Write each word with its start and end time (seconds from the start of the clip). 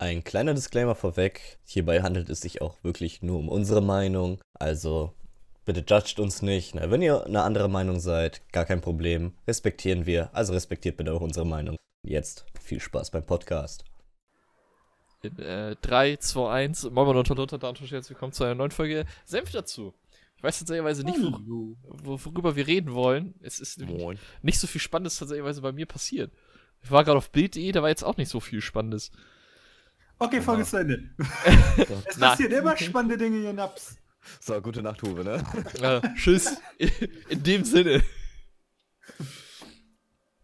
Ein 0.00 0.24
kleiner 0.24 0.54
Disclaimer 0.54 0.94
vorweg. 0.94 1.58
Hierbei 1.66 2.00
handelt 2.00 2.30
es 2.30 2.40
sich 2.40 2.62
auch 2.62 2.82
wirklich 2.82 3.20
nur 3.20 3.38
um 3.38 3.50
unsere 3.50 3.82
Meinung. 3.82 4.40
Also 4.54 5.12
bitte 5.66 5.84
judgt 5.86 6.18
uns 6.18 6.40
nicht. 6.40 6.74
Na, 6.74 6.90
wenn 6.90 7.02
ihr 7.02 7.26
eine 7.26 7.42
andere 7.42 7.68
Meinung 7.68 8.00
seid, 8.00 8.40
gar 8.50 8.64
kein 8.64 8.80
Problem. 8.80 9.34
Respektieren 9.46 10.06
wir. 10.06 10.34
Also 10.34 10.54
respektiert 10.54 10.96
bitte 10.96 11.12
auch 11.12 11.20
unsere 11.20 11.44
Meinung. 11.44 11.76
Jetzt 12.02 12.46
viel 12.58 12.80
Spaß 12.80 13.10
beim 13.10 13.26
Podcast. 13.26 13.84
In 15.22 15.38
äh, 15.38 15.76
3, 15.82 16.16
2, 16.16 16.50
1, 16.50 16.84
Moin 16.84 17.06
Moin 17.06 17.18
und 17.18 17.26
Tonton, 17.26 17.60
herzlich 17.60 18.08
willkommen 18.08 18.32
zu 18.32 18.44
einer 18.44 18.54
neuen 18.54 18.70
Folge 18.70 19.04
Senf 19.26 19.52
dazu. 19.52 19.92
Ich 20.38 20.42
weiß 20.42 20.60
tatsächlich 20.60 21.04
nicht, 21.04 21.20
wor 21.20 22.24
worüber 22.24 22.56
wir 22.56 22.66
reden 22.66 22.94
wollen. 22.94 23.34
Es 23.42 23.60
ist 23.60 23.82
Moin. 23.82 24.18
nicht 24.40 24.60
so 24.60 24.66
viel 24.66 24.80
Spannendes 24.80 25.18
tatsächlich 25.18 25.60
bei 25.60 25.72
mir 25.72 25.84
passiert. 25.84 26.32
Ich 26.82 26.90
war 26.90 27.04
gerade 27.04 27.18
auf 27.18 27.30
Bild.de, 27.32 27.70
da 27.70 27.82
war 27.82 27.90
jetzt 27.90 28.02
auch 28.02 28.16
nicht 28.16 28.30
so 28.30 28.40
viel 28.40 28.62
Spannendes. 28.62 29.12
Okay, 30.20 30.42
Folge 30.42 30.64
zu 30.64 30.76
Ende. 30.76 31.02
es 32.06 32.18
passieren 32.18 32.52
immer 32.52 32.76
spannende 32.76 33.16
Dinge 33.16 33.38
hier, 33.38 33.54
Naps. 33.54 33.96
So, 34.38 34.60
gute 34.60 34.82
Nacht, 34.82 35.02
Huwe, 35.02 35.24
ne? 35.24 35.42
Äh, 35.80 36.00
tschüss. 36.14 36.58
In 37.30 37.42
dem 37.42 37.64
Sinne. 37.64 38.02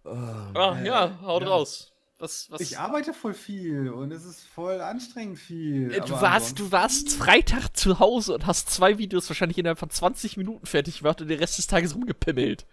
Ah, 0.05 0.81
ja, 0.83 1.19
haut 1.20 1.43
Ja. 1.43 1.48
raus. 1.48 1.93
Was, 2.19 2.51
was? 2.51 2.62
Ich 2.62 2.79
arbeite 2.79 3.12
voll 3.12 3.34
viel 3.34 3.91
und 3.91 4.11
es 4.11 4.25
ist 4.25 4.47
voll 4.47 4.81
anstrengend 4.81 5.39
viel. 5.39 5.93
Äh, 5.93 6.01
du 6.01 6.19
warst, 6.19 6.59
du 6.59 6.73
warst 6.73 7.12
Freitag 7.12 7.77
zu 7.77 7.98
Hause 7.98 8.33
und 8.33 8.47
hast 8.47 8.70
zwei 8.70 8.97
Videos 8.97 9.29
wahrscheinlich 9.29 9.59
innerhalb 9.59 9.79
von 9.79 9.91
20 9.91 10.39
Minuten 10.39 10.65
fertig 10.65 11.01
gemacht 11.01 11.20
und 11.20 11.29
den 11.29 11.39
Rest 11.39 11.59
des 11.59 11.67
Tages 11.67 11.95
rumgepimmelt. 11.95 12.65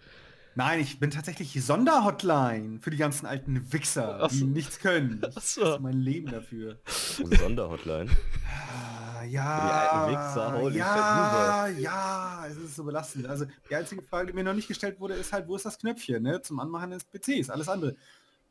Nein, 0.56 0.78
ich 0.80 1.00
bin 1.00 1.10
tatsächlich 1.10 1.64
Sonderhotline 1.64 2.78
für 2.80 2.90
die 2.90 2.96
ganzen 2.96 3.26
alten 3.26 3.72
Wichser, 3.72 4.20
Ach 4.22 4.28
die 4.28 4.38
so. 4.38 4.46
nichts 4.46 4.78
können. 4.78 5.20
Das 5.20 5.54
so. 5.54 5.74
ist 5.74 5.80
mein 5.80 6.00
Leben 6.00 6.30
dafür. 6.30 6.78
Sonderhotline. 6.86 8.08
Ah, 8.46 9.24
ja, 9.24 9.66
Die 9.66 9.72
alten 9.72 10.12
Wichser, 10.12 10.52
holy 10.60 10.78
ja, 10.78 11.66
ja, 11.68 12.46
es 12.48 12.56
ist 12.56 12.76
so 12.76 12.84
belastend. 12.84 13.26
Also 13.26 13.46
die 13.68 13.74
einzige 13.74 14.02
Frage, 14.02 14.28
die 14.28 14.32
mir 14.32 14.44
noch 14.44 14.54
nicht 14.54 14.68
gestellt 14.68 15.00
wurde, 15.00 15.14
ist 15.14 15.32
halt, 15.32 15.48
wo 15.48 15.56
ist 15.56 15.64
das 15.66 15.78
Knöpfchen, 15.78 16.22
ne? 16.22 16.40
Zum 16.40 16.60
Anmachen 16.60 16.90
des 16.90 17.04
PCs, 17.04 17.50
alles 17.50 17.68
andere. 17.68 17.96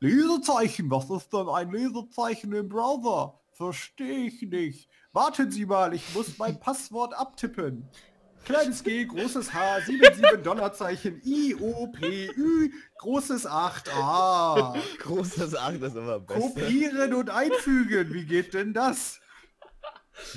Lesezeichen, 0.02 0.92
was 0.92 1.09
ist 1.09 1.31
denn 1.31 1.47
ein 1.47 1.72
Lesezeichen 1.72 2.52
im 2.53 2.67
Browser? 2.67 3.39
Verstehe 3.53 4.25
ich 4.27 4.42
nicht. 4.42 4.89
Warten 5.14 5.52
Sie 5.52 5.66
mal, 5.66 5.94
ich 5.94 6.14
muss 6.14 6.38
mein 6.38 6.59
Passwort 6.59 7.14
abtippen. 7.14 7.88
Kleines 8.45 8.83
G, 8.83 9.05
großes 9.05 9.53
H, 9.53 9.81
77 9.86 10.41
Dollarzeichen, 10.44 11.22
I, 11.25 11.55
O, 11.55 11.88
P, 11.88 12.27
Ü, 12.36 12.72
großes 12.97 13.45
8, 13.47 13.89
A. 13.94 14.75
Großes 14.99 15.55
Acht 15.55 15.81
ist 15.81 15.95
immer 15.95 16.19
besser. 16.19 16.39
Kopieren 16.41 17.14
und 17.14 17.30
einfügen, 17.30 18.14
wie 18.14 18.25
geht 18.25 18.53
denn 18.53 18.73
das? 18.73 19.19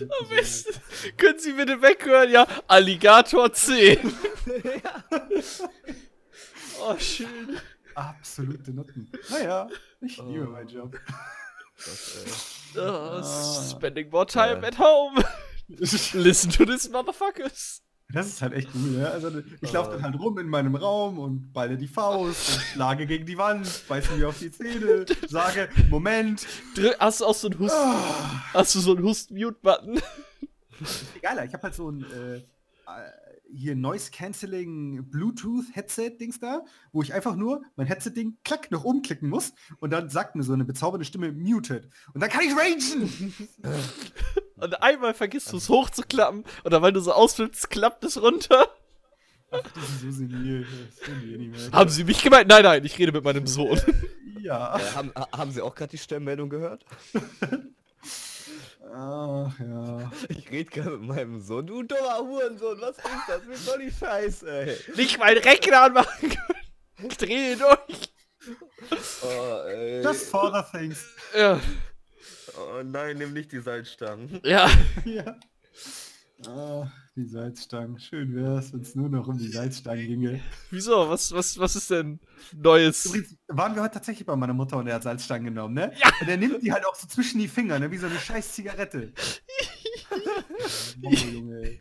Am 0.01 0.29
besten. 0.29 0.81
Können 1.17 1.39
Sie 1.39 1.53
bitte 1.53 1.83
weghören? 1.83 2.31
Ja, 2.31 2.47
Alligator 2.69 3.53
10. 3.53 3.99
oh, 6.81 6.97
schön. 6.99 7.59
Absolute 7.95 8.71
Nutten. 8.73 9.11
Naja, 9.31 9.69
ich 10.01 10.21
Oh. 10.21 10.29
liebe 10.31 10.47
meinen 10.47 10.69
Job. 10.69 10.97
Oh, 12.77 12.81
Ah. 12.81 13.23
spending 13.71 14.11
more 14.11 14.27
time 14.27 14.61
Ja. 14.63 14.69
at 14.69 14.79
home. 14.79 15.23
Das 15.69 16.13
Listen 16.15 16.51
to 16.53 16.65
this 16.65 16.89
motherfuckers. 16.89 17.83
Ist 18.15 18.41
halt 18.43 18.53
echt 18.53 18.69
cool, 18.75 18.99
ja. 19.01 19.07
Also 19.09 19.31
ich 19.61 19.73
laufe 19.73 19.91
dann 19.91 20.03
halt 20.03 20.19
rum 20.19 20.39
in 20.39 20.49
meinem 20.49 20.77
Raum 20.77 21.19
und 21.19 21.53
balle 21.53 21.77
die 21.77 21.89
Faust 21.89 22.55
und 22.55 22.63
schlage 22.73 23.07
gegen 23.07 23.27
die 23.27 23.37
Wand, 23.37 23.69
beiße 23.89 24.15
mir 24.17 24.29
auf 24.29 24.39
die 24.39 24.51
Zähne, 24.51 25.05
sage, 25.29 25.69
Moment. 25.91 26.47
Drück, 26.77 26.97
hast 27.01 27.21
du 27.21 27.27
auch 27.27 27.35
so 27.35 27.49
einen 27.49 27.59
Hust, 27.59 27.75
Ah. 27.75 28.45
hast 28.55 28.75
du 28.75 28.81
so 28.81 28.95
einen 28.95 29.05
Hust-Mute-Button? 29.05 30.01
Geiler, 31.23 31.45
ich 31.45 31.53
habe 31.53 31.63
halt 31.65 31.75
so 31.75 31.91
ein 31.91 32.05
äh, 32.13 32.37
äh, 32.37 32.43
hier 33.53 33.75
Noise 33.75 34.11
Cancelling 34.11 35.09
Bluetooth 35.11 35.65
Headset 35.73 36.11
Dings 36.21 36.39
da, 36.39 36.65
wo 36.93 37.03
ich 37.03 37.13
einfach 37.15 37.35
nur 37.37 37.63
mein 37.77 37.87
Headset 37.87 38.11
Ding 38.11 38.37
klack 38.45 38.71
noch 38.71 38.85
umklicken 38.85 39.29
muss 39.29 39.53
und 39.79 39.91
dann 39.91 40.11
sagt 40.11 40.37
mir 40.37 40.43
so 40.43 40.53
eine 40.53 40.65
bezaubernde 40.65 41.05
Stimme 41.05 41.33
muted 41.33 41.89
und 42.15 42.21
dann 42.21 42.31
kann 42.31 42.43
ich 42.45 42.53
ragen. 42.57 43.35
Und 44.57 44.83
einmal 44.83 45.15
vergisst 45.15 45.53
du 45.53 45.57
es 45.59 45.69
hochzuklappen 45.69 46.45
und 46.65 46.71
dann, 46.73 46.83
weil 46.83 46.93
du 46.93 47.01
so 47.01 47.13
ausflippst, 47.13 47.69
klappt 47.71 48.05
es 48.05 48.21
runter. 48.21 48.69
Ach, 49.51 49.61
die 49.75 49.81
sind 49.81 50.01
so 50.01 50.11
senil. 50.19 50.67
Das 50.91 51.01
können 51.01 51.21
die 51.23 51.37
nicht 51.39 51.51
mehr. 51.53 51.73
Haben 51.73 51.91
sie 51.91 52.05
mich 52.05 52.23
gemeint? 52.23 52.49
Nein, 52.49 52.63
nein, 52.65 52.85
ich 52.85 52.99
rede 52.99 53.13
mit 53.13 53.23
meinem 53.25 53.47
Sohn. 53.47 53.81
Ja. 54.41 54.77
Äh, 54.77 54.81
haben, 54.95 55.13
ha- 55.15 55.29
haben 55.37 55.51
Sie 55.51 55.61
auch 55.61 55.75
gerade 55.75 55.91
die 55.91 55.99
Sternmeldung 55.99 56.49
gehört? 56.49 56.85
Ach 58.95 59.53
ja. 59.59 60.11
Ich 60.29 60.51
rede 60.51 60.71
gerade 60.71 60.91
mit 60.99 61.09
meinem 61.09 61.41
Sohn. 61.41 61.67
Du 61.67 61.83
dummer 61.83 62.19
Hurensohn, 62.19 62.81
was 62.81 62.97
ist 62.99 63.05
das? 63.29 63.45
Mir 63.45 63.57
soll 63.57 63.79
die 63.81 63.91
Scheiße, 63.93 64.49
ey. 64.49 64.77
Nicht 64.97 65.19
meinen 65.19 65.39
Rechner 65.39 65.83
anmachen 65.83 66.29
können. 66.31 67.09
Ich 67.11 67.17
drehe 67.17 67.57
durch. 67.57 68.13
Oh, 69.23 69.63
ey. 69.69 70.03
Just 70.03 70.31
Father 70.31 70.67
Things. 70.71 71.05
Ja. 71.37 71.61
Oh 72.59 72.83
nein, 72.85 73.19
nimm 73.19 73.33
nicht 73.33 73.53
die 73.53 73.61
Salzstangen. 73.61 74.41
Ja. 74.45 74.71
Ja. 75.05 75.39
Ah, 76.47 76.91
die 77.17 77.25
Salzstangen. 77.25 77.99
Schön 77.99 78.35
wär's, 78.37 78.73
wenn 78.73 78.81
es 78.83 78.95
nur 78.95 79.09
noch 79.09 79.27
um 79.27 79.39
die 79.39 79.49
Salzstangen 79.49 80.07
ginge. 80.07 80.41
Wieso? 80.71 81.09
Was, 81.09 81.33
was, 81.33 81.59
was 81.59 81.77
ist 81.77 81.91
denn 81.91 82.21
Neues? 82.55 83.07
Übrigens 83.07 83.37
waren 83.49 83.75
wir 83.75 83.83
heute 83.83 83.95
tatsächlich 83.95 84.27
bei 84.27 84.37
meiner 84.37 84.53
Mutter 84.53 84.77
und 84.77 84.87
er 84.87 84.97
hat 84.97 85.03
Salzstangen 85.03 85.47
genommen, 85.47 85.75
ne? 85.75 85.93
Ja. 85.99 86.11
Und 86.21 86.29
er 86.29 86.37
nimmt 86.37 86.63
die 86.63 86.73
halt 86.73 86.85
auch 86.87 86.95
so 86.95 87.07
zwischen 87.09 87.39
die 87.39 87.49
Finger, 87.49 87.79
ne? 87.79 87.91
Wie 87.91 87.97
so 87.97 88.07
eine 88.07 88.19
scheiß 88.19 88.53
Zigarette. 88.53 89.13
Boah, 90.99 91.11
Junge. 91.13 91.79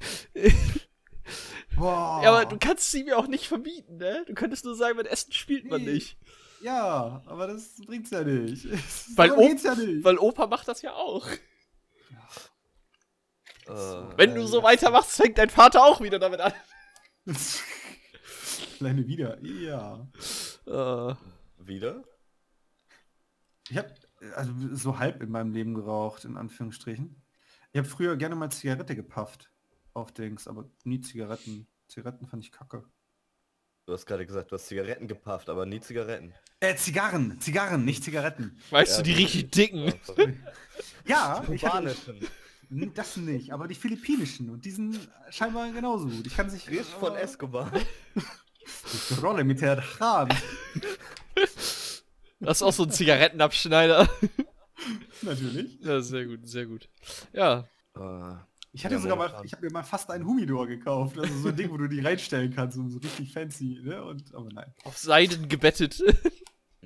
Boah. 1.76 2.22
Ja, 2.24 2.32
aber 2.34 2.46
du 2.46 2.58
kannst 2.58 2.92
sie 2.92 3.04
mir 3.04 3.18
auch 3.18 3.28
nicht 3.28 3.48
verbieten, 3.48 3.98
ne? 3.98 4.24
Du 4.28 4.34
könntest 4.34 4.64
nur 4.64 4.76
sagen, 4.76 4.96
mit 4.98 5.08
Essen 5.08 5.34
spielt 5.34 5.66
man 5.70 5.84
Nee. 5.84 5.94
nicht. 5.94 6.18
Ja, 6.62 7.22
aber 7.26 7.48
das 7.48 7.76
bringt's 7.86 8.10
ja 8.12 8.24
nicht. 8.24 8.66
Weil 9.18 9.30
Darum 9.30 9.52
Op- 9.52 9.64
ja 9.64 9.76
nicht. 9.76 10.04
Weil 10.04 10.18
Opa 10.18 10.48
macht 10.48 10.68
das 10.68 10.82
ja 10.82 10.94
auch. 10.94 11.28
Äh, 13.68 13.72
Wenn 14.18 14.36
du 14.36 14.46
so 14.46 14.62
weitermachst, 14.64 15.12
fängt 15.12 15.38
dein 15.38 15.50
Vater 15.50 15.84
auch 15.84 16.02
wieder 16.02 16.20
damit 16.20 16.40
an. 16.40 16.54
Kleine 18.78 19.08
wieder. 19.08 19.44
Ja. 19.44 20.08
Äh, 20.68 21.16
wieder? 21.58 22.04
Ich 23.70 23.78
habe 23.78 23.94
also 24.36 24.52
so 24.74 25.00
halb 25.00 25.22
in 25.24 25.32
meinem 25.32 25.52
Leben 25.52 25.74
geraucht, 25.74 26.26
in 26.26 26.38
Anführungsstrichen. 26.38 27.22
Ich 27.72 27.78
habe 27.80 27.88
früher 27.88 28.16
gerne 28.18 28.36
mal 28.36 28.52
Zigarette 28.52 28.96
gepafft 28.96 29.52
auf 29.94 30.12
Dings, 30.12 30.48
aber 30.48 30.70
nie 30.84 31.02
Zigaretten. 31.02 31.68
Zigaretten 31.88 32.28
fand 32.28 32.44
ich 32.44 32.52
kacke. 32.52 32.84
Du 33.86 33.94
hast 33.94 34.06
gerade 34.08 34.26
gesagt, 34.26 34.52
du 34.52 34.56
hast 34.56 34.66
Zigaretten 34.68 35.08
gepafft, 35.08 35.48
aber 35.48 35.66
nie 35.66 35.80
Zigaretten. 35.80 36.34
Äh, 36.60 36.76
Zigarren, 36.76 37.40
Zigarren, 37.40 37.86
nicht 37.86 38.04
Zigaretten. 38.04 38.58
weißt 38.72 38.92
Ja, 38.92 38.98
du, 38.98 39.04
die 39.04 39.14
richtig 39.14 39.52
dicken. 39.52 39.94
Ja, 41.08 41.44
ich 41.52 41.64
hatte, 41.64 41.94
Kubanischen. 41.94 42.28
N- 42.72 42.92
das 42.96 43.16
nicht, 43.18 43.54
aber 43.54 43.68
die 43.68 43.76
philippinischen 43.76 44.50
und 44.50 44.66
die 44.66 44.72
sind 44.72 44.98
scheinbar 45.30 45.72
genauso 45.72 46.08
gut. 46.08 46.26
Ich 46.26 46.36
kann 46.36 46.50
sich 46.50 46.68
Risch 46.68 46.88
von 47.00 47.16
Escobar. 47.16 47.72
Die 48.16 49.14
Rolle 49.22 49.44
mit 49.44 49.62
der 49.62 49.84
Hand. 50.00 50.34
Das 52.40 52.58
ist 52.58 52.64
auch 52.64 52.74
so 52.74 52.84
ein 52.84 52.92
Zigarettenabschneider. 52.92 54.10
Natürlich. 55.22 55.80
Ja, 55.82 56.02
sehr 56.02 56.26
gut, 56.26 56.48
sehr 56.48 56.66
gut. 56.66 56.90
Ja, 57.34 57.68
Äh, 57.96 58.36
Ich 58.76 58.84
hatte 58.84 58.96
Ja, 58.96 59.02
sogar 59.02 59.16
mal, 59.16 59.42
ich 59.46 59.54
habe 59.54 59.66
mir 59.66 59.72
mal 59.72 59.84
fast 59.84 60.12
einen 60.12 60.26
Humidor 60.26 60.68
gekauft. 60.68 61.18
Also 61.18 61.34
so 61.40 61.48
ein 61.48 61.56
Ding, 61.56 61.72
wo 61.72 61.78
du 61.78 61.88
die 61.88 62.02
reinstellen 62.02 62.54
kannst, 62.54 62.78
und 62.78 62.90
so 62.90 63.00
richtig 63.00 63.32
fancy, 63.32 63.80
ne? 63.82 64.04
Und, 64.04 64.36
aber 64.36 64.50
nein. 64.52 64.74
auf 64.84 64.98
Seiden 64.98 65.48
gebettet. 65.48 66.04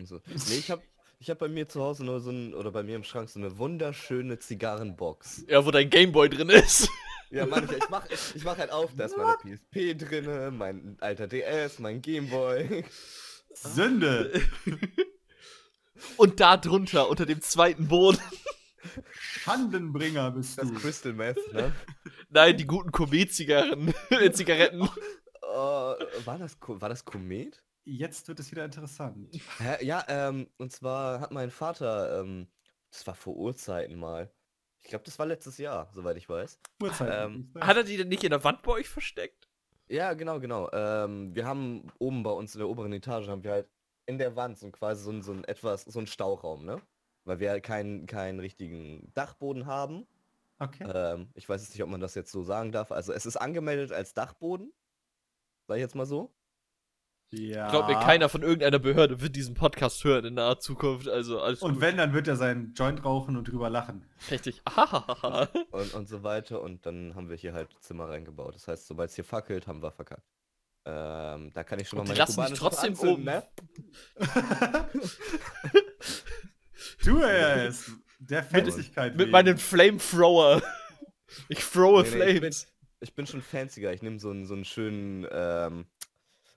so. 0.04 0.22
Nee, 0.28 0.58
ich 0.60 0.70
hab, 0.70 0.84
ich 1.18 1.32
hab 1.32 1.40
bei 1.40 1.48
mir 1.48 1.68
zu 1.68 1.82
Hause 1.82 2.06
nur 2.06 2.20
so 2.20 2.30
ein, 2.30 2.54
oder 2.54 2.72
bei 2.72 2.84
mir 2.84 2.96
im 2.96 3.04
Schrank 3.04 3.28
so 3.30 3.40
eine 3.40 3.58
wunderschöne 3.58 4.38
Zigarrenbox. 4.38 5.46
ja, 5.48 5.66
wo 5.66 5.72
dein 5.72 5.90
Gameboy 5.90 6.30
drin 6.30 6.50
ist. 6.50 6.88
Ja, 7.32 7.48
manche, 7.48 7.76
ich 7.76 7.90
mach, 7.90 8.08
ich 8.10 8.44
mach 8.44 8.58
halt 8.58 8.72
auf, 8.72 8.92
da 8.96 9.06
ist 9.06 9.18
meine 9.18 9.38
PSP 9.38 9.96
drinne, 9.98 10.52
mein 10.52 10.96
alter 11.00 11.28
DS, 11.28 11.80
mein 11.80 12.04
Gameboy. 12.04 12.84
Sünde. 13.54 14.42
Und 16.18 16.40
da 16.40 16.56
drunter, 16.56 17.10
unter 17.10 17.26
dem 17.26 17.42
zweiten 17.42 17.88
Boden. 17.88 18.20
Schandenbringer 19.12 20.32
bist 20.32 20.58
Das 20.58 20.68
du. 20.70 20.76
Crystal 20.76 21.14
Meth, 21.14 21.40
ne? 21.54 21.74
Nein, 22.30 22.58
die 22.58 22.66
guten 22.66 22.92
Komet-Zigarren. 22.92 23.94
äh, 24.10 24.32
Zigaretten. 24.32 24.82
Äh, 24.82 24.86
war, 26.26 26.38
das, 26.38 26.58
war 26.62 26.90
das 26.90 27.04
Komet? 27.06 27.64
Jetzt 27.86 28.28
wird 28.28 28.40
es 28.40 28.52
wieder 28.52 28.66
interessant. 28.66 29.30
Hä? 29.58 29.84
Ja, 29.84 30.04
ähm, 30.08 30.48
und 30.58 30.72
zwar 30.72 31.22
hat 31.22 31.32
mein 31.32 31.50
Vater, 31.50 32.22
ähm, 32.22 32.48
das 32.92 33.06
war 33.08 33.16
vor 33.16 33.36
Urzeiten 33.36 33.98
mal. 34.00 34.32
Ich 34.82 34.90
glaube, 34.90 35.04
das 35.06 35.18
war 35.20 35.26
letztes 35.26 35.58
Jahr, 35.58 35.90
soweit 35.94 36.18
ich 36.18 36.30
weiß. 36.30 36.60
Uhrzeit. 36.82 37.26
Ähm, 37.26 37.52
Hat 37.60 37.78
er 37.78 37.84
die 37.84 37.98
denn 37.98 38.08
nicht 38.08 38.24
in 38.24 38.30
der 38.30 38.44
Wand 38.44 38.62
bei 38.62 38.72
euch 38.74 38.88
versteckt? 38.88 39.50
Ja, 39.88 40.14
genau, 40.14 40.40
genau. 40.40 40.70
Ähm, 40.72 41.36
wir 41.36 41.46
haben 41.46 41.92
oben 41.98 42.24
bei 42.24 42.32
uns 42.32 42.54
in 42.56 42.60
der 42.60 42.70
oberen 42.70 42.94
Etage 42.94 43.28
haben 43.28 43.44
wir 43.44 43.52
halt 43.52 43.70
in 44.06 44.18
der 44.18 44.36
Wand 44.36 44.58
so 44.58 44.70
quasi 44.72 45.04
so 45.04 45.12
ein, 45.12 45.22
so 45.22 45.32
ein 45.32 45.44
etwas, 45.46 45.84
so 45.84 46.00
ein 46.00 46.08
Stauraum, 46.08 46.66
ne? 46.66 46.82
Weil 47.30 47.40
wir 47.40 47.62
keinen 47.62 48.08
keinen 48.08 48.40
richtigen 48.40 49.12
Dachboden 49.14 49.68
haben. 49.68 50.08
Okay. 50.58 50.84
Ähm, 50.92 51.30
ich 51.36 51.48
weiß 51.48 51.62
jetzt 51.62 51.74
nicht, 51.74 51.84
ob 51.84 51.90
man 51.90 52.02
das 52.02 52.16
jetzt 52.16 52.32
so 52.32 52.44
sagen 52.44 52.72
darf. 52.72 52.92
Also 52.92 53.14
es 53.14 53.26
ist 53.26 53.38
angemeldet 53.38 53.92
als 53.94 54.14
Dachboden. 54.14 54.74
Sag 55.68 55.76
ich 55.78 55.82
jetzt 55.82 55.96
mal 55.96 56.08
so. 56.08 56.34
ja. 57.30 57.70
Glaub 57.70 57.88
mir, 57.88 58.00
keiner 58.00 58.28
von 58.30 58.42
irgendeiner 58.42 58.80
Behörde 58.80 59.22
wird 59.22 59.36
diesen 59.36 59.54
Podcast 59.54 60.04
hören 60.04 60.26
in 60.26 60.34
naher 60.34 60.60
Zukunft. 60.60 61.08
Also 61.08 61.40
alles 61.40 61.62
Und 61.62 61.74
gut. 61.74 61.82
wenn, 61.82 61.98
dann 61.98 62.14
wird 62.14 62.28
er 62.28 62.36
seinen 62.36 62.74
Joint 62.74 63.06
rauchen 63.06 63.38
und 63.38 63.48
drüber 63.48 63.70
lachen. 63.70 64.04
Richtig. 64.32 64.62
Und, 65.72 65.94
und 65.94 66.10
so 66.10 66.24
weiter. 66.24 66.62
Und 66.62 66.86
dann 66.88 67.14
haben 67.16 67.30
wir 67.30 67.38
hier 67.38 67.54
halt 67.54 67.70
Zimmer 67.80 68.10
reingebaut. 68.10 68.56
Das 68.56 68.68
heißt, 68.68 68.88
sobald 68.88 69.12
es 69.12 69.16
hier 69.16 69.24
fackelt, 69.24 69.68
haben 69.68 69.84
wir 69.84 69.92
verkackt. 69.92 70.28
Ähm, 70.86 71.52
da 71.54 71.64
kann 71.64 71.80
ich 71.80 71.88
schon 71.88 72.00
Und 72.00 72.08
mal 72.08 72.16
die 72.16 72.20
meine 72.36 72.50
lassen 72.50 72.56
trotzdem 72.56 73.00
oben. 73.00 73.24
ne? 73.24 73.44
Er 77.06 77.68
es. 77.68 77.92
Der 78.20 78.44
Festigkeit. 78.44 79.14
Mit 79.14 79.22
wegen. 79.22 79.32
meinem 79.32 79.58
Flamethrower. 79.58 80.62
Ich 81.48 81.60
throwe 81.60 82.02
Nee, 82.02 82.10
nee, 82.10 82.16
ich, 82.16 82.18
bin, 82.18 82.38
Flames. 82.40 82.68
ich 83.02 83.14
bin 83.14 83.28
schon 83.28 83.42
fancier. 83.44 83.92
Ich 83.94 84.02
nehme 84.02 84.20
so 84.20 84.32
einen, 84.32 84.48
so 84.48 84.56
einen 84.56 84.66
schönen, 84.66 85.28
ähm, 85.32 85.86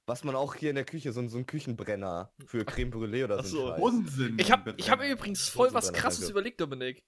was 0.06 0.24
man 0.24 0.34
auch 0.34 0.54
hier 0.54 0.70
in 0.70 0.76
der 0.76 0.86
Küche, 0.86 1.12
so, 1.12 1.20
einen- 1.20 1.28
so 1.28 1.36
einen 1.36 1.44
Küchenbrenner 1.46 2.32
für 2.46 2.64
Creme 2.64 2.90
Brûlée 2.90 3.24
oder 3.24 3.40
Ach 3.40 3.44
so. 3.44 3.66
so. 3.66 3.72
einen 3.72 3.74
Scheiß. 3.74 3.82
Unsinn. 3.82 4.36
Ich 4.40 4.50
hab, 4.50 4.64
bitte. 4.64 4.78
ich 4.80 4.88
hab 4.90 4.98
mir 4.98 5.10
übrigens 5.10 5.46
voll 5.50 5.74
was 5.74 5.92
krasses 5.92 6.30
überlegt, 6.30 6.58
Dominik. 6.58 7.04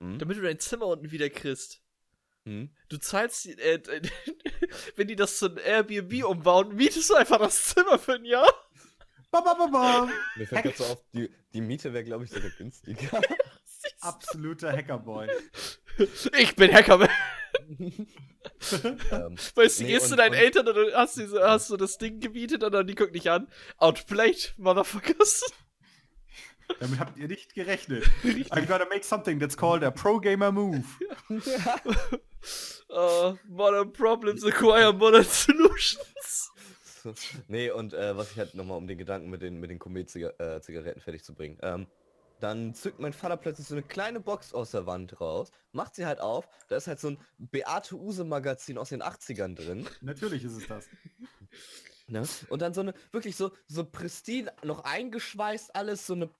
Hm? 0.00 0.20
Damit 0.20 0.36
du 0.36 0.42
dein 0.42 0.60
Zimmer 0.60 0.86
unten 0.86 1.10
wieder 1.10 1.28
kriegst. 1.28 1.82
Hm? 2.46 2.70
Du 2.88 2.98
zahlst, 2.98 3.46
die- 3.46 3.58
äh, 3.58 3.74
äh, 3.82 4.02
wenn 4.96 5.08
die 5.08 5.16
das 5.16 5.38
zu 5.38 5.46
einem 5.46 5.58
Airbnb 5.58 6.24
umbauen, 6.24 6.76
mietest 6.76 7.10
du 7.10 7.14
einfach 7.14 7.38
das 7.40 7.64
Zimmer 7.74 7.98
für 7.98 8.14
ein 8.14 8.24
Jahr. 8.24 8.48
Ba, 9.32 9.40
ba, 9.40 9.54
ba, 9.54 9.66
ba. 9.66 10.08
Mir 10.36 10.46
fällt 10.46 10.62
gerade 10.62 10.76
so 10.76 10.84
auf, 10.84 11.04
die, 11.12 11.28
die 11.54 11.60
Miete 11.62 11.92
wäre, 11.92 12.04
glaube 12.04 12.24
ich, 12.24 12.30
sogar 12.30 12.50
günstiger. 12.50 13.20
Absoluter 14.00 14.70
Hackerboy. 14.72 15.26
Ich 16.38 16.54
bin 16.54 16.72
Hackerman. 16.72 17.08
ähm, 17.78 19.36
Weißt 19.54 19.80
du, 19.80 19.84
Nee, 19.84 19.90
gehst 19.92 20.10
und- 20.12 20.18
deinen 20.18 20.34
und- 20.34 20.38
Eltern 20.38 20.68
und 20.68 20.94
hast, 20.94 21.16
diese, 21.16 21.42
hast 21.42 21.70
du 21.70 21.76
das 21.76 21.98
Ding 21.98 22.20
gemietet 22.20 22.62
und 22.62 22.72
dann 22.72 22.86
die 22.86 22.94
gucken 22.94 23.14
dich 23.14 23.30
an. 23.30 23.48
Outplayed, 23.78 24.54
Motherfuckers. 24.58 25.42
Damit 26.80 27.00
habt 27.00 27.18
ihr 27.18 27.28
nicht 27.28 27.54
gerechnet. 27.54 28.04
I'm 28.22 28.66
gonna 28.66 28.86
make 28.88 29.04
something 29.04 29.38
that's 29.40 29.56
called 29.56 29.82
a 29.82 29.90
Pro-Gamer 29.90 30.52
Move. 30.52 30.84
Uh, 32.88 33.34
modern 33.48 33.92
Problems 33.92 34.44
acquire 34.44 34.92
modern 34.92 35.24
solutions. 35.24 36.04
Nee, 37.48 37.70
und 37.70 37.94
äh, 37.94 38.16
was 38.16 38.32
ich 38.32 38.38
halt 38.38 38.54
nochmal 38.54 38.78
um 38.78 38.86
den 38.86 38.98
Gedanken 38.98 39.30
mit 39.30 39.42
den, 39.42 39.60
mit 39.60 39.70
den 39.70 39.78
Komet-Zigaretten 39.78 41.00
fertig 41.00 41.24
zu 41.24 41.34
bringen. 41.34 41.58
Ähm, 41.62 41.86
dann 42.42 42.74
zückt 42.74 42.98
mein 42.98 43.12
Vater 43.12 43.36
plötzlich 43.36 43.68
so 43.68 43.74
eine 43.74 43.84
kleine 43.84 44.18
Box 44.18 44.52
aus 44.52 44.72
der 44.72 44.84
Wand 44.86 45.20
raus, 45.20 45.52
macht 45.70 45.94
sie 45.94 46.06
halt 46.06 46.20
auf, 46.20 46.48
da 46.68 46.76
ist 46.76 46.88
halt 46.88 46.98
so 46.98 47.10
ein 47.10 47.18
Beate 47.38 47.94
Use 47.96 48.24
Magazin 48.24 48.78
aus 48.78 48.88
den 48.88 49.02
80ern 49.02 49.54
drin. 49.54 49.86
Natürlich 50.00 50.42
ist 50.44 50.56
es 50.56 50.66
das. 50.66 50.88
Ne? 52.08 52.24
Und 52.48 52.60
dann 52.60 52.74
so 52.74 52.80
eine, 52.80 52.94
wirklich 53.12 53.36
so, 53.36 53.52
so 53.68 53.84
prestin, 53.84 54.50
noch 54.64 54.84
eingeschweißt 54.84 55.74
alles, 55.74 56.06
so 56.06 56.14
eine, 56.14 56.30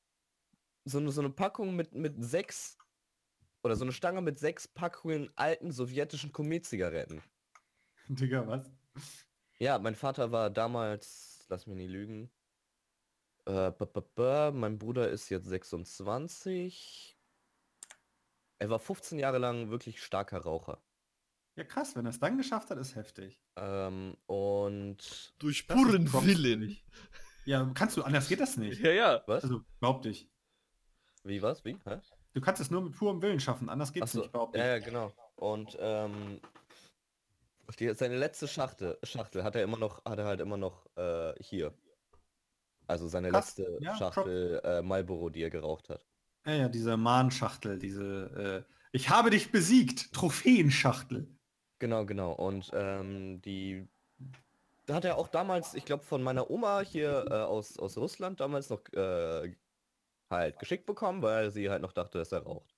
so 0.84 0.98
eine, 0.98 1.12
so 1.12 1.20
eine 1.20 1.30
Packung 1.30 1.76
mit, 1.76 1.94
mit 1.94 2.14
sechs, 2.22 2.76
oder 3.62 3.76
so 3.76 3.84
eine 3.84 3.92
Stange 3.92 4.20
mit 4.22 4.38
sechs 4.38 4.66
Packungen 4.66 5.30
alten 5.36 5.70
sowjetischen 5.70 6.32
Komet-Zigaretten. 6.32 7.22
Digga, 8.08 8.46
was? 8.46 8.70
Ja, 9.62 9.78
mein 9.78 9.94
Vater 9.94 10.32
war 10.32 10.50
damals, 10.50 11.46
lass 11.48 11.68
mich 11.68 11.76
nicht 11.76 11.90
lügen, 11.90 12.32
äh, 13.44 13.70
b 13.70 13.84
-b 13.84 14.02
-b 14.16 14.50
mein 14.50 14.76
Bruder 14.76 15.08
ist 15.08 15.28
jetzt 15.28 15.46
26. 15.46 17.16
Er 18.58 18.70
war 18.70 18.80
15 18.80 19.20
Jahre 19.20 19.38
lang 19.38 19.70
wirklich 19.70 20.02
starker 20.02 20.38
Raucher. 20.38 20.82
Ja 21.54 21.62
krass, 21.62 21.94
wenn 21.94 22.04
er 22.06 22.10
es 22.10 22.18
dann 22.18 22.38
geschafft 22.38 22.70
hat, 22.70 22.78
ist 22.78 22.96
heftig. 22.96 23.40
Ähm, 23.54 24.16
und 24.26 25.32
Durch 25.38 25.68
puren 25.68 26.12
Willen. 26.12 26.76
Ja, 27.44 27.70
kannst 27.72 27.96
du, 27.96 28.02
anders 28.02 28.28
geht 28.28 28.40
das 28.40 28.56
nicht. 28.56 28.80
Ja, 28.80 28.90
ja. 28.90 29.22
was? 29.28 29.44
Also, 29.44 29.62
behaupte 29.78 30.08
ich. 30.08 30.28
Wie 31.22 31.40
was? 31.40 31.64
Wie? 31.64 31.78
Hä? 31.84 32.00
Du 32.32 32.40
kannst 32.40 32.60
es 32.60 32.72
nur 32.72 32.80
mit 32.80 32.96
purem 32.96 33.22
Willen 33.22 33.38
schaffen, 33.38 33.68
anders 33.68 33.92
geht's 33.92 34.08
Achso, 34.08 34.22
nicht, 34.22 34.32
behaupte 34.32 34.58
ja, 34.58 34.76
ich. 34.76 34.82
ja, 34.82 34.90
genau. 34.90 35.12
Und 35.36 35.76
ähm, 35.80 36.40
die, 37.76 37.94
seine 37.94 38.16
letzte 38.16 38.48
Schachtel, 38.48 38.98
Schachtel 39.02 39.44
hat 39.44 39.56
er 39.56 39.62
immer 39.62 39.78
noch, 39.78 40.04
hat 40.04 40.18
er 40.18 40.24
halt 40.24 40.40
immer 40.40 40.56
noch 40.56 40.86
äh, 40.96 41.34
hier. 41.40 41.74
Also 42.86 43.08
seine 43.08 43.30
Krass, 43.30 43.56
letzte 43.56 43.78
ja, 43.80 43.96
Schachtel 43.96 44.60
äh, 44.64 44.82
Marlboro, 44.82 45.30
die 45.30 45.42
er 45.42 45.50
geraucht 45.50 45.88
hat. 45.88 46.06
Ja, 46.44 46.54
ja, 46.54 46.68
diese 46.68 46.96
Mahnschachtel, 46.96 47.78
diese 47.78 48.66
äh, 48.68 48.74
Ich 48.92 49.08
habe 49.08 49.30
dich 49.30 49.52
besiegt, 49.52 50.12
Trophäenschachtel. 50.12 51.28
Genau, 51.78 52.04
genau. 52.04 52.32
Und 52.32 52.70
ähm, 52.74 53.40
die 53.42 53.88
da 54.86 54.94
hat 54.94 55.04
er 55.04 55.16
auch 55.16 55.28
damals, 55.28 55.74
ich 55.74 55.84
glaube, 55.84 56.02
von 56.02 56.22
meiner 56.22 56.50
Oma 56.50 56.80
hier 56.80 57.26
äh, 57.30 57.34
aus, 57.34 57.78
aus 57.78 57.96
Russland 57.96 58.40
damals 58.40 58.68
noch 58.68 58.82
äh, 58.92 59.54
halt 60.30 60.58
geschickt 60.58 60.86
bekommen, 60.86 61.22
weil 61.22 61.50
sie 61.50 61.70
halt 61.70 61.82
noch 61.82 61.92
dachte, 61.92 62.18
dass 62.18 62.32
er 62.32 62.42
raucht. 62.42 62.74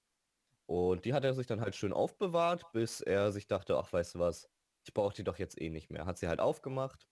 Und 0.66 1.04
die 1.04 1.14
hat 1.14 1.24
er 1.24 1.34
sich 1.34 1.46
dann 1.46 1.60
halt 1.60 1.74
schön 1.74 1.92
aufbewahrt, 1.92 2.70
bis 2.72 3.00
er 3.00 3.32
sich 3.32 3.46
dachte, 3.46 3.76
ach, 3.78 3.92
weißt 3.92 4.16
du 4.16 4.18
was, 4.18 4.50
ich 4.84 4.94
brauche 4.94 5.14
die 5.14 5.24
doch 5.24 5.38
jetzt 5.38 5.60
eh 5.60 5.70
nicht 5.70 5.90
mehr. 5.90 6.06
Hat 6.06 6.18
sie 6.18 6.28
halt 6.28 6.40
aufgemacht, 6.40 7.08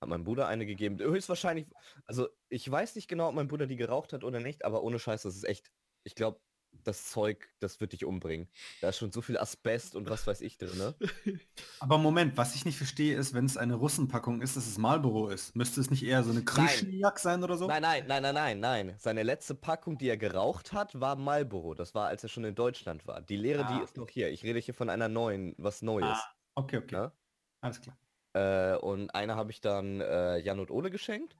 hat 0.00 0.08
meinem 0.08 0.24
Bruder 0.24 0.46
eine 0.48 0.66
gegeben. 0.66 0.98
Höchstwahrscheinlich, 0.98 1.66
also 2.06 2.28
ich 2.48 2.70
weiß 2.70 2.96
nicht 2.96 3.08
genau, 3.08 3.28
ob 3.28 3.34
mein 3.34 3.48
Bruder 3.48 3.66
die 3.66 3.76
geraucht 3.76 4.12
hat 4.12 4.24
oder 4.24 4.40
nicht, 4.40 4.64
aber 4.64 4.82
ohne 4.82 4.98
Scheiß, 4.98 5.22
das 5.22 5.36
ist 5.36 5.44
echt, 5.44 5.70
ich 6.04 6.14
glaube, 6.14 6.40
das 6.84 7.10
Zeug, 7.10 7.50
das 7.60 7.82
wird 7.82 7.92
dich 7.92 8.06
umbringen. 8.06 8.48
Da 8.80 8.88
ist 8.88 8.96
schon 8.96 9.12
so 9.12 9.20
viel 9.20 9.36
Asbest 9.36 9.94
und 9.94 10.08
was 10.08 10.26
weiß 10.26 10.40
ich 10.40 10.56
drin, 10.56 10.78
ne? 10.78 10.94
Aber 11.80 11.98
Moment, 11.98 12.38
was 12.38 12.54
ich 12.54 12.64
nicht 12.64 12.78
verstehe, 12.78 13.14
ist, 13.14 13.34
wenn 13.34 13.44
es 13.44 13.58
eine 13.58 13.74
Russenpackung 13.74 14.40
ist, 14.40 14.56
dass 14.56 14.66
es 14.66 14.78
Marlboro 14.78 15.28
ist. 15.28 15.54
Müsste 15.54 15.82
es 15.82 15.90
nicht 15.90 16.02
eher 16.02 16.22
so 16.24 16.30
eine 16.30 16.42
Krishniak 16.42 17.18
sein 17.18 17.44
oder 17.44 17.58
so? 17.58 17.66
Nein, 17.66 17.82
nein, 17.82 18.06
nein, 18.08 18.22
nein, 18.22 18.34
nein, 18.34 18.60
nein. 18.60 18.94
Seine 18.98 19.22
letzte 19.22 19.54
Packung, 19.54 19.98
die 19.98 20.08
er 20.08 20.16
geraucht 20.16 20.72
hat, 20.72 20.98
war 20.98 21.14
Marlboro. 21.16 21.74
Das 21.74 21.94
war, 21.94 22.08
als 22.08 22.22
er 22.22 22.30
schon 22.30 22.44
in 22.44 22.54
Deutschland 22.54 23.06
war. 23.06 23.20
Die 23.20 23.36
leere, 23.36 23.66
Ah. 23.66 23.76
die 23.76 23.84
ist 23.84 23.98
noch 23.98 24.08
hier. 24.08 24.30
Ich 24.30 24.42
rede 24.42 24.58
hier 24.58 24.72
von 24.72 24.88
einer 24.88 25.08
neuen, 25.10 25.54
was 25.58 25.82
Neues. 25.82 26.06
Ah, 26.08 26.34
okay, 26.54 26.78
okay. 26.78 26.94
Ne? 26.94 27.12
Alles 27.60 27.80
klar. 27.80 27.96
Äh, 28.34 28.76
und 28.78 29.10
eine 29.10 29.36
habe 29.36 29.50
ich 29.50 29.60
dann 29.60 30.00
äh, 30.00 30.38
Jan 30.38 30.60
und 30.60 30.70
Ole 30.70 30.90
geschenkt. 30.90 31.36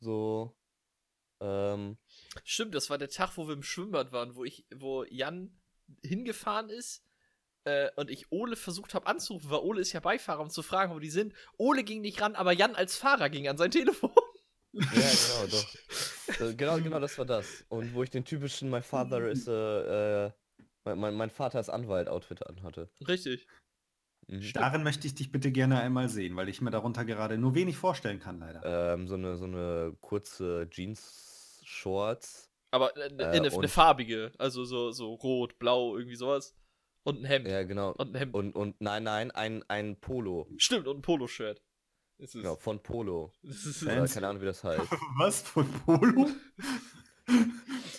So. 0.00 0.56
Ähm, 1.40 1.96
Stimmt, 2.44 2.74
das 2.74 2.90
war 2.90 2.98
der 2.98 3.08
Tag, 3.08 3.36
wo 3.36 3.46
wir 3.46 3.54
im 3.54 3.62
Schwimmbad 3.62 4.12
waren, 4.12 4.34
wo 4.34 4.44
ich, 4.44 4.66
wo 4.74 5.04
Jan 5.04 5.58
hingefahren 6.02 6.70
ist 6.70 7.04
äh, 7.64 7.90
und 7.96 8.10
ich 8.10 8.30
Ole 8.30 8.56
versucht 8.56 8.94
habe 8.94 9.06
anzurufen, 9.06 9.50
weil 9.50 9.60
Ole 9.60 9.80
ist 9.80 9.92
ja 9.92 10.00
Beifahrer, 10.00 10.40
um 10.40 10.50
zu 10.50 10.62
fragen, 10.62 10.94
wo 10.94 10.98
die 10.98 11.10
sind. 11.10 11.34
Ole 11.56 11.84
ging 11.84 12.00
nicht 12.00 12.20
ran, 12.20 12.34
aber 12.34 12.52
Jan 12.52 12.74
als 12.74 12.96
Fahrer 12.96 13.30
ging 13.30 13.48
an 13.48 13.58
sein 13.58 13.70
Telefon. 13.70 14.12
ja, 14.72 14.82
genau, 14.90 15.46
doch. 15.50 16.40
Äh, 16.40 16.54
genau, 16.54 16.78
genau, 16.78 17.00
das 17.00 17.18
war 17.18 17.26
das. 17.26 17.64
Und 17.68 17.94
wo 17.94 18.02
ich 18.02 18.10
den 18.10 18.24
typischen 18.24 18.70
My 18.70 18.82
Father 18.82 19.28
is 19.28 19.48
a, 19.48 20.26
äh, 20.26 20.32
mein, 20.84 20.98
mein, 20.98 21.14
mein 21.14 21.30
Vater 21.30 21.60
ist 21.60 21.68
Anwalt-Outfit 21.70 22.46
anhatte. 22.46 22.90
Richtig. 23.06 23.46
Mhm. 24.26 24.52
Darin 24.54 24.82
möchte 24.82 25.06
ich 25.06 25.14
dich 25.14 25.32
bitte 25.32 25.50
gerne 25.50 25.80
einmal 25.80 26.08
sehen, 26.08 26.36
weil 26.36 26.48
ich 26.48 26.60
mir 26.60 26.70
darunter 26.70 27.04
gerade 27.04 27.38
nur 27.38 27.54
wenig 27.54 27.76
vorstellen 27.76 28.20
kann, 28.20 28.38
leider. 28.38 28.94
Ähm, 28.94 29.08
so 29.08 29.14
eine, 29.14 29.36
so 29.36 29.44
eine 29.44 29.96
kurze 30.00 30.68
Jeans-Shorts. 30.70 32.50
Aber 32.70 32.96
äh, 32.96 33.00
Äh, 33.00 33.06
in 33.08 33.20
eine, 33.20 33.52
eine 33.52 33.68
farbige, 33.68 34.32
also 34.38 34.64
so, 34.64 34.92
so 34.92 35.14
rot, 35.14 35.58
blau, 35.58 35.96
irgendwie 35.96 36.16
sowas. 36.16 36.54
Und 37.02 37.20
ein 37.20 37.24
Hemd. 37.24 37.48
Ja, 37.48 37.62
genau. 37.64 37.92
Und 37.92 38.14
ein 38.14 38.18
Hemd. 38.18 38.34
Und, 38.34 38.54
und 38.54 38.80
nein, 38.80 39.02
nein, 39.02 39.30
ein, 39.30 39.64
ein 39.68 39.98
Polo. 40.00 40.48
Stimmt, 40.58 40.86
und 40.86 40.98
ein 40.98 41.02
Poloshirt. 41.02 41.62
Ist, 42.18 42.34
Genau, 42.34 42.56
von 42.56 42.82
Polo. 42.82 43.32
ist 43.42 43.82
Oder 43.82 44.06
keine 44.06 44.28
Ahnung, 44.28 44.42
wie 44.42 44.46
das 44.46 44.62
heißt. 44.62 44.90
Was? 45.18 45.42
Von 45.42 45.66
Polo? 45.84 46.28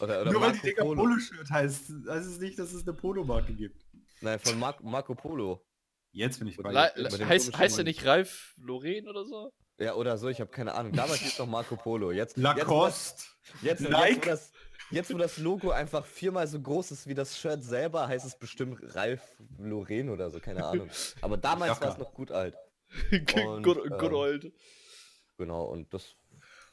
Oder, 0.01 0.21
oder 0.21 0.31
nur 0.31 0.41
weil 0.41 0.51
die 0.51 0.57
Marco 0.57 0.67
Dinger 0.67 0.81
Polo. 0.81 1.01
Polo-Shirt 1.01 1.49
heißt, 1.49 1.91
heißt 2.07 2.27
es 2.27 2.39
nicht, 2.39 2.59
dass 2.59 2.73
es 2.73 2.87
eine 2.87 2.93
Polomarke 2.93 3.53
gibt. 3.53 3.85
Nein, 4.21 4.39
von 4.39 4.59
Mar 4.59 4.75
Marco 4.81 5.15
Polo. 5.15 5.65
Jetzt 6.11 6.39
bin 6.39 6.47
ich 6.47 6.57
bei 6.57 6.91
mit 6.95 7.19
dem 7.19 7.27
heißt, 7.27 7.57
heißt 7.57 7.77
er 7.77 7.83
nicht 7.83 8.05
Ralf 8.05 8.53
Loren 8.57 9.07
oder 9.07 9.25
so? 9.25 9.53
Ja, 9.77 9.95
oder 9.95 10.17
so, 10.17 10.27
ich 10.27 10.39
habe 10.41 10.51
keine 10.51 10.75
Ahnung. 10.75 10.93
Damals 10.93 11.19
hieß 11.19 11.37
doch 11.37 11.47
Marco 11.47 11.75
Polo. 11.75 12.11
Jetzt, 12.11 12.37
Lacoste. 12.37 13.23
jetzt, 13.61 13.81
jetzt, 13.81 13.89
Nike. 13.91 14.09
jetzt, 14.09 14.25
wo 14.25 14.29
das, 14.29 14.51
jetzt, 14.91 15.13
wo 15.13 15.17
das 15.17 15.37
Logo 15.37 15.71
einfach 15.71 16.05
viermal 16.05 16.47
so 16.47 16.59
groß 16.59 16.91
ist 16.91 17.07
wie 17.07 17.13
das 17.13 17.39
Shirt 17.39 17.63
selber, 17.63 18.07
heißt 18.07 18.25
es 18.25 18.37
bestimmt 18.37 18.79
Ralf 18.95 19.21
Lauren 19.57 20.09
oder 20.09 20.29
so, 20.29 20.39
keine 20.39 20.65
Ahnung. 20.65 20.89
Aber 21.21 21.37
damals 21.37 21.79
war 21.81 21.93
es 21.93 21.97
noch 21.97 22.13
gut 22.13 22.31
alt. 22.31 22.55
Und, 23.11 23.63
good, 23.63 23.89
good 23.89 24.11
ähm, 24.11 24.13
old. 24.13 24.53
Genau, 25.37 25.63
und 25.63 25.91
das 25.93 26.15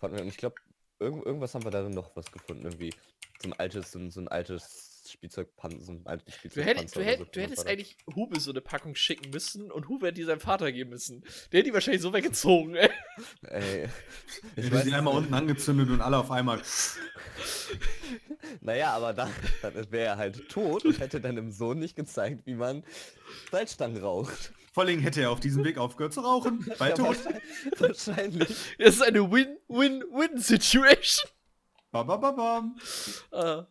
fanden 0.01 0.17
wir, 0.17 0.23
und 0.25 0.29
ich 0.29 0.37
glaube, 0.37 0.57
irgend, 0.99 1.25
irgendwas 1.25 1.55
haben 1.55 1.65
wir 1.65 1.71
darin 1.71 1.93
noch 1.93 2.15
was 2.17 2.31
gefunden, 2.31 2.65
irgendwie. 2.65 2.93
So 3.43 3.49
ein 3.49 3.53
altes, 3.55 3.93
so 3.93 3.99
ein, 3.99 4.11
so 4.11 4.21
ein 4.21 4.29
altes 4.29 4.85
Spielzeugpanzer, 5.11 5.81
so 5.81 5.93
ein 5.93 6.07
altes 6.07 6.27
Du, 6.27 6.33
Spielzeugpanzer. 6.39 6.83
hätt, 6.83 6.97
du, 6.97 7.03
hätt, 7.05 7.19
so, 7.19 7.25
du 7.33 7.41
hättest 7.41 7.67
eigentlich 7.67 7.97
Hube 8.15 8.39
so 8.41 8.51
eine 8.51 8.61
Packung 8.61 8.95
schicken 8.95 9.31
müssen 9.31 9.71
und 9.71 9.89
Hube 9.89 10.07
hätte 10.09 10.17
die 10.21 10.25
seinem 10.25 10.41
Vater 10.41 10.71
geben 10.71 10.91
müssen. 10.91 11.23
Der 11.51 11.61
hätte 11.61 11.71
die 11.71 11.75
wahrscheinlich 11.75 12.03
so 12.03 12.13
weggezogen, 12.13 12.75
ey. 12.75 12.91
Ey, 13.47 13.89
Ich 14.57 14.71
weiß 14.71 14.85
sie 14.85 14.93
einmal 14.95 15.15
unten 15.17 15.33
angezündet 15.33 15.89
und 15.91 16.01
alle 16.03 16.19
auf 16.19 16.31
einmal. 16.31 16.61
Naja, 18.61 18.91
aber 18.93 19.13
dann, 19.15 19.31
dann 19.63 19.75
wäre 19.91 20.07
er 20.07 20.17
halt 20.19 20.49
tot 20.49 20.85
und 20.85 20.99
hätte 21.01 21.21
dann 21.21 21.37
dem 21.37 21.51
Sohn 21.53 21.79
nicht 21.79 21.97
gezeigt, 21.97 22.47
wie 22.47 22.55
man 22.55 22.85
Salzstangen 23.51 24.03
raucht. 24.03 24.53
Vor 24.73 24.85
allem 24.85 25.01
hätte 25.01 25.23
er 25.23 25.31
auf 25.31 25.41
diesem 25.41 25.65
Weg 25.65 25.79
aufgehört 25.79 26.13
zu 26.13 26.21
rauchen. 26.21 26.67
Bei 26.79 26.91
Ja, 26.91 26.95
tot. 26.95 27.17
wahrscheinlich- 27.25 27.81
Wahrscheinlich. 27.81 28.49
Das 28.79 28.95
ist 28.97 29.03
eine 29.03 29.31
Win-Win-Win-Situation. 29.31 30.85
Ba, 31.91 32.03
ba, 32.03 32.17
ba, 32.17 32.33
bam. 32.33 32.77
Ah. 33.33 33.67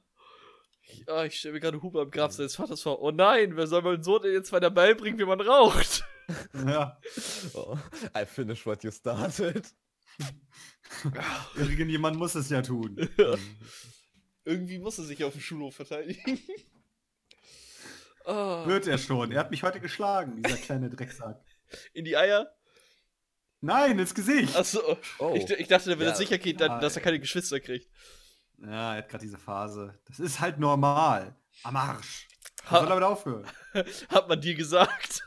Ich, 0.90 1.08
ah, 1.10 1.26
ich 1.26 1.38
stelle 1.38 1.54
mir 1.56 1.60
gerade 1.60 1.82
Huber 1.82 2.02
am 2.02 2.12
Grab 2.12 2.32
seines 2.32 2.56
Vaters 2.56 2.82
vor. 2.82 3.02
Oh 3.02 3.12
nein, 3.12 3.56
wer 3.58 3.68
soll 3.68 3.82
meinem 3.82 4.02
Sohn 4.04 4.22
denn 4.22 4.32
jetzt 4.34 4.52
weiter 4.52 4.72
beibringen, 4.72 5.20
wie 5.20 5.26
man 5.26 5.42
raucht? 5.42 6.04
Ja. 6.68 7.00
Oh, 7.54 7.78
I 8.14 8.26
finish 8.26 8.66
what 8.66 8.84
you 8.84 8.92
started. 8.92 9.66
Irgendjemand 11.56 12.18
muss 12.18 12.36
es 12.36 12.50
ja 12.50 12.62
tun. 12.62 12.98
Irgendwie 14.44 14.78
muss 14.80 14.98
er 14.98 15.06
sich 15.06 15.24
auf 15.24 15.32
dem 15.32 15.40
Schulhof 15.40 15.76
verteidigen. 15.76 16.38
ah, 18.26 18.66
Wird 18.66 18.88
er 18.88 18.98
schon. 18.98 19.32
Er 19.32 19.40
hat 19.40 19.52
mich 19.52 19.64
heute 19.64 19.80
geschlagen, 19.80 20.44
dieser 20.44 20.58
kleine 20.58 20.90
Drecksack. 20.90 21.42
in 21.94 22.04
die 22.04 22.18
Eier? 22.18 22.54
Nein, 23.62 23.98
ins 24.00 24.14
Gesicht. 24.14 24.56
Achso. 24.56 24.98
Oh. 25.20 25.34
Ich, 25.36 25.50
ich 25.50 25.68
dachte, 25.68 25.90
der 25.90 25.98
will 26.00 26.06
Ja. 26.06 26.12
das 26.12 26.20
sicher 26.20 26.38
gehen, 26.38 26.58
dann, 26.58 26.80
dass 26.80 26.96
er 26.96 27.02
keine 27.02 27.20
Geschwister 27.20 27.60
kriegt. 27.60 27.88
Ja, 28.60 28.94
er 28.94 28.98
hat 29.00 29.10
gerade 29.10 29.24
diese 29.26 29.38
Phase. 29.38 29.98
Das 30.08 30.20
ist 30.20 30.40
halt 30.40 30.60
normal. 30.60 31.36
Am 31.64 31.76
Arsch. 31.76 32.28
Er 32.66 32.72
Ha- 32.72 32.80
soll 32.80 32.90
damit 32.90 33.04
aufhören. 33.04 33.46
Hat 34.10 34.28
man 34.30 34.40
dir 34.42 34.56
gesagt? 34.56 35.22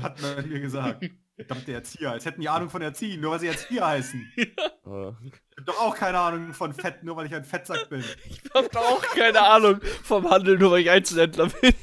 Hat 0.00 0.20
man 0.20 0.48
mir 0.48 0.60
gesagt. 0.60 1.04
Verdammte 1.36 1.72
Erzieher. 1.72 2.10
Als 2.12 2.24
hätten 2.24 2.40
die 2.40 2.48
Ahnung 2.48 2.68
von 2.68 2.82
Erziehen, 2.82 3.20
nur 3.20 3.30
weil 3.32 3.40
sie 3.40 3.46
Erzieher 3.48 3.86
heißen. 3.86 4.32
Oh. 4.84 5.14
Ich 5.22 5.32
hab 5.58 5.66
doch 5.66 5.80
auch 5.82 5.94
keine 5.94 6.18
Ahnung 6.18 6.54
von 6.54 6.72
Fett, 6.72 7.04
nur 7.04 7.14
weil 7.14 7.26
ich 7.26 7.34
ein 7.34 7.44
Fettsack 7.44 7.90
bin. 7.90 8.02
Ich 8.24 8.40
hab 8.54 8.72
doch 8.72 8.80
auch 8.80 9.02
keine 9.02 9.42
Ahnung 9.42 9.80
vom 10.02 10.30
Handel, 10.30 10.56
nur 10.58 10.70
weil 10.70 10.80
ich 10.80 10.88
Einzelhändler 10.88 11.50
bin. 11.50 11.74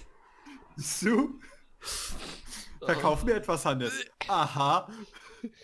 So? 0.76 1.30
Verkauf 2.84 3.24
mir 3.24 3.36
etwas, 3.36 3.64
Hannes. 3.64 3.94
Aha. 4.28 4.90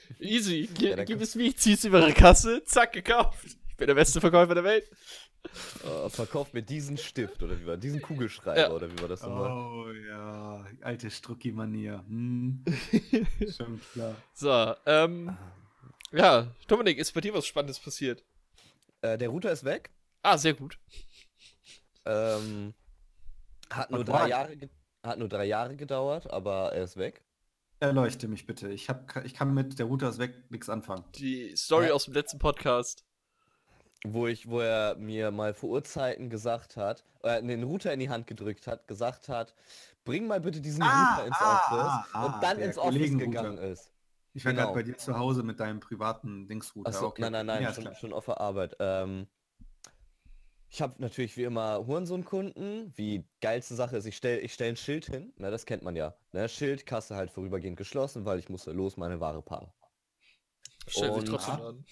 Easy. 0.20 0.68
G 0.74 0.90
Ja, 0.92 1.04
gib 1.04 1.22
es 1.22 1.36
mir, 1.36 1.44
ich 1.44 1.58
zieh's 1.58 1.84
über 1.86 2.06
die 2.06 2.14
Kasse. 2.14 2.64
Zack, 2.66 2.94
gekauft. 2.94 3.46
Ich 3.70 3.78
bin 3.78 3.88
der 3.88 3.96
beste 3.96 4.20
Verkäufer 4.22 4.56
der 4.56 4.64
Welt. 4.64 4.90
Oh, 5.84 6.08
verkauf 6.08 6.54
mir 6.54 6.62
diesen 6.62 7.00
Stift 7.00 7.42
oder 7.42 7.60
wie 7.60 7.66
war 7.66 7.76
diesen 7.76 8.00
Kugelschreiber 8.00 8.60
Ja. 8.62 8.72
oder 8.72 8.92
wie 8.92 9.02
war 9.02 9.08
das 9.08 9.24
nochmal? 9.24 9.50
Oh 9.52 9.92
ja, 9.92 10.64
alte 10.82 11.10
Strucki-Manier. 11.10 12.04
Hm. 12.08 12.64
Schon 13.58 13.82
klar. 13.92 14.16
So, 14.36 14.76
ähm. 14.86 15.36
Ja, 16.12 16.46
Dominik, 16.68 17.00
ist 17.00 17.12
bei 17.14 17.22
dir 17.22 17.34
was 17.34 17.48
Spannendes 17.48 17.80
passiert? 17.80 18.24
Äh, 19.02 19.18
der 19.18 19.30
Router 19.30 19.52
ist 19.52 19.64
weg. 19.64 19.90
Ah, 20.22 20.38
sehr 20.38 20.54
gut. 20.54 20.78
Ähm, 22.06 22.76
hat 23.72 23.90
nur 23.90 24.04
drei? 24.04 24.28
Jahre 24.28 24.56
ge- 24.56 24.70
hat 25.04 25.18
nur 25.18 25.28
drei 25.28 25.46
Jahre 25.46 25.76
gedauert, 25.76 26.30
aber 26.30 26.72
er 26.74 26.84
ist 26.84 26.98
weg. 26.98 27.24
Erleuchte 27.82 28.28
mich 28.28 28.46
bitte. 28.46 28.70
Ich, 28.70 28.90
hab, 28.90 29.26
ich 29.26 29.34
kann 29.34 29.56
mit 29.56 29.80
der 29.80 29.88
Router 29.88 30.10
ist 30.10 30.20
weg 30.20 30.36
nichts 30.52 30.70
anfangen. 30.70 31.04
Die 31.16 31.56
Story 31.58 31.88
Ja. 31.88 31.94
aus 31.94 32.06
dem 32.06 32.14
letzten 32.14 32.38
Podcast. 32.38 33.04
Wo 34.06 34.28
ich, 34.28 34.48
wo 34.48 34.60
er 34.60 34.96
mir 34.98 35.32
mal 35.32 35.56
vor 35.56 35.70
Urzeiten 35.72 36.30
gesagt 36.30 36.78
hat, 36.78 37.04
äh, 37.24 37.42
den 37.42 37.64
Router 37.64 37.92
in 37.92 38.00
die 38.00 38.10
Hand 38.10 38.28
gedrückt 38.28 38.68
hat, 38.68 38.88
gesagt 38.88 39.30
hat, 39.30 39.56
bring 40.06 40.28
mal 40.28 40.40
bitte 40.40 40.62
diesen 40.62 40.84
Ah, 40.84 41.16
Router 41.16 41.28
ins 41.28 41.38
ah, 41.40 41.56
Office 41.56 42.10
ah, 42.14 42.26
und 42.26 42.44
dann 42.44 42.60
ins 42.60 42.78
Office 42.78 43.18
gegangen 43.18 43.58
ist. 43.58 43.92
Ich 44.34 44.46
war 44.46 44.54
Genau. 44.54 44.66
gerade 44.66 44.76
bei 44.76 44.84
dir 44.84 44.98
zu 44.98 45.18
Hause 45.18 45.42
mit 45.42 45.60
deinem 45.60 45.80
privaten 45.80 46.48
Dingsrouter. 46.48 46.90
Achso, 46.90 47.08
okay. 47.08 47.22
nein, 47.24 47.32
nein, 47.32 47.46
nein, 47.48 47.64
Ja, 47.64 47.74
schon, 47.74 47.94
schon 47.96 48.14
auf 48.14 48.26
der 48.26 48.40
Arbeit. 48.40 48.76
Ähm, 48.80 49.26
ich 50.72 50.82
habe 50.82 50.96
natürlich 51.00 51.36
wie 51.38 51.44
immer 51.44 51.86
Hurensohn-Kunden. 51.86 52.94
Wie 52.96 53.28
geilste 53.42 53.76
Sache 53.76 53.98
ist, 53.98 54.06
ich 54.06 54.16
stelle 54.18 54.40
ich 54.40 54.54
stell 54.54 54.70
ein 54.70 54.78
Schild 54.78 55.06
hin. 55.06 55.34
Na, 55.38 55.50
das 55.52 55.66
kennt 55.66 55.84
man 55.84 55.96
ja. 55.96 56.16
Ne, 56.32 56.48
Schild, 56.50 56.86
Kasse 56.86 57.16
halt 57.16 57.30
vorübergehend 57.32 57.78
geschlossen, 57.78 58.26
weil 58.26 58.40
ich 58.40 58.50
musste 58.50 58.72
los 58.72 58.98
meine 58.98 59.20
Ware 59.20 59.42
parken. 59.42 59.72
Stellt 60.88 61.14
sich 61.14 61.22
Und- 61.24 61.26
trotzdem 61.28 61.54
Ah. 61.56 61.70
an. 61.70 61.86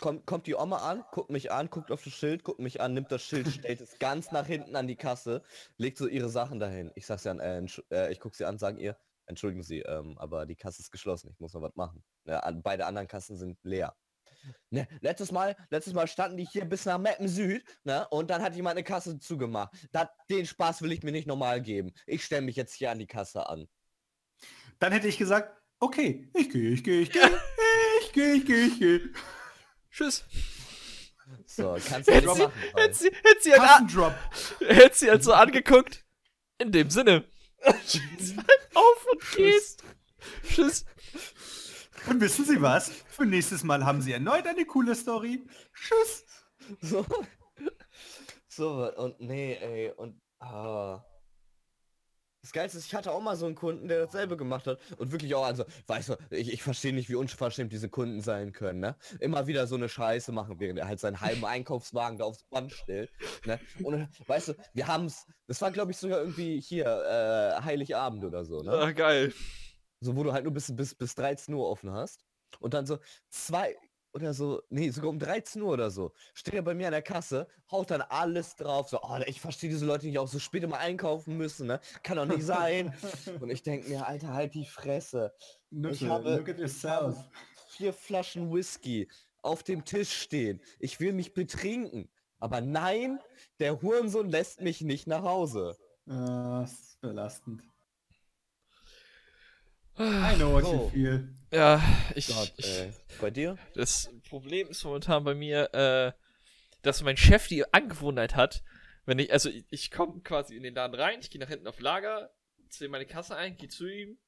Kommt, 0.00 0.26
kommt 0.26 0.48
die 0.48 0.56
Oma 0.56 0.78
an, 0.78 1.04
guckt 1.12 1.30
mich 1.30 1.52
an, 1.52 1.70
guckt 1.70 1.92
auf 1.92 2.02
das 2.02 2.12
Schild, 2.12 2.42
guckt 2.42 2.58
mich 2.58 2.80
an, 2.80 2.92
nimmt 2.92 3.12
das 3.12 3.22
Schild, 3.22 3.46
stellt 3.78 3.80
es 3.80 4.00
ganz 4.00 4.32
nach 4.32 4.46
hinten 4.46 4.74
an 4.74 4.88
die 4.88 4.96
Kasse, 4.96 5.44
legt 5.76 5.96
so 5.96 6.08
ihre 6.08 6.28
Sachen 6.28 6.58
dahin. 6.58 6.90
Ich 6.96 7.06
sag 7.06 7.20
sie 7.20 7.30
an, 7.30 7.38
äh, 7.38 7.64
äh, 7.92 8.10
ich 8.12 8.18
guck 8.18 8.34
sie 8.34 8.46
an, 8.46 8.58
sagen 8.58 8.78
ihr, 8.78 8.96
entschuldigen 9.26 9.62
Sie, 9.62 9.78
ähm, 9.82 10.18
aber 10.18 10.44
die 10.44 10.56
Kasse 10.56 10.82
ist 10.82 10.90
geschlossen, 10.90 11.30
ich 11.30 11.38
muss 11.38 11.54
noch 11.54 11.62
was 11.62 11.76
machen. 11.76 12.02
Ne, 12.24 12.42
an, 12.42 12.62
beide 12.62 12.84
anderen 12.86 13.06
Kassen 13.06 13.36
sind 13.36 13.58
leer. 13.62 13.94
Ne, 14.70 14.86
letztes 15.00 15.32
Mal, 15.32 15.56
letztes 15.70 15.92
Mal 15.94 16.06
standen 16.06 16.36
die 16.36 16.46
hier 16.46 16.64
bis 16.64 16.84
nach 16.86 16.98
Meppen 16.98 17.28
Süd, 17.28 17.64
ne, 17.84 18.06
und 18.10 18.30
dann 18.30 18.42
hat 18.42 18.54
jemand 18.54 18.76
eine 18.76 18.84
Kasse 18.84 19.18
zugemacht. 19.18 19.72
Dat, 19.92 20.10
den 20.30 20.46
Spaß 20.46 20.82
will 20.82 20.92
ich 20.92 21.02
mir 21.02 21.12
nicht 21.12 21.26
normal 21.26 21.60
geben. 21.60 21.92
Ich 22.06 22.24
stelle 22.24 22.42
mich 22.42 22.56
jetzt 22.56 22.74
hier 22.74 22.90
an 22.90 22.98
die 22.98 23.06
Kasse 23.06 23.48
an. 23.48 23.68
Dann 24.78 24.92
hätte 24.92 25.08
ich 25.08 25.18
gesagt, 25.18 25.60
okay, 25.80 26.30
ich 26.34 26.50
gehe, 26.50 26.70
ich 26.70 26.84
gehe, 26.84 27.00
ich 27.02 27.10
gehe, 27.12 27.22
ich 28.02 28.12
gehe, 28.12 28.32
ich 28.34 28.46
gehe, 28.46 28.66
ich 28.66 28.78
gehe. 28.78 29.12
Tschüss. 29.90 30.24
So, 31.46 31.76
kannst 31.86 32.08
du 32.08 32.12
Hätte 32.14 32.32
sie, 32.34 32.42
machen. 32.42 32.52
hätte 32.76 32.94
sie, 32.94 33.06
hätte 33.08 33.40
sie, 33.42 33.52
halt, 33.52 33.60
a- 33.60 33.66
Kassendrop. 33.66 34.14
hätte 34.68 34.96
sie 34.96 35.10
halt 35.10 35.22
so 35.24 35.32
angeguckt. 35.32 36.04
In 36.58 36.72
dem 36.72 36.90
Sinne. 36.90 37.24
Auf 38.74 39.06
und 39.12 39.30
gehst. 39.36 39.82
Tschüss. 40.44 40.84
Und 42.06 42.20
wissen 42.20 42.44
Sie 42.44 42.60
was? 42.60 42.90
Für 43.08 43.26
nächstes 43.26 43.64
Mal 43.64 43.84
haben 43.84 44.00
Sie 44.00 44.12
erneut 44.12 44.46
eine 44.46 44.64
coole 44.64 44.94
Story. 44.94 45.44
Tschüss. 45.74 46.24
So. 46.80 47.04
So, 48.48 48.92
und 48.96 49.20
nee, 49.20 49.54
ey, 49.54 49.92
und. 49.96 50.20
Ah. 50.40 51.04
Das 52.42 52.52
Geilste 52.52 52.78
ist, 52.78 52.86
ich 52.86 52.94
hatte 52.94 53.12
auch 53.12 53.20
mal 53.20 53.36
so 53.36 53.44
einen 53.44 53.54
Kunden, 53.54 53.86
der 53.86 54.06
dasselbe 54.06 54.36
gemacht 54.36 54.66
hat. 54.66 54.80
Und 54.96 55.12
wirklich 55.12 55.34
auch, 55.34 55.44
also, 55.44 55.64
weißt 55.86 56.08
du, 56.08 56.16
ich, 56.30 56.50
ich 56.50 56.62
verstehe 56.62 56.94
nicht, 56.94 57.10
wie 57.10 57.14
unverschämt 57.14 57.70
diese 57.70 57.90
Kunden 57.90 58.22
sein 58.22 58.52
können, 58.52 58.80
ne? 58.80 58.96
Immer 59.20 59.46
wieder 59.46 59.66
so 59.66 59.74
eine 59.74 59.90
Scheiße 59.90 60.32
machen, 60.32 60.58
während 60.58 60.78
er 60.78 60.88
halt 60.88 61.00
seinen 61.00 61.20
halben 61.20 61.44
Einkaufswagen 61.44 62.16
da 62.16 62.24
aufs 62.24 62.44
Band 62.44 62.72
stellt. 62.72 63.10
Ne? 63.44 63.60
Und 63.82 64.08
weißt 64.26 64.48
du, 64.48 64.54
wir 64.72 64.86
haben's, 64.86 65.26
das 65.48 65.60
war 65.60 65.70
glaube 65.70 65.90
ich 65.90 65.98
sogar 65.98 66.20
irgendwie 66.20 66.60
hier, 66.60 66.86
äh, 66.86 67.62
Heiligabend 67.62 68.24
oder 68.24 68.44
so, 68.46 68.62
ne? 68.62 68.72
Ah, 68.72 68.92
geil. 68.92 69.34
So, 70.00 70.16
wo 70.16 70.22
du 70.22 70.32
halt 70.32 70.44
nur 70.44 70.52
bis, 70.54 70.74
bis, 70.74 70.94
bis 70.94 71.14
13 71.14 71.54
Uhr 71.54 71.68
offen 71.68 71.92
hast. 71.92 72.24
Und 72.58 72.74
dann 72.74 72.86
so 72.86 72.98
zwei 73.28 73.76
oder 74.12 74.34
so, 74.34 74.60
nee, 74.70 74.90
sogar 74.90 75.10
um 75.10 75.20
13 75.20 75.62
Uhr 75.62 75.72
oder 75.74 75.90
so, 75.90 76.12
steht 76.34 76.54
er 76.54 76.62
bei 76.62 76.74
mir 76.74 76.86
an 76.88 76.92
der 76.92 77.02
Kasse, 77.02 77.46
haut 77.70 77.92
dann 77.92 78.02
alles 78.02 78.56
drauf. 78.56 78.88
So, 78.88 79.00
oh, 79.02 79.18
ich 79.26 79.40
verstehe 79.40 79.70
diese 79.70 79.86
Leute, 79.86 80.08
die 80.10 80.18
auch 80.18 80.26
so 80.26 80.40
spät 80.40 80.64
immer 80.64 80.78
einkaufen 80.78 81.36
müssen, 81.36 81.68
ne? 81.68 81.80
Kann 82.02 82.16
doch 82.16 82.24
nicht 82.24 82.42
sein. 82.42 82.92
Und 83.40 83.50
ich 83.50 83.62
denke 83.62 83.88
mir, 83.88 84.06
Alter, 84.06 84.32
halt 84.32 84.54
die 84.54 84.64
Fresse. 84.64 85.32
Habe- 85.70 86.36
look 86.36 86.48
at 86.48 86.58
yourself. 86.58 87.16
Vier 87.68 87.92
Flaschen 87.92 88.52
Whisky 88.52 89.08
auf 89.42 89.62
dem 89.62 89.84
Tisch 89.84 90.12
stehen. 90.12 90.60
Ich 90.80 90.98
will 90.98 91.12
mich 91.12 91.32
betrinken. 91.32 92.10
Aber 92.38 92.60
nein, 92.60 93.20
der 93.60 93.80
Hurensohn 93.80 94.28
lässt 94.28 94.60
mich 94.60 94.80
nicht 94.80 95.06
nach 95.06 95.22
Hause. 95.22 95.76
Ah, 96.08 96.62
das 96.62 96.72
ist 96.72 97.00
belastend. 97.00 97.62
I 100.00 100.34
know 100.36 100.52
what 100.52 100.64
you 100.64 100.68
Oh. 100.80 100.88
feel. 100.90 101.28
Ja, 101.52 101.82
ich, 102.14 102.28
Gott, 102.28 102.52
ich 102.56 102.66
ey. 102.66 102.92
Bei 103.20 103.30
dir? 103.30 103.58
Das 103.74 104.10
Problem 104.28 104.68
ist 104.68 104.84
momentan 104.84 105.24
bei 105.24 105.34
mir, 105.34 105.74
äh, 105.74 106.12
dass 106.82 107.02
mein 107.02 107.16
Chef 107.16 107.48
die 107.48 107.64
Angewohnheit 107.74 108.36
hat, 108.36 108.62
wenn 109.04 109.18
ich, 109.18 109.32
also 109.32 109.48
ich, 109.50 109.64
ich 109.70 109.90
komme 109.90 110.20
quasi 110.22 110.56
in 110.56 110.62
den 110.62 110.74
Laden 110.74 110.94
rein, 110.94 111.18
ich 111.20 111.30
gehe 111.30 111.40
nach 111.40 111.48
hinten 111.48 111.66
auf 111.66 111.80
Lager, 111.80 112.30
zähle 112.68 112.90
meine 112.90 113.04
Kasse 113.06 113.34
ein, 113.36 113.56
gehe 113.56 113.68
zu 113.68 113.86
ihm, 113.88 114.18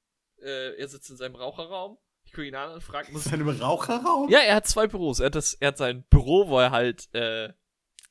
äh, 0.43 0.77
er 0.77 0.89
sitzt 0.89 1.11
in 1.11 1.17
seinem 1.17 1.37
Raucherraum, 1.37 1.97
ich 2.25 2.33
gucke 2.33 2.47
ihn 2.47 2.55
an 2.57 2.73
und 2.73 2.83
frage, 2.83 3.13
muss 3.13 3.27
Ist 3.27 3.33
einem 3.33 3.49
Raucherraum? 3.49 4.29
Ja, 4.31 4.41
er 4.41 4.57
hat 4.57 4.67
zwei 4.67 4.87
Büros. 4.89 5.21
Er 5.21 5.27
hat, 5.27 5.35
das, 5.37 5.55
er 5.55 5.69
hat 5.69 5.79
sein 5.79 6.03
Büro, 6.11 6.49
wo 6.49 6.59
er 6.59 6.71
halt, 6.73 7.09
äh, 7.15 7.53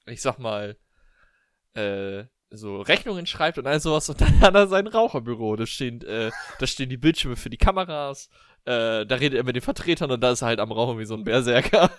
ich 0.05 0.21
sag 0.21 0.39
mal, 0.39 0.77
äh, 1.73 2.23
so 2.51 2.81
Rechnungen 2.81 3.25
schreibt 3.25 3.57
und 3.57 3.67
all 3.67 3.79
sowas. 3.79 4.09
Und 4.09 4.21
dann 4.21 4.39
hat 4.41 4.53
er 4.55 4.67
sein 4.67 4.87
Raucherbüro. 4.87 5.55
Da 5.55 5.65
stehen, 5.65 6.01
äh, 6.01 6.31
da 6.59 6.67
stehen 6.67 6.89
die 6.89 6.97
Bildschirme 6.97 7.35
für 7.35 7.49
die 7.49 7.57
Kameras. 7.57 8.29
Äh, 8.65 9.05
da 9.05 9.15
redet 9.15 9.37
er 9.37 9.43
mit 9.43 9.55
den 9.55 9.63
Vertretern 9.63 10.11
und 10.11 10.21
da 10.21 10.31
ist 10.31 10.41
er 10.41 10.49
halt 10.49 10.59
am 10.59 10.71
Rauchen 10.71 10.99
wie 10.99 11.05
so 11.05 11.15
ein 11.15 11.23
Berserker. 11.23 11.89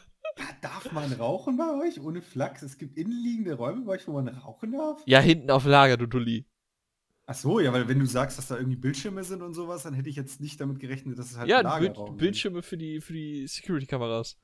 Darf 0.60 0.90
man 0.92 1.12
rauchen 1.12 1.56
bei 1.56 1.86
euch? 1.86 2.00
Ohne 2.00 2.22
Flachs? 2.22 2.62
Es 2.62 2.78
gibt 2.78 2.96
innenliegende 2.96 3.54
Räume 3.54 3.84
bei 3.84 3.92
euch, 3.92 4.06
wo 4.06 4.12
man 4.12 4.28
rauchen 4.28 4.72
darf? 4.72 5.02
Ja, 5.06 5.20
hinten 5.20 5.50
auf 5.50 5.64
Lager, 5.66 5.96
du 5.96 6.06
Dulli. 6.06 6.46
Ach 7.26 7.34
so, 7.34 7.60
ja, 7.60 7.72
weil 7.72 7.88
wenn 7.88 7.98
du 7.98 8.06
sagst, 8.06 8.38
dass 8.38 8.48
da 8.48 8.56
irgendwie 8.56 8.76
Bildschirme 8.76 9.24
sind 9.24 9.42
und 9.42 9.54
sowas, 9.54 9.82
dann 9.84 9.94
hätte 9.94 10.08
ich 10.08 10.16
jetzt 10.16 10.40
nicht 10.40 10.60
damit 10.60 10.80
gerechnet, 10.80 11.18
dass 11.18 11.30
es 11.30 11.38
halt 11.38 11.48
Ja, 11.48 11.58
ein 11.58 11.80
Bild, 11.80 11.90
Lagerraum 11.90 12.14
ist. 12.14 12.18
Bildschirme 12.18 12.62
für 12.62 12.76
die, 12.76 13.00
für 13.00 13.12
die 13.12 13.46
Security-Kameras. 13.46 14.38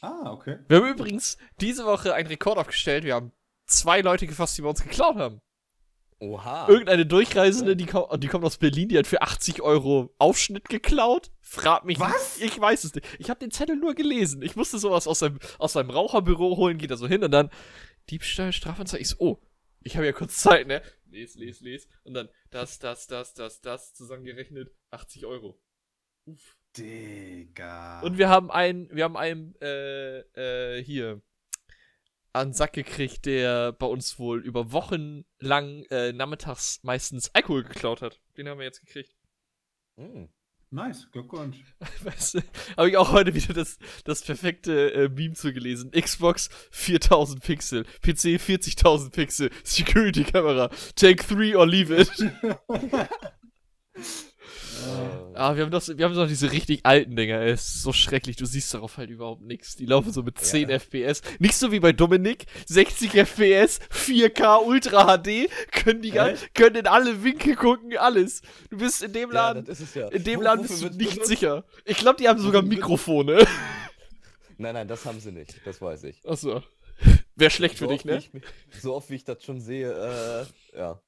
Ah, 0.00 0.32
okay. 0.32 0.58
Wir 0.68 0.78
haben 0.78 0.88
übrigens 0.90 1.36
diese 1.60 1.84
Woche 1.84 2.14
einen 2.14 2.28
Rekord 2.28 2.58
aufgestellt. 2.58 3.04
Wir 3.04 3.14
haben 3.14 3.32
zwei 3.66 4.00
Leute 4.00 4.26
gefasst, 4.26 4.56
die 4.58 4.62
bei 4.62 4.68
uns 4.68 4.82
geklaut 4.82 5.16
haben. 5.16 5.40
Oha. 6.24 6.68
Irgendeine 6.68 7.04
Durchreisende, 7.04 7.76
die, 7.76 7.86
ko 7.86 8.16
die 8.16 8.28
kommt 8.28 8.44
aus 8.44 8.56
Berlin, 8.56 8.88
die 8.88 8.98
hat 8.98 9.06
für 9.06 9.20
80 9.20 9.60
Euro 9.60 10.14
Aufschnitt 10.18 10.68
geklaut. 10.68 11.30
Frag 11.40 11.84
mich 11.84 12.00
Was? 12.00 12.38
nicht. 12.38 12.52
Ich 12.54 12.60
weiß 12.60 12.84
es 12.84 12.94
nicht. 12.94 13.06
Ich 13.18 13.28
habe 13.28 13.40
den 13.40 13.50
Zettel 13.50 13.76
nur 13.76 13.94
gelesen. 13.94 14.42
Ich 14.42 14.56
musste 14.56 14.78
sowas 14.78 15.06
aus 15.06 15.18
seinem, 15.18 15.38
aus 15.58 15.74
seinem 15.74 15.90
Raucherbüro 15.90 16.56
holen, 16.56 16.78
geht 16.78 16.90
da 16.90 16.96
so 16.96 17.06
hin 17.06 17.22
und 17.22 17.30
dann 17.30 17.50
Diebstahl, 18.08 18.52
Strafanzeige. 18.52 19.02
Ich 19.02 19.08
so, 19.10 19.16
oh, 19.18 19.38
ich 19.82 19.96
habe 19.96 20.06
ja 20.06 20.12
kurz 20.12 20.38
Zeit, 20.38 20.66
ne? 20.66 20.82
Les, 21.10 21.34
les, 21.34 21.60
les. 21.60 21.86
Und 22.04 22.14
dann 22.14 22.28
das, 22.50 22.78
das, 22.78 23.06
das, 23.06 23.34
das, 23.34 23.60
das 23.60 23.94
zusammengerechnet 23.94 24.72
80 24.90 25.26
Euro. 25.26 25.60
Uff. 26.24 26.56
Digga. 26.76 28.00
Und 28.00 28.18
wir 28.18 28.28
haben 28.28 28.50
einen, 28.50 28.88
wir 28.90 29.04
haben 29.04 29.16
einen, 29.16 29.54
äh, 29.60 30.78
äh, 30.78 30.82
hier 30.82 31.22
an 32.34 32.48
den 32.48 32.54
Sack 32.54 32.72
gekriegt, 32.74 33.26
der 33.26 33.72
bei 33.72 33.86
uns 33.86 34.18
wohl 34.18 34.44
über 34.44 34.72
Wochen 34.72 35.24
lang 35.38 35.84
äh, 35.90 36.12
nachmittags 36.12 36.80
meistens 36.82 37.34
Alkohol 37.34 37.62
geklaut 37.62 38.02
hat. 38.02 38.20
Den 38.36 38.48
haben 38.48 38.58
wir 38.58 38.64
jetzt 38.64 38.80
gekriegt. 38.80 39.14
Hm. 39.96 40.28
nice, 40.70 41.08
Glückwunsch. 41.12 41.56
Weißt 42.02 42.34
du, 42.34 42.40
habe 42.76 42.90
ich 42.90 42.96
auch 42.96 43.12
heute 43.12 43.34
wieder 43.34 43.54
das, 43.54 43.78
das 44.04 44.22
perfekte 44.22 44.92
äh, 44.92 45.08
Meme 45.08 45.34
zugelesen. 45.34 45.92
Xbox 45.92 46.50
4000 46.72 47.42
Pixel, 47.42 47.84
PC 48.02 48.40
40.000 48.40 49.10
Pixel, 49.10 49.50
Security-Kamera, 49.62 50.70
take 50.96 51.24
three 51.24 51.54
or 51.54 51.66
leave 51.66 51.94
it. 51.94 52.10
Ah, 55.34 55.56
wir 55.56 55.64
haben, 55.64 55.70
doch, 55.70 55.82
wir 55.88 56.04
haben 56.04 56.14
doch 56.14 56.28
diese 56.28 56.52
richtig 56.52 56.80
alten 56.84 57.16
Dinger, 57.16 57.40
ey. 57.40 57.50
Es 57.50 57.66
ist 57.66 57.82
so 57.82 57.92
schrecklich, 57.92 58.36
du 58.36 58.46
siehst 58.46 58.72
darauf 58.72 58.96
halt 58.98 59.10
überhaupt 59.10 59.42
nichts. 59.42 59.74
Die 59.76 59.86
laufen 59.86 60.12
so 60.12 60.22
mit 60.22 60.38
10 60.38 60.68
Ja. 60.68 60.76
FPS. 60.78 61.22
Nicht 61.40 61.56
so 61.56 61.72
wie 61.72 61.80
bei 61.80 61.92
Dominik, 61.92 62.46
60 62.66 63.12
FPS, 63.14 63.80
4K 63.90 64.64
Ultra 64.64 65.16
HD, 65.18 65.48
können 65.72 66.02
die 66.02 66.10
gar, 66.12 66.30
Echt? 66.30 66.54
können 66.54 66.76
in 66.76 66.86
alle 66.86 67.24
Winkel 67.24 67.56
gucken, 67.56 67.96
alles. 67.96 68.42
Du 68.70 68.76
bist 68.78 69.02
in 69.02 69.12
dem 69.12 69.30
ja, 69.30 69.52
Laden, 69.52 69.66
ja. 69.94 70.08
in 70.08 70.24
dem 70.24 70.40
Wo- 70.40 70.44
Laden 70.44 70.62
bist 70.66 70.82
du 70.82 70.88
nicht 70.90 71.10
benutzt? 71.10 71.26
sicher. 71.26 71.64
Ich 71.84 71.98
glaube, 71.98 72.16
die 72.20 72.28
haben 72.28 72.38
sogar 72.40 72.62
Mikrofone. 72.62 73.44
Nein, 74.56 74.74
nein, 74.74 74.86
das 74.86 75.04
haben 75.04 75.18
sie 75.18 75.32
nicht. 75.32 75.60
Das 75.66 75.82
weiß 75.82 76.04
ich. 76.04 76.24
Achso. 76.24 76.62
Wäre 77.34 77.50
schlecht 77.50 77.76
für 77.76 77.86
so 77.86 77.90
dich, 77.90 77.98
oft, 78.00 78.06
ne? 78.06 78.18
ich, 78.72 78.80
so 78.80 78.94
oft 78.94 79.10
wie 79.10 79.16
ich 79.16 79.24
das 79.24 79.42
schon 79.42 79.60
sehe, 79.60 79.90
äh, 79.92 80.78
ja. 80.78 81.00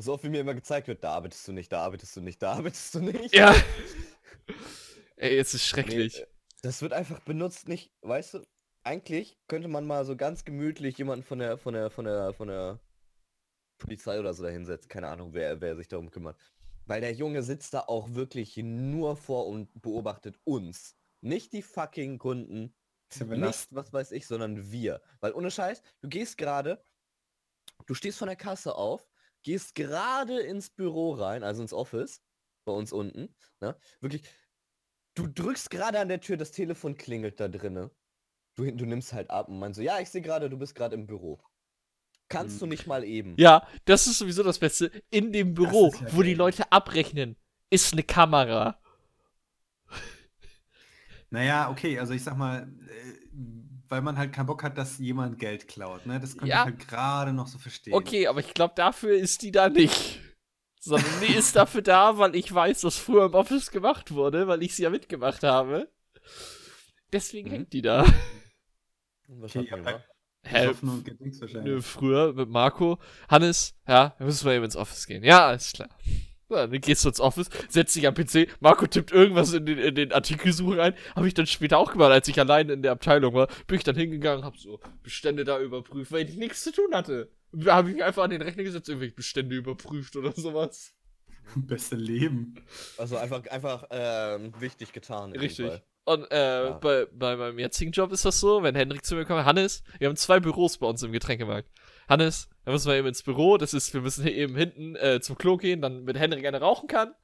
So 0.00 0.12
oft 0.14 0.22
wie 0.24 0.28
mir 0.28 0.40
immer 0.40 0.54
gezeigt 0.54 0.86
wird, 0.88 1.02
da 1.02 1.12
arbeitest 1.14 1.46
du 1.48 1.52
nicht, 1.52 1.72
da 1.72 1.82
arbeitest 1.84 2.16
du 2.16 2.20
nicht, 2.20 2.40
da 2.42 2.52
arbeitest 2.52 2.94
du 2.94 3.00
nicht. 3.00 3.34
Ja. 3.34 3.54
Ey, 5.16 5.38
es 5.38 5.54
ist 5.54 5.62
Nee, 5.82 6.08
schrecklich. 6.08 6.14
äh, 6.14 6.26
das 6.62 6.82
wird 6.82 6.92
einfach 6.92 7.20
benutzt, 7.20 7.68
nicht, 7.68 7.92
weißt 8.02 8.34
du, 8.34 8.46
eigentlich 8.84 9.38
könnte 9.48 9.68
man 9.68 9.86
mal 9.86 10.04
so 10.04 10.16
ganz 10.16 10.44
gemütlich 10.44 10.98
jemanden 10.98 11.24
von 11.24 11.38
der, 11.40 11.58
von 11.58 11.74
der, 11.74 11.90
von 11.90 12.04
der, 12.04 12.32
von 12.32 12.48
der 12.48 12.80
Polizei 13.78 14.18
oder 14.18 14.34
so 14.34 14.42
da 14.44 14.50
hinsetzen. 14.50 14.88
Keine 14.88 15.08
Ahnung, 15.08 15.34
wer, 15.34 15.60
wer 15.60 15.76
sich 15.76 15.88
darum 15.88 16.10
kümmert. 16.10 16.38
Weil 16.86 17.00
der 17.00 17.12
Junge 17.12 17.42
sitzt 17.42 17.74
da 17.74 17.80
auch 17.80 18.14
wirklich 18.14 18.56
nur 18.56 19.16
vor 19.16 19.46
und 19.46 19.70
beobachtet 19.82 20.38
uns. 20.44 20.96
Nicht 21.20 21.52
die 21.52 21.62
fucking 21.62 22.18
Kunden, 22.18 22.74
nicht, 23.20 23.68
was 23.70 23.92
weiß 23.92 24.12
ich, 24.12 24.26
sondern 24.26 24.70
wir. 24.70 25.02
Weil 25.20 25.32
ohne 25.32 25.50
Scheiß, 25.50 25.82
du 26.00 26.08
gehst 26.08 26.38
gerade, 26.38 26.82
du 27.86 27.94
stehst 27.94 28.18
von 28.18 28.28
der 28.28 28.36
Kasse 28.36 28.74
auf, 28.74 29.08
gehst 29.48 29.74
gerade 29.74 30.40
ins 30.40 30.68
Büro 30.68 31.12
rein, 31.12 31.42
also 31.42 31.62
ins 31.62 31.72
Office, 31.72 32.20
bei 32.66 32.72
uns 32.72 32.92
unten, 32.92 33.34
ne? 33.60 33.74
Wirklich, 34.02 34.22
du 35.14 35.26
drückst 35.26 35.70
gerade 35.70 35.98
an 36.00 36.08
der 36.08 36.20
Tür, 36.20 36.36
das 36.36 36.52
Telefon 36.52 36.98
klingelt 36.98 37.40
da 37.40 37.48
drinne. 37.48 37.90
Du, 38.56 38.70
du 38.70 38.84
nimmst 38.84 39.14
halt 39.14 39.30
ab 39.30 39.48
und 39.48 39.58
meinst 39.58 39.78
so, 39.78 39.82
ja, 39.82 40.00
ich 40.00 40.10
sehe 40.10 40.20
gerade, 40.20 40.50
du 40.50 40.58
bist 40.58 40.74
gerade 40.74 40.96
im 40.96 41.06
Büro. 41.06 41.40
Kannst 42.28 42.60
du 42.60 42.64
Hm. 42.66 42.68
nicht 42.68 42.86
mal 42.86 43.04
eben. 43.04 43.36
Ja, 43.38 43.66
das 43.86 44.06
ist 44.06 44.18
sowieso 44.18 44.42
das 44.42 44.58
Beste. 44.58 44.90
In 45.08 45.32
dem 45.32 45.54
Büro, 45.54 45.94
ja 45.94 46.12
wo 46.12 46.20
die. 46.22 46.34
Leute 46.34 46.70
abrechnen, 46.70 47.36
ist 47.70 47.94
eine 47.94 48.02
Kamera. 48.02 48.78
Naja, 51.30 51.70
okay, 51.70 51.98
also 51.98 52.12
ich 52.12 52.22
sag 52.22 52.36
mal, 52.36 52.68
äh, 52.88 53.36
weil 53.88 54.02
man 54.02 54.16
halt 54.18 54.32
keinen 54.32 54.46
Bock 54.46 54.62
hat, 54.62 54.76
dass 54.78 54.98
jemand 54.98 55.38
Geld 55.38 55.68
klaut, 55.68 56.06
ne? 56.06 56.20
Das 56.20 56.32
könnte 56.36 56.48
Ja. 56.48 56.60
ich 56.60 56.64
halt 56.66 56.88
gerade 56.88 57.32
noch 57.32 57.46
so 57.46 57.58
verstehen. 57.58 57.94
Okay, 57.94 58.26
aber 58.26 58.40
ich 58.40 58.54
glaube, 58.54 58.74
dafür 58.76 59.14
ist 59.16 59.42
die 59.42 59.50
da 59.50 59.68
nicht. 59.68 60.20
Sondern 60.80 61.10
die 61.26 61.34
ist 61.34 61.56
dafür 61.56 61.82
da, 61.82 62.18
weil 62.18 62.36
ich 62.36 62.52
weiß, 62.54 62.82
dass 62.82 62.96
früher 62.96 63.26
im 63.26 63.34
Office 63.34 63.70
gemacht 63.70 64.12
wurde, 64.12 64.46
weil 64.46 64.62
ich 64.62 64.74
sie 64.76 64.84
ja 64.84 64.90
mitgemacht 64.90 65.42
habe. 65.42 65.90
Deswegen 67.12 67.48
Mhm. 67.48 67.52
hängt 67.54 67.72
die 67.72 67.82
da. 67.82 68.04
Was 69.28 69.56
Okay, 69.56 69.70
hat 69.70 69.70
ja, 69.70 69.76
gemacht? 69.76 70.04
Hä? 70.44 70.70
Nö, 71.62 71.82
früher 71.82 72.32
mit 72.32 72.48
Marco. 72.48 72.98
Hannes, 73.28 73.74
ja, 73.86 74.14
wir 74.18 74.26
müssen 74.26 74.46
mal 74.46 74.54
eben 74.54 74.64
ins 74.64 74.76
Office 74.76 75.06
gehen. 75.06 75.24
Ja, 75.24 75.48
alles 75.48 75.72
klar. 75.72 75.88
So, 76.48 76.54
dann 76.54 76.70
gehst 76.80 77.04
du 77.04 77.08
ins 77.10 77.20
Office, 77.20 77.50
setzt 77.68 77.94
dich 77.94 78.06
am 78.06 78.14
PC, 78.14 78.48
Marco 78.60 78.86
tippt 78.86 79.12
irgendwas 79.12 79.52
in 79.52 79.66
den, 79.66 79.78
in 79.78 79.94
den 79.94 80.12
Artikelsuche 80.12 80.78
rein. 80.78 80.94
Habe 81.14 81.28
ich 81.28 81.34
dann 81.34 81.46
später 81.46 81.76
auch 81.78 81.92
gemacht, 81.92 82.10
als 82.10 82.26
ich 82.28 82.38
allein 82.40 82.70
in 82.70 82.80
der 82.82 82.92
Abteilung 82.92 83.34
war. 83.34 83.48
Bin 83.66 83.76
ich 83.76 83.84
dann 83.84 83.96
hingegangen, 83.96 84.44
hab 84.44 84.56
so 84.56 84.80
Bestände 85.02 85.44
da 85.44 85.60
überprüft, 85.60 86.10
weil 86.10 86.28
ich 86.28 86.36
nichts 86.36 86.62
zu 86.64 86.72
tun 86.72 86.94
hatte. 86.94 87.30
Da 87.52 87.76
habe 87.76 87.90
ich 87.90 87.96
mich 87.96 88.04
einfach 88.04 88.24
an 88.24 88.30
den 88.30 88.40
Rechner 88.42 88.62
gesetzt, 88.62 88.88
irgendwelche 88.88 89.14
Bestände 89.14 89.56
überprüft 89.56 90.16
oder 90.16 90.32
sowas. 90.32 90.94
Beste 91.56 91.96
Leben. 91.96 92.54
Also 92.98 93.16
einfach, 93.16 93.46
einfach 93.46 93.84
ähm, 93.90 94.52
wichtig 94.58 94.92
getan. 94.92 95.32
Richtig. 95.32 95.70
Und 96.04 96.30
äh, 96.30 96.64
Ja. 96.64 96.70
bei, 96.78 97.06
bei 97.12 97.36
meinem 97.36 97.58
jetzigen 97.58 97.92
Job 97.92 98.12
ist 98.12 98.24
das 98.24 98.40
so, 98.40 98.62
wenn 98.62 98.74
Hendrik 98.74 99.04
zu 99.04 99.14
mir 99.14 99.24
kommt, 99.26 99.44
Hannes, 99.44 99.82
wir 99.98 100.08
haben 100.08 100.16
zwei 100.16 100.40
Büros 100.40 100.78
bei 100.78 100.86
uns 100.86 101.02
im 101.02 101.12
Getränkemarkt. 101.12 101.70
Hannes, 102.08 102.48
da 102.68 102.72
müssen 102.72 102.88
wir 102.88 102.96
eben 102.96 103.08
ins 103.08 103.22
Büro, 103.22 103.56
das 103.56 103.72
ist, 103.72 103.94
wir 103.94 104.02
müssen 104.02 104.24
hier 104.24 104.34
eben 104.34 104.54
hinten 104.54 104.94
äh, 104.96 105.22
zum 105.22 105.38
Klo 105.38 105.56
gehen, 105.56 105.80
dann 105.80 106.04
mit 106.04 106.18
Hendrik 106.18 106.44
eine 106.44 106.60
rauchen 106.60 106.86
kann. 106.86 107.14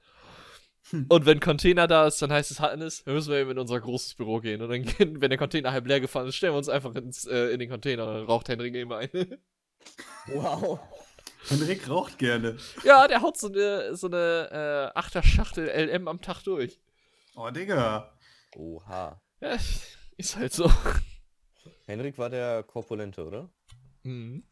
Hm. 0.89 1.05
Und 1.11 1.27
wenn 1.27 1.39
Container 1.39 1.87
da 1.87 2.07
ist, 2.07 2.23
dann 2.23 2.33
heißt 2.33 2.51
es 2.51 2.61
Hannes, 2.61 3.05
wir 3.05 3.13
müssen 3.13 3.31
wir 3.31 3.41
eben 3.41 3.51
in 3.51 3.59
unser 3.59 3.79
großes 3.79 4.15
Büro 4.15 4.41
gehen. 4.41 4.63
Und 4.63 4.71
dann 4.71 4.85
gehen, 4.85 5.21
wenn 5.21 5.29
der 5.29 5.37
Container 5.37 5.71
halb 5.71 5.87
leer 5.87 6.01
gefahren 6.01 6.29
ist, 6.29 6.37
stellen 6.37 6.55
wir 6.55 6.57
uns 6.57 6.71
einfach 6.71 6.95
ins, 6.95 7.27
äh, 7.27 7.49
in 7.49 7.59
den 7.59 7.69
Container, 7.69 8.07
dann 8.07 8.25
raucht 8.25 8.49
Hendrik 8.49 8.75
eben 8.75 8.91
eine. 8.91 9.39
Wow. 10.29 10.81
Henrik 11.47 11.91
raucht 11.91 12.17
gerne. 12.17 12.57
ja, 12.83 13.07
der 13.07 13.21
haut 13.21 13.37
so 13.37 13.49
eine, 13.49 13.95
so 13.95 14.07
eine 14.07 14.93
äh, 14.95 14.99
Achterschachtel 14.99 15.67
LM 15.69 16.09
am 16.09 16.23
Tag 16.23 16.43
durch. 16.45 16.81
Oh, 17.37 17.51
Digga. 17.51 18.17
Oha. 18.57 19.21
Ja, 19.43 19.59
ist 20.17 20.37
halt 20.37 20.55
so. 20.55 20.73
Henrik 21.85 22.17
war 22.17 22.31
der 22.31 22.63
Korpulente, 22.63 23.27
oder? 23.27 23.51
Mhm. 24.05 24.45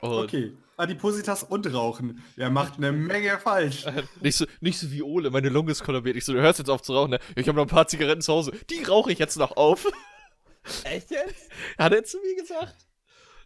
Und 0.00 0.10
Okay. 0.24 0.52
Adipositas 0.76 1.44
und 1.44 1.72
Rauchen. 1.72 2.22
Er 2.36 2.50
macht 2.50 2.78
eine 2.78 2.90
Menge 2.90 3.38
falsch. 3.38 3.86
Nicht 4.20 4.36
so, 4.36 4.44
nicht 4.60 4.76
so 4.78 4.90
wie 4.90 5.02
Ole, 5.02 5.30
meine 5.30 5.48
Lunge 5.48 5.70
ist 5.70 5.84
kollabiert. 5.84 6.16
Ich 6.16 6.24
so, 6.24 6.32
du 6.32 6.40
hörst 6.40 6.58
jetzt 6.58 6.68
auf 6.68 6.82
zu 6.82 6.94
rauchen, 6.94 7.10
ne? 7.10 7.20
Ich 7.36 7.46
habe 7.46 7.56
noch 7.56 7.64
ein 7.64 7.68
paar 7.68 7.86
Zigaretten 7.86 8.22
zu 8.22 8.32
Hause. 8.32 8.50
Die 8.70 8.82
rauche 8.82 9.12
ich 9.12 9.18
jetzt 9.20 9.36
noch 9.36 9.56
auf. 9.56 9.86
Echt 10.84 11.10
jetzt? 11.12 11.48
Hat 11.78 11.92
er 11.92 12.02
zu 12.02 12.18
mir 12.18 12.34
gesagt. 12.34 12.88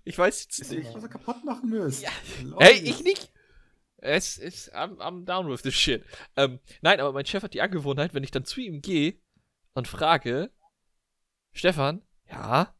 Ich 0.04 0.16
weiß 0.16 0.44
jetzt 0.44 0.70
nicht. 0.70 0.84
nicht, 0.84 0.94
was 0.94 1.02
er 1.02 1.10
kaputt 1.10 1.44
machen 1.44 1.68
müsst. 1.68 2.02
Ja. 2.02 2.10
Hey, 2.58 2.78
ich 2.78 3.02
nicht. 3.02 3.30
Es 3.98 4.38
ist, 4.38 4.74
I'm, 4.74 4.96
I'm 4.98 5.24
down 5.24 5.50
with 5.50 5.62
this 5.62 5.74
shit. 5.74 6.04
Ähm, 6.36 6.60
nein, 6.80 7.00
aber 7.00 7.12
mein 7.12 7.26
Chef 7.26 7.42
hat 7.42 7.52
die 7.52 7.60
Angewohnheit, 7.60 8.14
wenn 8.14 8.22
ich 8.22 8.30
dann 8.30 8.44
zu 8.44 8.60
ihm 8.60 8.80
gehe 8.80 9.20
und 9.74 9.88
frage, 9.88 10.50
Stefan, 11.52 12.02
ja, 12.30 12.74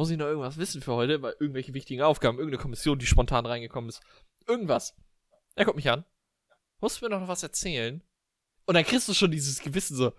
muss 0.00 0.08
ich 0.08 0.16
noch 0.16 0.28
irgendwas 0.28 0.56
wissen 0.56 0.80
für 0.80 0.94
heute, 0.94 1.20
weil 1.20 1.34
irgendwelche 1.40 1.74
wichtigen 1.74 2.00
Aufgaben, 2.00 2.38
irgendeine 2.38 2.62
Kommission, 2.62 2.98
die 2.98 3.04
spontan 3.04 3.44
reingekommen 3.44 3.90
ist, 3.90 4.00
irgendwas. 4.48 4.94
Er 5.56 5.66
guckt 5.66 5.76
mich 5.76 5.90
an. 5.90 6.06
Musst 6.80 7.02
du 7.02 7.04
mir 7.04 7.10
noch 7.10 7.28
was 7.28 7.42
erzählen? 7.42 8.02
Und 8.64 8.76
dann 8.76 8.84
kriegst 8.86 9.10
du 9.10 9.12
schon 9.12 9.30
dieses 9.30 9.60
Gewissen 9.60 9.94
so, 9.94 10.14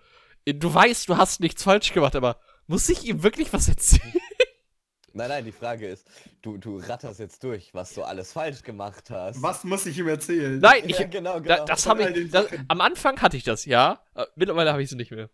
du 0.46 0.72
weißt, 0.72 1.08
du 1.08 1.16
hast 1.16 1.40
nichts 1.40 1.64
falsch 1.64 1.92
gemacht, 1.92 2.14
aber 2.14 2.38
muss 2.68 2.88
ich 2.88 3.04
ihm 3.04 3.24
wirklich 3.24 3.52
was 3.52 3.68
erzählen? 3.68 4.14
Nein, 5.14 5.28
nein, 5.28 5.44
die 5.44 5.52
Frage 5.52 5.88
ist, 5.88 6.08
du, 6.42 6.58
du 6.58 6.78
ratterst 6.78 7.18
jetzt 7.18 7.42
durch, 7.42 7.74
was 7.74 7.92
du 7.92 8.02
alles 8.02 8.32
falsch 8.32 8.62
gemacht 8.62 9.10
hast. 9.10 9.42
Was 9.42 9.64
muss 9.64 9.84
ich 9.84 9.98
ihm 9.98 10.06
erzählen? 10.06 10.60
Nein, 10.60 10.84
ich, 10.88 10.98
Ja, 10.98 11.06
genau, 11.08 11.40
Da, 11.40 11.56
genau. 11.56 11.64
das 11.66 11.86
habe 11.86 12.04
all 12.04 12.16
ich. 12.16 12.30
Das, 12.30 12.46
am 12.68 12.80
Anfang 12.80 13.20
hatte 13.20 13.36
ich 13.36 13.42
das, 13.42 13.66
ja. 13.66 14.00
Äh, 14.14 14.26
Mittlerweile 14.36 14.70
habe 14.70 14.82
ich 14.82 14.90
es 14.90 14.96
nicht 14.96 15.10
mehr. 15.10 15.28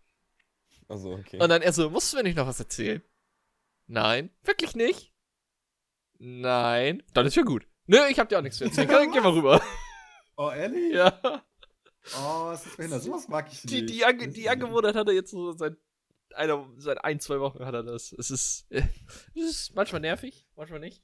Also, 0.87 1.11
okay. 1.13 1.39
Und 1.39 1.47
dann 1.49 1.61
er 1.61 1.71
so, 1.71 1.89
musst 1.91 2.11
du 2.11 2.17
mir 2.17 2.23
nicht 2.23 2.35
noch 2.35 2.47
was 2.47 2.59
erzählen? 2.59 3.01
Nein. 3.89 4.29
Wirklich 4.43 4.75
nicht? 4.75 5.11
Nein. 6.19 7.01
Dann 7.13 7.25
ist 7.25 7.35
ja 7.35 7.41
gut. 7.43 7.67
Nö, 7.87 7.97
ich 8.09 8.19
hab 8.19 8.29
dir 8.29 8.37
auch 8.37 8.43
nichts 8.43 8.59
zu 8.59 8.65
erzählen. 8.65 8.87
Geh, 8.87 9.07
geh 9.11 9.19
mal 9.19 9.31
rüber. 9.33 9.61
Oh, 10.37 10.51
ehrlich? 10.51 10.93
ja. 10.93 11.19
Oh, 12.17 12.45
was 12.45 12.65
ist 12.65 12.77
behindert? 12.77 13.01
Sowas 13.03 13.27
mag 13.27 13.51
ich 13.51 13.61
Die, 13.63 13.81
nicht. 13.81 13.93
die, 13.93 14.05
Ange 14.05 14.27
die 14.29 14.47
Angewohnheit 14.47 14.95
hat 14.95 15.07
er 15.07 15.13
jetzt 15.13 15.31
so 15.31 15.51
seit, 15.53 15.75
einer, 16.35 16.69
seit 16.77 17.03
ein, 17.03 17.19
zwei 17.19 17.39
Wochen 17.39 17.65
hat 17.65 17.73
er 17.73 17.83
das. 17.83 18.13
Es 18.13 18.29
ist, 18.31 18.67
äh, 18.69 18.83
es 19.35 19.43
ist 19.49 19.75
manchmal 19.75 20.01
nervig, 20.01 20.47
manchmal 20.55 20.79
nicht. 20.79 21.01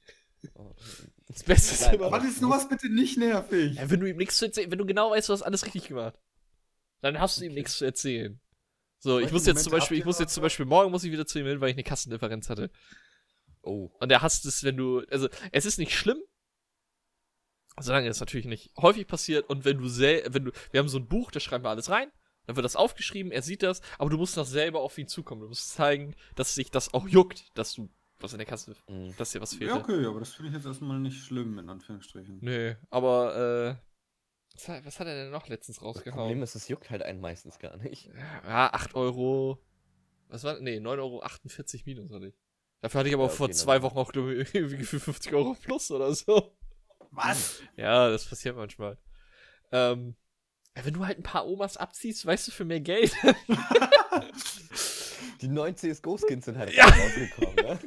Das 1.28 1.42
Beste 1.42 1.74
ist 1.74 1.92
immer. 1.92 2.10
Was 2.12 2.24
ist 2.24 2.38
sowas 2.40 2.68
bitte 2.68 2.88
nicht 2.88 3.18
nervig? 3.18 3.74
Ja, 3.74 3.90
wenn 3.90 3.98
du 4.00 4.08
ihm 4.08 4.16
nichts 4.16 4.36
zu 4.38 4.44
erzählen, 4.46 4.70
wenn 4.70 4.78
du 4.78 4.86
genau 4.86 5.10
weißt, 5.10 5.28
du 5.28 5.32
hast 5.32 5.42
alles 5.42 5.66
richtig 5.66 5.88
gemacht, 5.88 6.14
dann 7.00 7.18
hast 7.18 7.40
du 7.40 7.44
ihm 7.44 7.54
nichts 7.54 7.76
zu 7.78 7.84
erzählen. 7.84 8.40
So, 8.98 9.18
ich 9.18 9.30
muss 9.30 9.46
jetzt 9.46 9.62
zum 9.62 9.72
Beispiel, 9.72 9.98
ich 9.98 10.04
muss 10.04 10.18
jetzt 10.18 10.34
zum 10.34 10.42
Beispiel 10.42 10.66
morgen 10.66 10.90
muss 10.90 11.04
ich 11.04 11.12
wieder 11.12 11.26
zu 11.26 11.38
ihm 11.38 11.46
hin, 11.46 11.60
weil 11.60 11.70
ich 11.70 11.76
eine 11.76 11.84
Kassendifferenz 11.84 12.48
hatte. 12.48 12.70
Oh. 13.62 13.90
Und 14.00 14.08
der 14.08 14.22
hasst 14.22 14.46
es, 14.46 14.64
wenn 14.64 14.76
du. 14.76 15.00
Also, 15.10 15.28
es 15.52 15.66
ist 15.66 15.78
nicht 15.78 15.92
schlimm. 15.94 16.18
Solange 17.78 18.08
es 18.08 18.20
natürlich 18.20 18.46
nicht 18.46 18.72
häufig 18.78 19.06
passiert. 19.06 19.48
Und 19.50 19.64
wenn 19.64 19.78
du 19.78 19.88
sel 19.88 20.22
wenn 20.28 20.46
du. 20.46 20.52
Wir 20.70 20.80
haben 20.80 20.88
so 20.88 20.98
ein 20.98 21.08
Buch, 21.08 21.30
da 21.30 21.40
schreiben 21.40 21.64
wir 21.64 21.70
alles 21.70 21.90
rein. 21.90 22.10
Dann 22.46 22.56
wird 22.56 22.64
das 22.64 22.76
aufgeschrieben, 22.76 23.32
er 23.32 23.42
sieht 23.42 23.64
das, 23.64 23.80
aber 23.98 24.08
du 24.08 24.16
musst 24.16 24.36
noch 24.36 24.46
selber 24.46 24.80
auf 24.80 24.96
ihn 24.98 25.08
zukommen. 25.08 25.40
Du 25.40 25.48
musst 25.48 25.70
zeigen, 25.70 26.14
dass 26.36 26.54
sich 26.54 26.70
das 26.70 26.94
auch 26.94 27.08
juckt, 27.08 27.50
dass 27.58 27.74
du 27.74 27.90
was 28.20 28.32
in 28.32 28.38
der 28.38 28.46
Kasse, 28.46 28.76
Mhm. 28.88 29.14
dass 29.18 29.32
dir 29.32 29.40
was 29.40 29.54
fehlt. 29.54 29.70
Ja, 29.70 29.76
okay, 29.76 30.06
aber 30.06 30.20
das 30.20 30.32
finde 30.32 30.50
ich 30.50 30.54
jetzt 30.54 30.64
erstmal 30.64 30.98
nicht 31.00 31.22
schlimm, 31.24 31.58
in 31.58 31.68
Anführungsstrichen. 31.68 32.38
Nö, 32.40 32.74
aber 32.88 33.76
äh. 33.80 33.86
Was 34.56 34.68
hat, 34.68 34.84
was 34.86 35.00
hat 35.00 35.06
er 35.06 35.14
denn 35.14 35.30
noch 35.30 35.48
letztens 35.48 35.76
Das 35.76 35.82
Problem 35.82 36.14
rausgehauen? 36.14 36.42
ist, 36.42 36.54
es 36.54 36.68
juckt 36.68 36.90
halt 36.90 37.02
einen 37.02 37.20
meistens 37.20 37.58
gar 37.58 37.76
nicht. 37.76 38.06
Ja, 38.44 38.70
8 38.72 38.94
Euro. 38.94 39.62
Was 40.28 40.44
war? 40.44 40.58
Nee, 40.60 40.78
9,48 40.78 40.98
Euro 40.98 41.22
minus 41.84 42.12
hatte 42.12 42.26
ich. 42.28 42.34
Dafür 42.80 42.98
hatte 43.00 43.08
ich 43.08 43.14
aber 43.14 43.24
Ja, 43.24 43.28
vor 43.30 43.46
okay, 43.46 43.54
zwei 43.54 43.74
dann- 43.74 43.82
Wochen 43.82 43.98
auch, 43.98 44.12
glaube 44.12 44.34
ich, 44.34 44.54
irgendwie 44.54 44.84
für 44.84 45.00
50 45.00 45.32
Euro 45.34 45.54
plus 45.54 45.90
oder 45.90 46.12
so. 46.14 46.56
Was? 47.10 47.60
Ja, 47.76 48.08
das 48.10 48.24
passiert 48.26 48.56
manchmal. 48.56 48.98
Ähm, 49.72 50.16
wenn 50.74 50.94
du 50.94 51.06
halt 51.06 51.18
ein 51.18 51.22
paar 51.22 51.46
Omas 51.46 51.76
abziehst, 51.76 52.24
weißt 52.26 52.48
du, 52.48 52.52
für 52.52 52.64
mehr 52.64 52.80
Geld. 52.80 53.14
Die 55.40 55.48
neuen 55.48 55.76
CSGO-Skins 55.76 56.46
sind 56.46 56.58
halt 56.58 56.72
Ja. 56.72 56.86
rausgekommen, 56.86 57.54
ne? 57.56 57.78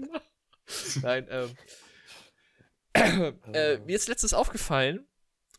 Nein, 1.01 1.27
ähm. 1.29 1.55
äh, 3.53 3.77
mir 3.79 3.95
ist 3.95 4.07
letztens 4.07 4.33
aufgefallen, 4.33 5.07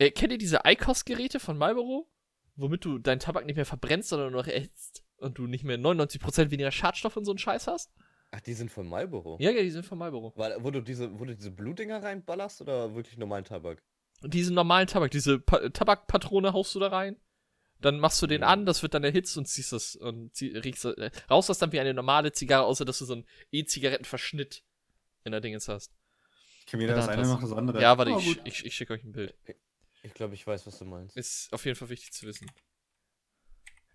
äh, 0.01 0.11
kennt 0.11 0.33
ihr 0.33 0.39
diese 0.39 0.61
ICOS-Geräte 0.65 1.39
von 1.41 1.59
Marlboro? 1.59 2.09
Womit 2.57 2.85
du 2.85 2.99
deinen 2.99 3.21
Tabak 3.21 3.47
nicht 3.47 3.57
mehr 3.57 3.67
verbrennst, 3.67 4.09
sondern 4.09 4.33
nur 4.33 4.43
noch 4.43 4.49
erhitzt 4.49 5.05
und 5.19 5.39
du 5.39 5.47
nicht 5.47 5.65
mehr 5.65 5.79
99% 5.79 6.51
weniger 6.51 6.71
Schadstoff 6.71 7.17
und 7.17 7.25
so 7.25 7.33
einen 7.33 7.39
Scheiß 7.39 7.67
hast? 7.67 7.93
Ach, 8.33 8.41
die 8.41 8.55
sind 8.55 8.71
von 8.71 8.89
Marlboro. 8.89 9.37
Ja, 9.41 9.51
ja, 9.51 9.63
die 9.63 9.71
sind 9.71 9.85
von 9.85 9.99
Marlboro. 9.99 10.33
Weil, 10.37 10.57
wo 10.63 10.71
du 10.71 10.81
diese, 10.81 11.19
wo 11.19 11.25
du 11.25 11.35
diese 11.35 11.51
Blutdinger 11.51 12.03
reinballerst 12.03 12.61
oder 12.63 12.95
wirklich 12.95 13.19
normalen 13.19 13.45
Tabak? 13.45 13.83
Diesen 14.23 14.55
normalen 14.55 14.87
Tabak, 14.87 15.11
diese 15.11 15.39
pa 15.39 15.69
Tabakpatrone 15.69 16.53
haust 16.53 16.75
du 16.75 16.81
da 16.81 16.89
rein. 16.89 17.17
Dann 17.81 17.99
machst 17.99 18.21
du 18.23 18.27
den 18.27 18.43
an, 18.43 18.67
das 18.67 18.83
wird 18.83 18.93
dann 18.95 19.05
erhitzt 19.05 19.37
und 19.39 19.47
ziehst 19.47 19.73
das 19.73 19.97
und 19.97 20.35
zieh, 20.35 20.57
riechst 20.57 20.85
das, 20.85 20.95
äh, 20.95 21.11
raus 21.31 21.47
das 21.47 21.59
dann 21.59 21.73
wie 21.73 21.81
eine 21.81 21.95
normale 21.95 22.33
Zigarre, 22.33 22.67
außer 22.67 22.85
dass 22.85 22.99
du 22.99 23.07
so 23.07 23.15
einen 23.15 23.27
E-Zigarettenverschnitt 23.53 24.63
in 25.25 25.33
der 25.33 25.41
Dingens 25.41 25.67
hast. 25.69 25.93
Ja, 26.73 26.95
das 26.95 27.09
eine 27.09 27.27
noch 27.27 27.41
das 27.41 27.53
andere. 27.53 27.81
Ja, 27.81 27.97
warte, 27.99 28.13
Aber 28.13 28.21
ich, 28.21 28.39
ich, 28.45 28.65
ich 28.67 28.75
schicke 28.75 28.93
euch 28.93 29.03
ein 29.03 29.13
Bild. 29.13 29.35
Ich 30.03 30.15
glaube, 30.15 30.35
ich 30.35 30.47
weiß, 30.47 30.67
was 30.67 30.79
du 30.79 30.85
meinst. 30.85 31.17
Ist 31.17 31.53
auf 31.53 31.65
jeden 31.65 31.77
Fall 31.77 31.89
wichtig 31.91 32.13
zu 32.13 32.27
wissen. 32.27 32.51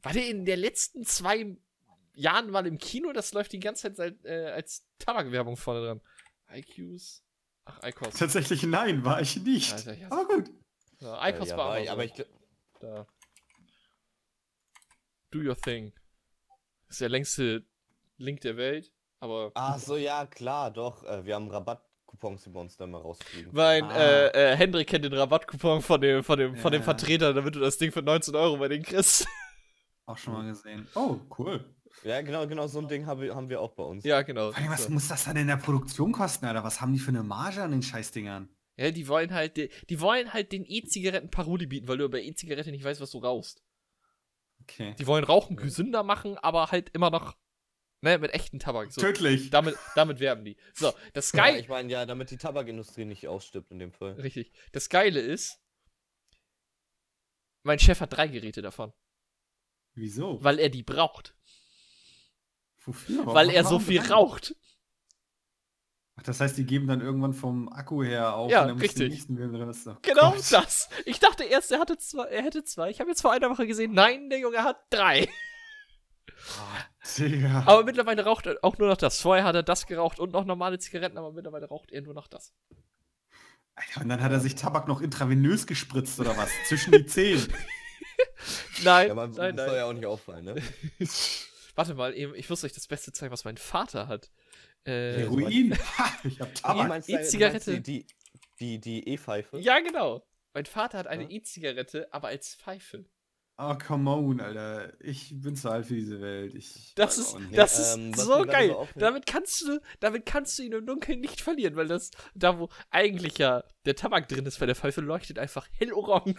War 0.03 0.13
der 0.13 0.27
in 0.27 0.45
der 0.45 0.57
letzten 0.57 1.03
zwei 1.03 1.57
Jahren 2.13 2.51
mal 2.51 2.67
im 2.67 2.77
Kino? 2.77 3.11
Das 3.11 3.33
läuft 3.33 3.51
die 3.53 3.59
ganze 3.59 3.83
Zeit 3.83 3.95
seit, 3.95 4.25
äh, 4.25 4.51
als 4.51 4.85
Tabakwerbung 4.99 5.57
vorne 5.57 5.85
dran. 5.85 6.01
IQs. 6.51 7.23
Ach, 7.65 7.81
ICOS. 7.83 8.13
Tatsächlich 8.13 8.61
nein, 8.63 9.03
war 9.03 9.19
ich 9.21 9.37
nicht. 9.37 9.73
Alter, 9.73 9.93
ich 9.93 10.05
aber 10.05 10.25
gut. 10.27 10.51
Ja, 10.99 11.27
ICOS 11.29 11.47
Äh, 11.47 11.49
ja, 11.49 11.57
war 11.57 11.65
war 11.65 11.75
aber, 11.75 11.79
ich, 11.79 11.87
so. 11.87 11.91
aber 11.91 12.05
ich 12.05 12.13
Da. 12.79 13.07
Do 15.31 15.39
your 15.39 15.57
thing. 15.57 15.91
ist 16.87 17.01
der 17.01 17.09
längste 17.09 17.65
Link 18.17 18.41
der 18.41 18.55
Welt, 18.57 18.93
aber. 19.19 19.51
Ach 19.55 19.79
so, 19.79 19.97
ja, 19.97 20.27
klar, 20.27 20.71
doch. 20.71 21.03
Äh, 21.03 21.25
wir 21.25 21.35
haben 21.35 21.49
Rabattcoupons, 22.15 22.43
die 22.43 22.49
bei 22.49 22.59
uns 22.59 22.77
dann 22.77 22.91
mal 22.91 22.99
rausfliegen. 23.01 23.51
Mein 23.53 23.83
Ah. 23.83 23.97
äh, 23.97 24.53
äh, 24.53 24.55
Hendrik 24.55 24.87
kennt 24.87 25.05
den 25.05 25.13
Rabattcoupon 25.13 25.81
von 25.81 25.99
dem, 26.01 26.23
von 26.23 26.37
dem, 26.39 26.55
von 26.55 26.71
dem 26.71 26.81
Ja. 26.81 26.85
Vertreter, 26.85 27.33
damit 27.33 27.55
du 27.55 27.59
das 27.59 27.77
Ding 27.77 27.91
für 27.91 28.01
19 28.01 28.35
Euro 28.35 28.57
bei 28.57 28.67
denen 28.67 28.83
kriegst. 28.83 29.25
Auch 30.05 30.17
schon 30.17 30.33
mal 30.33 30.45
gesehen. 30.47 30.87
Oh, 30.95 31.17
cool. 31.39 31.65
Ja, 32.03 32.21
genau, 32.21 32.45
genau 32.47 32.67
so 32.67 32.79
ein 32.79 32.87
Ding 32.87 33.05
haben 33.05 33.21
wir, 33.21 33.33
haben 33.35 33.49
wir 33.49 33.61
auch 33.61 33.71
bei 33.71 33.81
uns. 33.83 34.03
ja, 34.03 34.21
genau. 34.21 34.51
Vor 34.51 34.61
allem, 34.61 34.69
was 34.71 34.83
So. 34.83 34.89
muss 34.91 35.07
das 35.07 35.23
dann 35.23 35.37
in 35.37 35.47
der 35.47 35.55
Produktion 35.57 36.11
kosten, 36.11 36.45
Alter? 36.45 36.63
Was 36.63 36.81
haben 36.81 36.93
die 36.93 36.99
für 36.99 37.09
eine 37.09 37.23
Marge 37.23 37.63
an 37.63 37.71
den 37.71 37.81
Scheißdingern? 37.81 38.49
Ja, 38.77 38.91
die 38.91 39.07
wollen 39.07 39.33
halt, 39.33 39.55
die, 39.57 39.69
die 39.89 40.01
wollen 40.01 40.31
halt 40.33 40.51
den 40.51 40.65
E-Zigaretten 40.65 41.31
Paroli 41.31 41.65
bieten, 41.65 41.87
weil 41.87 41.97
du 41.97 42.09
bei 42.09 42.21
E-Zigarette 42.21 42.69
nicht 42.71 42.83
weißt, 42.83 42.99
was 43.01 43.11
du 43.11 43.19
rauchst. 43.19 43.63
Okay. 44.61 44.93
Die 44.99 45.07
wollen 45.07 45.23
Rauchen 45.23 45.55
gesünder 45.55 46.03
machen, 46.03 46.37
aber 46.37 46.69
halt 46.71 46.89
immer 46.89 47.09
noch, 47.09 47.35
ne, 48.05 48.17
mit 48.19 48.33
echten 48.33 48.59
Tabak. 48.59 48.91
So. 48.93 49.01
Tödlich. 49.01 49.49
Damit, 49.49 49.75
damit 49.95 50.19
werben 50.21 50.45
die. 50.45 50.55
So, 50.73 50.93
das 51.13 51.31
Ja, 51.33 51.43
Geile, 51.43 51.59
ich 51.59 51.67
meine, 51.67 51.91
ja, 51.91 52.05
damit 52.05 52.31
die 52.31 52.37
Tabakindustrie 52.37 53.03
nicht 53.05 53.27
ausstirbt 53.27 53.71
in 53.71 53.79
dem 53.79 53.91
Fall. 53.91 54.13
richtig. 54.13 54.53
Das 54.71 54.87
Geile 54.89 55.19
ist, 55.19 55.59
mein 57.63 57.79
Chef 57.79 57.99
hat 57.99 58.13
drei 58.13 58.27
Geräte 58.27 58.61
davon, 58.61 58.93
Wieso? 59.95 60.41
weil 60.43 60.59
er 60.59 60.69
die 60.69 60.83
braucht. 60.83 61.35
Wofür? 62.85 63.25
weil 63.25 63.49
er 63.49 63.63
so 63.65 63.79
viel 63.79 63.99
drei? 64.01 64.13
raucht. 64.13 64.55
Ach, 66.17 66.23
das 66.23 66.39
heißt, 66.39 66.57
die 66.57 66.65
geben 66.65 66.87
dann 66.87 67.01
irgendwann 67.01 67.33
vom 67.33 67.67
Akku 67.67 68.01
her 68.03 68.35
auf. 68.35 68.49
Ja, 68.49 68.61
und 68.61 68.67
dann 68.69 68.75
muss 68.77 68.81
die 68.83 68.87
richtig. 68.87 69.09
nächsten 69.09 69.37
werden 69.37 69.53
drin. 69.53 69.67
ist. 69.69 69.85
Oh 69.87 69.97
Genau 70.01 70.31
Gott. 70.31 70.51
das. 70.51 70.87
Ich 71.05 71.19
dachte 71.19 71.43
erst, 71.43 71.71
er 71.73 71.79
hatte 71.79 71.97
zwei, 71.97 72.23
er 72.27 72.41
hätte 72.43 72.63
zwei. 72.63 72.89
Ich 72.89 73.01
habe 73.01 73.09
jetzt 73.09 73.21
vor 73.21 73.33
einer 73.33 73.49
Woche 73.49 73.67
gesehen, 73.67 73.91
nein, 73.93 74.29
der 74.29 74.39
Junge 74.39 74.63
hat 74.63 74.77
drei. 74.91 75.27
Digga. 77.17 77.63
Aber 77.65 77.83
mittlerweile 77.83 78.23
raucht 78.25 78.45
er 78.47 78.57
auch 78.61 78.77
nur 78.77 78.87
noch 78.87 78.97
das. 78.97 79.21
Vorher 79.21 79.43
hat 79.45 79.55
er 79.55 79.63
das 79.63 79.85
geraucht 79.85 80.19
und 80.19 80.31
noch 80.31 80.45
normale 80.45 80.79
Zigaretten, 80.79 81.17
aber 81.17 81.31
mittlerweile 81.31 81.67
raucht 81.67 81.91
er 81.91 82.01
nur 82.01 82.13
noch 82.13 82.27
das. 82.27 82.53
Alter, 83.75 84.01
und 84.01 84.09
dann 84.09 84.21
hat 84.21 84.31
er 84.31 84.39
sich 84.39 84.55
Tabak 84.55 84.87
noch 84.87 85.01
intravenös 85.01 85.67
gespritzt 85.67 86.19
oder 86.19 86.35
was? 86.37 86.49
Zwischen 86.67 86.91
die 86.93 87.05
Zehen. 87.05 87.45
Nein, 88.83 89.07
Ja, 89.09 89.13
man, 89.15 89.31
nein, 89.31 89.55
das 89.55 89.67
soll 89.67 89.77
ja 89.77 89.85
auch 89.85 89.93
nicht 89.93 90.05
auffallen, 90.05 90.45
ne? 90.45 90.55
Warte 91.75 91.93
mal, 91.95 92.13
ich 92.13 92.49
muss 92.49 92.63
euch 92.63 92.71
das 92.73 92.87
Beste 92.87 93.11
zeigen, 93.11 93.33
was 93.33 93.43
mein 93.43 93.57
Vater 93.57 94.07
hat. 94.07 94.31
Äh, 94.85 95.17
Heroin? 95.19 95.77
Ich 96.23 96.39
hab 96.39 96.53
Tabak. 96.55 97.05
du 97.05 97.11
E-Zigarette. 97.11 97.81
die, 97.81 98.05
die, 98.59 98.79
die 98.79 98.79
die 98.79 99.09
E-Pfeife? 99.09 99.57
ja, 99.59 99.79
genau. 99.79 100.25
Mein 100.53 100.65
Vater 100.65 100.97
hat 100.99 101.07
eine 101.07 101.23
Ja. 101.23 101.29
E-Zigarette, 101.31 102.07
aber 102.13 102.29
als 102.29 102.55
Pfeife. 102.55 103.03
Oh, 103.57 103.73
come 103.75 104.09
on, 104.09 104.41
Alter. 104.41 104.91
Ich 104.99 105.31
bin 105.33 105.55
zu 105.55 105.69
alt 105.69 105.85
für 105.85 105.93
diese 105.93 106.19
Welt. 106.19 106.53
Ich 106.55 106.93
Das 106.95 107.17
ist, 107.17 107.37
das 107.53 107.79
ist 107.79 107.95
ähm, 107.95 108.13
so 108.13 108.43
geil. 108.43 108.75
damit 108.95 109.25
kannst 109.25 109.61
du, 109.61 109.79
damit 110.01 110.25
kannst 110.25 110.59
du 110.59 110.63
ihn 110.63 110.73
im 110.73 110.85
Dunkeln 110.85 111.21
nicht 111.21 111.39
verlieren, 111.39 111.77
weil 111.77 111.87
das, 111.87 112.11
da 112.33 112.59
wo 112.59 112.69
eigentlich 112.89 113.37
ja 113.37 113.63
der 113.85 113.95
Tabak 113.95 114.27
drin 114.27 114.45
ist 114.45 114.59
bei 114.59 114.65
der 114.65 114.75
Pfeife, 114.75 114.99
leuchtet 114.99 115.39
einfach 115.39 115.67
hellorange. 115.71 116.35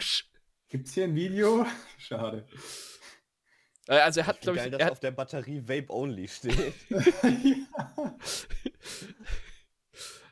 Gibt's 0.69 0.93
hier 0.93 1.05
ein 1.05 1.15
Video? 1.15 1.65
Schade. 1.99 2.47
Äh, 3.89 3.99
Also 4.01 4.21
er 4.21 4.27
hat, 4.27 4.43
glaube 4.43 4.59
geil, 4.59 4.67
ich, 4.67 4.73
dass 4.73 4.81
er 4.81 4.87
hat, 4.87 4.93
auf 4.93 5.01
der 5.01 5.13
Batterie 5.13 5.63
Vape 5.67 5.91
Only 5.91 6.29
steht. 6.29 6.75
ja. 6.91 8.17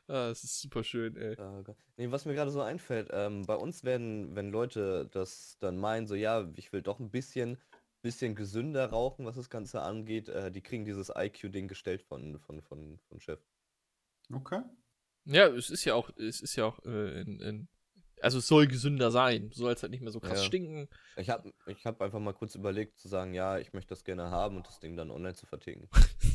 ah, 0.08 0.28
das 0.28 0.44
ist 0.44 0.60
super 0.60 0.84
schön, 0.84 1.16
ey. 1.16 1.36
Oh 1.38 1.62
Gott. 1.62 1.76
nee, 1.96 2.10
was 2.10 2.24
mir 2.24 2.34
gerade 2.34 2.50
so 2.50 2.60
einfällt, 2.60 3.08
ähm, 3.12 3.42
bei 3.46 3.54
uns 3.56 3.84
werden, 3.84 4.34
wenn 4.36 4.50
Leute 4.50 5.08
das 5.12 5.56
dann 5.60 5.76
meinen, 5.78 6.06
so 6.06 6.14
ja, 6.14 6.48
ich 6.56 6.72
will 6.72 6.82
doch 6.82 7.00
ein 7.00 7.10
bisschen, 7.10 7.58
bisschen 8.02 8.34
gesünder 8.34 8.86
rauchen, 8.90 9.24
was 9.26 9.36
das 9.36 9.50
Ganze 9.50 9.82
angeht, 9.82 10.28
äh, 10.28 10.50
die 10.50 10.60
kriegen 10.62 10.84
dieses 10.84 11.10
IQ-Ding 11.14 11.68
gestellt 11.68 12.02
von, 12.02 12.38
von, 12.38 12.60
von, 12.62 12.98
von 13.08 13.20
Chef. 13.20 13.40
Okay. 14.32 14.60
Ja, 15.26 15.46
es 15.48 15.70
ist 15.70 15.84
ja 15.84 15.94
auch, 15.94 16.10
es 16.16 16.40
ist 16.40 16.56
ja 16.56 16.66
auch 16.66 16.78
äh, 16.84 17.20
in, 17.22 17.40
in, 17.40 17.68
also 18.20 18.38
es 18.38 18.46
soll 18.46 18.66
gesünder 18.66 19.10
sein, 19.10 19.50
soll 19.52 19.72
es 19.72 19.82
halt 19.82 19.90
nicht 19.90 20.02
mehr 20.02 20.12
so 20.12 20.20
krass 20.20 20.40
Ja. 20.40 20.46
stinken. 20.46 20.88
Ich 21.16 21.30
habe 21.30 21.52
ich 21.66 21.86
hab 21.86 22.00
einfach 22.02 22.18
mal 22.20 22.34
kurz 22.34 22.54
überlegt 22.54 22.98
zu 22.98 23.08
sagen, 23.08 23.32
ja, 23.34 23.58
ich 23.58 23.72
möchte 23.72 23.90
das 23.90 24.04
gerne 24.04 24.30
haben 24.30 24.56
und 24.56 24.66
das 24.66 24.80
Ding 24.80 24.96
dann 24.96 25.10
online 25.10 25.34
zu 25.34 25.46
verticken. 25.46 25.88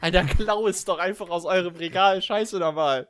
Alter, 0.00 0.24
klau 0.24 0.68
es 0.68 0.84
doch 0.84 0.98
einfach 0.98 1.28
aus 1.28 1.44
eurem 1.44 1.76
Regal, 1.76 2.22
scheiße 2.22 2.58
nochmal. 2.58 3.08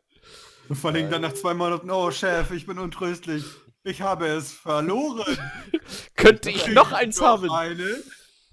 Und 0.68 0.77
vor 0.77 0.90
allem 0.90 1.11
dann 1.11 1.22
nach 1.22 1.33
zwei 1.33 1.55
Monaten, 1.55 1.90
oh 1.90 2.11
Chef, 2.11 2.51
ich 2.51 2.66
bin 2.66 2.79
untröstlich. 2.79 3.44
Ich 3.85 4.03
habe 4.03 4.27
es 4.27 4.53
verloren. 4.53 5.38
Könnte 6.14 6.51
ich 6.51 6.66
noch 6.68 6.92
eins 6.92 7.20
haben? 7.20 7.51
Eine. 7.51 8.03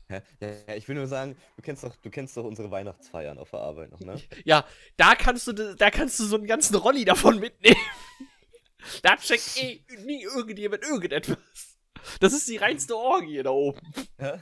Ja, 0.09 0.21
ja, 0.39 0.75
ich 0.75 0.87
will 0.87 0.95
nur 0.95 1.07
sagen, 1.07 1.35
du 1.57 1.63
kennst 1.63 1.83
doch, 1.83 1.95
du 1.95 2.09
kennst 2.09 2.37
doch 2.37 2.43
unsere 2.43 2.69
Weihnachtsfeiern 2.69 3.39
auf 3.39 3.49
der 3.49 3.61
Arbeit 3.61 3.91
noch, 3.91 3.99
ne? 3.99 4.21
Ja, 4.45 4.65
da 4.97 5.15
kannst 5.15 5.47
du, 5.47 5.53
da 5.53 5.89
kannst 5.89 6.19
du 6.19 6.25
so 6.25 6.35
einen 6.35 6.45
ganzen 6.45 6.75
Rolli 6.75 7.05
davon 7.05 7.39
mitnehmen. 7.39 7.81
da 9.01 9.17
checkt 9.17 9.57
eh 9.57 9.83
nie 10.05 10.23
irgendjemand 10.23 10.83
irgendetwas. 10.83 11.37
Das 12.19 12.33
ist 12.33 12.47
die 12.47 12.57
reinste 12.57 12.95
Orgie 12.95 13.41
da 13.41 13.49
oben. 13.49 13.79
Ja? 14.19 14.39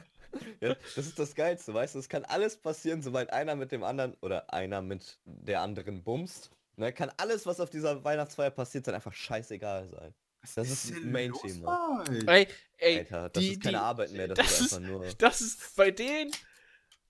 Ja, 0.61 0.75
das 0.95 1.05
ist 1.07 1.19
das 1.19 1.35
Geilste, 1.35 1.73
weißt 1.73 1.95
du? 1.95 1.99
Es 1.99 2.09
kann 2.09 2.25
alles 2.25 2.57
passieren, 2.57 3.01
sobald 3.01 3.31
einer 3.31 3.55
mit 3.55 3.71
dem 3.71 3.83
anderen 3.83 4.15
oder 4.21 4.51
einer 4.53 4.81
mit 4.81 5.19
der 5.25 5.61
anderen 5.61 6.03
bumst. 6.03 6.49
Ne, 6.75 6.91
kann 6.91 7.11
alles, 7.17 7.45
was 7.45 7.59
auf 7.59 7.69
dieser 7.69 8.03
Weihnachtsfeier 8.03 8.49
passiert, 8.49 8.87
dann 8.87 8.95
einfach 8.95 9.13
scheißegal 9.13 9.89
sein. 9.89 10.13
Was 10.41 10.55
Das 10.55 10.69
ist 10.71 10.89
denn 10.89 11.11
Main 11.11 11.29
los 11.29 11.41
Thema. 11.43 12.03
bei 12.05 12.11
euch? 12.11 12.27
Ey, 12.27 12.47
ey, 12.77 12.97
Alter, 12.99 13.29
das 13.29 13.43
die- 13.43 13.51
ist 13.53 13.61
keine 13.61 13.77
die- 13.77 13.83
Arbeit 13.83 14.11
mehr, 14.11 14.27
das, 14.27 14.37
das 14.39 14.61
ist 14.61 14.73
einfach 14.73 14.89
nur. 14.89 15.05
das 15.17 15.41
ist 15.41 15.75
bei 15.75 15.91
denen, 15.91 16.31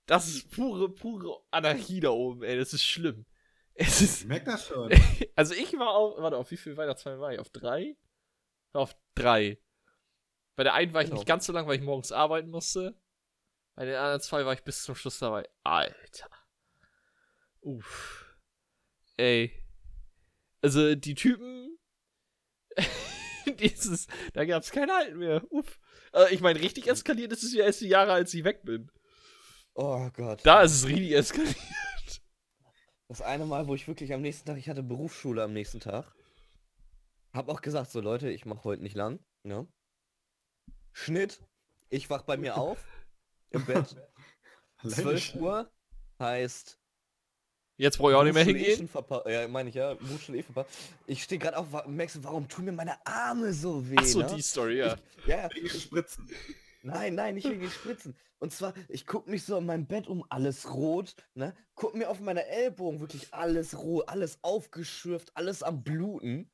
das 0.05 0.27
ist 0.27 0.51
pure, 0.51 0.89
pure 0.89 1.39
Anarchie 1.49 2.01
da 2.01 2.09
oben, 2.09 2.43
ey, 2.43 2.57
das 2.57 2.73
ist 2.73 2.83
schlimm. 2.83 3.25
Es 3.75 4.01
Ich 4.01 4.07
ist, 4.09 4.25
merk 4.27 4.45
das 4.45 4.67
schon. 4.67 4.91
also 5.35 5.53
ich 5.53 5.71
war 5.79 5.91
auf, 5.95 6.17
warte, 6.21 6.37
auf 6.37 6.51
wie 6.51 6.57
viel 6.57 6.75
Weihnachtsfeiern 6.77 7.19
war 7.21 7.31
ich? 7.33 7.39
Auf 7.39 7.49
drei? 7.49 7.95
Auf 8.73 8.95
drei. 9.15 9.57
Bei 10.55 10.63
der 10.63 10.73
einen 10.75 10.93
war 10.93 11.01
ich 11.01 11.07
Genau. 11.07 11.19
nicht 11.19 11.27
ganz 11.27 11.45
so 11.45 11.53
lang, 11.53 11.65
weil 11.67 11.77
ich 11.77 11.81
morgens 11.81 12.11
arbeiten 12.11 12.49
musste. 12.49 12.95
Bei 13.75 13.85
den 13.85 13.95
anderen 13.95 14.21
zwei 14.21 14.45
war 14.45 14.53
ich 14.53 14.63
bis 14.63 14.83
zum 14.83 14.95
Schluss 14.95 15.19
dabei. 15.19 15.49
Alter. 15.63 16.29
Uff. 17.61 18.37
ey. 19.17 19.51
Also 20.61 20.95
die 20.95 21.15
Typen, 21.15 21.77
dieses, 23.59 24.07
da 24.33 24.45
gab's 24.45 24.71
kein 24.71 24.89
Halten 24.89 25.17
mehr. 25.17 25.43
Uff. 25.49 25.79
Äh, 26.13 26.33
ich 26.33 26.41
meine, 26.41 26.59
richtig 26.59 26.87
eskaliert 26.87 27.31
ist 27.33 27.43
es 27.43 27.53
ja 27.53 27.65
erst 27.65 27.81
die 27.81 27.87
Jahre, 27.87 28.13
als 28.13 28.33
ich 28.33 28.43
weg 28.43 28.63
bin. 28.63 28.89
Oh 29.73 30.09
Gott. 30.11 30.41
Da 30.45 30.61
ist 30.61 30.73
es 30.73 30.87
richtig 30.87 31.11
eskaliert. 31.13 31.55
Das 33.07 33.21
eine 33.21 33.45
Mal, 33.45 33.67
wo 33.67 33.75
ich 33.75 33.87
wirklich 33.87 34.13
am 34.13 34.21
nächsten 34.21 34.45
Tag, 34.45 34.57
ich 34.57 34.69
hatte 34.69 34.83
Berufsschule 34.83 35.43
am 35.43 35.53
nächsten 35.53 35.79
Tag. 35.79 36.13
Hab 37.33 37.49
auch 37.49 37.61
gesagt, 37.61 37.91
so 37.91 37.99
Leute, 37.99 38.29
ich 38.29 38.45
mache 38.45 38.63
heute 38.63 38.83
nicht 38.83 38.95
lang. 38.95 39.19
Ne? 39.43 39.67
Schnitt. 40.93 41.41
Ich 41.89 42.09
wach 42.09 42.23
bei 42.23 42.37
mir 42.37 42.57
auf. 42.57 42.83
Im 43.53 43.65
Bett. 43.65 43.95
12 44.85 45.35
Uhr 45.35 45.71
heißt. 46.19 46.79
Jetzt 47.77 47.97
brauche 47.97 48.11
ich 48.11 48.17
auch 48.17 48.23
nicht 48.23 48.33
mehr 48.33 48.43
eh 48.43 48.53
hingehen. 48.53 48.89
Ja, 49.25 49.47
meine 49.47 49.69
ich 49.69 49.75
ja. 49.75 49.95
Berufsschule 49.95 50.39
eh 50.39 50.43
verpasst. 50.43 50.69
Ich 51.07 51.23
stehe 51.23 51.39
gerade 51.39 51.57
auf, 51.57 51.67
du, 51.71 52.23
warum 52.23 52.47
tun 52.47 52.65
mir 52.65 52.71
meine 52.71 53.03
Arme 53.05 53.51
so 53.51 53.89
weh? 53.89 53.95
Ach 53.97 54.05
so, 54.05 54.19
ne? 54.19 54.27
die 54.35 54.41
Story, 54.41 54.77
ja. 54.77 54.95
Ja, 55.25 55.49
ja. 55.49 55.69
Spritzen. 55.69 56.29
Nein, 56.83 57.15
nein, 57.15 57.35
nicht 57.35 57.49
wegen 57.49 57.61
den 57.61 57.71
Spritzen. 57.71 58.15
Und 58.39 58.51
zwar, 58.51 58.73
ich 58.89 59.07
guck 59.07 59.27
mich 59.27 59.43
so 59.43 59.57
in 59.57 59.65
meinem 59.65 59.87
Bett 59.87 60.07
um, 60.07 60.25
alles 60.29 60.69
rot, 60.69 61.15
ne? 61.33 61.55
Guck 61.75 61.95
mir 61.95 62.09
auf 62.09 62.19
meine 62.19 62.45
Ellbogen, 62.45 62.99
wirklich 62.99 63.33
alles 63.33 63.77
rot, 63.77 64.09
alles 64.09 64.37
aufgeschürft, 64.41 65.31
alles 65.35 65.63
am 65.63 65.81
Bluten. 65.81 66.51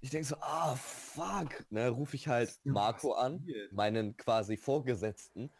Ich 0.00 0.10
denk 0.10 0.26
so, 0.26 0.36
ah, 0.40 0.76
fuck, 0.76 1.64
ne? 1.70 1.88
Ruf 1.88 2.12
ich 2.12 2.28
halt 2.28 2.60
Marco 2.64 3.14
an, 3.14 3.46
meinen 3.72 4.16
quasi 4.18 4.58
Vorgesetzten. 4.58 5.50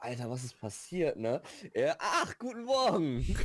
Alter, 0.00 0.30
was 0.30 0.44
ist 0.44 0.58
passiert, 0.60 1.16
ne? 1.16 1.42
Er, 1.72 1.96
ach, 1.98 2.38
guten 2.38 2.64
Morgen. 2.64 3.36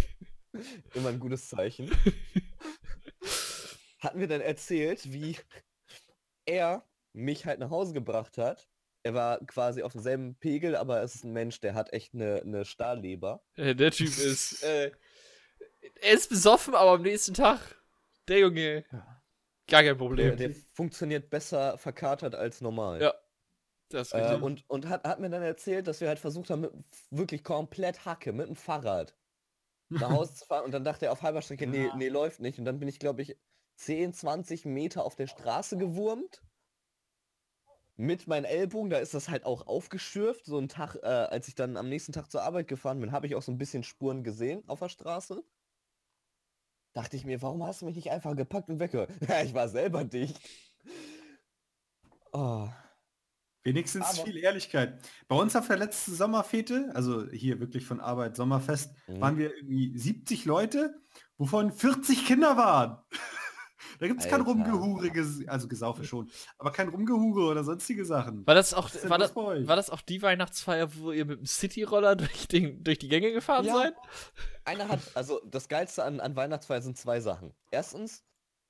Immer 0.93 1.09
ein 1.09 1.19
gutes 1.19 1.49
Zeichen. 1.49 1.89
Hat 3.99 4.15
mir 4.15 4.27
dann 4.27 4.41
erzählt, 4.41 5.11
wie 5.11 5.37
er 6.45 6.83
mich 7.13 7.45
halt 7.45 7.59
nach 7.59 7.69
Hause 7.69 7.93
gebracht 7.93 8.37
hat. 8.37 8.69
Er 9.03 9.13
war 9.13 9.39
quasi 9.45 9.81
auf 9.83 9.93
demselben 9.93 10.35
Pegel, 10.35 10.75
aber 10.75 11.01
es 11.01 11.15
ist 11.15 11.23
ein 11.23 11.33
Mensch, 11.33 11.59
der 11.61 11.73
hat 11.73 11.93
echt 11.93 12.13
eine, 12.13 12.41
eine 12.41 12.65
Stahlleber. 12.65 13.41
Äh, 13.55 13.75
Der 13.75 13.91
Typ 13.91 14.07
ist, 14.09 14.61
äh, 14.63 14.91
er 16.01 16.13
ist 16.13 16.29
besoffen, 16.29 16.75
aber 16.75 16.91
am 16.91 17.01
nächsten 17.01 17.33
Tag, 17.33 17.59
der 18.27 18.39
Junge, 18.39 18.83
gar 18.91 19.01
kein 19.81 19.85
Der, 19.85 19.95
Problem. 19.95 20.37
der 20.37 20.51
funktioniert 20.73 21.29
besser 21.29 21.77
verkatert 21.77 22.35
als 22.35 22.61
normal. 22.61 23.01
Ja, 23.01 23.13
Das 23.89 24.13
Äh, 24.13 24.37
und 24.37 24.69
und 24.69 24.87
hat, 24.87 25.03
hat 25.07 25.19
mir 25.19 25.29
dann 25.29 25.43
erzählt, 25.43 25.87
dass 25.87 26.01
wir 26.01 26.07
halt 26.07 26.19
versucht 26.19 26.49
haben, 26.49 26.61
mit, 26.61 26.73
wirklich 27.11 27.43
komplett 27.43 28.05
Hacke, 28.05 28.33
mit 28.33 28.47
dem 28.47 28.55
Fahrrad 28.55 29.17
nach 29.97 30.11
Hause 30.11 30.35
zu 30.35 30.45
fahren. 30.45 30.65
Und 30.65 30.73
dann 30.73 30.83
dachte 30.85 31.07
er 31.07 31.11
auf 31.13 31.23
halber 31.23 31.41
Strecke, 31.41 31.67
nee, 31.67 31.87
Ja. 31.87 31.95
nee, 31.95 32.09
läuft 32.09 32.39
nicht. 32.41 32.59
Und 32.59 32.65
dann 32.65 32.79
bin 32.79 32.89
ich, 32.89 32.99
glaube 32.99 33.21
ich, 33.23 33.37
10, 33.75 34.13
20 34.13 34.65
Meter 34.65 35.05
auf 35.05 35.15
der 35.15 35.27
Straße 35.27 35.77
gewurmt. 35.77 36.43
Mit 37.97 38.25
meinen 38.27 38.45
Ellbogen, 38.45 38.89
da 38.89 38.97
ist 38.97 39.13
das 39.13 39.29
halt 39.29 39.43
auch 39.45 39.67
aufgeschürft. 39.67 40.45
So 40.45 40.57
einen 40.57 40.69
Tag, 40.69 40.95
äh, 40.95 41.05
als 41.05 41.47
ich 41.49 41.55
dann 41.55 41.75
am 41.77 41.87
nächsten 41.89 42.13
Tag 42.13 42.31
zur 42.31 42.41
Arbeit 42.43 42.67
gefahren 42.67 42.99
bin, 43.01 43.11
habe 43.11 43.27
ich 43.27 43.35
auch 43.35 43.41
so 43.43 43.51
ein 43.51 43.57
bisschen 43.59 43.83
Spuren 43.83 44.23
gesehen 44.23 44.63
auf 44.67 44.79
der 44.79 44.89
Straße. 44.89 45.43
Dachte 46.93 47.15
ich 47.17 47.25
mir, 47.25 47.41
warum 47.41 47.63
hast 47.63 47.81
du 47.81 47.85
mich 47.85 47.95
nicht 47.95 48.11
einfach 48.11 48.35
gepackt 48.35 48.69
und 48.69 48.79
weggehört? 48.79 49.11
Ja, 49.27 49.41
ich 49.43 49.53
war 49.55 49.69
selber 49.69 50.03
dicht. 50.03 50.39
Oh. 52.33 52.69
Wenigstens 53.63 54.05
Aber- 54.05 54.23
viel 54.25 54.37
Ehrlichkeit. 54.37 54.99
Bei 55.27 55.35
uns 55.35 55.55
auf 55.55 55.67
der 55.67 55.77
letzten 55.77 56.13
Sommerfete, 56.13 56.91
also 56.93 57.27
hier 57.29 57.59
wirklich 57.59 57.85
von 57.85 57.99
Arbeit 57.99 58.35
Sommerfest, 58.35 58.91
Mhm. 59.07 59.21
waren 59.21 59.37
wir 59.37 59.55
irgendwie 59.55 59.97
70 59.97 60.45
Leute, 60.45 60.95
wovon 61.37 61.71
40 61.71 62.25
Kinder 62.25 62.55
waren. 62.57 62.99
da 63.99 64.07
gibt 64.07 64.21
es 64.21 64.27
kein. 64.27 64.41
Rumgehure, 64.41 65.07
ges- 65.07 65.45
also 65.47 65.67
Gesaufe 65.67 66.05
schon, 66.05 66.29
aber 66.57 66.71
kein 66.71 66.87
Rumgehure 66.87 67.51
oder 67.51 67.63
sonstige 67.65 68.05
Sachen. 68.05 68.47
War 68.47 68.55
das 68.55 68.73
auch, 68.73 68.89
war 69.03 69.17
das, 69.17 69.35
war 69.35 69.75
das 69.75 69.89
auch 69.89 70.01
die 70.01 70.21
Weihnachtsfeier, 70.21 70.95
wo 70.95 71.11
ihr 71.11 71.25
mit 71.25 71.39
dem 71.39 71.45
Cityroller 71.45 72.15
durch, 72.45 72.47
den, 72.47 72.81
durch 72.83 72.99
die 72.99 73.09
Gänge 73.09 73.33
gefahren 73.33 73.65
Ja. 73.65 73.73
seid? 73.75 73.93
Einer 74.63 74.87
hat, 74.87 74.99
also 75.15 75.41
das 75.45 75.67
Geilste 75.67 76.03
an, 76.05 76.19
an 76.21 76.35
Weihnachtsfeier 76.37 76.81
sind 76.81 76.97
zwei 76.97 77.19
Sachen. 77.19 77.53
Erstens, 77.71 78.23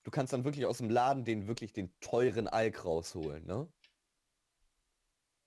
du 0.03 0.09
kannst 0.11 0.33
dann 0.33 0.45
wirklich 0.45 0.65
aus 0.65 0.77
dem 0.79 0.89
Laden 0.89 1.25
den 1.25 1.47
wirklich 1.47 1.73
den 1.73 1.91
teuren 1.99 2.47
Alk 2.47 2.85
rausholen, 2.85 3.45
ne? 3.45 3.67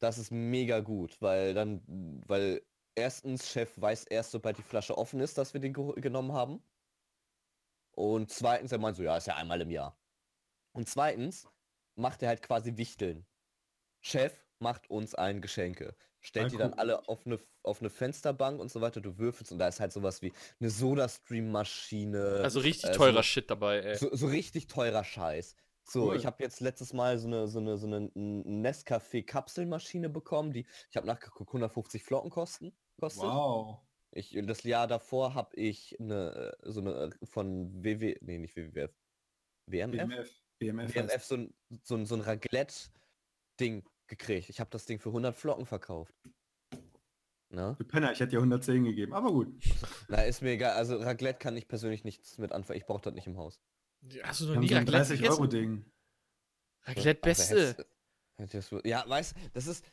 Das 0.03 0.19
ist 0.19 0.33
mega 0.33 0.81
gut, 0.81 1.17
weil 1.21 1.55
dann, 1.55 1.81
weil 2.27 2.61
erstens, 2.97 3.49
Chef 3.49 3.81
weiß 3.81 4.03
erst, 4.05 4.33
sobald 4.33 4.59
die 4.59 4.63
Flasche 4.63 4.99
offen 4.99 5.21
ist, 5.21 5.39
dass 5.39 5.55
wir 5.55 5.61
den 5.61 5.73
genommen 5.73 6.33
haben. 6.33 6.61
Und 7.93 8.29
zweitens, 8.29 8.73
er 8.73 8.79
meint 8.79 8.97
so, 8.97 9.05
ja, 9.05 9.17
ist 9.17 9.29
ja 9.29 9.37
einmal 9.37 9.61
im 9.61 9.71
Jahr. 9.71 9.97
Und 10.73 10.89
zweitens, 10.89 11.47
macht 11.95 12.21
er 12.23 12.31
halt 12.31 12.43
quasi 12.43 12.77
Wichteln. 12.77 13.27
Chef 14.01 14.35
macht 14.59 14.91
uns 14.91 15.15
allen 15.15 15.41
Geschenke. 15.41 15.95
Stellt 16.19 16.51
die 16.51 16.57
dann 16.57 16.75
alle 16.75 17.09
auf 17.09 17.25
eine, 17.25 17.39
auf 17.63 17.81
eine 17.81 17.91
Fensterbank 17.91 18.61
und 18.61 18.73
so 18.73 18.81
weiter, 18.81 19.01
du 19.01 19.19
würfelst 19.19 19.53
und 19.53 19.59
da 19.59 19.69
ist 19.69 19.79
halt 19.79 19.93
sowas 19.93 20.21
wie 20.21 20.33
eine 20.59 20.71
Soda-Stream-Maschine. 20.71 22.41
Also 22.43 22.59
richtig 22.59 22.91
äh, 22.91 22.93
teurer 22.93 23.15
so, 23.19 23.23
Shit 23.23 23.51
dabei, 23.51 23.81
ey. 23.81 23.97
so, 23.97 24.13
so 24.15 24.27
richtig 24.27 24.67
teurer 24.67 25.05
Scheiß. 25.05 25.55
So, 25.85 26.07
Cool. 26.11 26.17
ich 26.17 26.27
habe 26.27 26.43
jetzt 26.43 26.61
letztes 26.61 26.93
Mal 26.93 27.19
so 27.19 27.27
eine, 27.27 27.49
so 27.49 27.59
eine, 27.59 27.77
so 27.77 27.87
eine 27.87 28.09
Nescafé-Kapselmaschine 28.15 30.09
bekommen, 30.09 30.53
die, 30.53 30.67
ich 30.91 30.97
habe 30.97 31.07
nachgeguckt, 31.07 31.51
150 31.51 32.03
Flocken 32.03 32.31
kosten, 32.31 32.73
kostet. 33.01 33.25
Wow. 33.25 33.81
Ich, 34.13 34.39
das 34.47 34.63
Jahr 34.63 34.87
davor 34.87 35.35
habe 35.35 35.57
ich 35.57 35.99
eine, 35.99 36.55
äh, 36.63 36.71
so 36.71 36.81
eine 36.81 36.93
äh, 37.21 37.27
von 37.27 37.83
WW, 37.83 38.17
nee, 38.21 38.39
nicht 38.39 38.57
WWF, 38.57 38.95
WMF? 39.67 39.97
BMF. 39.97 40.43
BMF. 40.59 40.95
WMF 40.95 41.13
heißt- 41.15 41.27
so 41.29 41.35
ein, 41.37 41.55
so 41.83 41.95
ein, 41.97 42.07
so 42.07 42.15
ein 42.15 42.21
Raclette-Ding 42.21 43.85
gekriegt. 44.07 44.51
Ich 44.51 44.61
habe 44.61 44.71
das 44.71 44.85
Ding 44.87 44.99
für 45.01 45.09
100 45.09 45.35
Flocken 45.35 45.67
verkauft. 45.67 46.15
Na? 47.51 47.73
Du 47.75 47.85
Penner, 47.85 48.13
ich 48.13 48.21
hätte 48.21 48.31
dir 48.31 48.39
110 48.39 48.85
gegeben, 48.85 49.13
aber 49.15 49.31
gut. 49.33 49.49
Na, 50.09 50.23
ist 50.23 50.41
mir 50.43 50.53
egal. 50.53 50.73
Also 50.77 50.97
Raclette 50.97 51.39
kann 51.39 51.57
ich 51.57 51.69
persönlich 51.69 52.05
nichts 52.05 52.39
mit 52.39 52.53
anfangen. 52.53 52.79
Ich 52.79 52.87
brauche 52.87 53.03
das 53.03 53.15
nicht 53.15 53.27
im 53.27 53.37
Haus. 53.37 53.61
Hast 54.25 54.41
du 54.41 54.47
noch 54.47 54.57
nie 54.57 54.69
so 54.69 54.75
ein 54.75 54.85
Raclette 54.89 55.17
30 55.17 55.23
Euro 55.31 55.43
gegessen? 55.43 55.51
Ding. 55.51 55.85
Raclette 56.85 57.21
Aber 57.23 57.31
Beste. 57.31 57.87
du- 58.71 58.81
Ja, 58.89 59.05
weißt 59.07 59.35
das 59.55 59.67
ist. 59.67 59.85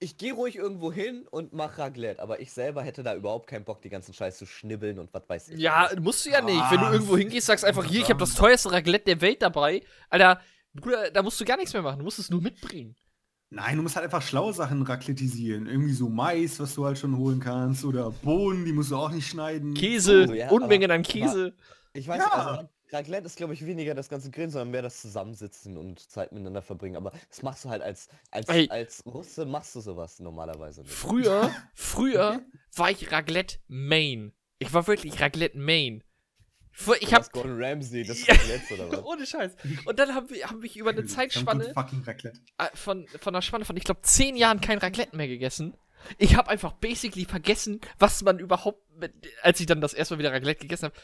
Ich 0.00 0.16
gehe 0.16 0.32
ruhig 0.32 0.54
irgendwo 0.54 0.92
hin 0.92 1.26
und 1.28 1.52
mach 1.52 1.76
Raclette, 1.76 2.22
aber 2.22 2.38
ich 2.38 2.52
selber 2.52 2.82
hätte 2.84 3.02
da 3.02 3.16
überhaupt 3.16 3.48
keinen 3.48 3.64
Bock, 3.64 3.82
die 3.82 3.88
ganzen 3.88 4.14
Scheiß 4.14 4.38
zu 4.38 4.46
schnibbeln 4.46 5.00
und 5.00 5.12
was 5.12 5.28
weiß 5.28 5.48
ich. 5.48 5.58
Ja, 5.58 5.90
musst 6.00 6.24
du 6.24 6.30
ja 6.30 6.40
nicht. 6.40 6.62
Wenn 6.70 6.78
du 6.78 6.86
Ah, 6.86 6.92
irgendwo 6.92 7.16
hingehst, 7.16 7.48
sagst 7.48 7.64
einfach, 7.64 7.84
hier, 7.84 8.02
ich 8.02 8.08
habe 8.08 8.20
das 8.20 8.36
teuerste 8.36 8.70
Raclette 8.70 9.06
der 9.06 9.20
Welt 9.20 9.42
dabei. 9.42 9.82
Alter, 10.08 10.40
Bruder, 10.72 11.10
da 11.10 11.20
musst 11.22 11.40
du 11.40 11.44
gar 11.44 11.56
nichts 11.56 11.72
mehr 11.72 11.82
machen. 11.82 11.98
Du 11.98 12.04
musst 12.04 12.20
es 12.20 12.30
nur 12.30 12.40
mitbringen. 12.40 12.94
Nein, 13.50 13.76
du 13.76 13.82
musst 13.82 13.96
halt 13.96 14.04
einfach 14.04 14.22
schlaue 14.22 14.52
Sachen 14.52 14.82
raclettisieren. 14.82 15.66
Irgendwie 15.66 15.94
so 15.94 16.08
Mais, 16.08 16.60
was 16.60 16.74
du 16.76 16.84
halt 16.84 16.98
schon 16.98 17.16
holen 17.16 17.40
kannst. 17.40 17.84
Oder 17.84 18.10
Bohnen, 18.12 18.64
die 18.64 18.72
musst 18.72 18.92
du 18.92 18.96
auch 18.96 19.10
nicht 19.10 19.26
schneiden. 19.26 19.74
Käse, 19.74 20.26
Oh, 20.28 20.32
ja, 20.32 20.50
Unmengen 20.50 20.92
an 20.92 21.02
Käse. 21.02 21.56
Ich 21.94 22.06
weiß, 22.06 22.18
Ja. 22.20 22.30
also 22.30 22.68
Raclette 22.92 23.26
ist, 23.26 23.36
glaube 23.36 23.54
ich, 23.54 23.64
weniger 23.66 23.94
das 23.94 24.08
ganze 24.08 24.30
Grillen, 24.30 24.50
sondern 24.50 24.70
mehr 24.70 24.82
das 24.82 25.00
Zusammensitzen 25.00 25.76
und 25.76 26.00
Zeit 26.10 26.32
miteinander 26.32 26.62
verbringen. 26.62 26.96
Aber 26.96 27.12
das 27.28 27.42
machst 27.42 27.64
du 27.64 27.68
halt 27.68 27.82
als, 27.82 28.08
als, 28.30 28.48
Ey. 28.48 28.68
als 28.70 29.04
Russe 29.06 29.44
machst 29.46 29.74
du 29.74 29.80
sowas 29.80 30.18
normalerweise 30.20 30.82
nicht. 30.82 30.92
Früher, 30.92 31.50
früher 31.74 32.42
war 32.74 32.90
ich 32.90 33.10
Raclette 33.12 33.58
Main. 33.68 34.32
Ich 34.58 34.72
war 34.72 34.86
wirklich 34.86 35.20
Raclette 35.20 35.58
Main. 35.58 36.02
Ich 37.00 37.12
hab. 37.12 37.32
Gordon 37.32 37.60
Ramsay 37.62 38.04
des 38.04 38.24
Ja. 38.26 38.34
Raclettes 38.34 38.70
oder 38.72 38.92
was? 38.92 39.04
Ohne 39.04 39.26
Scheiß. 39.26 39.56
Und 39.84 39.98
dann 39.98 40.14
haben 40.14 40.30
wir, 40.30 40.48
haben 40.48 40.62
wir 40.62 40.74
über 40.76 40.90
eine 40.90 41.04
Zeitspanne 41.06 41.74
Raclette. 41.76 42.32
äh, 42.58 42.66
von, 42.74 43.06
von 43.20 43.34
einer 43.34 43.42
Spanne 43.42 43.64
von, 43.64 43.76
ich 43.76 43.84
glaube, 43.84 44.02
zehn 44.02 44.36
Jahren 44.36 44.60
kein 44.60 44.78
Raclette 44.78 45.16
mehr 45.16 45.26
gegessen. 45.28 45.76
Ich 46.18 46.36
habe 46.36 46.48
einfach 46.48 46.74
basically 46.74 47.24
vergessen, 47.24 47.80
was 47.98 48.22
man 48.22 48.38
überhaupt, 48.38 48.80
mit, 48.96 49.12
als 49.42 49.58
ich 49.58 49.66
dann 49.66 49.80
das 49.80 49.92
erste 49.92 50.14
Mal 50.14 50.20
wieder 50.20 50.32
Raclette 50.32 50.60
gegessen 50.60 50.84
habe. 50.84 50.94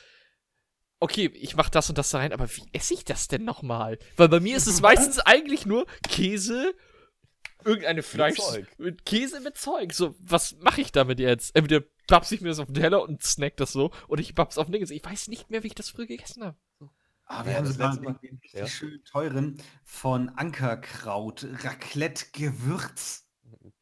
Okay, 1.04 1.26
ich 1.34 1.54
mach 1.54 1.68
das 1.68 1.90
und 1.90 1.98
das 1.98 2.08
da 2.08 2.18
rein, 2.18 2.32
aber 2.32 2.48
wie 2.56 2.62
esse 2.72 2.94
ich 2.94 3.04
das 3.04 3.28
denn 3.28 3.44
nochmal? 3.44 3.98
Weil 4.16 4.30
bei 4.30 4.40
mir 4.40 4.56
ist 4.56 4.66
es 4.66 4.80
meistens 4.80 5.18
eigentlich 5.26 5.66
nur 5.66 5.84
Käse, 6.08 6.74
irgendeine 7.62 8.02
Fleisch, 8.02 8.38
Zeug. 8.38 8.66
mit 8.78 9.04
Käse 9.04 9.40
mit 9.40 9.58
Zeug. 9.58 9.92
So, 9.92 10.14
was 10.18 10.56
mache 10.60 10.80
ich 10.80 10.92
damit 10.92 11.20
jetzt? 11.20 11.54
Entweder 11.54 11.84
babs 12.08 12.32
ich 12.32 12.40
mir 12.40 12.48
das 12.48 12.58
auf 12.58 12.66
den 12.68 12.76
Teller 12.76 13.02
und 13.02 13.22
snack 13.22 13.56
das 13.58 13.72
so, 13.72 13.90
oder 14.08 14.22
ich 14.22 14.34
babs 14.34 14.56
auf 14.56 14.66
den 14.66 14.72
Ding. 14.72 14.90
Ich 14.90 15.04
weiß 15.04 15.28
nicht 15.28 15.50
mehr, 15.50 15.62
wie 15.62 15.66
ich 15.68 15.74
das 15.74 15.90
früher 15.90 16.06
gegessen 16.06 16.42
habe. 16.42 16.56
Ah, 17.26 17.44
wir 17.44 17.52
Ja, 17.52 17.58
haben 17.58 17.64
das 17.66 17.76
letzte 17.76 18.00
Mal- 18.02 18.08
einen 18.22 18.38
richtig 18.42 18.52
ja. 18.54 18.66
schön 18.66 19.02
teuren 19.04 19.62
von 19.84 20.30
Ankerkraut. 20.30 21.46
Raclette-Gewürz. 21.62 23.20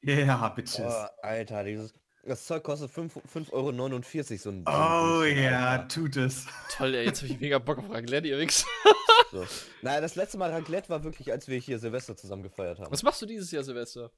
Ja, 0.04 0.48
bitches. 0.48 0.80
Oh, 0.80 1.06
Alter, 1.22 1.62
dieses. 1.62 1.94
Das 2.24 2.46
Zeug 2.46 2.62
kostet 2.62 2.90
5,49 2.92 3.52
Euro 3.52 3.72
so 4.38 4.50
ein. 4.50 4.64
Oh, 4.66 5.22
Ding, 5.22 5.42
ja, 5.42 5.78
tut 5.78 6.16
es. 6.16 6.46
Toll, 6.70 6.94
ey, 6.94 7.06
jetzt 7.06 7.22
habe 7.22 7.32
ich 7.32 7.40
mega 7.40 7.58
Bock 7.58 7.78
auf 7.78 7.90
Raclette, 7.90 8.28
ihr 8.28 8.38
Wichs. 8.38 8.64
So. 9.32 9.46
Naja, 9.80 10.00
das 10.00 10.14
letzte 10.14 10.38
Mal 10.38 10.50
Raclette 10.50 10.88
war 10.88 11.02
wirklich, 11.04 11.32
als 11.32 11.48
wir 11.48 11.58
hier 11.58 11.78
Silvester 11.78 12.16
zusammen 12.16 12.42
gefeiert 12.42 12.78
haben. 12.78 12.92
Was 12.92 13.02
machst 13.02 13.22
du 13.22 13.26
dieses 13.26 13.50
Jahr, 13.50 13.64
Silvester? 13.64 14.12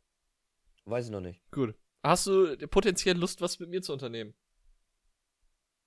Weiß 0.84 1.06
ich 1.06 1.12
noch 1.12 1.20
nicht. 1.20 1.40
Gut. 1.50 1.74
Hast 2.02 2.26
du 2.26 2.56
potenziell 2.68 3.16
Lust, 3.16 3.40
was 3.40 3.58
mit 3.60 3.70
mir 3.70 3.80
zu 3.80 3.92
unternehmen? 3.92 4.34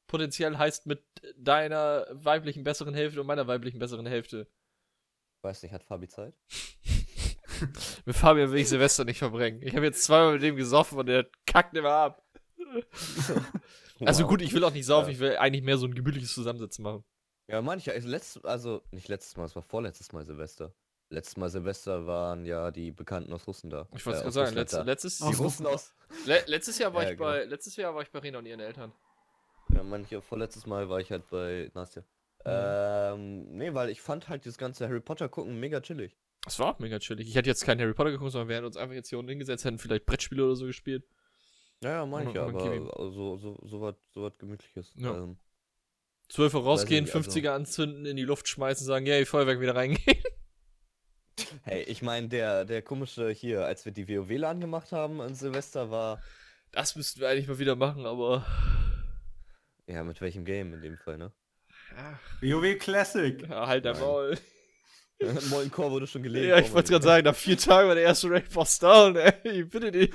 potenziell 0.08 0.58
heißt 0.58 0.88
mit 0.88 1.04
deiner 1.36 2.08
weiblichen 2.12 2.64
besseren 2.64 2.94
Hälfte 2.94 3.22
und 3.22 3.28
meiner 3.28 3.48
weiblichen 3.48 3.80
besseren 3.80 4.06
Hälfte. 4.06 4.48
Weiß 5.42 5.62
nicht, 5.62 5.74
hat 5.74 5.84
Fabi 5.84 6.08
Zeit? 6.08 6.34
Mit 8.06 8.16
Fabian 8.16 8.52
will 8.52 8.60
ich 8.60 8.70
Silvester 8.70 9.06
nicht 9.06 9.20
verbringen. 9.20 9.62
Ich 9.62 9.76
habe 9.76 9.86
jetzt 9.86 10.04
zweimal 10.04 10.34
mit 10.34 10.44
dem 10.44 10.56
gesoffen 10.56 10.98
und 11.00 11.06
der 11.08 11.28
kackt 11.46 11.76
immer 11.76 11.90
ab. 11.92 12.24
Also 14.06 14.24
Wow. 14.24 14.30
gut, 14.30 14.42
ich 14.44 14.54
will 14.54 14.64
auch 14.64 14.72
nicht 14.74 14.86
saufen, 14.86 15.08
Ja. 15.08 15.14
ich 15.14 15.20
will 15.20 15.38
eigentlich 15.38 15.64
mehr 15.64 15.78
so 15.78 15.88
ein 15.88 15.96
gemütliches 15.96 16.32
Zusammensitzen 16.34 16.84
machen. 16.84 17.04
Ja, 17.48 17.62
manche, 17.64 17.92
also 17.94 18.08
letztes, 18.08 18.44
also 18.46 18.84
nicht 18.92 19.08
letztes 19.08 19.36
Mal, 19.38 19.46
es 19.46 19.56
war 19.56 19.64
vorletztes 19.64 20.12
Mal 20.14 20.24
Silvester. 20.24 20.72
Letztes 21.10 21.36
Mal 21.38 21.50
Silvester 21.50 22.06
waren 22.06 22.46
ja 22.46 22.70
die 22.70 22.92
Bekannten 22.92 23.34
aus 23.34 23.48
Russen 23.48 23.70
da. 23.72 23.88
Ich 23.96 24.06
wollte 24.06 24.20
Äh, 24.20 24.22
gerade 24.24 24.32
sagen, 24.34 24.56
letzt, 24.56 24.74
letztes, 24.86 25.18
Die 25.18 25.24
Aus 25.24 25.40
Russen 25.40 25.66
aus. 25.66 25.96
le 26.26 26.44
letztes 26.46 26.78
Jahr 26.78 26.94
war 26.94 27.04
Ja, 27.06 27.12
ich 27.12 27.18
bei 27.18 27.46
letztes 27.46 27.76
Jahr 27.76 27.96
war 27.96 28.04
ich 28.04 28.12
bei 28.12 28.20
Rena 28.20 28.38
und 28.38 28.46
ihren 28.46 28.60
Eltern. 28.60 28.92
Ja, 29.74 29.82
manche, 29.82 30.22
vorletztes 30.22 30.68
Mal 30.68 30.90
war 30.90 31.00
ich 31.00 31.10
halt 31.12 31.28
bei 31.32 31.72
Nastja. 31.74 32.04
Ähm, 32.46 33.46
nee, 33.58 33.74
weil 33.74 33.90
ich 33.90 34.02
fand 34.02 34.30
halt 34.30 34.46
das 34.46 34.58
ganze 34.60 34.88
Harry 34.88 35.00
Potter 35.02 35.28
gucken 35.28 35.60
mega 35.60 35.82
chillig. 35.82 36.16
Das 36.48 36.60
war 36.60 36.74
auch 36.74 36.80
mega 36.80 36.98
chillig. 37.00 37.28
Ich 37.28 37.36
hätte 37.36 37.50
jetzt 37.50 37.66
keinen 37.66 37.82
Harry 37.82 37.94
Potter 37.94 38.12
geguckt, 38.12 38.32
sondern 38.32 38.48
wir 38.48 38.56
hätten 38.56 38.66
uns 38.66 38.78
einfach 38.78 38.96
jetzt 38.96 39.10
hier 39.10 39.20
unten 39.20 39.30
hingesetzt, 39.30 39.66
hätten 39.66 39.80
vielleicht 39.80 40.06
Brettspiele 40.06 40.46
oder 40.46 40.56
so 40.56 40.66
gespielt. 40.66 41.04
Ja, 41.84 41.90
ja, 41.92 42.06
meine 42.06 42.24
ich 42.24 42.30
Und- 42.30 42.36
ja, 42.36 42.44
und 42.46 42.56
aber 42.90 43.12
so, 43.12 43.38
so, 43.38 43.60
so 43.64 43.82
was 43.82 43.96
so 44.14 44.24
was 44.24 44.38
Gemütliches. 44.38 44.94
Ja. 44.96 45.16
Ähm, 45.16 45.38
12 46.30 46.54
Uhr 46.56 46.64
rausgehen, 46.64 47.04
nicht, 47.06 47.16
also- 47.16 47.30
50er 47.30 47.50
anzünden, 47.54 48.06
in 48.06 48.16
die 48.18 48.24
Luft 48.24 48.48
schmeißen, 48.48 48.86
sagen, 48.86 49.06
yay, 49.06 49.26
Feuerwerk 49.26 49.60
wieder 49.60 49.76
reingehen. 49.76 50.24
hey, 51.64 51.84
ich 51.84 52.02
meine, 52.02 52.30
der, 52.30 52.66
der 52.66 52.82
komische 52.82 53.30
hier, 53.30 53.66
als 53.66 53.86
wir 53.86 53.92
die 53.92 54.08
WoW-LAN 54.08 54.60
gemacht 54.60 54.92
haben 54.92 55.22
an 55.22 55.36
Silvester, 55.36 55.92
war. 55.92 56.22
Das 56.72 56.96
müssten 56.96 57.20
wir 57.22 57.30
eigentlich 57.30 57.48
mal 57.48 57.60
wieder 57.60 57.76
machen, 57.76 58.06
aber. 58.06 58.46
Ja, 59.86 60.04
mit 60.04 60.20
welchem 60.22 60.44
Game 60.46 60.74
in 60.74 60.82
dem 60.82 60.98
Fall, 60.98 61.18
ne? 61.18 61.32
Ja, 61.96 62.20
WoW 62.42 62.78
Classic. 62.78 63.48
halt 63.50 63.86
dein 63.86 63.94
Nein. 63.94 64.02
Maul. 65.22 65.42
Mollencore 65.50 65.92
wurde 65.92 66.08
schon 66.08 66.24
gelegt. 66.24 66.46
Ja, 66.48 66.58
ich 66.60 66.72
wollte 66.74 66.92
gerade 66.92 67.04
sagen, 67.06 67.24
nach 67.26 67.36
vier 67.36 67.58
Tagen 67.58 67.88
war 67.88 67.96
der 67.96 68.04
erste 68.04 68.30
Raid 68.30 68.52
Boss 68.54 68.78
down, 68.80 69.16
ey. 69.16 69.64
Bitte 69.64 69.92
nicht. 69.92 70.14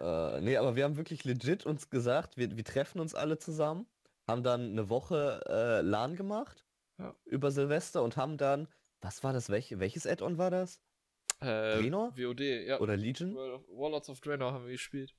Äh, 0.00 0.40
nee, 0.40 0.56
aber 0.56 0.76
wir 0.76 0.84
haben 0.84 0.96
wirklich 0.96 1.24
legit 1.24 1.66
uns 1.66 1.90
gesagt, 1.90 2.36
wir, 2.36 2.56
wir 2.56 2.64
treffen 2.64 3.00
uns 3.00 3.14
alle 3.14 3.38
zusammen, 3.38 3.86
haben 4.26 4.42
dann 4.42 4.70
eine 4.72 4.88
Woche 4.88 5.42
äh, 5.48 5.80
LAN 5.82 6.16
gemacht 6.16 6.64
Ja. 6.98 7.14
über 7.26 7.50
Silvester 7.50 8.02
und 8.02 8.16
haben 8.16 8.36
dann, 8.38 8.68
was 9.02 9.22
war 9.24 9.32
das, 9.32 9.50
welche, 9.50 9.78
welches 9.78 10.06
Add-on 10.06 10.38
war 10.38 10.50
das? 10.50 10.80
Äh, 11.40 11.78
Draenor? 11.80 12.16
WOD, 12.16 12.40
ja. 12.40 12.80
Oder 12.80 12.96
Legion? 12.96 13.34
Warlords 13.34 14.08
of 14.10 14.20
Draenor 14.20 14.52
haben 14.52 14.64
wir 14.66 14.72
gespielt. 14.72 15.14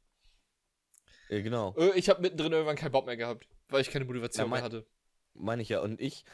Ja, 1.30 1.42
genau, 1.42 1.74
Äh, 1.78 1.98
ich 1.98 2.10
habe 2.10 2.22
mittendrin 2.22 2.52
irgendwann 2.52 2.76
keinen 2.76 2.92
Bock 2.92 3.06
mehr 3.06 3.18
gehabt, 3.18 3.48
weil 3.70 3.82
ich 3.82 3.90
keine 3.90 4.06
Motivation 4.06 4.46
Ja, 4.46 4.50
mein- 4.50 4.58
mehr 4.60 4.64
hatte. 4.66 4.86
meine 5.34 5.62
ich 5.62 5.70
ja. 5.70 5.80
Und 5.82 6.02
ich 6.02 6.26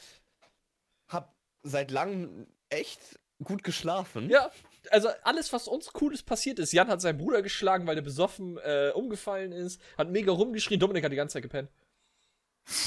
hab 1.08 1.36
seit 1.63 1.91
langem 1.91 2.47
echt 2.69 3.19
gut 3.43 3.63
geschlafen. 3.63 4.29
Ja, 4.29 4.51
also 4.89 5.09
alles, 5.23 5.53
was 5.53 5.67
uns 5.67 5.93
Cooles 5.93 6.23
passiert 6.23 6.59
ist. 6.59 6.73
Jan 6.73 6.87
hat 6.87 7.01
seinen 7.01 7.17
Bruder 7.17 7.41
geschlagen, 7.41 7.87
weil 7.87 7.95
der 7.95 8.01
besoffen 8.01 8.57
äh, 8.57 8.91
umgefallen 8.93 9.51
ist, 9.51 9.81
hat 9.97 10.09
mega 10.09 10.31
rumgeschrien. 10.31 10.79
Dominik 10.79 11.03
hat 11.03 11.11
die 11.11 11.17
ganze 11.17 11.33
Zeit 11.33 11.43
gepennt. 11.43 11.69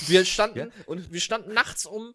Wir 0.07 0.25
standen, 0.25 0.59
Ja, 0.59 0.67
und 0.87 1.13
wir 1.13 1.21
standen 1.21 1.55
nachts 1.55 1.87
um 1.87 2.15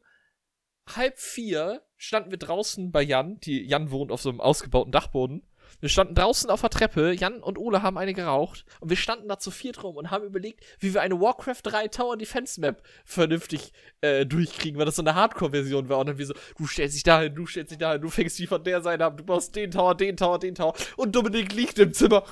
halb 0.95 1.17
vier, 1.17 1.81
standen 1.97 2.29
wir 2.29 2.37
draußen 2.37 2.91
bei 2.91 3.01
Jan. 3.01 3.39
Die, 3.39 3.65
Jan 3.65 3.89
wohnt 3.89 4.11
auf 4.11 4.21
so 4.21 4.29
einem 4.29 4.41
ausgebauten 4.41 4.91
Dachboden. 4.91 5.43
Wir 5.79 5.89
standen 5.89 6.15
draußen 6.15 6.49
auf 6.49 6.61
der 6.61 6.69
Treppe, 6.69 7.11
Jan 7.11 7.41
und 7.41 7.57
Ole 7.57 7.81
haben 7.81 7.97
eine 7.97 8.13
geraucht 8.13 8.65
und 8.79 8.89
wir 8.89 8.97
standen 8.97 9.27
da 9.27 9.37
zu 9.37 9.51
viert 9.51 9.83
rum 9.83 9.97
und 9.97 10.11
haben 10.11 10.25
überlegt, 10.25 10.63
wie 10.79 10.93
wir 10.93 11.01
eine 11.01 11.19
Warcraft 11.19 11.61
3 11.63 11.87
Tower 11.89 12.17
Defense 12.17 12.59
Map 12.59 12.81
vernünftig 13.05 13.73
äh, 14.01 14.25
durchkriegen, 14.25 14.79
weil 14.79 14.85
das 14.85 14.95
so 14.95 15.01
eine 15.01 15.15
Hardcore-Version 15.15 15.89
war. 15.89 15.99
Und 15.99 16.07
dann 16.07 16.17
wir 16.17 16.25
so, 16.25 16.33
du 16.57 16.67
stellst 16.67 16.95
dich 16.95 17.03
dahin, 17.03 17.35
du 17.35 17.45
stellst 17.45 17.71
dich 17.71 17.77
dahin, 17.77 18.01
du 18.01 18.09
fängst 18.09 18.39
die 18.39 18.47
von 18.47 18.63
der 18.63 18.81
Seite 18.81 19.05
ab, 19.05 19.17
du 19.17 19.23
baust 19.23 19.55
den 19.55 19.71
Tower, 19.71 19.95
den 19.95 20.17
Tower, 20.17 20.39
den 20.39 20.55
Tower 20.55 20.73
und 20.97 21.15
Dominik 21.15 21.53
liegt 21.53 21.79
im 21.79 21.93
Zimmer 21.93 22.23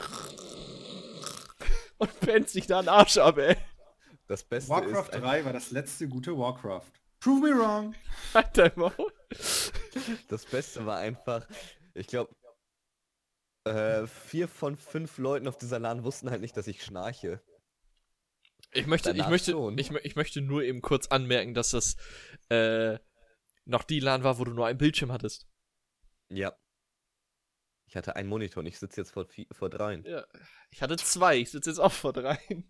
und 1.97 2.19
pennt 2.19 2.49
sich 2.49 2.67
da 2.67 2.79
einen 2.79 2.89
Arsch 2.89 3.17
ab, 3.17 3.37
ey. 3.37 3.55
das 4.27 4.43
Beste 4.43 4.69
Warcraft 4.69 5.13
ist, 5.13 5.21
3 5.21 5.45
war 5.45 5.53
das 5.53 5.71
letzte 5.71 6.07
gute 6.07 6.37
Warcraft. 6.37 6.91
Prove 7.19 7.39
me 7.39 7.57
wrong. 7.57 7.95
Halt 8.33 8.49
dein 8.57 8.71
Maul. 8.75 8.91
das 10.27 10.45
Beste 10.45 10.85
war 10.85 10.97
einfach, 10.97 11.47
ich 11.93 12.07
glaube, 12.07 12.35
äh, 13.65 14.07
vier 14.07 14.47
von 14.47 14.75
fünf 14.77 15.17
Leuten 15.17 15.47
auf 15.47 15.57
dieser 15.57 15.79
LAN 15.79 16.03
wussten 16.03 16.29
halt 16.29 16.41
nicht, 16.41 16.55
dass 16.57 16.67
ich 16.67 16.83
schnarche. 16.83 17.41
Ich 18.71 18.87
möchte, 18.87 19.11
ich 19.11 19.27
möchte, 19.27 19.55
ich, 19.77 19.91
ich 19.91 20.15
möchte 20.15 20.41
nur 20.41 20.63
eben 20.63 20.81
kurz 20.81 21.07
anmerken, 21.07 21.53
dass 21.53 21.71
das 21.71 21.95
äh, 22.49 22.97
noch 23.65 23.83
die 23.83 23.99
LAN 23.99 24.23
war, 24.23 24.39
wo 24.39 24.45
du 24.45 24.53
nur 24.53 24.65
einen 24.65 24.79
Bildschirm 24.79 25.11
hattest. 25.11 25.47
Ja. 26.29 26.57
Ich 27.85 27.95
hatte 27.95 28.15
einen 28.15 28.29
Monitor 28.29 28.61
und 28.61 28.65
ich 28.67 28.79
sitze 28.79 29.01
jetzt 29.01 29.11
vor, 29.11 29.27
vor 29.51 29.69
dreien. 29.69 30.03
Ja. 30.05 30.25
Ich 30.71 30.81
hatte 30.81 30.95
zwei, 30.95 31.37
ich 31.37 31.51
sitze 31.51 31.69
jetzt 31.69 31.79
auch 31.79 31.91
vor 31.91 32.13
dreien. 32.13 32.69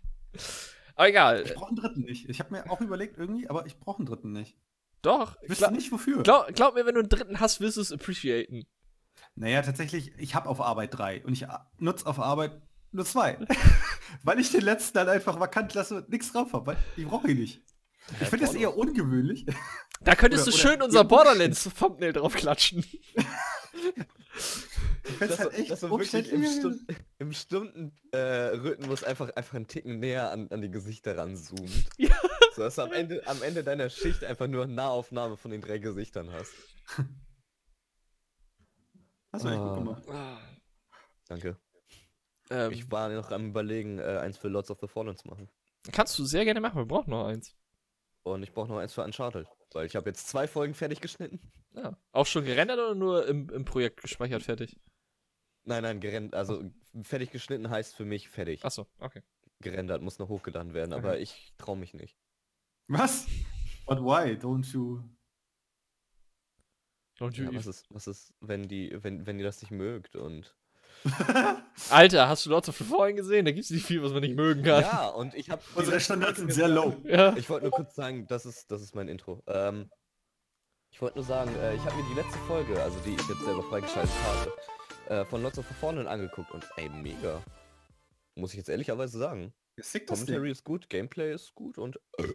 Aber 0.96 1.08
egal. 1.08 1.44
Ich 1.44 1.54
brauche 1.54 1.70
einen 1.70 1.78
dritten 1.78 2.02
nicht. 2.02 2.30
Ich 2.30 2.40
habe 2.40 2.52
mir 2.52 2.70
auch 2.70 2.82
überlegt 2.82 3.18
irgendwie, 3.18 3.48
aber 3.48 3.66
ich 3.66 3.80
brauche 3.80 4.00
einen 4.00 4.06
dritten 4.08 4.34
nicht. 4.34 4.58
Doch, 5.02 5.38
Ich 5.42 5.50
wüsste 5.50 5.72
nicht 5.72 5.92
wofür. 5.92 6.24
glaub, 6.24 6.54
glaub 6.54 6.76
mir, 6.76 6.86
wenn 6.86 6.96
du 6.96 7.02
einen 7.02 7.10
dritten 7.10 7.40
hast, 7.40 7.62
wirst 7.62 7.78
du 7.78 7.82
es 7.82 7.92
appreciaten. 7.92 8.66
Naja, 9.36 9.62
tatsächlich, 9.62 10.14
ich 10.18 10.36
habe 10.36 10.48
auf 10.50 10.62
Arbeit 10.62 10.98
drei 10.98 11.24
und 11.26 11.34
ich 11.34 11.46
nutze 11.80 12.06
auf 12.06 12.20
Arbeit 12.20 12.62
nur 12.92 13.06
zwei. 13.06 13.38
weil 14.24 14.40
ich 14.40 14.52
den 14.52 14.62
letzten 14.62 14.94
dann 14.94 15.10
einfach 15.10 15.40
vakant 15.40 15.74
lasse 15.74 15.96
und 15.98 16.10
nichts 16.10 16.32
drauf 16.32 16.54
habe, 16.54 16.68
weil 16.68 16.78
die 16.98 17.06
brauche 17.06 17.30
ich 17.32 17.38
nicht. 17.38 17.62
Ich 18.22 18.28
finde 18.28 18.46
das 18.46 18.54
eher 18.56 18.76
ungewöhnlich. 18.78 19.46
Da 20.02 20.14
könntest 20.16 20.48
Oder- 20.48 20.52
du 20.58 20.62
oder- 20.62 20.70
schön 20.70 20.82
unser 20.82 21.04
Borderlands-Thumbnail 21.04 22.14
drauf 22.14 22.34
klatschen. 22.36 22.84
Ich 25.06 25.20
Das, 25.20 25.40
halt 25.40 25.54
echt 25.54 25.78
so 25.78 25.90
wirklich 25.90 26.32
im. 26.32 26.44
Stunden, 26.46 26.88
im 27.20 27.34
Stundenrhythmus 27.34 29.04
einfach, 29.04 29.30
einfach 29.36 29.54
einen 29.56 29.68
Ticken 29.68 30.00
näher 30.00 30.32
an, 30.32 30.48
an 30.50 30.62
die 30.62 30.72
Gesichter 30.72 31.18
ranzoomt. 31.18 31.70
Ja. 31.98 32.16
So 32.56 32.62
dass 32.64 32.76
du 32.76 32.84
am 32.84 32.94
Ende, 32.94 33.22
am 33.28 33.42
Ende 33.44 33.64
deiner 33.64 33.90
Schicht 33.90 34.24
einfach 34.24 34.48
nur 34.48 34.66
Nahaufnahme 34.66 35.38
von 35.38 35.52
den 35.52 35.62
drei 35.62 35.78
Gesichtern 35.80 36.32
hast. 36.32 36.52
Hast 39.34 39.44
du 39.46 39.50
echt 39.50 39.58
Ah. 39.60 39.68
gut 39.68 39.78
gemacht. 39.78 40.04
Danke. 41.28 41.58
Ähm, 42.50 42.72
Ich 42.72 42.92
war 42.92 43.10
noch 43.10 43.32
am 43.32 43.48
überlegen, 43.50 44.00
äh, 44.00 44.20
eins 44.22 44.38
für 44.38 44.48
Lords 44.50 44.70
of 44.70 44.80
the 44.80 44.88
Fallen 44.88 45.16
zu 45.18 45.28
machen. 45.28 45.50
kannst 45.92 46.18
du 46.20 46.24
sehr 46.26 46.46
gerne 46.46 46.62
machen, 46.62 46.78
wir 46.78 46.86
brauchen 46.86 47.10
noch 47.10 47.26
eins. 47.26 47.56
Und 48.24 48.44
ich 48.44 48.54
brauche 48.54 48.70
noch 48.70 48.78
eins 48.78 48.94
für 48.94 49.04
Uncharted. 49.04 49.48
Weil 49.74 49.86
ich 49.86 49.96
habe 49.96 50.10
jetzt 50.10 50.28
zwei 50.30 50.48
Folgen 50.48 50.74
fertig 50.76 51.02
geschnitten. 51.02 51.52
Ja. 51.74 51.98
Auch 52.12 52.26
schon 52.28 52.46
gerendert 52.46 52.78
oder 52.78 52.96
nur 52.96 53.28
im, 53.28 53.50
im 53.50 53.66
Projekt 53.66 54.02
gespeichert 54.02 54.44
fertig? 54.44 54.80
Nein, 55.64 55.82
nein, 55.84 56.00
gerendert. 56.00 56.36
Also 56.36 56.64
fertig 57.02 57.32
geschnitten 57.32 57.70
heißt 57.70 57.96
für 57.96 58.06
mich 58.06 58.30
fertig. 58.30 58.64
Achso, 58.64 58.86
okay. 59.00 59.24
Gerendert 59.60 60.02
muss 60.02 60.20
noch 60.20 60.30
hochgeladen 60.30 60.74
werden, 60.74 60.94
aber 60.94 61.20
ich 61.20 61.54
traue 61.58 61.78
mich 61.78 61.94
nicht. 61.94 62.18
Was? 62.88 63.26
But 63.88 64.00
why? 64.00 64.38
Don't 64.38 64.72
you 64.74 65.02
Ja, 67.20 67.54
was 67.54 67.68
ist, 67.68 67.86
was 67.90 68.08
ist, 68.08 68.34
wenn 68.42 68.68
die, 68.68 68.98
wenn, 69.04 69.26
wenn 69.26 69.38
ihr 69.38 69.46
das 69.46 69.62
nicht 69.62 69.72
mögt 69.72 70.16
und. 70.16 70.56
Alter, 71.90 72.30
hast 72.30 72.46
du 72.46 72.50
Lords 72.50 72.70
of 72.70 72.78
the 72.78 72.84
Fallen 72.84 73.16
gesehen? 73.16 73.46
Da 73.46 73.52
gibt's 73.52 73.70
nicht 73.70 73.86
viel, 73.86 74.02
was 74.02 74.14
man 74.14 74.22
nicht 74.22 74.36
mögen 74.36 74.64
kann. 74.64 74.82
Ja, 74.82 75.08
und 75.10 75.34
ich 75.36 75.50
habe. 75.50 75.62
Unsere 75.76 76.00
Standards 76.00 76.40
sind 76.40 76.54
sehr 76.54 76.68
low. 76.68 76.96
Ja. 77.04 77.36
Ich 77.36 77.50
wollte 77.50 77.66
nur 77.66 77.72
kurz 77.72 77.94
sagen, 77.94 78.26
das 78.28 78.46
ist, 78.46 78.72
das 78.72 78.82
ist 78.82 78.96
mein 78.96 79.08
Intro. 79.08 79.44
Ähm, 79.48 79.90
ich 80.92 81.02
wollte 81.02 81.18
nur 81.18 81.26
sagen, 81.26 81.54
äh, 81.58 81.76
ich 81.76 81.82
habe 81.82 81.96
mir 81.96 82.08
die 82.10 82.16
letzte 82.16 82.38
Folge, 82.40 82.82
also 82.82 82.98
die 83.00 83.16
ich 83.16 83.28
jetzt 83.28 83.44
selber 83.44 83.64
freigeschaltet 83.64 84.14
habe, 84.26 84.54
äh, 85.10 85.26
von 85.26 85.42
Lots 85.42 85.60
of 85.60 85.68
the 85.68 85.74
Fallen 85.74 86.08
angeguckt 86.08 86.52
und 86.52 86.66
ey, 86.78 86.90
mega. 86.90 87.44
Muss 88.36 88.52
ich 88.52 88.58
jetzt 88.58 88.70
ehrlicherweise 88.70 89.18
sagen. 89.18 89.54
Sick 89.78 90.08
das 90.08 90.20
Commentary 90.20 90.52
ist 90.52 90.64
gut, 90.64 90.90
Gameplay 90.90 91.34
ist 91.34 91.54
gut 91.54 91.78
und. 91.78 92.00
Äh, 92.18 92.34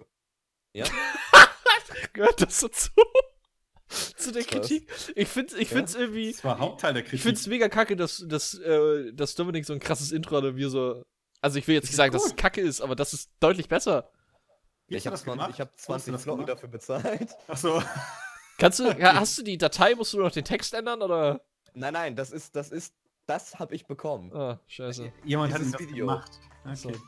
ja, 0.75 0.85
Gehört 2.13 2.43
das 2.43 2.61
dazu? 2.61 2.91
Zu 4.17 4.33
der? 4.33 4.45
Kritik? 4.45 4.89
Ich 5.15 5.29
find's, 5.29 5.55
ich 5.55 5.71
Ja? 5.71 5.77
find's 5.77 5.95
irgendwie. 5.95 6.33
Das 6.33 6.45
war 6.45 6.59
Hauptteil 6.59 6.93
der 6.95 7.03
Ich 7.05 7.09
Kritik. 7.11 7.25
find's 7.25 7.47
mega 7.47 7.69
kacke, 7.69 7.97
dass, 7.97 8.25
dass, 8.27 8.55
äh, 8.55 9.13
dass 9.13 9.35
Dominik 9.35 9.65
so 9.65 9.73
ein 9.73 9.81
krasses 9.81 10.13
Intro 10.13 10.37
hat 10.37 10.45
und 10.45 10.57
wir 10.57 10.71
so. 10.71 11.05
Also 11.41 11.59
ich 11.59 11.67
will 11.69 11.75
jetzt 11.77 11.87
nicht 11.87 11.97
sagen, 11.97 12.13
dass 12.13 12.25
es 12.25 12.31
gut. 12.31 12.39
kacke 12.39 12.61
ist, 12.61 12.81
aber 12.81 12.97
das 12.97 13.13
ist 13.15 13.31
deutlich 13.41 13.69
besser. 13.69 14.11
Wie 14.89 14.97
ich 14.97 15.07
habe 15.07 15.15
das 15.15 15.23
20, 15.23 15.41
gemacht? 15.41 15.51
ich 15.55 15.61
hab 15.61 15.69
Wo 15.87 15.95
hast 15.95 16.07
du 16.07 16.11
20 16.11 16.13
das 16.13 16.23
Flocken 16.25 16.47
dafür 16.47 16.69
bezahlt. 16.69 17.29
Achso. 17.47 17.83
Kannst 18.59 18.79
du, 18.81 18.85
ja, 18.99 19.15
hast 19.15 19.39
du 19.39 19.43
die 19.43 19.57
Datei, 19.59 19.95
musst 19.95 20.13
du 20.15 20.19
noch 20.19 20.33
den 20.33 20.45
Text 20.45 20.75
ändern 20.75 21.01
oder? 21.03 21.41
Nein, 21.75 21.93
nein, 21.93 22.17
das 22.17 22.33
ist, 22.33 22.57
das 22.57 22.71
ist, 22.71 22.93
das 23.27 23.59
habe 23.59 23.75
ich 23.75 23.87
bekommen. 23.87 24.35
Ah, 24.35 24.61
scheiße. 24.67 25.13
Jemand 25.25 25.53
hat 25.53 25.61
Dieses 25.61 25.75
ihm 25.75 25.79
das 25.79 25.89
Video. 25.89 26.07
gemacht. 26.07 26.31
So. 26.75 26.89
Okay. 26.89 26.99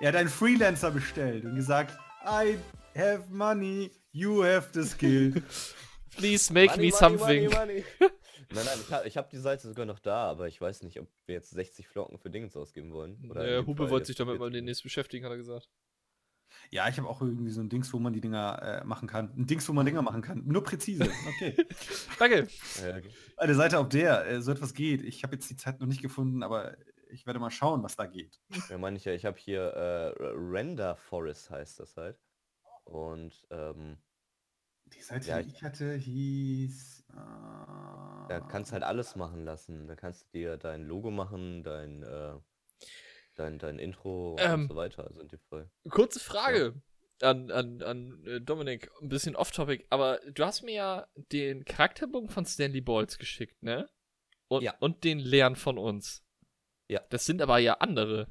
Er 0.00 0.08
hat 0.08 0.16
einen 0.16 0.28
Freelancer 0.30 0.90
bestellt 0.90 1.44
und 1.44 1.54
gesagt, 1.54 1.96
I 2.26 2.56
have 2.98 3.24
money, 3.28 3.92
you 4.12 4.42
have 4.44 4.68
the 4.72 4.84
skill. 4.84 5.42
please 6.16 6.52
make 6.52 6.70
Money, 6.70 6.86
me 6.86 6.90
money, 6.90 7.18
something. 7.18 7.50
money, 7.50 7.54
money. 7.54 7.84
nein, 8.52 8.64
nein, 8.64 8.78
ich 8.78 8.90
habe 8.90 9.10
hab 9.10 9.30
die 9.30 9.38
Seite 9.38 9.68
sogar 9.68 9.86
noch 9.86 9.98
da, 9.98 10.30
aber 10.30 10.48
ich 10.48 10.60
weiß 10.60 10.82
nicht, 10.82 11.00
ob 11.00 11.08
wir 11.26 11.34
jetzt 11.34 11.50
60 11.50 11.88
Flocken 11.88 12.18
für 12.18 12.30
Dingens 12.30 12.56
ausgeben 12.56 12.92
wollen. 12.92 13.30
Oder 13.30 13.66
Hube 13.66 13.84
Fall 13.84 13.90
wollte 13.90 14.06
sich 14.06 14.16
damit 14.16 14.34
mal 14.34 14.46
40. 14.46 14.58
demnächst 14.58 14.82
beschäftigen, 14.82 15.24
hat 15.24 15.32
er 15.32 15.38
gesagt. 15.38 15.68
Ja, 16.70 16.88
ich 16.88 16.98
habe 16.98 17.08
auch 17.08 17.20
irgendwie 17.20 17.50
so 17.50 17.60
ein 17.60 17.68
Dings, 17.68 17.92
wo 17.92 17.98
man 17.98 18.12
die 18.12 18.20
Dinger 18.20 18.80
äh, 18.82 18.84
machen 18.84 19.08
kann. 19.08 19.32
Ein 19.36 19.46
Dings, 19.46 19.68
wo 19.68 19.72
man 19.72 19.86
Dinger 19.86 20.02
machen 20.02 20.20
kann. 20.22 20.44
Nur 20.46 20.62
präzise. 20.62 21.08
Okay. 21.28 21.56
Danke. 22.18 22.48
Ja, 22.82 22.96
okay. 22.96 23.10
Eine 23.36 23.54
Seite, 23.54 23.78
auf 23.78 23.88
der 23.88 24.26
äh, 24.26 24.42
so 24.42 24.52
etwas 24.52 24.74
geht. 24.74 25.02
Ich 25.02 25.22
habe 25.22 25.34
jetzt 25.34 25.48
die 25.48 25.56
Zeit 25.56 25.80
noch 25.80 25.86
nicht 25.86 26.02
gefunden, 26.02 26.42
aber 26.42 26.76
ich 27.08 27.26
werde 27.26 27.38
mal 27.40 27.50
schauen, 27.50 27.82
was 27.82 27.96
da 27.96 28.06
geht. 28.06 28.40
Ja, 28.68 28.78
meine 28.78 28.96
ich 28.96 29.04
ja, 29.04 29.12
ich 29.12 29.24
habe 29.24 29.38
hier 29.38 29.62
äh, 29.62 30.12
Render 30.18 30.96
Forest 30.96 31.50
heißt 31.50 31.80
das 31.80 31.96
halt. 31.96 32.18
Und 32.90 33.46
ähm, 33.50 33.98
Die 34.86 35.00
Seite, 35.00 35.28
Ja, 35.28 35.42
die 35.42 35.48
ich 35.50 35.62
hatte, 35.62 35.94
hieß. 35.94 37.04
Äh, 37.10 37.14
da 37.14 38.46
kannst 38.50 38.72
halt 38.72 38.82
alles 38.82 39.14
machen 39.16 39.44
lassen. 39.44 39.86
Da 39.86 39.94
kannst 39.94 40.24
du 40.24 40.38
dir 40.38 40.56
dein 40.56 40.82
Logo 40.84 41.10
machen, 41.10 41.62
dein, 41.62 42.02
äh, 42.02 42.34
dein, 43.36 43.58
dein 43.58 43.78
Intro 43.78 44.36
Ähm. 44.40 44.62
und 44.62 44.68
so 44.68 44.76
weiter. 44.76 45.04
Also 45.06 45.20
in 45.20 45.28
dem 45.28 45.38
Fall. 45.48 45.70
Kurze 45.88 46.18
Frage 46.20 46.82
an, 47.22 47.50
an, 47.50 47.82
an 47.82 48.24
äh, 48.26 48.40
Dominik, 48.40 48.90
ein 49.00 49.08
bisschen 49.08 49.36
off-topic, 49.36 49.86
aber 49.90 50.18
du 50.32 50.44
hast 50.44 50.62
mir 50.62 50.74
ja 50.74 51.08
den 51.14 51.64
Charakterbogen 51.64 52.28
von 52.30 52.44
Stanley 52.46 52.80
Balls 52.80 53.18
geschickt, 53.18 53.62
ne? 53.62 53.88
Und, 54.48 54.62
Ja. 54.62 54.74
und 54.80 55.04
den 55.04 55.18
leeren 55.20 55.54
von 55.54 55.78
uns. 55.78 56.24
Ja. 56.88 57.00
Das 57.10 57.24
sind 57.24 57.40
aber 57.40 57.58
ja 57.58 57.74
andere, 57.74 58.26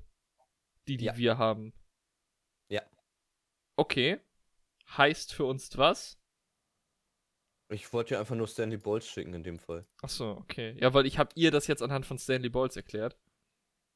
die, 0.89 0.97
die 0.97 1.05
Ja. 1.05 1.15
wir 1.17 1.37
haben. 1.37 1.71
Ja. 2.67 2.81
Okay. 3.77 4.19
Heißt 4.97 5.33
für 5.33 5.45
uns 5.45 5.77
was? 5.77 6.17
Ich 7.69 7.91
wollte 7.93 8.13
dir 8.13 8.19
einfach 8.19 8.35
nur 8.35 8.47
Stanley 8.47 8.77
Bolts 8.77 9.07
schicken 9.07 9.33
in 9.33 9.41
dem 9.41 9.57
Fall. 9.57 9.83
Achso, 10.01 10.31
okay. 10.33 10.75
Ja, 10.79 10.93
weil 10.93 11.05
ich 11.05 11.17
habe 11.17 11.31
ihr 11.35 11.51
das 11.51 11.67
jetzt 11.67 11.81
anhand 11.81 12.05
von 12.05 12.17
Stanley 12.19 12.49
Balls 12.49 12.75
erklärt. 12.75 13.17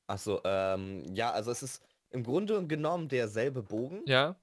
Achso, 0.08 0.42
ähm, 0.46 1.04
ja, 1.14 1.32
also 1.32 1.52
es 1.52 1.64
ist 1.64 1.82
im 2.12 2.24
Grunde 2.24 2.66
genommen 2.68 3.08
derselbe 3.10 3.64
Bogen. 3.64 4.02
Ja? 4.06 4.36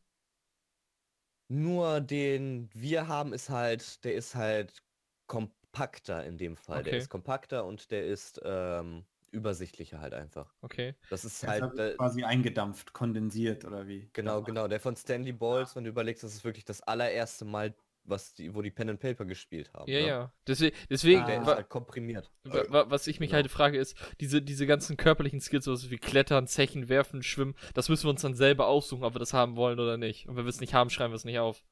Nur 1.49 2.01
den 2.01 2.71
wir 2.73 3.09
haben 3.09 3.33
ist 3.35 3.51
halt, 3.51 4.05
der 4.05 4.15
ist 4.15 4.35
halt 4.35 4.83
kompakter 5.27 6.25
in 6.25 6.39
dem 6.39 6.57
Fall. 6.57 6.83
Der 6.83 6.93
Okay. 6.93 6.99
ist 6.99 7.09
kompakter 7.11 7.65
und 7.67 7.91
der 7.91 8.07
ist 8.07 8.41
ähm, 8.45 9.05
übersichtlicher 9.31 10.01
halt 10.01 10.15
einfach. 10.15 10.53
Okay. 10.61 10.95
Das 11.09 11.25
ist 11.25 11.47
halt 11.47 11.63
halt, 11.63 11.79
äh, 11.79 11.95
quasi 11.97 12.25
eingedampft, 12.25 12.93
kondensiert 12.93 13.65
oder 13.65 13.87
wie? 13.87 14.11
genau, 14.13 14.43
genau. 14.43 14.67
Der 14.69 14.81
von 14.81 14.97
Stanley 14.97 15.33
Balls, 15.33 15.77
wenn 15.77 15.85
du 15.85 15.91
überlegst, 15.91 16.23
das 16.25 16.35
ist 16.35 16.45
wirklich 16.45 16.65
das 16.65 16.81
allererste 16.83 17.45
Mal, 17.45 17.75
was 18.05 18.35
die, 18.35 18.55
wo 18.55 18.63
die 18.63 18.71
Pen 18.71 18.89
and 18.91 18.99
Paper 19.01 19.25
gespielt 19.27 19.73
haben. 19.75 19.89
Ja, 19.91 20.01
ne? 20.01 20.07
ja. 20.07 20.33
Deswegen, 20.47 20.75
deswegen 20.89 21.25
Der 21.27 21.43
Ah. 21.43 21.47
halt 21.57 21.69
komprimiert. 21.69 22.33
wa- 22.45 22.87
was 22.89 23.07
ich 23.07 23.21
mich 23.21 23.31
Genau. 23.31 23.37
halt 23.43 23.51
frage, 23.51 23.79
ist, 23.79 23.97
diese, 24.21 24.43
diese 24.43 24.67
ganzen 24.67 24.97
körperlichen 24.97 25.41
Skills, 25.41 25.65
so 25.67 25.91
wie 25.91 25.99
Klettern, 25.99 26.47
Zechen, 26.49 26.89
Werfen, 26.89 27.23
Schwimmen, 27.23 27.55
das 27.75 27.89
müssen 27.89 28.05
wir 28.07 28.11
uns 28.11 28.23
dann 28.23 28.35
selber 28.35 28.67
aussuchen, 28.67 29.05
ob 29.05 29.15
wir 29.15 29.19
das 29.21 29.33
haben 29.35 29.55
wollen 29.57 29.79
oder 29.79 29.97
nicht. 29.97 30.29
Und 30.29 30.37
wenn 30.37 30.45
wir 30.45 30.49
es 30.51 30.61
nicht 30.61 30.75
haben, 30.75 30.91
schreiben 30.91 31.13
wir 31.13 31.17
es 31.17 31.25
nicht 31.25 31.39
auf. 31.39 31.63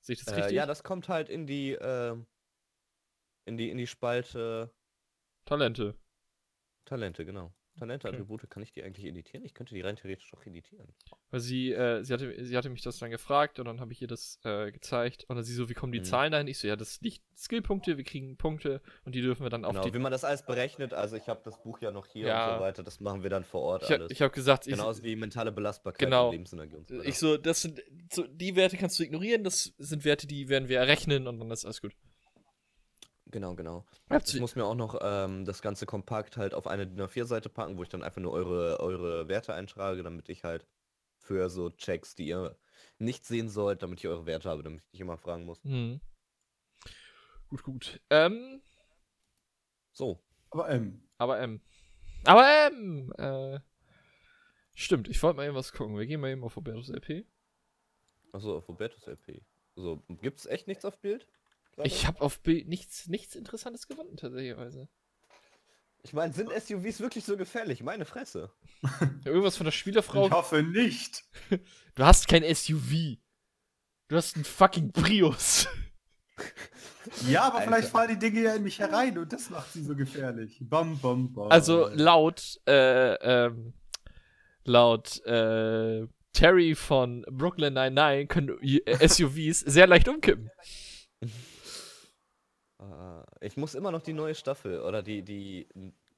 Sehe 0.00 0.14
ich 0.14 0.24
das 0.24 0.32
Äh, 0.32 0.36
richtig? 0.36 0.56
ja, 0.56 0.64
das 0.64 0.84
kommt 0.84 1.08
halt 1.08 1.28
in 1.28 1.46
die, 1.46 1.72
ähm, 1.72 2.26
in 3.44 3.56
die, 3.56 3.68
in 3.70 3.78
die 3.78 3.86
Spalte 3.88 4.72
Talente. 5.44 5.94
Talente, 6.88 7.24
genau. 7.24 7.52
Talente, 7.78 8.08
Okay. 8.08 8.16
Attribute, 8.16 8.50
kann 8.50 8.60
ich 8.64 8.72
die 8.72 8.82
eigentlich 8.82 9.06
editieren? 9.06 9.44
Ich 9.44 9.54
könnte 9.54 9.72
die 9.72 9.82
rein 9.82 9.94
theoretisch 9.94 10.28
doch 10.32 10.44
editieren. 10.44 10.88
Weil 11.30 11.38
sie, 11.38 11.70
äh, 11.72 12.02
sie 12.02 12.12
hatte, 12.12 12.44
sie 12.44 12.56
hatte 12.56 12.70
mich 12.70 12.82
das 12.82 12.98
dann 12.98 13.10
gefragt 13.12 13.60
und 13.60 13.66
dann 13.66 13.78
habe 13.78 13.92
ich 13.92 14.02
ihr 14.02 14.08
das 14.08 14.40
äh, 14.42 14.72
gezeigt. 14.72 15.26
Und 15.28 15.36
dann 15.36 15.44
sie 15.44 15.54
so, 15.54 15.68
wie 15.68 15.74
kommen 15.74 15.92
die 15.92 16.00
Mhm. 16.00 16.04
Zahlen 16.04 16.32
dahin? 16.32 16.48
Ich 16.48 16.58
so, 16.58 16.66
ja, 16.66 16.74
das 16.74 16.92
ist 16.92 17.02
nicht 17.02 17.22
Skillpunkte, 17.36 17.96
wir 17.96 18.02
kriegen 18.02 18.36
Punkte 18.36 18.82
und 19.04 19.14
die 19.14 19.20
dürfen 19.20 19.44
wir 19.44 19.50
dann 19.50 19.64
auf 19.64 19.74
Genau, 19.74 19.84
die. 19.84 19.94
wie 19.94 20.00
man 20.00 20.10
das 20.10 20.24
alles 20.24 20.44
berechnet, 20.44 20.92
also 20.92 21.14
ich 21.14 21.28
habe 21.28 21.40
das 21.44 21.62
Buch 21.62 21.80
ja 21.80 21.92
noch 21.92 22.06
hier 22.06 22.26
Ja. 22.26 22.48
und 22.50 22.58
so 22.58 22.64
weiter, 22.64 22.82
das 22.82 22.98
machen 22.98 23.22
wir 23.22 23.30
dann 23.30 23.44
vor 23.44 23.60
Ort 23.60 23.84
Ich, 23.84 23.90
alles. 23.90 24.10
ich 24.10 24.22
habe 24.22 24.32
gesagt, 24.34 24.66
ich, 24.66 24.72
Genauso 24.72 25.04
wie 25.04 25.14
mentale 25.14 25.52
Belastbarkeit 25.52 26.00
Genau. 26.00 26.26
und 26.26 26.32
Lebensenergie 26.32 26.74
und 26.74 26.88
so 26.88 26.96
weiter. 26.98 27.08
ich 27.08 27.16
so, 27.18 27.36
das 27.36 27.62
sind, 27.62 27.80
so, 28.12 28.26
die 28.26 28.56
Werte 28.56 28.76
kannst 28.76 28.98
du 28.98 29.04
ignorieren, 29.04 29.44
das 29.44 29.72
sind 29.78 30.04
Werte, 30.04 30.26
die 30.26 30.48
werden 30.48 30.68
wir 30.68 30.78
errechnen 30.80 31.28
und 31.28 31.38
dann 31.38 31.48
ist 31.52 31.64
alles 31.64 31.80
gut. 31.80 31.92
Genau, 33.30 33.54
genau. 33.54 33.84
Habt 34.08 34.32
Ich 34.32 34.40
muss 34.40 34.56
mir 34.56 34.64
auch 34.64 34.74
noch 34.74 34.98
ähm, 35.02 35.44
das 35.44 35.60
ganze 35.60 35.84
kompakt 35.84 36.36
halt 36.36 36.54
auf 36.54 36.66
eine 36.66 36.86
DIN 36.86 37.00
A4-Seite 37.00 37.48
packen, 37.50 37.76
wo 37.76 37.82
ich 37.82 37.88
dann 37.90 38.02
einfach 38.02 38.22
nur 38.22 38.32
eure, 38.32 38.80
eure 38.80 39.28
Werte 39.28 39.52
eintrage, 39.54 40.02
damit 40.02 40.28
ich 40.28 40.44
halt 40.44 40.66
für 41.18 41.50
so 41.50 41.68
Checks, 41.70 42.14
die 42.14 42.28
ihr 42.28 42.56
nicht 42.98 43.26
sehen 43.26 43.48
sollt, 43.50 43.82
damit 43.82 43.98
ich 43.98 44.08
eure 44.08 44.24
Werte 44.24 44.48
habe, 44.48 44.62
damit 44.62 44.80
ich 44.82 44.92
nicht 44.92 45.00
immer 45.02 45.18
fragen 45.18 45.44
muss. 45.44 45.62
Hm. 45.62 46.00
Gut, 47.48 47.62
gut. 47.62 48.00
Ähm, 48.10 48.62
So, 49.92 50.18
Aber 50.50 50.70
ähm, 50.70 51.02
aber 51.18 51.38
M. 51.40 51.60
Aber 52.24 52.46
M! 52.66 53.12
Äh, 53.18 53.60
stimmt, 54.74 55.08
ich 55.08 55.22
wollte 55.22 55.36
mal 55.36 55.46
eben 55.46 55.54
was 55.54 55.72
gucken. 55.72 55.98
Wir 55.98 56.06
gehen 56.06 56.20
mal 56.20 56.30
eben 56.30 56.44
auf 56.44 56.56
Robertos 56.56 56.88
LP. 56.88 57.26
achso, 58.32 58.56
auf 58.56 58.68
Robertus 58.68 59.06
LP. 59.06 59.42
So, 59.76 60.02
gibt's 60.20 60.46
echt 60.46 60.66
nichts 60.66 60.84
auf 60.84 60.98
Bild? 61.00 61.26
Ich 61.84 62.06
habe 62.06 62.20
auf 62.20 62.40
Bild 62.40 62.68
nichts, 62.68 63.08
nichts 63.08 63.34
Interessantes 63.34 63.86
gefunden, 63.88 64.16
tatsächlich. 64.16 64.54
ich 66.02 66.12
meine, 66.12 66.32
sind 66.32 66.50
SUVs 66.50 67.00
wirklich 67.00 67.24
so 67.24 67.36
gefährlich? 67.36 67.82
Meine 67.82 68.04
Fresse. 68.04 68.50
Irgendwas 69.24 69.56
von 69.56 69.64
der 69.64 69.72
Spielerfrau. 69.72 70.26
ich 70.26 70.32
hoffe 70.32 70.62
nicht. 70.62 71.24
Du 71.94 72.04
hast 72.04 72.28
kein 72.28 72.44
SUV. 72.54 73.18
Du 74.06 74.14
hast 74.16 74.36
einen 74.36 74.44
fucking 74.44 74.92
Prius. 74.92 75.66
Ja, 77.26 77.44
aber 77.44 77.58
Alter. 77.58 77.68
vielleicht 77.70 77.88
fallen 77.88 78.10
die 78.10 78.18
Dinge 78.18 78.42
ja 78.42 78.54
in 78.54 78.62
mich 78.62 78.78
herein 78.78 79.16
und 79.16 79.32
das 79.32 79.48
macht 79.48 79.72
sie 79.72 79.82
so 79.82 79.96
gefährlich. 79.96 80.58
Bam, 80.60 80.98
bam, 81.00 81.32
bam. 81.32 81.50
Also 81.50 81.88
laut, 81.88 82.60
äh, 82.68 83.14
ähm, 83.14 83.72
laut, 84.64 85.24
äh, 85.24 86.06
Terry 86.32 86.74
von 86.74 87.24
Brooklyn 87.30 87.72
99 87.74 88.28
können 88.28 88.58
äh, 88.62 89.08
SUVs 89.08 89.60
sehr 89.60 89.86
leicht 89.86 90.06
umkippen. 90.06 90.50
Äh, 92.80 93.46
ich 93.46 93.56
muss 93.56 93.74
immer 93.74 93.90
noch 93.92 94.02
die 94.02 94.12
neue 94.12 94.34
Staffel 94.34 94.80
oder 94.82 95.02
die, 95.02 95.22
die 95.22 95.68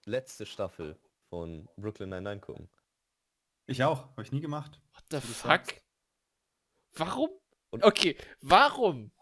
letzte 0.04 0.46
Staffel 0.46 0.96
von 1.28 1.68
Brooklyn 1.76 2.08
Nine-Nine 2.10 2.40
gucken. 2.40 2.68
Ich 3.66 3.84
auch, 3.84 4.08
habe 4.10 4.22
ich 4.22 4.32
nie 4.32 4.40
gemacht. 4.40 4.80
What 4.94 5.04
the 5.10 5.20
fuck? 5.20 5.46
sagst. 5.50 5.82
Warum? 6.94 7.30
Und- 7.70 7.84
Okay, 7.84 8.16
warum 8.40 9.12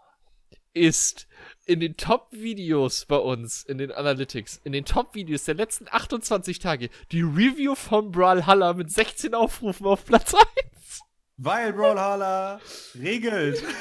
ist 0.72 1.26
in 1.66 1.80
den 1.80 1.96
Top-Videos 1.96 3.04
bei 3.06 3.16
uns, 3.18 3.62
in 3.64 3.78
den 3.78 3.90
Analytics, 3.92 4.60
in 4.64 4.72
den 4.72 4.84
Top-Videos 4.84 5.44
der 5.44 5.54
letzten 5.54 5.86
28 5.90 6.58
Tage 6.60 6.88
die 7.10 7.22
Review 7.22 7.74
von 7.74 8.10
Brawlhalla 8.10 8.72
mit 8.74 8.90
16 8.90 9.34
Aufrufen 9.34 9.86
auf 9.86 10.04
Platz 10.04 10.34
1? 10.34 11.00
Weil 11.36 11.72
Brawlhalla 11.72 12.60
regelt. 12.94 13.62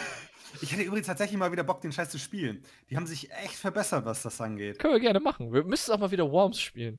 Ich 0.62 0.72
hätte 0.72 0.84
übrigens 0.84 1.08
tatsächlich 1.08 1.38
mal 1.38 1.52
wieder 1.52 1.64
Bock, 1.64 1.82
den 1.82 1.92
Scheiß 1.92 2.10
zu 2.10 2.20
spielen. 2.20 2.64
Die 2.90 2.98
haben 2.98 3.08
sich 3.08 3.32
echt 3.32 3.56
verbessert, 3.56 4.06
was 4.06 4.22
das 4.24 4.40
angeht. 4.42 4.80
Können 4.80 4.94
wir 4.94 5.00
gerne 5.00 5.20
machen. 5.20 5.52
Wir 5.54 5.64
müssen 5.64 5.92
auch 5.92 6.00
mal 6.00 6.12
wieder 6.12 6.32
Worms 6.32 6.60
spielen. 6.60 6.98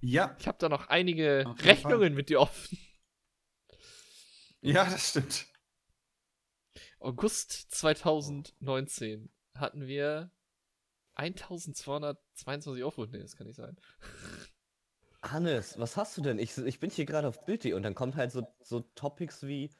Ja, 0.00 0.34
Ich 0.38 0.48
habe 0.48 0.58
da 0.58 0.68
noch 0.68 0.88
einige 0.88 1.44
Auf 1.46 1.64
Rechnungen 1.64 2.14
mit 2.14 2.28
dir 2.28 2.40
offen. 2.40 2.78
ja, 4.60 4.84
das 4.84 5.10
stimmt. 5.10 5.46
August 6.98 7.52
2019 7.72 9.30
hatten 9.56 9.86
wir 9.86 10.30
1222 11.14 12.82
Aufrufe. 12.84 13.10
Nee, 13.12 13.20
das 13.20 13.36
kann 13.36 13.46
nicht 13.46 13.56
sein. 13.56 13.76
Hannes, 15.22 15.78
was 15.78 15.96
hast 15.96 16.16
du 16.16 16.22
denn? 16.22 16.38
Ich, 16.38 16.56
ich 16.58 16.80
bin 16.80 16.90
hier 16.90 17.06
gerade 17.06 17.28
auf 17.28 17.44
Bild.de 17.44 17.74
und 17.74 17.82
dann 17.84 17.94
kommt 17.94 18.16
halt 18.16 18.32
so, 18.32 18.46
so 18.60 18.80
Topics 18.96 19.46
wie 19.46 19.70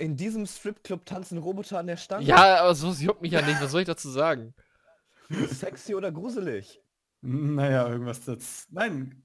in 0.00 0.16
diesem 0.16 0.46
Stripclub 0.46 1.04
tanzen 1.04 1.38
Roboter 1.38 1.78
an 1.78 1.86
der 1.86 1.96
Stange. 1.96 2.24
Ja, 2.24 2.60
aber 2.60 2.74
so 2.74 2.90
juckt 2.90 3.22
mich 3.22 3.32
ja 3.32 3.42
nicht. 3.42 3.60
Was 3.60 3.70
soll 3.70 3.82
ich 3.82 3.86
dazu 3.86 4.10
sagen? 4.10 4.54
Sexy 5.28 5.94
oder 5.94 6.10
gruselig? 6.10 6.80
Naja, 7.20 7.88
irgendwas 7.88 8.22
das. 8.22 8.66
Nein, 8.70 9.22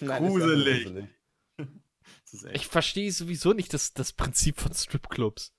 Nein, 0.00 0.26
Gruselig. 0.26 1.08
das 1.56 2.32
ist 2.32 2.44
echt. 2.44 2.56
Ich 2.56 2.66
verstehe 2.66 3.12
sowieso 3.12 3.52
nicht 3.52 3.74
das, 3.74 3.92
das 3.92 4.12
Prinzip 4.12 4.60
von 4.60 4.72
Stripclubs. 4.72 5.52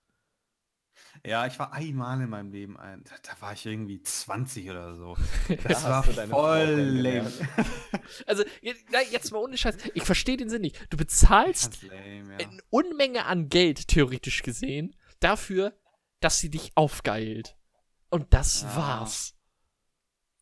Ja, 1.26 1.48
ich 1.48 1.58
war 1.58 1.72
einmal 1.72 2.20
in 2.20 2.30
meinem 2.30 2.52
Leben 2.52 2.78
ein. 2.78 3.04
Da, 3.06 3.12
da 3.24 3.42
war 3.42 3.54
ich 3.54 3.66
irgendwie 3.66 4.02
20 4.02 4.70
oder 4.70 4.94
so. 4.96 5.16
Da 5.48 5.56
Das 5.70 5.84
hast 5.86 6.18
war 6.18 6.28
voll 6.28 6.70
lame. 6.70 7.32
Also, 8.28 8.44
jetzt 8.62 9.32
mal 9.32 9.40
ohne 9.40 9.58
Scheiß. 9.58 9.78
Ich 9.94 10.04
verstehe 10.04 10.36
den 10.36 10.50
Sinn 10.50 10.62
nicht. 10.62 10.86
Du 10.90 10.98
bezahlst 10.98 11.82
lame, 11.84 12.38
ja. 12.40 12.48
eine 12.48 12.62
Unmenge 12.70 13.26
an 13.26 13.48
Geld, 13.48 13.88
theoretisch 13.88 14.44
gesehen, 14.44 14.96
dafür, 15.22 15.74
dass 16.20 16.40
sie 16.40 16.50
dich 16.50 16.74
aufgeilt. 16.76 17.56
Und 18.10 18.34
das 18.34 18.64
Ja. 18.64 18.76
war's. 18.76 19.34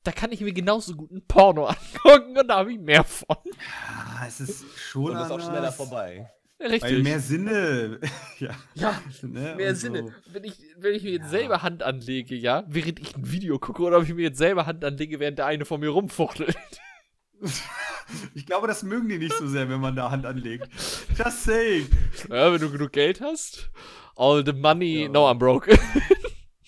Da 0.04 0.12
kann 0.12 0.32
ich 0.32 0.42
mir 0.42 0.52
genauso 0.54 0.96
gut 0.96 1.12
ein 1.12 1.28
Porno 1.28 1.66
angucken 1.68 2.36
und 2.40 2.48
da 2.48 2.56
habe 2.58 2.74
ich 2.74 2.80
mehr 2.80 3.04
von. 3.04 3.38
Ja, 3.46 4.26
es 4.28 4.42
ist 4.42 4.66
schon 4.80 5.12
Und 5.16 5.22
ist 5.24 5.30
auch 5.32 5.40
schneller 5.40 5.72
vorbei. 5.72 6.32
Richtig. 6.62 6.82
Weil 6.84 7.04
mehr 7.04 7.20
Sinne. 7.20 8.00
ja. 8.40 8.52
ja, 8.76 9.02
ne, 9.24 9.56
mehr 9.58 9.70
und 9.70 9.76
Sinne. 9.76 10.00
so. 10.04 10.34
Wenn 10.34 10.44
ich, 10.44 10.54
wenn 10.78 10.94
ich 10.94 11.04
mir 11.04 11.12
jetzt 11.12 11.24
Ja. 11.24 11.30
selber 11.30 11.62
Hand 11.64 11.82
anlege, 11.84 12.36
ja, 12.36 12.64
während 12.68 13.00
ich 13.00 13.16
ein 13.16 13.32
Video 13.32 13.58
gucke, 13.60 13.82
oder 13.82 13.98
ob 13.98 14.04
ich 14.04 14.14
mir 14.14 14.22
jetzt 14.24 14.38
selber 14.38 14.66
Hand 14.68 14.84
anlege, 14.86 15.20
während 15.20 15.40
der 15.40 15.48
eine 15.48 15.66
vor 15.66 15.78
mir 15.78 15.90
rumfuchtelt. 15.90 16.56
Ich 18.36 18.46
glaube, 18.46 18.68
das 18.68 18.84
mögen 18.84 19.08
die 19.08 19.18
nicht 19.18 19.34
so 19.34 19.48
sehr, 19.48 19.70
wenn 19.70 19.80
man 19.80 19.96
da 19.96 20.12
Hand 20.12 20.26
anlegt. 20.26 20.68
Just 21.18 21.44
saying. 21.46 21.88
Ja, 22.30 22.52
wenn 22.52 22.60
du 22.60 22.70
genug 22.70 22.92
Geld 22.92 23.22
hast. 23.22 23.72
All 24.18 24.44
the 24.46 24.52
money, 24.52 25.04
Ja. 25.04 25.10
no, 25.10 25.28
I'm 25.30 25.36
broke. 25.40 25.72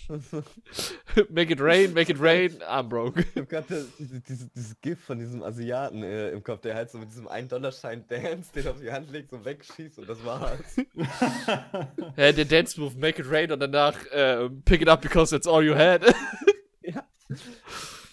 make 1.29 1.51
it 1.51 1.59
rain, 1.59 1.93
make 1.93 2.09
it 2.09 2.19
rain, 2.19 2.51
I'm 2.69 2.89
broke. 2.89 3.19
Ich 3.21 3.35
hab 3.35 3.49
gerade 3.49 3.85
dieses, 3.97 4.23
dieses, 4.23 4.51
dieses 4.51 4.81
GIF 4.81 5.03
von 5.03 5.19
diesem 5.19 5.43
Asiaten 5.43 6.03
äh, 6.03 6.29
im 6.29 6.43
Kopf, 6.43 6.61
der 6.61 6.75
halt 6.75 6.91
so 6.91 6.97
mit 6.97 7.09
diesem 7.09 7.27
1-Dollar-Schein 7.27 8.05
dance, 8.07 8.51
den 8.53 8.67
auf 8.67 8.79
die 8.79 8.91
Hand 8.91 9.11
legt, 9.11 9.31
so 9.31 9.43
wegschießt 9.43 9.99
und 9.99 10.09
das 10.09 10.23
war's. 10.25 10.59
Ja, 12.17 12.31
der 12.31 12.45
Dance 12.45 12.79
Move, 12.79 12.97
make 12.97 13.21
it 13.21 13.29
rain 13.29 13.51
und 13.51 13.59
danach 13.59 14.05
äh, 14.07 14.49
pick 14.65 14.81
it 14.81 14.87
up 14.87 15.01
because 15.01 15.31
that's 15.35 15.47
all 15.47 15.63
you 15.63 15.75
had. 15.75 16.03
ja. 16.81 17.07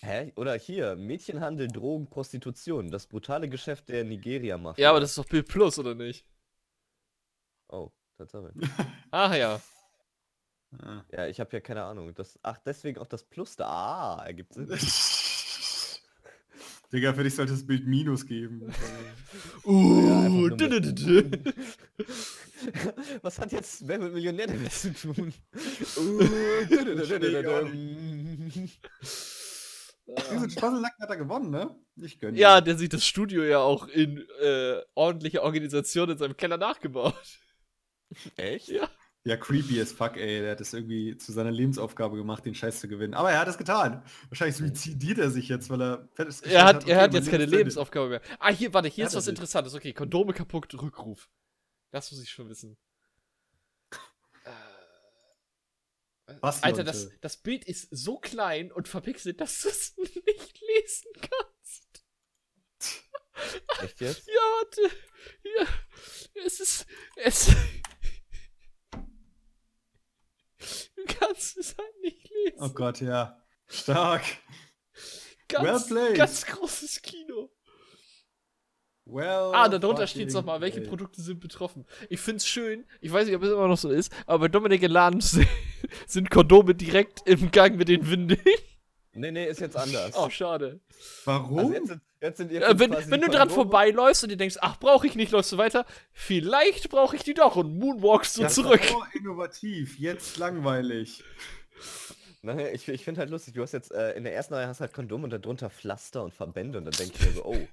Hä? 0.03 0.32
Oder 0.36 0.55
hier, 0.55 0.97
Mädchenhandel, 0.97 1.68
Drogen, 1.68 2.09
Prostitution, 2.09 2.91
das 2.91 3.07
brutale 3.07 3.49
Geschäft 3.49 3.88
der 3.88 4.05
Nigeria 4.05 4.57
macht. 4.59 4.78
ja, 4.78 4.91
aber 4.91 5.01
das 5.01 5.11
ist 5.11 5.18
doch 5.18 5.26
Bild 5.26 5.49
Plus, 5.49 5.78
oder 5.78 5.95
nicht? 5.95 6.24
Oh, 7.68 7.91
Tatsache. 8.16 8.53
Ach 9.11 9.34
ja. 9.34 9.61
Ah. 10.78 11.04
Ja, 11.10 11.26
ich 11.26 11.40
habe 11.40 11.50
ja 11.52 11.60
keine 11.60 11.82
Ahnung. 11.84 12.14
Das, 12.14 12.38
ach, 12.42 12.58
deswegen 12.58 12.98
auch 13.00 13.06
das 13.08 13.24
Plus 13.24 13.56
da. 13.56 13.66
Ah, 14.18 14.22
ergibt 14.26 14.54
Sinn. 14.54 14.68
Digga, 16.92 17.12
für 17.14 17.22
dich 17.22 17.34
sollte 17.36 17.52
das 17.52 17.64
Bild 17.66 17.86
Minus 17.86 18.26
geben. 18.26 18.72
Uh, 19.64 20.48
dü- 20.48 20.68
dü- 20.68 20.80
dü- 20.80 20.92
dü. 20.92 21.54
Was 23.22 23.38
hat 23.38 23.52
jetzt 23.52 23.86
Wer 23.86 23.98
mit 23.98 24.12
Millionär 24.12 24.46
damit 24.48 24.72
zu 24.72 24.92
tun? 24.92 25.32
Diesen 30.32 30.50
Spasselacken 30.50 31.02
hat 31.02 31.10
er 31.10 31.16
gewonnen, 31.16 31.50
ne? 31.50 31.76
Ich 31.96 32.18
gönn 32.18 32.34
ja, 32.34 32.60
der 32.60 32.76
sieht 32.76 32.92
das 32.92 33.04
Studio 33.06 33.44
ja 33.44 33.58
auch 33.60 33.86
in 33.86 34.26
äh, 34.40 34.80
ordentlicher 34.94 35.42
Organisation 35.42 36.10
in 36.10 36.18
seinem 36.18 36.36
Keller 36.36 36.56
nachgebaut. 36.56 37.14
Echt? 38.36 38.68
Ja. 38.68 38.88
Ja, 39.24 39.36
creepy 39.36 39.78
as 39.80 39.92
fuck, 39.92 40.16
ey. 40.16 40.40
Der 40.40 40.52
hat 40.52 40.60
das 40.60 40.72
irgendwie 40.72 41.16
zu 41.18 41.32
seiner 41.32 41.50
Lebensaufgabe 41.50 42.16
gemacht, 42.16 42.46
den 42.46 42.54
Scheiß 42.54 42.80
zu 42.80 42.88
gewinnen. 42.88 43.12
Aber 43.12 43.30
er 43.30 43.40
hat 43.40 43.48
es 43.48 43.58
getan. 43.58 44.02
Wahrscheinlich 44.30 44.56
suizidiert 44.56 45.18
er 45.18 45.30
sich 45.30 45.48
jetzt, 45.48 45.68
weil 45.68 45.82
er 45.82 46.08
Er 46.42 46.64
hat, 46.64 46.84
okay, 46.84 46.92
er 46.92 47.02
hat 47.02 47.12
jetzt 47.12 47.30
keine. 47.30 47.44
Lebensaufgabe 47.44 48.08
mehr. 48.08 48.22
Ah, 48.38 48.50
hier, 48.50 48.72
warte, 48.72 48.88
hier 48.88 49.04
Hat 49.04 49.12
ist 49.12 49.16
was. 49.16 49.28
Interessantes. 49.28 49.74
Okay, 49.74 49.92
Kondome 49.92 50.32
kaputt, 50.32 50.72
Rückruf. 50.74 51.28
Das 51.90 52.10
muss 52.10 52.22
ich 52.22 52.30
schon 52.30 52.48
wissen. 52.48 52.78
Äh, 56.26 56.34
Was, 56.40 56.62
Alter, 56.62 56.78
Leute? 56.78 56.92
das, 56.92 57.10
das 57.20 57.36
Bild 57.36 57.64
ist 57.64 57.88
so 57.90 58.18
klein 58.18 58.72
und 58.72 58.88
verpixelt, 58.88 59.40
dass 59.40 59.60
du 59.60 59.68
es 59.68 59.96
nicht 59.98 60.60
lesen 60.60 61.10
kannst. 61.20 62.04
Echt 63.82 64.00
jetzt? 64.00 64.26
Ja, 64.26 64.34
warte. 64.34 64.96
Ja, 65.58 65.66
es 66.46 66.60
ist. 66.60 66.86
Es. 67.16 67.50
Du 70.96 71.02
kannst 71.06 71.56
es 71.56 71.76
halt 71.78 72.00
nicht 72.02 72.28
lesen. 72.30 72.58
Oh 72.61 72.68
Gott, 72.70 73.00
ja. 73.00 73.40
Stark. 73.66 74.22
ganz, 75.48 75.90
well 75.90 76.04
played. 76.04 76.16
ganz 76.16 76.44
großes 76.46 77.00
Kino. 77.02 77.50
Well. 79.06 79.50
Ah, 79.54 79.68
darunter 79.68 80.06
steht 80.06 80.24
fucking 80.30 80.34
nochmal, 80.34 80.61
welche. 80.61 80.82
Produkte 80.82 81.20
sind 81.22 81.40
betroffen. 81.40 81.84
Ich 82.11 82.20
find's 82.20 82.46
schön, 82.46 82.84
ich 83.00 83.11
weiß 83.11 83.26
nicht, 83.26 83.34
ob 83.34 83.42
es 83.42 83.50
immer 83.50 83.66
noch 83.66 83.78
so 83.78 83.90
ist, 83.90 84.12
aber 84.26 84.40
bei 84.40 84.48
Dominik 84.48 84.82
in 84.82 84.90
Laden 84.92 85.20
se- 85.20 85.46
sind 86.06 86.30
Kondome 86.30 86.74
direkt 86.74 87.22
im 87.26 87.50
Gang 87.50 87.76
mit 87.76 87.88
den 87.88 88.08
Windeln. 88.08 88.40
Nee, 89.12 89.32
nee, 89.32 89.46
ist 89.46 89.61
jetzt 89.61 89.76
anders. 89.76 90.12
Oh, 90.16 90.30
schade. 90.30 90.80
Warum? 91.24 91.58
Also 91.58 91.72
jetzt 91.74 91.88
sind, 91.88 92.02
jetzt 92.20 92.36
sind 92.38 92.52
Äh, 92.52 92.78
wenn 92.78 92.92
wenn 92.92 93.20
du 93.20 93.28
dran 93.28 93.48
Kondome- 93.48 93.54
vorbeiläufst 93.54 94.22
und 94.22 94.30
dir 94.30 94.36
denkst, 94.36 94.56
ach, 94.61 94.78
brauche 94.78 95.06
ich 95.06 95.16
nicht, 95.16 95.32
läufst 95.32 95.50
du 95.52 95.58
weiter, 95.58 95.84
vielleicht 96.12 96.88
brauche 96.90 97.16
ich 97.16 97.24
die 97.24 97.34
doch 97.34 97.56
und 97.56 97.76
moonwalkst 97.78 98.38
du 98.38 98.42
Das 98.42 98.54
zurück. 98.54 98.80
doch 98.88 99.06
innovativ, 99.14 99.98
jetzt 99.98 100.36
langweilig. 100.38 101.24
Nein, 102.42 102.68
ich, 102.72 102.88
ich 102.88 103.04
finde 103.04 103.20
halt 103.20 103.30
lustig, 103.30 103.54
du 103.54 103.62
hast 103.62 103.72
jetzt 103.72 103.92
äh, 103.92 104.12
in 104.12 104.24
der 104.24 104.34
ersten 104.34 104.54
Reihe 104.54 104.66
hast 104.66 104.80
halt 104.80 104.94
Kondom 104.94 105.24
und 105.24 105.30
darunter 105.30 105.68
Pflaster 105.68 106.22
und 106.22 106.32
Verbände 106.32 106.78
und 106.78 106.84
dann 106.86 106.94
denke 106.94 107.14
ich 107.18 107.26
mir 107.26 107.32
so, 107.32 107.44
oh. 107.44 107.68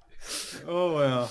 Oh 0.66 1.00
ja. 1.00 1.28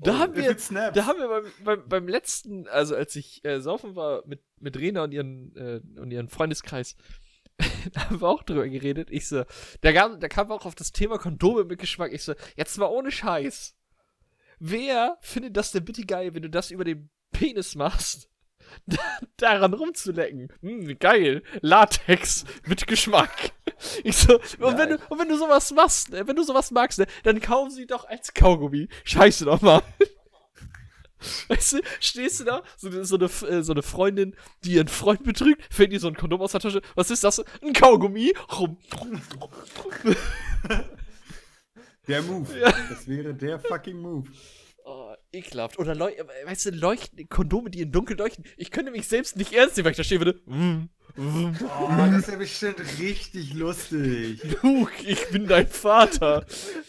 Da 0.00 0.12
oh, 0.12 0.18
haben 0.18 0.36
wir-. 0.36 0.54
Da 0.54 1.06
haben 1.06 1.18
wir 1.18 1.28
beim, 1.28 1.44
beim, 1.64 1.88
beim 1.88 2.08
letzten, 2.08 2.66
also 2.68 2.94
als 2.94 3.14
ich 3.16 3.44
äh, 3.44 3.60
saufen 3.60 3.96
war 3.96 4.22
mit, 4.26 4.40
mit 4.60 4.76
Rena 4.78 5.04
und 5.04 5.12
ihren, 5.12 5.54
äh, 5.56 5.80
und 6.00 6.10
ihren 6.12 6.28
Freundeskreis, 6.28 6.94
da 7.92 8.08
haben 8.08 8.20
wir 8.20 8.28
auch 8.28 8.42
drüber 8.42 8.68
geredet. 8.68 9.08
Ich 9.10 9.28
so, 9.28 9.44
da 9.80 9.92
kam, 9.92 10.20
da 10.20 10.28
kam 10.28 10.50
auch 10.50 10.64
auf 10.64 10.74
das 10.74 10.92
Thema 10.92 11.18
Kondome 11.18 11.64
mit 11.64 11.78
Geschmack. 11.78 12.12
Ich 12.12 12.22
so, 12.22 12.34
jetzt 12.56 12.78
mal 12.78 12.86
ohne 12.86 13.10
Scheiß. 13.10 13.74
Wer 14.58 15.18
findet 15.20 15.56
das 15.56 15.72
denn 15.72 15.84
bitte 15.84 16.04
geil, 16.04 16.34
wenn 16.34 16.42
du 16.42 16.50
das 16.50 16.70
über 16.70 16.84
den 16.84 17.10
Penis 17.32 17.74
machst? 17.74 18.28
daran 19.36 19.74
rumzulecken. 19.74 20.52
Hm, 20.60 20.98
geil. 20.98 21.42
Latex 21.60 22.44
mit 22.66 22.86
Geschmack. 22.86 23.52
Ich 24.02 24.16
so, 24.16 24.34
und, 24.34 24.60
Ja, 24.60 24.76
wenn 24.78 24.88
du, 24.88 24.98
und 25.08 25.20
wenn 25.20 25.28
du 25.28 25.38
sowas 25.38 25.70
machst, 25.70 26.10
ne, 26.10 26.26
wenn 26.26 26.34
du 26.34 26.42
sowas 26.42 26.72
magst, 26.72 26.98
ne, 26.98 27.06
dann 27.22 27.40
kauf 27.40 27.70
sie 27.70 27.86
doch 27.86 28.08
als 28.08 28.34
Kaugummi. 28.34 28.88
Scheiße 29.04 29.44
doch 29.44 29.60
mal. 29.60 29.82
Weißt 31.48 31.72
du, 31.74 31.80
stehst 32.00 32.40
du 32.40 32.44
da, 32.44 32.62
so, 32.76 32.88
eine- 32.88 33.04
so, 33.04 33.16
eine, 33.16 33.24
äh, 33.26 33.62
so 33.62 33.72
eine 33.72 33.82
Freundin, 33.82 34.34
die 34.64 34.72
ihren 34.74 34.88
Freund 34.88 35.24
betrügt, 35.24 35.62
fällt 35.72 35.92
dir 35.92 36.00
so 36.00 36.08
ein 36.08 36.14
Kondom 36.16 36.40
aus 36.40 36.52
der 36.52 36.60
Tasche. 36.60 36.82
Was 36.94 37.10
ist 37.10 37.24
das? 37.24 37.42
Ein 37.62 37.72
Kaugummi. 37.72 38.32
Rum. 38.58 38.76
Der 42.06 42.22
Move. 42.22 42.58
Ja. 42.58 42.72
Das 42.88 43.06
wäre 43.06 43.34
der 43.34 43.58
fucking 43.60 44.00
Move. 44.00 44.28
Ekelhaft. 45.32 45.78
Oder 45.78 45.94
leu 45.94 46.12
weißt 46.46 46.66
du, 46.66 46.70
leuchten, 46.70 47.28
Kondome, 47.28 47.70
die 47.70 47.82
in 47.82 47.92
Dunkel 47.92 48.16
leuchten. 48.16 48.44
Ich 48.56 48.70
könnte 48.70 48.90
mich 48.90 49.06
selbst 49.08 49.36
nicht 49.36 49.52
ernst 49.52 49.76
nehmen, 49.76 49.84
weil 49.84 49.92
ich 49.92 49.98
da 49.98 50.04
stehen 50.04 50.20
würde. 50.20 50.40
Mm, 50.46 50.88
mm. 51.16 51.56
Oh, 51.80 51.88
das 52.10 52.28
wäre 52.28 52.38
bestimmt 52.38 52.80
richtig 52.98 53.52
lustig. 53.54 54.40
Luke, 54.62 54.92
ich 55.04 55.28
bin 55.28 55.46
dein 55.46 55.68
Vater. 55.68 56.46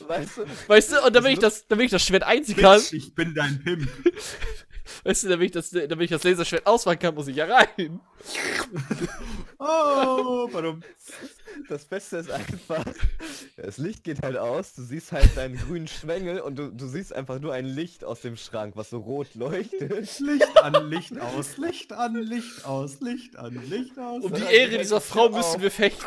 Weißt 0.08 0.38
du? 0.38 0.46
Weißt 0.68 0.92
du, 0.94 1.06
und 1.06 1.16
damit 1.16 1.34
ich 1.34 1.40
das, 1.40 1.68
damit 1.68 1.86
ich 1.86 1.92
das 1.92 2.04
Schwert 2.04 2.24
einziehen 2.24 2.58
kann, 2.58 2.82
ich 2.92 3.14
bin 3.14 3.36
dein 3.36 3.62
Pimp. 3.62 3.90
weißt 5.04 5.24
du, 5.26 5.30
damit 5.30 5.46
ich 5.48 5.52
das, 5.52 5.72
damit 5.72 6.02
ich 6.02 6.12
das 6.12 6.24
Laserschwert 6.24 6.66
ausmachen 6.66 7.00
kann, 7.00 7.16
muss 7.16 7.28
ich 7.28 7.36
ja 7.36 7.46
rein. 7.46 8.00
Oh, 9.62 10.48
warum? 10.52 10.82
Das 11.68 11.84
Beste 11.84 12.18
ist 12.18 12.32
einfach, 12.32 12.86
das 13.58 13.78
Licht 13.78 14.04
geht 14.06 14.22
halt 14.22 14.38
aus, 14.38 14.74
du 14.76 14.82
siehst 14.84 15.12
halt 15.12 15.36
deinen 15.36 15.58
grünen 15.58 15.88
Schwengel 15.88 16.40
und 16.40 16.56
du, 16.56 16.72
du 16.72 16.88
siehst 16.88 17.12
einfach 17.14 17.40
nur 17.40 17.54
ein 17.54 17.66
Licht 17.66 18.06
aus 18.06 18.22
dem 18.22 18.38
Schrank, 18.38 18.78
was 18.78 18.92
so 18.92 19.00
rot 19.00 19.36
leuchtet. 19.36 20.20
Licht 20.20 20.58
an, 20.64 20.90
Licht 20.90 21.20
aus, 21.20 21.58
Licht 21.58 21.92
an, 21.92 22.16
Licht 22.16 22.66
aus, 22.66 23.02
Licht 23.02 23.36
an, 23.36 23.70
Licht 23.70 24.00
aus. 24.00 24.24
Um 24.24 24.34
die 24.34 24.44
Ehre 24.44 24.78
dieser 24.78 25.00
die 25.00 25.06
Frau 25.06 25.28
müssen 25.30 25.56
auf. 25.56 25.62
wir 25.62 25.72
fechten. 25.72 26.06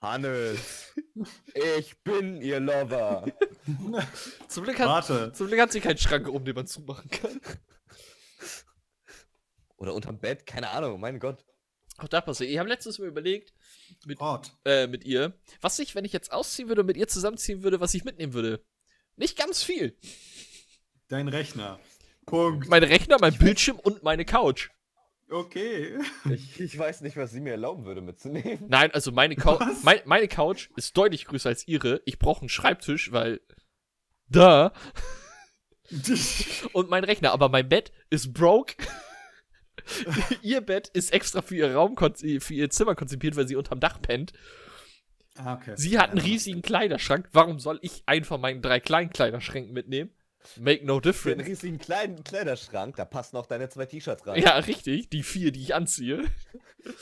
Hannes, 0.00 0.92
ich 1.76 2.02
bin 2.02 2.40
ihr 2.42 2.60
Lover. 2.60 3.24
Zum 4.48 4.64
Glück, 4.64 4.78
hat, 4.80 4.88
Warte. 4.88 5.32
zum 5.32 5.46
Glück 5.46 5.60
hat 5.60 5.70
sie 5.72 5.80
keinen 5.80 5.98
Schrank 5.98 6.28
oben, 6.28 6.44
den 6.44 6.54
man 6.56 6.66
zumachen 6.66 7.08
kann. 7.10 7.40
Oder 9.78 9.94
unterm 9.94 10.18
Bett, 10.18 10.44
keine 10.46 10.70
Ahnung, 10.70 11.00
mein 11.00 11.18
Gott. 11.18 11.44
Auch 11.98 12.08
da 12.08 12.20
passiert. 12.20 12.50
Ich 12.50 12.58
habe 12.58 12.68
letztens 12.68 12.98
mal 12.98 13.08
überlegt, 13.08 13.52
Ort. 14.18 14.52
äh, 14.64 14.86
mit 14.86 15.04
ihr, 15.04 15.38
was 15.60 15.78
ich, 15.78 15.94
wenn 15.94 16.04
ich 16.04 16.12
jetzt 16.12 16.32
ausziehen 16.32 16.68
würde 16.68 16.82
und 16.82 16.86
mit 16.86 16.96
ihr 16.96 17.08
zusammenziehen 17.08 17.62
würde, 17.62 17.80
was 17.80 17.94
ich 17.94 18.04
mitnehmen 18.04 18.34
würde. 18.34 18.64
Nicht 19.16 19.36
ganz 19.36 19.62
viel. 19.62 19.96
Dein 21.08 21.28
Rechner. 21.28 21.80
Punkt. 22.26 22.68
Mein 22.68 22.84
Rechner, 22.84 23.16
mein 23.20 23.36
Bildschirm 23.36 23.78
und 23.78 24.02
meine 24.02 24.24
Couch. 24.24 24.68
Okay. 25.30 25.98
Ich, 26.30 26.60
ich 26.60 26.78
weiß 26.78 27.00
nicht, 27.02 27.16
was 27.16 27.32
sie 27.32 27.40
mir 27.40 27.50
erlauben 27.50 27.84
würde 27.84 28.00
mitzunehmen. 28.00 28.64
Nein, 28.68 28.90
also 28.92 29.12
meine, 29.12 29.36
Cou 29.36 29.58
mein, 29.82 30.00
meine 30.04 30.28
Couch 30.28 30.70
ist 30.76 30.96
deutlich 30.96 31.24
größer 31.26 31.48
als 31.50 31.66
ihre. 31.66 32.00
Ich 32.04 32.18
brauche 32.18 32.40
einen 32.40 32.48
Schreibtisch, 32.48 33.12
weil. 33.12 33.40
Da. 34.28 34.72
Und 36.72 36.90
mein 36.90 37.04
Rechner, 37.04 37.32
aber 37.32 37.48
mein 37.48 37.68
Bett 37.68 37.92
ist 38.10 38.32
broke. 38.32 38.76
ihr 40.42 40.60
Bett 40.60 40.88
ist 40.88 41.12
extra 41.12 41.42
für 41.42 41.56
ihr 41.56 41.74
Raum, 41.74 41.96
für 41.96 42.54
ihr 42.54 42.70
Zimmer 42.70 42.94
konzipiert, 42.94 43.36
weil 43.36 43.48
sie 43.48 43.56
unterm 43.56 43.80
Dach 43.80 44.00
pennt. 44.00 44.32
ah, 45.36 45.54
okay. 45.54 45.74
Sie 45.76 45.98
hat 45.98 46.10
einen 46.10 46.20
riesigen 46.20 46.62
Kleiderschrank. 46.62 47.28
Warum 47.32 47.58
soll 47.58 47.78
ich 47.82 48.02
einen 48.06 48.24
von 48.24 48.40
meinen 48.40 48.62
drei 48.62 48.80
kleinen 48.80 49.10
Kleiderschränken 49.10 49.72
mitnehmen? 49.72 50.10
Make 50.56 50.86
no 50.86 50.94
Für 50.94 50.94
einen 50.94 51.02
difference. 51.02 51.46
riesigen 51.48 51.78
kleinen 51.78 52.24
Kleiderschrank, 52.24 52.96
da 52.96 53.04
passen 53.04 53.36
auch 53.36 53.46
deine 53.46 53.68
zwei 53.68 53.86
T-Shirts 53.86 54.26
rein. 54.26 54.42
Ja, 54.42 54.56
richtig. 54.58 55.10
Die 55.10 55.22
vier, 55.22 55.52
die 55.52 55.62
ich 55.62 55.74
anziehe. 55.74 56.24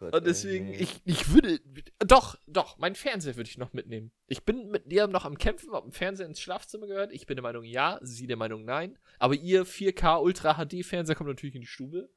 Gott, 0.00 0.14
Und 0.14 0.26
deswegen, 0.26 0.68
ey, 0.68 0.82
ich, 0.82 1.02
ich 1.04 1.32
würde. 1.32 1.60
Doch, 1.98 2.38
doch, 2.46 2.78
mein 2.78 2.94
Fernseher 2.94 3.36
würde 3.36 3.50
ich 3.50 3.58
noch 3.58 3.74
mitnehmen. 3.74 4.12
Ich 4.26 4.44
bin 4.44 4.70
mit 4.70 4.90
dir 4.90 5.06
noch 5.06 5.26
am 5.26 5.36
Kämpfen, 5.36 5.70
ob 5.70 5.84
ein 5.84 5.92
Fernseher 5.92 6.26
ins 6.26 6.40
Schlafzimmer 6.40 6.86
gehört. 6.86 7.12
Ich 7.12 7.26
bin 7.26 7.36
der 7.36 7.42
Meinung 7.42 7.64
ja, 7.64 7.98
sie 8.02 8.26
der 8.26 8.38
Meinung 8.38 8.64
nein. 8.64 8.98
Aber 9.18 9.34
ihr 9.34 9.66
4K 9.66 10.22
Ultra 10.22 10.54
HD 10.54 10.84
Fernseher 10.84 11.14
kommt 11.14 11.28
natürlich 11.28 11.54
in 11.54 11.60
die 11.60 11.66
Stube. 11.66 12.08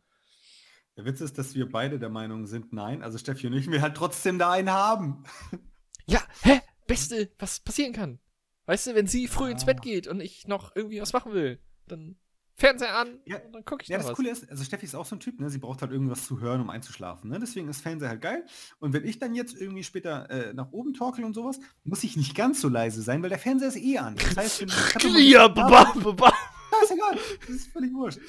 Der 0.95 1.05
Witz 1.05 1.19
ist, 1.21 1.37
dass 1.37 1.55
wir 1.55 1.69
beide 1.69 1.99
der 1.99 2.09
Meinung 2.09 2.45
sind, 2.47 2.71
nein. 2.71 3.03
Also 3.03 3.17
Steffi 3.17 3.47
und 3.47 3.53
ich 3.53 3.69
will 3.69 3.81
halt 3.81 3.97
trotzdem 3.97 4.39
da 4.39 4.51
einen 4.51 4.71
haben. 4.71 5.23
Ja, 6.05 6.21
hä? 6.41 6.59
Beste, 6.85 7.31
was 7.39 7.61
passieren 7.61 7.93
kann. 7.93 8.19
Weißt 8.65 8.87
du, 8.87 8.93
wenn 8.95 9.07
sie 9.07 9.27
früh 9.27 9.51
ins 9.51 9.63
Ah. 9.63 9.67
Bett 9.67 9.81
geht 9.81 10.05
und 10.07 10.19
ich 10.19 10.47
noch 10.47 10.75
irgendwie 10.75 10.99
was 11.01 11.13
machen 11.13 11.31
will, 11.33 11.59
dann 11.87 12.17
Fernseher 12.55 12.95
an 12.95 13.19
Ja. 13.25 13.37
und 13.39 13.51
dann 13.53 13.65
gucke 13.65 13.81
ich 13.83 13.89
Ja, 13.89 13.97
das 13.97 14.07
was. 14.07 14.15
Coole 14.15 14.29
ist, 14.29 14.49
also 14.49 14.63
Steffi 14.63 14.85
ist 14.85 14.95
auch 14.95 15.05
so 15.05 15.15
ein 15.15 15.19
Typ, 15.19 15.39
ne? 15.39 15.49
Sie 15.49 15.57
braucht 15.57 15.81
halt 15.81 15.91
irgendwas 15.91 16.25
zu 16.27 16.39
hören, 16.39 16.61
um 16.61 16.69
einzuschlafen. 16.69 17.29
Ne? 17.29 17.39
Deswegen 17.39 17.67
ist 17.67 17.81
Fernseher 17.81 18.09
halt 18.09 18.21
geil. 18.21 18.45
Und 18.79 18.93
wenn 18.93 19.05
ich 19.05 19.17
dann 19.19 19.33
jetzt 19.33 19.59
irgendwie 19.59 19.83
später 19.83 20.29
äh, 20.29 20.53
nach 20.53 20.71
oben 20.71 20.93
torkel 20.93 21.25
und 21.25 21.33
sowas, 21.33 21.59
muss 21.83 22.03
ich 22.03 22.15
nicht 22.15 22.35
ganz 22.35 22.61
so 22.61 22.69
leise 22.69 23.01
sein, 23.01 23.21
weil 23.23 23.29
der 23.29 23.39
Fernseher 23.39 23.69
ist 23.69 23.77
eh 23.77 23.97
an. 23.97 24.15
Das 24.15 24.37
heißt, 24.37 24.67
Clear, 24.99 25.49
baba, 25.53 25.93
baba. 25.99 26.31
Ja, 26.71 26.83
ist 26.83 26.91
egal. 26.91 27.17
Das 27.41 27.49
ist 27.49 27.71
völlig 27.71 27.93
wurscht. 27.93 28.19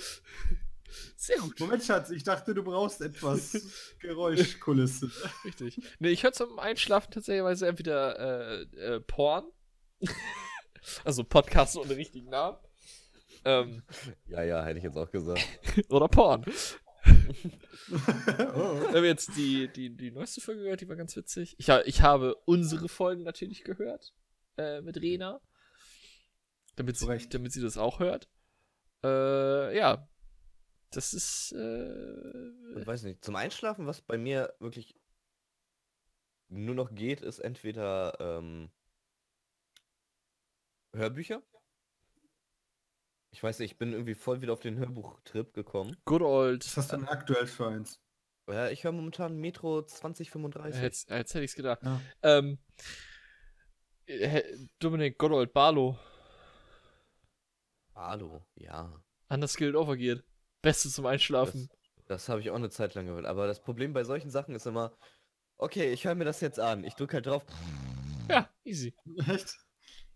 Sehr 1.17 1.39
gut. 1.39 1.59
Moment, 1.61 1.83
Schatz, 1.83 2.11
ich 2.11 2.23
dachte, 2.23 2.55
du 2.55 2.63
brauchst 2.63 3.01
etwas 3.01 3.53
Geräuschkulisse. 4.01 5.11
Richtig. 5.45 5.81
Nee, 5.99 6.11
ich 6.11 6.23
höre 6.23 6.33
zum 6.33 6.59
Einschlafen 6.59 7.11
tatsächlich 7.11 7.63
entweder 7.63 8.19
äh, 8.19 8.63
äh, 8.77 9.01
Porn. 9.01 9.45
also 11.05 11.25
Podcast 11.25 11.77
ohne 11.77 11.97
richtigen 11.97 12.29
Namen. 12.31 12.59
Ähm, 13.45 13.83
Ja, 14.27 14.43
ja, 14.43 14.65
hätte 14.65 14.79
ich 14.79 14.85
jetzt 14.85 14.97
auch 14.97 15.11
gesagt. 15.11 15.43
oder 15.91 16.09
Porn. 16.09 16.45
oh. 17.05 17.11
Wir 17.91 18.95
haben 18.95 19.05
jetzt 19.05 19.37
die, 19.37 19.69
die, 19.73 19.95
die 19.95 20.11
neueste 20.11 20.41
Folge 20.41 20.63
gehört, 20.63 20.81
die 20.81 20.89
war 20.89 20.97
ganz 20.97 21.15
witzig. 21.17 21.55
Ich, 21.59 21.69
ha- 21.71 21.83
ich 21.85 22.01
habe 22.03 22.35
unsere 22.47 22.89
Folgen 22.89 23.23
natürlich 23.23 23.63
gehört 23.65 24.15
äh, 24.57 24.81
mit 24.81 24.97
Rena. 25.01 25.41
Damit 26.77 26.97
Zu 26.97 27.05
sie, 27.05 27.11
Recht. 27.11 27.35
damit 27.35 27.53
sie 27.53 27.61
das 27.61 27.77
auch 27.77 27.99
hört. 28.01 28.29
Äh, 29.05 29.77
ja. 29.77 30.09
Das 30.91 31.13
ist. 31.13 31.53
Äh, 31.53 32.79
Ich 32.81 32.87
weiß 32.87 33.03
nicht, 33.03 33.23
zum 33.25 33.37
Einschlafen, 33.37 33.87
was 33.87 34.01
bei 34.01 34.17
mir 34.17 34.55
wirklich 34.61 34.97
nur 36.49 36.75
noch 36.75 36.95
geht, 36.95 37.21
ist 37.21 37.39
entweder 37.41 38.17
ähm, 38.21 38.71
Hörbücher. 40.95 41.43
Ich 43.35 43.43
weiß 43.43 43.59
nicht, 43.59 43.73
ich 43.73 43.79
bin 43.79 43.93
irgendwie 43.93 44.15
voll 44.15 44.43
wieder 44.43 44.53
auf 44.53 44.61
den 44.61 44.79
Hörbuchtrip 44.79 45.55
gekommen. 45.55 45.97
good 46.05 46.23
old. 46.23 46.65
Was 46.65 46.77
hast 46.77 46.93
du 46.93 46.99
denn 46.99 47.09
aktuell 47.09 47.49
für 47.49 47.67
eins? 47.67 48.01
Ja, 48.49 48.69
ich 48.69 48.85
höre 48.85 48.93
momentan 48.93 49.37
Metro 49.39 49.83
2035. 49.83 50.81
Jetzt, 50.81 51.11
jetzt 51.11 51.35
hätte 51.35 51.45
ich 51.45 51.51
es 51.51 51.57
gedacht. 51.57 51.83
Ja. 51.83 52.01
Ähm, 52.23 52.59
äh, 54.07 54.41
Dominik 54.79 55.19
Gotthold 55.19 55.53
Barlow. 55.53 55.99
Hallo, 57.97 58.47
ja. 58.55 59.03
Underskilled 59.29 59.75
Overgeared. 59.75 60.23
Beste 60.63 60.89
zum 60.89 61.07
Einschlafen. 61.07 61.69
Das 62.07 62.29
habe 62.29 62.41
ich 62.41 62.51
auch 62.51 62.55
eine 62.55 62.71
Zeit 62.71 62.95
lang 62.95 63.07
gehört. 63.07 63.27
Aber 63.27 63.49
das 63.49 63.61
Problem 63.61 63.93
bei 63.95 64.05
solchen 64.05 64.31
Sachen 64.31 64.55
ist 64.55 64.67
immer, 64.67 64.97
okay, 65.57 65.93
ich 65.93 66.05
höre 66.05 66.15
mir 66.15 66.25
das 66.25 66.41
jetzt 66.41 66.61
an. 66.61 66.85
Ich 66.85 66.95
drücke 66.95 67.15
halt 67.15 67.27
drauf. 67.27 67.45
Ja, 68.31 68.49
easy. 68.63 68.95
Echt? 69.27 69.59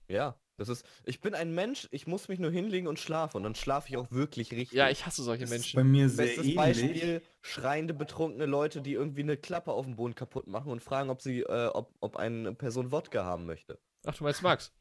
Ja, 0.07 0.39
das 0.59 0.69
ist. 0.69 0.85
Ich 1.05 1.21
bin 1.21 1.35
ein 1.35 1.55
Mensch, 1.55 1.89
ich 1.91 2.07
muss 2.07 2.29
mich 2.29 2.39
nur 2.39 2.51
hinlegen 2.51 2.87
und 2.89 2.99
schlafen. 2.99 3.39
Und 3.39 3.43
dann 3.45 3.55
schlafe 3.55 3.89
ich 3.89 3.97
auch 3.97 4.11
wirklich 4.11 4.53
richtig. 4.53 4.77
Ja, 4.77 4.91
ich 4.91 5.07
hasse 5.07 5.23
solche 5.23 5.43
Das 5.45 5.51
ist 5.53 5.57
Menschen. 5.59 5.77
bei 5.77 5.85
mir 5.85 6.09
sehr 6.11 6.27
Bestes 6.27 6.45
ähnlich. 6.45 6.57
Beispiel, 6.57 7.23
schreiende, 7.41 7.95
betrunkene 7.95 8.45
Leute, 8.47 8.83
die 8.83 8.93
irgendwie 8.93 9.23
eine 9.23 9.37
Klappe 9.37 9.73
auf 9.73 9.87
dem 9.87 9.97
Boden 9.97 10.15
kaputt 10.15 10.47
machen 10.47 10.71
und 10.71 10.83
fragen, 10.83 11.09
ob 11.11 11.23
sie, 11.23 11.41
äh, 11.41 11.69
ob, 11.69 11.95
ob 12.01 12.17
eine 12.17 12.55
Person 12.55 12.93
Wodka 12.93 13.25
haben 13.25 13.47
möchte. 13.47 13.81
Ach, 14.05 14.15
du 14.15 14.25
meinst 14.25 14.43
Max? 14.43 14.73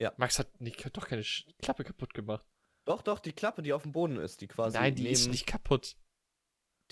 Ja. 0.00 0.12
Max 0.16 0.38
hat 0.38 0.60
nicht, 0.60 0.84
doch 0.96 1.06
keine 1.08 1.24
Sch 1.24 1.46
Klappe 1.62 1.84
kaputt 1.84 2.12
gemacht. 2.12 2.44
Doch, 2.86 3.02
doch, 3.02 3.18
die 3.18 3.32
Klappe, 3.32 3.62
die 3.62 3.72
auf 3.72 3.82
dem 3.82 3.92
Boden 3.92 4.16
ist, 4.16 4.40
die 4.40 4.46
quasi 4.46 4.76
Nein, 4.76 4.94
die 4.94 5.08
ist 5.08 5.22
neben- 5.22 5.32
nicht 5.32 5.46
kaputt. 5.46 5.96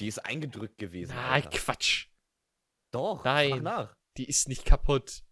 Die 0.01 0.09
ist 0.09 0.19
eingedrückt 0.25 0.79
gewesen. 0.79 1.15
Nein, 1.15 1.45
Alter. 1.45 1.51
Quatsch. 1.51 2.09
Doch, 2.93 3.25
Nein. 3.25 3.89
Die 4.17 4.25
ist 4.29 4.49
nicht 4.49 4.65
kaputt. 4.65 5.23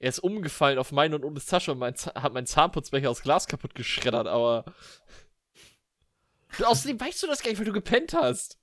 Er 0.00 0.08
ist 0.08 0.18
umgefallen 0.18 0.78
auf 0.78 0.92
meine 0.92 1.14
und 1.14 1.24
Oles 1.26 1.44
Tasche 1.44 1.72
und 1.72 1.78
mein 1.78 1.94
hat 1.94 2.32
meinen 2.32 2.46
Zahnputzbecher 2.46 3.10
aus 3.10 3.20
Glas 3.22 3.46
kaputt 3.46 3.74
geschreddert, 3.74 4.26
aber. 4.26 4.64
Außerdem 6.64 6.98
weißt 6.98 7.22
du 7.22 7.26
das 7.26 7.42
gar 7.42 7.50
nicht, 7.50 7.58
weil 7.58 7.66
du 7.66 7.72
gepennt 7.72 8.14
hast. 8.14 8.58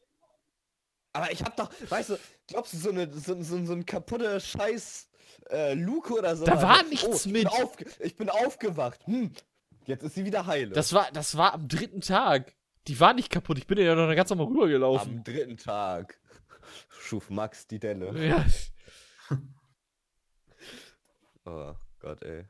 Aber 1.14 1.32
ich 1.32 1.44
hab 1.44 1.56
doch, 1.56 1.70
weißt 1.90 2.10
du, 2.10 2.20
glaubst 2.48 2.74
du, 2.74 2.78
so 2.78 2.90
eine, 2.90 3.12
so, 3.14 3.42
so, 3.42 3.64
so 3.66 3.74
ein 3.74 3.86
kaputter 3.86 4.40
Scheiß 4.40 5.10
äh, 5.52 5.76
Luke 5.76 6.12
oder 6.12 6.36
so? 6.36 6.44
Da 6.44 6.60
war 6.60 6.84
nichts 6.84 7.28
ich 7.28 7.32
mit. 7.32 7.44
Bin 7.44 7.48
aufge 7.48 7.86
ich 8.00 8.16
bin 8.16 8.30
aufgewacht. 8.30 9.06
Hm, 9.06 9.32
jetzt 9.86 10.04
ist 10.04 10.16
sie 10.16 10.26
wieder 10.26 10.48
heile. 10.48 10.72
Das 10.72 10.92
war, 10.94 11.12
das 11.14 11.38
war 11.38 11.54
am 11.54 11.68
dritten 11.68 12.02
Tag. 12.02 12.56
Die 12.88 13.00
war 13.00 13.14
nicht 13.14 13.30
kaputt. 13.30 13.60
Ich 13.60 13.68
bin 13.68 13.78
ja 13.78 13.94
noch 13.94 14.14
ganz 14.16 14.32
normal 14.32 14.48
rübergelaufen. 14.48 15.18
Am 15.18 15.24
dritten 15.24 15.58
Tag 15.58 16.20
schuf 17.00 17.30
Max 17.30 17.68
die 17.68 17.80
Delle. 17.80 18.28
Ja. 18.28 18.44
Oh 21.50 21.76
Gott, 22.00 22.22
ey. 22.24 22.46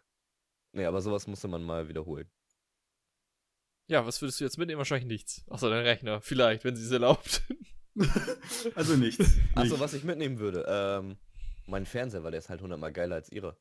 Nee, 0.72 0.86
aber 0.86 1.02
sowas 1.02 1.28
musste 1.28 1.48
man 1.48 1.64
mal 1.64 1.88
wiederholen. 1.88 2.30
ja, 3.88 4.06
was 4.06 4.22
würdest 4.22 4.40
du 4.40 4.44
jetzt 4.44 4.58
mitnehmen? 4.58 4.80
Wahrscheinlich 4.80 5.08
nichts. 5.08 5.44
Außer 5.48 5.70
dein 5.70 5.84
Rechner. 5.86 6.20
Vielleicht, 6.22 6.64
wenn 6.64 6.76
sie 6.76 6.84
es 6.84 6.92
erlaubt. 6.92 7.44
Also 8.76 8.96
nichts. 8.96 9.38
Achso, 9.56 9.80
was 9.80 9.96
ich 9.96 10.04
mitnehmen 10.04 10.38
würde, 10.38 10.66
ähm, 10.68 11.18
mein 11.66 11.88
Fernseher, 11.88 12.24
weil 12.24 12.30
der 12.30 12.38
ist 12.38 12.48
halt 12.50 12.62
hundertmal 12.62 12.94
geiler 12.94 13.16
als 13.16 13.32
ihre. 13.32 13.58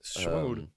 ist 0.00 0.20
schon 0.20 0.32
mal 0.32 0.44
gut. 0.44 0.58
Ähm, 0.58 0.72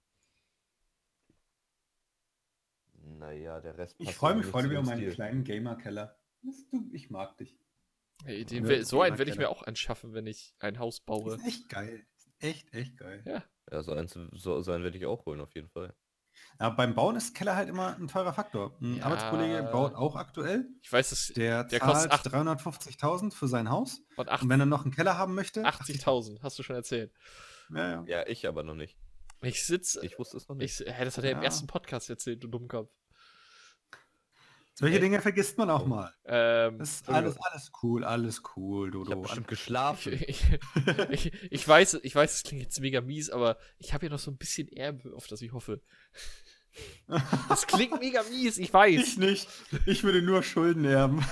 Naja, 3.18 3.60
der 3.62 3.78
Rest 3.80 3.96
Ich 3.98 4.14
freue 4.14 4.36
mich 4.36 4.46
voll 4.46 4.66
über 4.66 4.84
meinen 4.84 4.98
Stil. 5.00 5.14
kleinen 5.14 5.44
Gamer-Keller. 5.44 6.20
Ich 6.91 7.10
mag 7.10 7.36
dich. 7.38 7.58
Hey, 8.26 8.46
den, 8.46 8.86
so 8.86 9.02
einen 9.02 9.18
werde 9.18 9.32
ich 9.32 9.38
mir 9.38 9.50
auch 9.50 9.64
anschaffen, 9.64 10.14
wenn 10.14 10.28
ich 10.28 10.54
ein 10.60 10.78
Haus 10.78 11.00
baue. 11.00 11.36
Ist 11.36 11.46
echt 11.48 11.70
geil. 11.70 12.06
Ist 12.16 12.32
echt, 12.39 12.74
echt 12.74 12.98
geil. 12.98 13.24
Ja. 13.26 13.44
Ja, 13.72 13.82
so, 13.84 13.93
eins, 13.93 14.18
so, 14.34 14.61
so 14.61 14.72
einen 14.72 14.84
werde 14.84 14.97
ich 14.97 15.05
auch 15.05 15.26
holen, 15.26 15.41
auf 15.41 15.53
jeden 15.55 15.70
Fall. 15.70 15.93
Aber 16.57 16.76
beim 16.76 16.95
Bauen 16.95 17.16
ist 17.16 17.36
Keller 17.36 17.55
halt 17.55 17.70
immer 17.70 17.95
ein 17.95 18.07
teurer 18.07 18.34
Faktor. 18.34 18.76
Ein 18.82 18.97
Ja. 18.97 19.05
Arbeitskollege 19.05 19.64
baut 19.72 19.93
auch 19.95 20.16
aktuell. 20.16 20.68
Ich 20.82 20.91
weiß, 20.91 21.09
dass 21.11 21.28
Der, 21.36 21.64
Der 21.64 21.80
zahlt 21.80 21.91
kostet 21.91 22.11
acht- 22.11 22.26
350.000 22.28 23.34
für 23.34 23.47
sein 23.47 23.70
Haus. 23.70 24.01
von 24.16 24.28
acht- 24.30 24.43
Und 24.43 24.49
wenn 24.49 24.59
er 24.59 24.66
noch 24.66 24.84
einen 24.84 24.93
Keller 24.93 25.18
haben 25.18 25.36
möchte, 25.36 25.64
80.000, 25.66 26.41
hast 26.41 26.57
du 26.59 26.64
schon 26.64 26.76
erzählt. 26.76 27.11
Ja, 27.74 27.89
ja. 27.91 28.03
Ja, 28.07 28.28
ich 28.28 28.47
aber 28.47 28.64
noch 28.64 28.76
nicht. 28.76 28.97
Ich 29.41 29.66
sitze. 29.66 30.05
Ich 30.05 30.18
wusste 30.20 30.38
es 30.38 30.47
noch 30.47 30.55
nicht. 30.55 30.80
Ich, 30.82 30.88
hä, 30.88 31.05
das 31.05 31.18
hat 31.18 31.24
er 31.26 31.32
im 31.32 31.38
Ja. 31.39 31.43
ersten 31.45 31.68
Podcast 31.68 32.09
erzählt, 32.09 32.43
du 32.43 32.47
Dummkopf. 32.47 32.89
Solche 34.76 34.96
Echt? 34.96 35.04
Dinge 35.04 35.22
vergisst 35.22 35.58
man 35.58 35.70
auch 35.70 35.86
mal. 35.86 36.12
Ähm, 36.26 36.80
Das 36.80 36.96
ist 36.96 37.10
alles, 37.10 37.38
alles 37.38 37.72
cool, 37.84 38.04
alles 38.04 38.42
cool, 38.56 38.90
Ich 38.90 38.96
habe 38.96 39.06
Dodo. 39.06 39.22
bestimmt 39.22 39.46
ich, 39.46 39.58
geschlafen. 39.58 40.14
ich, 40.28 40.44
ich, 41.12 41.32
ich 41.52 41.68
weiß, 41.68 42.00
ich 42.02 42.16
weiß, 42.16 42.34
es 42.34 42.44
klingt 42.44 42.64
jetzt 42.64 42.80
mega 42.80 43.02
mies, 43.02 43.30
aber 43.30 43.58
ich 43.78 43.94
habe 43.94 44.08
ja 44.08 44.12
noch 44.12 44.20
so 44.20 44.32
ein 44.32 44.38
bisschen 44.38 44.68
Erbe, 44.70 45.14
auf 45.16 45.28
das 45.28 45.42
ich 45.42 45.52
hoffe. 45.54 45.82
Das 47.50 47.68
klingt 47.68 48.00
mega 48.00 48.24
mies, 48.24 48.58
ich 48.58 48.74
weiß. 48.74 49.00
Ich 49.00 49.18
nicht. 49.18 49.48
Ich 49.86 50.04
würde 50.04 50.24
nur 50.24 50.42
Schulden 50.42 50.86
erben. 50.86 51.24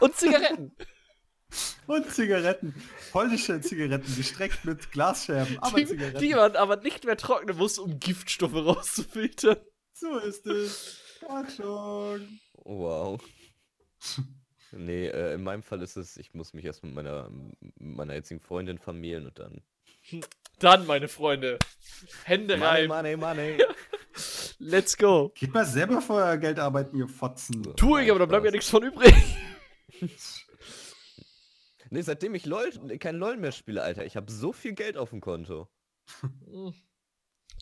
Und 0.00 0.16
Zigaretten. 0.16 0.72
Und 1.86 2.10
Zigaretten. 2.10 2.74
Polnische 3.12 3.60
Zigaretten, 3.60 4.16
gestreckt 4.16 4.64
mit 4.64 4.90
Glasscherben. 4.92 5.58
Aber 5.58 5.76
die, 5.78 5.86
Zigaretten. 5.86 6.18
die 6.20 6.34
man 6.34 6.56
aber 6.56 6.76
nicht 6.76 7.04
mehr 7.04 7.18
trocknen 7.18 7.56
muss, 7.58 7.78
um 7.78 7.98
Giftstoffe 8.00 8.54
rauszufiltern. 8.54 9.58
So 9.92 10.18
ist 10.18 10.46
es. 10.46 11.00
Sag 11.20 11.50
schon. 11.50 12.40
Wow. 12.68 13.18
Nee, 14.70 15.06
äh, 15.06 15.32
in 15.32 15.42
meinem 15.44 15.62
Fall 15.62 15.80
ist 15.80 15.96
es, 15.96 16.18
ich 16.18 16.34
muss 16.34 16.52
mich 16.52 16.62
erst 16.62 16.84
mit 16.84 16.92
meiner, 16.92 17.30
mit 17.30 17.96
meiner 17.96 18.12
jetzigen 18.12 18.38
Freundin 18.38 18.76
vermählen 18.76 19.24
und 19.24 19.38
dann. 19.38 19.62
Dann, 20.58 20.86
meine 20.86 21.08
Freunde, 21.08 21.58
Hände 22.24 22.58
Money, 22.58 22.66
rein. 22.66 22.88
money, 22.88 23.16
money. 23.16 23.58
Let's 24.58 24.94
go. 24.94 25.32
Geht 25.36 25.54
mal 25.54 25.64
selber 25.64 26.02
für 26.02 26.14
euer 26.14 26.36
Geld 26.36 26.58
arbeiten, 26.58 26.98
ihr 26.98 27.08
Fotzen. 27.08 27.62
Tu 27.76 27.96
ich, 27.96 28.10
aber 28.10 28.18
da 28.18 28.26
bleibt 28.26 28.44
ja 28.44 28.50
nichts 28.50 28.68
von 28.68 28.82
übrig. 28.82 29.14
Nee, 31.88 32.02
seitdem 32.02 32.34
ich 32.34 32.44
LOL, 32.44 32.70
kein 32.98 33.16
LOL 33.16 33.38
mehr 33.38 33.52
spiele, 33.52 33.82
Alter, 33.82 34.04
ich 34.04 34.16
habe 34.16 34.30
so 34.30 34.52
viel 34.52 34.74
Geld 34.74 34.98
auf 34.98 35.10
dem 35.10 35.22
Konto. 35.22 35.68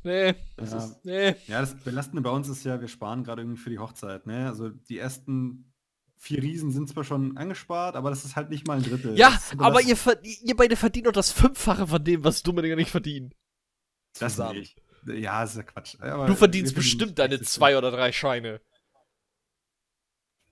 Nee, 0.02 0.34
Das 0.56 0.70
Ja. 0.70 0.78
ist, 0.78 1.04
nee. 1.04 1.34
Ja, 1.48 1.60
das 1.60 1.74
Belastende 1.76 2.22
bei 2.22 2.30
uns 2.30 2.48
ist 2.48 2.64
ja, 2.64 2.80
wir 2.80 2.88
sparen 2.88 3.24
gerade 3.24 3.42
irgendwie 3.42 3.60
für 3.60 3.70
die 3.70 3.78
Hochzeit. 3.78 4.26
Ne? 4.26 4.46
Also 4.46 4.68
die 4.70 4.98
ersten 4.98 5.72
vier 6.18 6.42
Riesen 6.42 6.70
sind 6.70 6.88
zwar 6.88 7.02
schon 7.04 7.36
angespart, 7.36 7.96
aber 7.96 8.10
das 8.10 8.24
ist 8.24 8.36
halt 8.36 8.48
nicht 8.50 8.66
mal 8.66 8.76
ein 8.78 8.82
Drittel. 8.84 9.16
Ja, 9.18 9.28
ist 9.30 9.58
aber 9.58 9.80
ihr, 9.82 9.96
ihr 10.22 10.56
beide 10.56 10.76
verdient 10.76 11.06
doch 11.08 11.12
das 11.12 11.32
Fünffache 11.32 11.86
von 11.88 12.02
dem, 12.04 12.22
was 12.24 12.42
Dominik 12.42 12.72
und 12.72 12.78
ich 12.78 12.90
verdienen. 12.90 13.34
das 14.18 14.34
zusammen. 14.36 14.60
nicht. 14.60 14.80
Ja, 15.06 15.44
ist 15.44 15.56
ja 15.56 15.62
Quatsch. 15.62 15.96
Aber 16.00 16.26
Du 16.26 16.34
verdienst 16.34 16.74
bestimmt 16.74 17.18
deine 17.18 17.40
zwei 17.40 17.76
oder 17.78 17.90
drei 17.90 18.12
Scheine. 18.12 18.60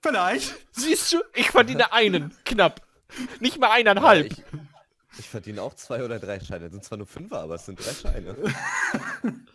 Vielleicht. 0.01 0.53
Siehst 0.71 1.13
du, 1.13 1.17
ich 1.33 1.49
verdiene 1.49 1.91
einen, 1.91 2.31
knapp. 2.45 2.81
Nicht 3.39 3.59
mal 3.59 3.71
eineinhalb. 3.71 4.31
Ich, 4.33 4.43
ich 5.17 5.29
verdiene 5.29 5.61
auch 5.61 5.73
zwei 5.73 6.03
oder 6.03 6.19
drei 6.19 6.39
Scheine. 6.39 6.65
Das 6.65 6.71
sind 6.71 6.83
zwar 6.83 6.97
nur 6.97 7.07
Fünfer, 7.07 7.39
aber 7.39 7.55
es 7.55 7.65
sind 7.65 7.79
drei 7.83 7.93
Scheine. 7.93 8.35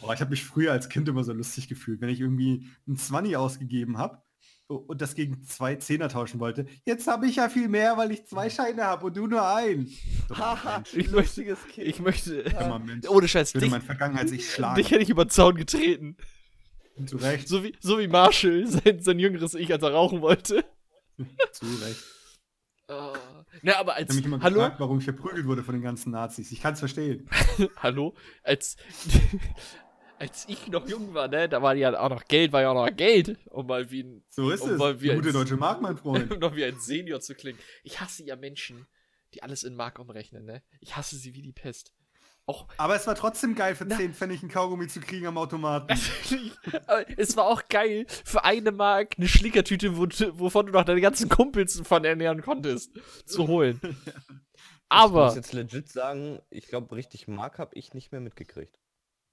Boah, 0.00 0.14
ich 0.14 0.20
habe 0.20 0.30
mich 0.30 0.44
früher 0.44 0.72
als 0.72 0.88
Kind 0.88 1.08
immer 1.08 1.24
so 1.24 1.32
lustig 1.32 1.68
gefühlt, 1.68 2.00
wenn 2.00 2.08
ich 2.08 2.20
irgendwie 2.20 2.68
ein 2.86 2.96
20 2.96 3.36
ausgegeben 3.36 3.98
habe 3.98 4.22
und 4.68 5.00
das 5.00 5.14
gegen 5.14 5.42
zwei 5.44 5.76
Zehner 5.76 6.08
tauschen 6.08 6.40
wollte. 6.40 6.66
Jetzt 6.84 7.06
habe 7.06 7.26
ich 7.26 7.36
ja 7.36 7.48
viel 7.48 7.68
mehr, 7.68 7.96
weil 7.96 8.12
ich 8.12 8.26
zwei 8.26 8.50
Scheine 8.50 8.84
habe 8.84 9.06
und 9.06 9.16
du 9.16 9.26
nur 9.26 9.46
einen. 9.46 9.90
Haha, 10.30 10.82
Ich 10.92 11.10
lustiges 11.10 11.58
Kind. 11.68 11.86
Ich 11.88 12.00
möchte. 12.00 12.44
Dummer 12.44 12.78
Mensch. 12.78 13.08
Ohne 13.08 13.26
Scheiß, 13.26 13.52
dich, 13.52 13.70
mein 13.70 13.82
Vergangenheit 13.82 14.28
sich 14.28 14.52
schlagen. 14.52 14.76
dich 14.76 14.90
hätte 14.90 15.02
ich 15.02 15.08
über 15.08 15.24
den 15.24 15.30
Zaun 15.30 15.56
getreten. 15.56 16.16
Zu 17.06 17.16
Recht. 17.16 17.48
So 17.48 17.62
wie, 17.62 17.74
so 17.80 17.98
wie 17.98 18.08
Marshall, 18.08 18.66
sein, 18.66 19.00
sein 19.00 19.18
jüngeres 19.18 19.54
Ich, 19.54 19.72
als 19.72 19.82
er 19.82 19.92
rauchen 19.92 20.20
wollte. 20.20 20.64
Zu 21.52 21.66
Recht. 21.66 22.04
Oh. 22.88 23.12
Na, 23.62 23.76
aber 23.76 23.92
Ich 23.92 23.98
als. 23.98 24.08
habe 24.10 24.16
mich 24.16 24.24
immer 24.26 24.40
Hallo? 24.42 24.54
gefragt, 24.56 24.80
warum 24.80 24.98
ich 24.98 25.04
verprügelt 25.04 25.46
wurde 25.46 25.62
von 25.62 25.74
den 25.74 25.82
ganzen 25.82 26.10
Nazis. 26.12 26.50
Ich 26.52 26.60
kann 26.60 26.74
es 26.74 26.78
verstehen. 26.80 27.28
Hallo? 27.76 28.14
Als. 28.42 28.76
als 30.18 30.46
ich 30.48 30.66
noch 30.68 30.88
jung 30.88 31.14
war, 31.14 31.28
ne, 31.28 31.48
da 31.48 31.62
war 31.62 31.74
ja 31.76 31.98
auch 32.00 32.08
noch 32.10 32.24
Geld, 32.24 32.52
war 32.52 32.62
ja 32.62 32.70
auch 32.70 32.86
noch 32.86 32.96
Geld. 32.96 33.38
Um 33.50 33.66
mal 33.66 33.90
wie 33.90 34.02
ein, 34.02 34.24
So 34.28 34.50
ist 34.50 34.62
Und 34.62 34.72
es. 34.72 34.78
weil 34.80 35.00
wir 35.00 35.14
Gute 35.14 35.28
als- 35.28 35.34
deutsche 35.34 35.56
Mark, 35.56 35.80
mein 35.80 35.96
Freund. 35.98 36.32
um 36.32 36.38
noch 36.40 36.56
wie 36.56 36.64
ein 36.64 36.78
Senior 36.80 37.20
zu 37.20 37.34
klingen. 37.34 37.58
Ich 37.84 38.00
hasse 38.00 38.24
ja 38.24 38.34
Menschen, 38.36 38.86
die 39.34 39.42
alles 39.42 39.62
in 39.62 39.74
Mark 39.76 39.98
umrechnen, 39.98 40.44
ne? 40.44 40.62
Ich 40.80 40.96
hasse 40.96 41.16
sie 41.16 41.34
wie 41.34 41.42
die 41.42 41.52
Pest. 41.52 41.92
Auch 42.48 42.66
Aber 42.78 42.96
es 42.96 43.06
war 43.06 43.14
trotzdem 43.14 43.54
geil, 43.54 43.74
für 43.76 43.84
Na. 43.84 43.96
10 43.96 44.14
Pfennig 44.14 44.42
ein 44.42 44.48
Kaugummi 44.48 44.88
zu 44.88 45.00
kriegen 45.00 45.26
am 45.26 45.36
Automaten. 45.36 45.88
Aber 46.86 47.04
es 47.18 47.36
war 47.36 47.44
auch 47.46 47.62
geil, 47.68 48.06
für 48.24 48.42
eine 48.42 48.72
Mark 48.72 49.14
eine 49.18 49.28
Schlickertüte, 49.28 49.96
wo, 49.98 50.04
wovon 50.38 50.66
du 50.66 50.72
noch 50.72 50.84
deine 50.84 51.00
ganzen 51.02 51.28
Kumpels 51.28 51.80
von 51.84 52.04
ernähren 52.04 52.40
konntest, 52.42 52.90
zu 53.26 53.46
holen. 53.46 53.80
Ich 54.90 54.96
muss 54.96 55.04
Aber. 55.04 55.34
jetzt 55.34 55.52
legit 55.52 55.92
sagen, 55.92 56.40
ich 56.48 56.66
glaube, 56.68 56.96
richtig 56.96 57.28
Mark 57.28 57.58
habe 57.58 57.74
ich 57.74 57.92
nicht 57.92 58.10
mehr 58.10 58.22
mitgekriegt. 58.22 58.80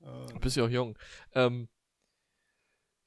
Äh, 0.01 0.25
Du 0.33 0.39
bist 0.41 0.57
ja 0.57 0.65
auch 0.65 0.69
jung. 0.69 0.99
Ähm, 1.31 1.69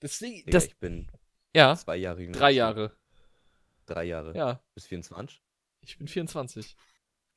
das 0.00 0.18
Ding, 0.18 0.36
Digga, 0.36 0.50
das, 0.52 0.64
ich 0.64 0.78
bin 0.78 1.12
ja, 1.54 1.76
zwei 1.76 1.96
Jahre 1.98 2.22
jünger. 2.22 2.38
drei. 2.38 2.52
Jahre. 2.52 2.96
Drei 3.84 4.04
Jahre. 4.04 4.34
Ja, 4.34 4.64
Bis 4.74 4.86
24. 4.86 5.42
ich 5.82 5.98
bin 5.98 6.08
24. 6.08 6.74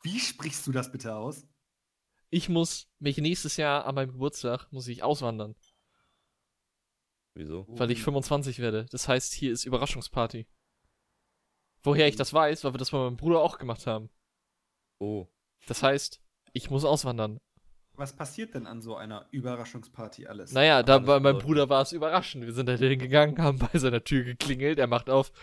Wie 0.03 0.17
sprichst 0.17 0.65
du 0.67 0.71
das 0.71 0.89
bitte 0.89 1.13
aus? 1.13 1.45
Ich 2.33 2.47
muss 2.47 2.87
mich 2.99 3.17
nächstes 3.17 3.57
Jahr 3.57 3.85
an 3.85 3.95
meinem 3.95 4.13
Geburtstag, 4.13 4.71
muss 4.71 4.87
ich 4.87 5.03
auswandern, 5.03 5.53
Wieso? 7.35 7.65
weil 7.67 7.91
ich 7.91 8.01
25 8.01 8.59
werde. 8.59 8.85
Das 8.89 9.09
heißt, 9.09 9.33
hier 9.33 9.51
ist 9.51 9.65
Überraschungsparty. 9.65 10.47
Woher 11.83 12.07
ich 12.07 12.15
das 12.15 12.33
weiß, 12.33 12.63
weil 12.63 12.73
wir 12.73 12.77
das 12.77 12.91
bei 12.91 12.99
meinem 12.99 13.17
Bruder 13.17 13.41
auch 13.41 13.57
gemacht 13.57 13.85
haben. 13.85 14.09
Oh. 14.99 15.27
Das 15.67 15.83
heißt, 15.83 16.21
ich 16.53 16.69
muss 16.69 16.85
auswandern. 16.85 17.39
Was 17.95 18.15
passiert 18.15 18.53
denn 18.53 18.65
an 18.65 18.81
so 18.81 18.95
einer 18.95 19.27
Überraschungsparty 19.31 20.27
alles? 20.27 20.53
Naja, 20.53 20.83
da 20.83 20.99
bei 20.99 21.19
meinem. 21.19 21.39
Bruder 21.39 21.67
war 21.67 21.81
es 21.81 21.91
überraschend. 21.91 22.45
Wir 22.45 22.53
sind 22.53 22.67
da 22.67 22.75
hingegangen, 22.75 23.37
haben 23.43 23.59
bei 23.59 23.77
seiner 23.77 24.05
Tür 24.05 24.23
geklingelt, 24.23 24.79
er 24.79 24.87
macht 24.87 25.09
auf. 25.09 25.33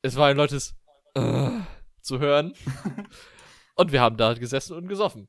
Es 0.00 0.16
war 0.16 0.28
ein 0.28 0.36
lautes 0.38 0.76
äh, 1.14 1.50
zu 2.00 2.20
hören. 2.20 2.54
und 3.74 3.92
wir 3.92 4.00
haben 4.00 4.16
da 4.16 4.32
gesessen 4.32 4.74
und 4.74 4.88
gesoffen. 4.88 5.28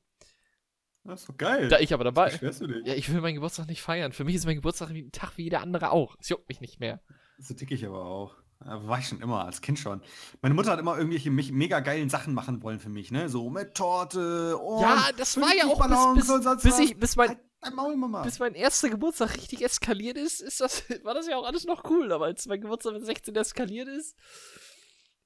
Das 1.04 1.22
ist 1.22 1.30
doch 1.30 1.38
geil. 1.38 1.70
Da 1.70 1.80
ich 1.80 1.94
aber 1.94 2.04
dabei. 2.04 2.30
Beschwerst 2.32 2.62
du 2.62 2.68
dich? 2.68 2.86
Ja, 2.86 2.94
ich 2.94 3.12
will 3.12 3.22
meinen 3.22 3.36
Geburtstag 3.36 3.68
nicht 3.68 3.82
feiern. 3.82 4.12
Für 4.14 4.24
mich 4.24 4.36
ist 4.36 4.46
mein 4.46 4.56
Geburtstag 4.56 4.90
wie 4.94 5.04
ein 5.04 5.12
Tag 5.12 5.32
wie 5.38 5.44
jeder 5.44 5.62
andere 5.62 5.92
auch. 5.92 6.16
Es 6.20 6.30
juckt 6.30 6.50
mich 6.50 6.62
nicht 6.62 6.80
mehr. 6.80 7.02
So 7.40 7.54
dick 7.54 7.72
ich 7.72 7.86
aber 7.86 8.06
auch. 8.06 8.36
War 8.60 9.00
ich 9.00 9.08
schon 9.08 9.22
immer, 9.22 9.46
als 9.46 9.62
Kind 9.62 9.80
schon. 9.80 10.02
Meine 10.42 10.54
Mutter 10.54 10.72
hat 10.72 10.80
immer 10.80 10.98
irgendwelche 10.98 11.32
mich- 11.32 11.54
mega 11.54 11.80
geilen 11.80 12.10
Sachen 12.10 12.34
machen 12.34 12.62
wollen 12.62 12.82
für 12.82 12.90
mich, 12.90 13.10
ne? 13.10 13.30
So 13.30 13.50
mit 13.50 13.74
Torte 13.74 14.58
und 14.58 14.82
ja, 14.82 15.10
das 15.16 15.40
war 15.40 15.56
ja 15.56 15.64
50 15.66 15.72
auch 15.82 16.14
bis, 16.16 16.28
bis, 16.28 16.64
bis, 16.64 16.80
ich, 16.80 16.98
bis, 16.98 17.16
mein, 17.16 17.38
Halt 17.62 17.74
Maul, 17.76 17.96
bis 18.24 18.40
mein 18.40 18.56
erster 18.56 18.90
Geburtstag 18.90 19.38
richtig 19.38 19.64
eskaliert 19.64 20.18
ist, 20.18 20.42
ist 20.42 20.60
das, 20.60 20.84
war 21.04 21.14
das 21.14 21.28
ja 21.28 21.38
auch 21.38 21.46
alles 21.46 21.64
noch 21.66 21.90
cool. 21.90 22.12
Aber 22.12 22.26
als 22.26 22.48
mein 22.48 22.60
Geburtstag 22.60 22.94
mit 22.94 23.06
16 23.06 23.34
eskaliert 23.36 23.88
ist, 23.88 24.18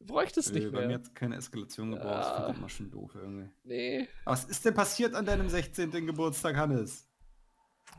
bräuchte 0.05 0.39
es 0.39 0.51
Nö, 0.51 0.59
nicht 0.59 0.71
bei 0.71 0.81
mir 0.81 0.87
mehr. 0.87 0.95
hat 0.99 1.15
keine 1.15 1.35
Eskalation 1.37 1.91
gebraucht. 1.91 2.07
Ja. 2.09 2.21
Ich 2.29 2.35
finde 2.35 2.47
das 2.49 2.57
immer 2.57 2.69
schon 2.69 2.91
doof 2.91 3.11
irgendwie. 3.15 3.49
Nee. 3.63 4.07
Was 4.25 4.45
ist 4.45 4.63
denn 4.65 4.73
passiert 4.73 5.15
an 5.15 5.25
deinem 5.25 5.49
16. 5.49 5.91
Geburtstag, 6.05 6.55
Hannes? 6.55 7.09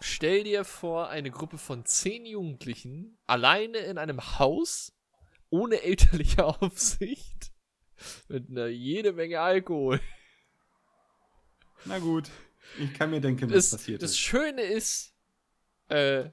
Stell 0.01 0.45
dir 0.45 0.65
vor, 0.65 1.09
eine 1.09 1.31
Gruppe 1.31 1.57
von 1.59 1.85
zehn 1.85 2.27
Jugendlichen 2.27 3.19
alleine 3.27 3.79
in 3.79 3.99
einem 3.99 4.39
Haus 4.39 4.93
ohne 5.51 5.83
elterliche 5.83 6.45
Aufsicht 6.61 7.53
mit 8.29 8.51
einer 8.51 8.67
jede 8.67 9.13
Menge 9.13 9.41
Alkohol. 9.41 10.01
Na 11.85 11.99
gut, 11.99 12.31
ich 12.79 12.93
kann 12.95 13.11
mir 13.11 13.21
denken, 13.21 13.49
was 13.51 13.55
Das, 13.55 13.71
passiert 13.73 14.03
das 14.03 14.13
ist. 14.13 14.19
Schöne 14.19 14.63
ist, 14.63 15.15
äh, 15.89 16.31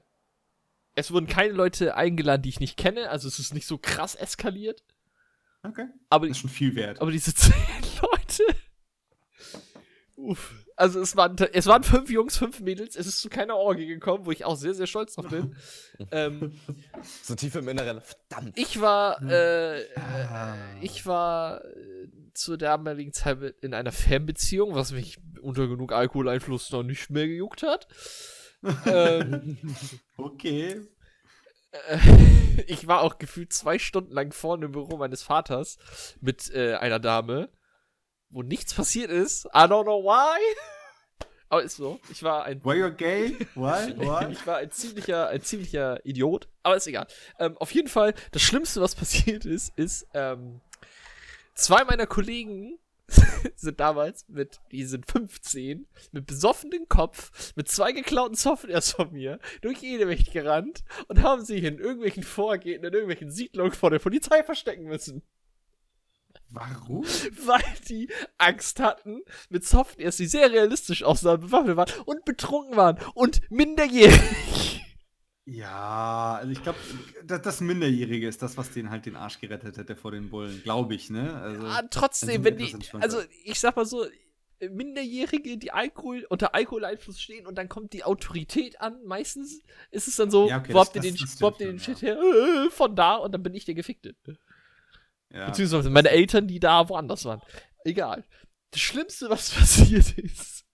es 0.94 1.10
wurden 1.12 1.26
keine 1.26 1.52
Leute 1.52 1.94
eingeladen, 1.94 2.42
die 2.42 2.48
ich 2.48 2.60
nicht 2.60 2.76
kenne, 2.76 3.10
also 3.10 3.28
es 3.28 3.38
ist 3.38 3.54
nicht 3.54 3.66
so 3.66 3.78
krass 3.78 4.14
eskaliert. 4.14 4.82
Okay, 5.64 5.86
Aber, 6.10 6.26
das 6.26 6.36
ist 6.36 6.40
schon 6.40 6.50
viel 6.50 6.74
wert. 6.74 7.00
aber 7.00 7.10
diese 7.10 7.34
zehn 7.34 7.52
Leute. 8.00 8.42
Uff. 10.16 10.54
Also 10.76 11.00
es 11.00 11.16
waren, 11.16 11.36
es 11.52 11.66
waren 11.66 11.82
fünf 11.84 12.10
Jungs, 12.10 12.36
fünf 12.36 12.60
Mädels, 12.60 12.96
es 12.96 13.06
ist 13.06 13.20
zu 13.20 13.28
keiner 13.28 13.56
Orgie 13.56 13.86
gekommen, 13.86 14.24
wo 14.26 14.30
ich 14.32 14.44
auch 14.44 14.56
sehr, 14.56 14.74
sehr 14.74 14.86
stolz 14.86 15.14
drauf 15.14 15.28
bin. 15.28 15.54
ähm, 16.10 16.58
So 17.22 17.34
tief 17.34 17.54
im 17.56 17.68
Inneren. 17.68 18.00
Verdammt. 18.00 18.56
Ich 18.58 18.80
war, 18.80 19.22
äh, 19.22 19.82
äh, 19.82 19.86
Ah. 19.96 20.56
ich 20.80 21.04
war 21.06 21.64
äh, 21.64 22.08
zur 22.34 22.56
damaligen 22.56 23.12
Zeit 23.12 23.38
in 23.60 23.74
einer 23.74 23.92
Fernbeziehung, 23.92 24.74
was 24.74 24.92
mich 24.92 25.18
unter 25.42 25.68
genug 25.68 25.92
Alkoholeinfluss 25.92 26.70
noch 26.72 26.82
nicht 26.82 27.10
mehr 27.10 27.26
gejuckt 27.28 27.62
hat. 27.62 27.86
ähm, 28.86 29.58
Okay. 30.16 30.80
Ich 32.66 32.86
war 32.86 33.00
auch 33.00 33.18
gefühlt 33.18 33.52
zwei 33.52 33.78
Stunden 33.78 34.12
lang 34.12 34.32
vorne 34.32 34.66
im 34.66 34.72
Büro 34.72 34.96
meines 34.96 35.22
Vaters 35.22 35.78
mit 36.20 36.50
äh, 36.54 36.74
einer 36.74 37.00
Dame, 37.00 37.48
wo 38.28 38.42
nichts 38.42 38.74
passiert 38.74 39.10
ist. 39.10 39.46
I 39.46 39.64
don't 39.64 39.84
know 39.84 40.02
why. 40.02 40.38
Aber 41.48 41.62
ist 41.62 41.76
so. 41.76 42.00
Ich 42.10 42.22
war 42.22 42.44
ein 42.44 42.64
Why 42.64 42.82
you're 42.82 42.90
gay? 42.90 43.36
Why? 43.54 43.94
Why? 43.98 44.32
ich 44.32 44.46
war 44.46 44.58
ein 44.58 44.70
ziemlicher, 44.70 45.28
ein 45.28 45.42
ziemlicher 45.42 46.04
Idiot, 46.04 46.48
aber 46.62 46.76
ist 46.76 46.86
egal. 46.86 47.06
Ähm, 47.38 47.58
auf 47.58 47.72
jeden 47.72 47.88
Fall, 47.88 48.14
das 48.30 48.40
Schlimmste, 48.40 48.80
was 48.80 48.94
passiert 48.96 49.44
ist, 49.44 49.76
ist, 49.76 50.06
ähm, 50.14 50.62
zwei 51.54 51.84
meiner 51.84 52.06
Kollegen 52.06 52.78
sind 53.56 53.80
damals 53.80 54.26
mit, 54.28 54.60
die 54.70 54.84
sind 54.84 55.10
15, 55.10 55.86
mit 56.12 56.26
besoffenem 56.26 56.88
Kopf, 56.88 57.52
mit 57.56 57.68
zwei 57.68 57.92
geklauten 57.92 58.36
Softwares 58.36 58.92
von 58.92 59.12
mir, 59.12 59.38
durch 59.60 59.82
Edewicht 59.82 60.32
gerannt 60.32 60.84
und 61.08 61.22
haben 61.22 61.44
sich 61.44 61.64
in 61.64 61.78
irgendwelchen 61.78 62.22
Vorgängen, 62.22 62.84
in 62.84 62.92
irgendwelchen 62.92 63.30
Siedlungen 63.30 63.72
vor 63.72 63.90
der 63.90 63.98
Polizei 63.98 64.42
verstecken 64.42 64.84
müssen. 64.84 65.22
Warum? 66.50 67.04
Weil 67.46 67.62
die 67.88 68.08
Angst 68.38 68.78
hatten 68.80 69.22
mit 69.48 69.64
Softwares, 69.64 70.16
die 70.16 70.26
sehr 70.26 70.50
realistisch 70.50 71.02
aussahen, 71.02 71.40
bewaffnet 71.40 71.76
waren 71.76 71.92
und 72.04 72.24
betrunken 72.24 72.76
waren 72.76 72.98
und 73.14 73.40
minderjährig. 73.50 74.61
Ja, 75.44 76.36
also 76.40 76.52
ich 76.52 76.62
glaube, 76.62 76.78
das, 77.24 77.42
das 77.42 77.60
Minderjährige 77.60 78.28
ist 78.28 78.42
das, 78.42 78.56
was 78.56 78.70
den 78.70 78.90
halt 78.90 79.06
den 79.06 79.16
Arsch 79.16 79.40
gerettet 79.40 79.76
hätte 79.76 79.96
vor 79.96 80.12
den 80.12 80.30
Bullen, 80.30 80.62
glaube 80.62 80.94
ich, 80.94 81.10
ne? 81.10 81.34
Also, 81.34 81.66
Ah, 81.66 81.82
trotzdem, 81.90 82.44
wenn 82.44 82.56
die, 82.58 82.76
also 83.00 83.20
ich 83.44 83.58
sag 83.58 83.74
mal 83.74 83.84
so, 83.84 84.04
äh, 84.60 84.68
Minderjährige, 84.68 85.58
die 85.58 85.72
Alkohol 85.72 86.24
unter 86.28 86.54
Alkoholeinfluss 86.54 87.20
stehen 87.20 87.48
und 87.48 87.56
dann 87.58 87.68
kommt 87.68 87.92
die 87.92 88.04
Autorität 88.04 88.80
an. 88.80 89.02
Meistens 89.04 89.62
ist 89.90 90.06
es 90.06 90.14
dann 90.14 90.30
so, 90.30 90.48
Ja, 90.48 90.58
okay, 90.58 90.74
wo 90.74 90.78
habt 90.78 90.94
ihr 90.94 91.02
den, 91.02 91.16
wo 91.16 91.46
habt 91.48 91.60
ihr 91.60 91.66
den 91.66 91.80
Shit 91.80 92.02
her? 92.02 92.16
Äh, 92.20 92.70
von 92.70 92.94
da 92.94 93.16
und 93.16 93.32
dann 93.32 93.42
bin 93.42 93.54
ich 93.54 93.64
der 93.64 93.74
Gefickte. 93.74 94.14
ja. 95.30 95.46
Beziehungsweise 95.46 95.90
meine 95.90 96.10
Eltern, 96.10 96.46
die 96.46 96.60
da 96.60 96.88
woanders 96.88 97.24
waren. 97.24 97.40
Egal. 97.84 98.24
Das 98.70 98.80
Schlimmste, 98.80 99.28
was 99.28 99.50
passiert 99.54 100.16
ist, 100.18 100.64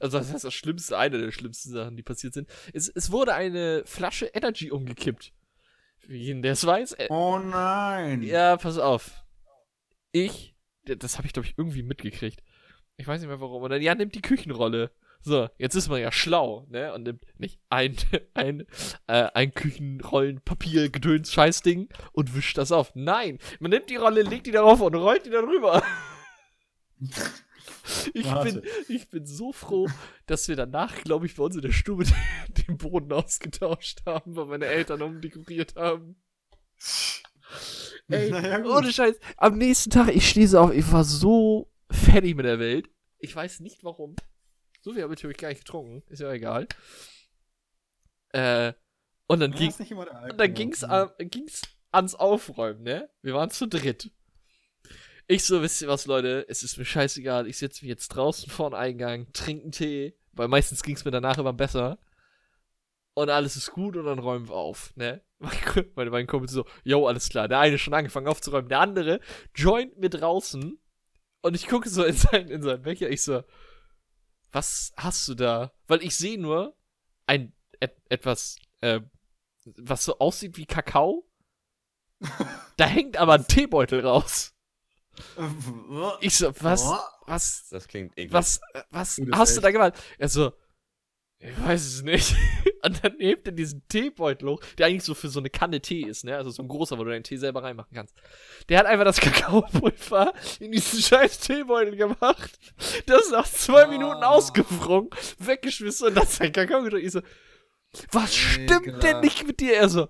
also 0.00 0.18
das 0.18 0.32
heißt 0.32 0.44
das 0.44 0.54
Schlimmste, 0.54 0.98
eine 0.98 1.18
der 1.18 1.32
schlimmsten 1.32 1.70
Sachen, 1.70 1.96
die 1.96 2.02
passiert 2.02 2.34
sind, 2.34 2.48
ist, 2.72 2.90
es 2.94 3.10
wurde 3.10 3.34
eine 3.34 3.82
Flasche 3.86 4.26
Energy 4.26 4.70
umgekippt. 4.70 5.32
Für 5.98 6.14
jeden, 6.14 6.42
der 6.42 6.52
es 6.52 6.66
weiß, 6.66 6.96
Oh 7.10 7.38
nein. 7.38 8.22
ja, 8.22 8.56
pass 8.56 8.78
auf. 8.78 9.22
Ich, 10.12 10.54
das 10.84 11.18
habe 11.18 11.26
ich 11.26 11.32
glaube 11.32 11.46
ich 11.46 11.54
irgendwie 11.58 11.82
mitgekriegt. 11.82 12.42
Ich 12.96 13.06
weiß 13.06 13.20
nicht 13.20 13.28
mehr 13.28 13.40
warum. 13.40 13.62
Und 13.62 13.70
dann, 13.70 13.82
ja, 13.82 13.94
nimmt 13.94 14.14
die 14.14 14.22
Küchenrolle. 14.22 14.90
So, 15.22 15.48
jetzt 15.58 15.74
ist 15.74 15.88
man 15.88 16.00
ja 16.00 16.10
schlau, 16.12 16.66
ne? 16.70 16.94
Und 16.94 17.02
nimmt 17.02 17.22
nicht 17.38 17.60
ein, 17.68 17.94
ein, 18.34 18.66
äh, 19.06 19.28
ein 19.34 19.52
Küchenrollen, 19.52 20.40
Papier, 20.40 20.88
Gedöns, 20.88 21.30
Scheißding 21.32 21.88
und 22.12 22.34
wischt 22.34 22.56
das 22.58 22.72
auf. 22.72 22.92
Nein, 22.94 23.38
man 23.58 23.70
nimmt 23.70 23.90
die 23.90 23.96
Rolle, 23.96 24.22
legt 24.22 24.46
die 24.46 24.50
darauf 24.50 24.80
und 24.80 24.94
rollt 24.94 25.26
die 25.26 25.30
darüber. 25.30 25.82
Ich 28.14 28.32
bin, 28.32 28.62
ich 28.88 29.08
bin 29.08 29.26
so 29.26 29.52
froh, 29.52 29.88
dass 30.26 30.48
wir 30.48 30.56
danach, 30.56 31.02
glaube 31.02 31.26
ich, 31.26 31.36
bei 31.36 31.44
uns 31.44 31.56
in 31.56 31.62
der 31.62 31.72
Stube 31.72 32.04
den 32.66 32.78
Boden 32.78 33.12
ausgetauscht 33.12 34.00
haben, 34.06 34.36
weil 34.36 34.46
meine 34.46 34.66
Eltern 34.66 35.02
umdekoriert 35.02 35.76
haben. 35.76 36.16
Ey, 38.08 38.30
Naja, 38.30 38.64
ohne 38.64 38.92
Scheiß. 38.92 39.16
Am 39.36 39.58
nächsten 39.58 39.90
Tag, 39.90 40.08
ich 40.14 40.28
stehe 40.28 40.48
so 40.48 40.58
auf, 40.58 40.72
ich 40.72 40.90
war 40.92 41.04
so 41.04 41.70
fertig 41.90 42.36
mit 42.36 42.46
der 42.46 42.58
Welt. 42.58 42.88
Ich 43.18 43.34
weiß 43.34 43.60
nicht 43.60 43.84
warum. 43.84 44.16
So 44.82 44.92
viel 44.92 45.02
habe 45.02 45.12
ich 45.12 45.18
natürlich 45.18 45.36
gar 45.36 45.48
nicht 45.48 45.64
getrunken. 45.64 46.02
Ist 46.08 46.20
ja 46.20 46.32
egal. 46.32 46.66
Äh, 48.32 48.72
und 49.26 49.40
dann 49.40 49.52
ging, 49.52 49.72
an, 50.84 51.10
ging's 51.18 51.62
ans 51.92 52.14
Aufräumen, 52.14 52.82
ne? 52.82 53.10
Wir 53.22 53.34
waren 53.34 53.50
zu 53.50 53.66
dritt. 53.66 54.10
Ich 55.30 55.44
so, 55.44 55.62
wisst 55.62 55.80
ihr 55.80 55.86
was, 55.86 56.06
Leute? 56.06 56.44
Es 56.48 56.64
ist 56.64 56.76
mir 56.76 56.84
scheißegal. 56.84 57.46
Ich 57.46 57.58
setze 57.58 57.84
mich 57.84 57.88
jetzt 57.88 58.08
draußen 58.08 58.50
vor 58.50 58.70
den 58.70 58.74
Eingang, 58.80 59.32
trinke 59.32 59.62
einen 59.62 59.70
Tee, 59.70 60.18
weil 60.32 60.48
meistens 60.48 60.82
ging's 60.82 61.04
mir 61.04 61.12
danach 61.12 61.38
immer 61.38 61.52
besser. 61.52 62.00
Und 63.14 63.30
alles 63.30 63.54
ist 63.54 63.70
gut 63.70 63.96
und 63.96 64.06
dann 64.06 64.18
räumen 64.18 64.48
wir 64.48 64.56
auf, 64.56 64.92
ne? 64.96 65.22
Meine 65.94 66.10
beiden 66.10 66.26
Kumpels 66.26 66.50
so, 66.50 66.66
yo, 66.82 67.06
alles 67.06 67.28
klar. 67.28 67.46
Der 67.46 67.60
eine 67.60 67.78
schon 67.78 67.94
angefangen 67.94 68.26
aufzuräumen, 68.26 68.68
der 68.68 68.80
andere 68.80 69.20
joint 69.54 69.96
mir 69.98 70.10
draußen 70.10 70.80
und 71.42 71.54
ich 71.54 71.68
gucke 71.68 71.88
so 71.88 72.02
in 72.02 72.16
seinen, 72.16 72.48
in 72.48 72.62
seinen 72.62 72.82
Becher. 72.82 73.08
Ich 73.08 73.22
so, 73.22 73.44
was 74.50 74.92
hast 74.96 75.28
du 75.28 75.36
da? 75.36 75.72
Weil 75.86 76.02
ich 76.02 76.16
sehe 76.16 76.40
nur 76.40 76.76
ein 77.28 77.52
et, 77.78 77.96
etwas, 78.08 78.56
äh, 78.80 78.98
was 79.76 80.04
so 80.04 80.18
aussieht 80.18 80.56
wie 80.56 80.66
Kakao. 80.66 81.24
da 82.76 82.86
hängt 82.86 83.16
aber 83.16 83.34
ein 83.34 83.46
Teebeutel 83.46 84.04
raus. 84.04 84.56
Ich 86.20 86.36
so, 86.36 86.52
was, 86.60 86.84
was, 87.26 87.68
Das 87.70 87.86
klingt 87.88 88.12
eklig. 88.16 88.32
was, 88.32 88.60
äh, 88.74 88.82
was 88.90 89.16
das 89.16 89.26
hast 89.38 89.48
ist 89.50 89.56
du 89.58 89.60
da 89.62 89.70
gemacht? 89.70 89.94
Er 90.18 90.28
so, 90.28 90.52
ich 91.38 91.58
weiß 91.64 91.84
es 91.86 92.02
nicht. 92.02 92.34
Und 92.82 93.02
dann 93.04 93.14
hebt 93.18 93.46
er 93.46 93.52
diesen 93.52 93.86
Teebeutel 93.88 94.48
hoch, 94.48 94.60
der 94.78 94.86
eigentlich 94.86 95.04
so 95.04 95.14
für 95.14 95.28
so 95.28 95.38
eine 95.40 95.50
Kanne 95.50 95.80
Tee 95.80 96.02
ist, 96.02 96.24
ne? 96.24 96.36
Also 96.36 96.50
so 96.50 96.62
ein 96.62 96.68
großer, 96.68 96.98
wo 96.98 97.04
du 97.04 97.10
deinen 97.10 97.24
Tee 97.24 97.36
selber 97.36 97.62
reinmachen 97.62 97.94
kannst. 97.94 98.14
Der 98.68 98.78
hat 98.78 98.86
einfach 98.86 99.04
das 99.04 99.20
Kakaopulver 99.20 100.32
in 100.60 100.72
diesen 100.72 101.00
scheiß 101.00 101.40
Teebeutel 101.40 101.96
gemacht. 101.96 102.58
Das 103.06 103.22
ist 103.22 103.32
nach 103.32 103.46
zwei 103.48 103.86
Oh. 103.86 103.90
Minuten 103.90 104.22
ausgefrungen, 104.22 105.10
weggeschmissen 105.38 106.08
und 106.08 106.14
dann 106.16 106.26
sein 106.26 106.52
Kakao 106.52 106.82
gedrückt. 106.82 107.04
Ich 107.06 107.12
so, 107.12 107.20
was 108.12 108.34
stimmt 108.34 108.86
denn 108.86 108.94
Ekelhaft. 108.94 109.24
nicht 109.24 109.46
mit 109.46 109.60
dir? 109.60 109.74
Er 109.76 109.88
so, 109.88 110.08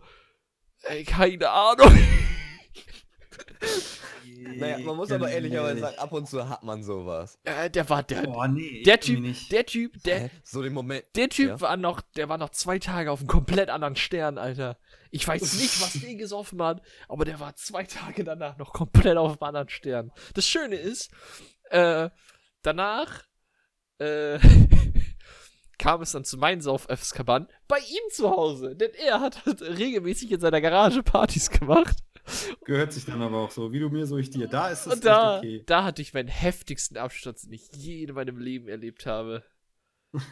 ey, 0.83 1.05
keine 1.05 1.49
Ahnung. 1.51 1.97
naja, 4.57 4.79
man 4.79 4.97
muss 4.97 5.11
aber 5.13 5.31
ehrlicherweise 5.31 5.81
sagen, 5.81 5.99
ab 5.99 6.13
und 6.13 6.29
zu 6.29 6.49
hat 6.49 6.63
man 6.63 6.83
sowas. 6.83 7.39
Äh, 7.45 7.71
der 7.71 7.89
war, 7.89 8.03
der, 8.03 8.23
Boah, 8.23 8.49
nee. 8.49 8.83
der 8.83 9.01
Typ, 9.01 9.21
nicht. 9.21 9.51
der 9.53 9.67
Typ, 9.67 10.03
der, 10.03 10.21
Hä? 10.21 10.31
So 10.43 10.63
den 10.63 10.73
Moment. 10.73 11.05
Der 11.17 11.29
Typ 11.29 11.49
Ja. 11.49 11.61
war 11.61 11.77
noch, 11.77 12.01
der 12.17 12.29
war 12.29 12.39
noch 12.39 12.51
zwei 12.51 12.79
Tage 12.79 13.11
auf 13.11 13.21
einem 13.21 13.29
komplett 13.29 13.69
anderen 13.71 13.97
Stern, 13.97 14.39
Alter. 14.39 14.79
Ich 15.11 15.27
weiß 15.27 15.41
nicht, 15.61 15.81
was 15.81 15.93
den 15.95 16.19
gesoffen 16.19 16.63
hat, 16.63 16.83
aber 17.09 17.25
der 17.25 17.41
war 17.41 17.55
zwei 17.57 17.85
Tage 17.85 18.25
danach 18.25 18.57
noch 18.59 18.73
komplett 18.73 19.17
auf 19.17 19.33
einem 19.33 19.43
anderen 19.49 19.69
Stern. 19.69 20.11
Das 20.35 20.47
Schöne 20.47 20.77
ist, 20.77 21.11
äh, 21.71 22.11
danach, 22.63 23.25
äh, 23.99 24.39
kam 25.79 26.03
es 26.03 26.13
dann 26.13 26.25
zu 26.25 26.37
meinen 26.37 26.61
Sauf-F-Kabern 26.61 27.49
bei 27.67 27.79
ihm 27.79 28.11
zu 28.13 28.31
Hause. 28.31 28.77
Denn 28.77 28.91
er 29.07 29.21
hat 29.21 29.47
halt 29.47 29.63
regelmäßig 29.63 30.31
in 30.33 30.41
seiner 30.41 30.61
Garage 30.61 31.03
Partys 31.03 31.51
gemacht. 31.51 31.97
Gehört 32.65 32.93
sich 32.93 33.05
dann 33.07 33.23
aber 33.23 33.39
auch 33.39 33.51
so. 33.51 33.73
Wie 33.73 33.81
du 33.81 33.89
mir, 33.89 34.07
so 34.07 34.17
ich 34.19 34.31
dir. 34.31 34.47
Da 34.47 34.69
ist 34.69 34.87
es 34.87 34.93
Und 34.95 35.05
da, 35.05 35.39
okay. 35.39 35.63
da 35.67 35.85
hatte 35.85 36.03
ich 36.03 36.15
meinen 36.15 36.29
heftigsten 36.29 36.97
Absturz, 36.97 37.43
den 37.43 37.53
ich 37.53 37.69
je 37.75 38.03
in 38.05 38.15
meinem 38.15 38.39
Leben 38.39 38.69
erlebt 38.69 39.07
habe. 39.07 39.45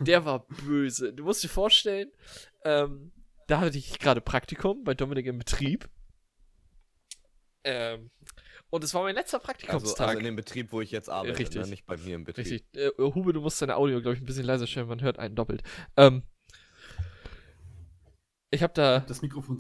Der 0.00 0.24
war 0.24 0.46
böse. 0.46 1.12
Du 1.12 1.24
musst 1.24 1.42
dir 1.42 1.48
vorstellen, 1.48 2.10
ähm, 2.64 3.12
da 3.46 3.60
hatte 3.60 3.78
ich 3.78 3.98
gerade 3.98 4.20
Praktikum 4.20 4.84
bei 4.84 4.94
Dominik 4.94 5.26
im 5.26 5.38
Betrieb. 5.38 5.88
Ähm, 7.64 8.10
und 8.70 8.84
es 8.84 8.92
war 8.92 9.02
mein 9.02 9.14
letzter 9.14 9.38
Also, 9.38 9.46
Praktikumstag. 9.46 10.08
also 10.08 10.18
in 10.18 10.24
dem 10.24 10.36
Betrieb, 10.36 10.72
wo 10.72 10.80
ich 10.80 10.90
jetzt 10.90 11.08
arbeite, 11.08 11.38
Richtig. 11.38 11.62
Ne? 11.62 11.68
nicht 11.68 11.86
bei 11.86 11.96
mir 11.96 12.16
im 12.16 12.24
Betrieb. 12.24 12.46
Richtig. 12.46 12.64
Äh, 12.76 12.90
Hube, 12.98 13.32
du 13.32 13.40
musst 13.40 13.62
deine 13.62 13.76
Audio, 13.76 14.00
glaube 14.00 14.16
ich, 14.16 14.22
ein 14.22 14.26
bisschen 14.26 14.44
leiser 14.44 14.66
stellen, 14.66 14.88
man 14.88 15.00
hört 15.00 15.18
einen 15.18 15.34
doppelt. 15.34 15.62
Ähm, 15.96 16.22
ich 18.50 18.62
habe 18.62 18.72
da. 18.74 19.00
Das 19.00 19.22
Mikrofon 19.22 19.58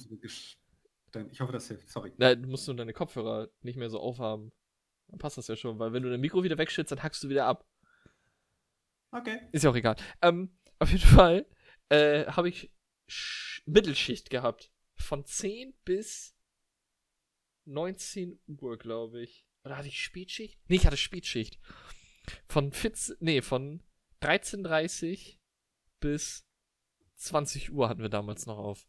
zurückgestellt. 1.08 1.32
Ich 1.32 1.40
hoffe, 1.40 1.52
das 1.52 1.68
hilft. 1.68 1.88
Sorry. 1.88 2.12
Na, 2.16 2.34
du 2.34 2.48
musst 2.48 2.66
nur 2.66 2.76
deine 2.76 2.92
Kopfhörer 2.92 3.48
nicht 3.62 3.76
mehr 3.76 3.90
so 3.90 4.00
aufhaben. 4.00 4.52
Dann 5.08 5.18
passt 5.18 5.38
das 5.38 5.48
ja 5.48 5.56
schon, 5.56 5.78
weil 5.78 5.92
wenn 5.92 6.02
du 6.02 6.10
dein 6.10 6.20
Mikro 6.20 6.42
wieder 6.42 6.58
wegschützt, 6.58 6.92
dann 6.92 7.02
hackst 7.02 7.22
du 7.22 7.28
wieder 7.28 7.46
ab. 7.46 7.66
Okay. 9.10 9.40
Ist 9.52 9.64
ja 9.64 9.70
auch 9.70 9.76
egal. 9.76 9.96
Ähm, 10.20 10.56
auf 10.78 10.90
jeden 10.90 11.06
Fall 11.06 11.46
äh, 11.88 12.26
habe 12.26 12.48
ich 12.48 12.72
Sch 13.06 13.62
Mittelschicht 13.66 14.30
gehabt. 14.30 14.70
Von 14.96 15.24
10 15.24 15.74
bis 15.84 16.36
19 17.64 18.40
Uhr, 18.46 18.76
glaube 18.76 19.22
ich. 19.22 19.46
Oder 19.64 19.78
hatte 19.78 19.88
ich 19.88 20.02
Spätschicht? 20.02 20.60
Nee, 20.68 20.76
ich 20.76 20.86
hatte 20.86 20.96
Spätschicht. 20.96 21.58
Von 22.48 22.72
14, 22.72 23.16
nee, 23.20 23.40
von 23.40 23.82
13.30 24.20 25.38
bis 26.00 26.46
20 27.14 27.72
Uhr 27.72 27.88
hatten 27.88 28.02
wir 28.02 28.08
damals 28.08 28.46
noch 28.46 28.58
auf. 28.58 28.86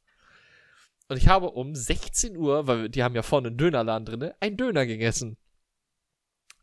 Und 1.10 1.18
ich 1.18 1.28
habe 1.28 1.50
um 1.50 1.74
16 1.74 2.38
Uhr, 2.38 2.68
weil 2.68 2.88
die 2.88 3.04
haben 3.04 3.16
ja 3.16 3.24
vorne 3.24 3.48
einen 3.48 3.58
Dönerladen 3.58 4.06
drin, 4.06 4.32
einen 4.40 4.58
Döner 4.58 4.86
gegessen. 4.86 5.38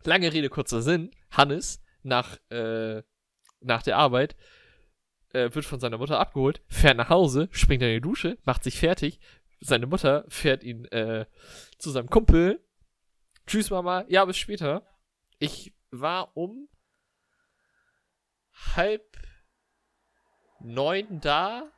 Lange 0.05 0.33
Rede, 0.33 0.49
kurzer 0.49 0.83
Sinn. 0.83 1.11
Hannes, 1.33 1.83
nach, 2.05 2.39
äh, 2.51 3.03
nach 3.61 3.83
der 3.83 3.97
Arbeit, 3.99 4.37
äh, 5.33 5.53
wird 5.53 5.65
von 5.65 5.81
seiner 5.81 5.99
Mutter 5.99 6.21
abgeholt, 6.21 6.63
fährt 6.69 6.97
nach 6.97 7.09
Hause, 7.09 7.49
springt 7.51 7.83
in 7.83 7.89
die 7.89 8.01
Dusche, 8.01 8.39
macht 8.45 8.63
sich 8.63 8.79
fertig. 8.79 9.19
Seine 9.59 9.89
Mutter 9.89 10.25
fährt 10.29 10.63
ihn 10.63 10.85
äh, 10.87 11.27
zu 11.79 11.91
seinem 11.91 12.09
Kumpel. 12.09 12.65
Tschüss, 13.49 13.71
Mama. 13.71 14.05
Ja, 14.09 14.25
bis 14.27 14.37
später. 14.37 14.87
Ich 15.41 15.75
war 15.91 16.37
um 16.37 16.69
halb 18.77 19.19
neun 20.61 21.21
da. 21.21 21.73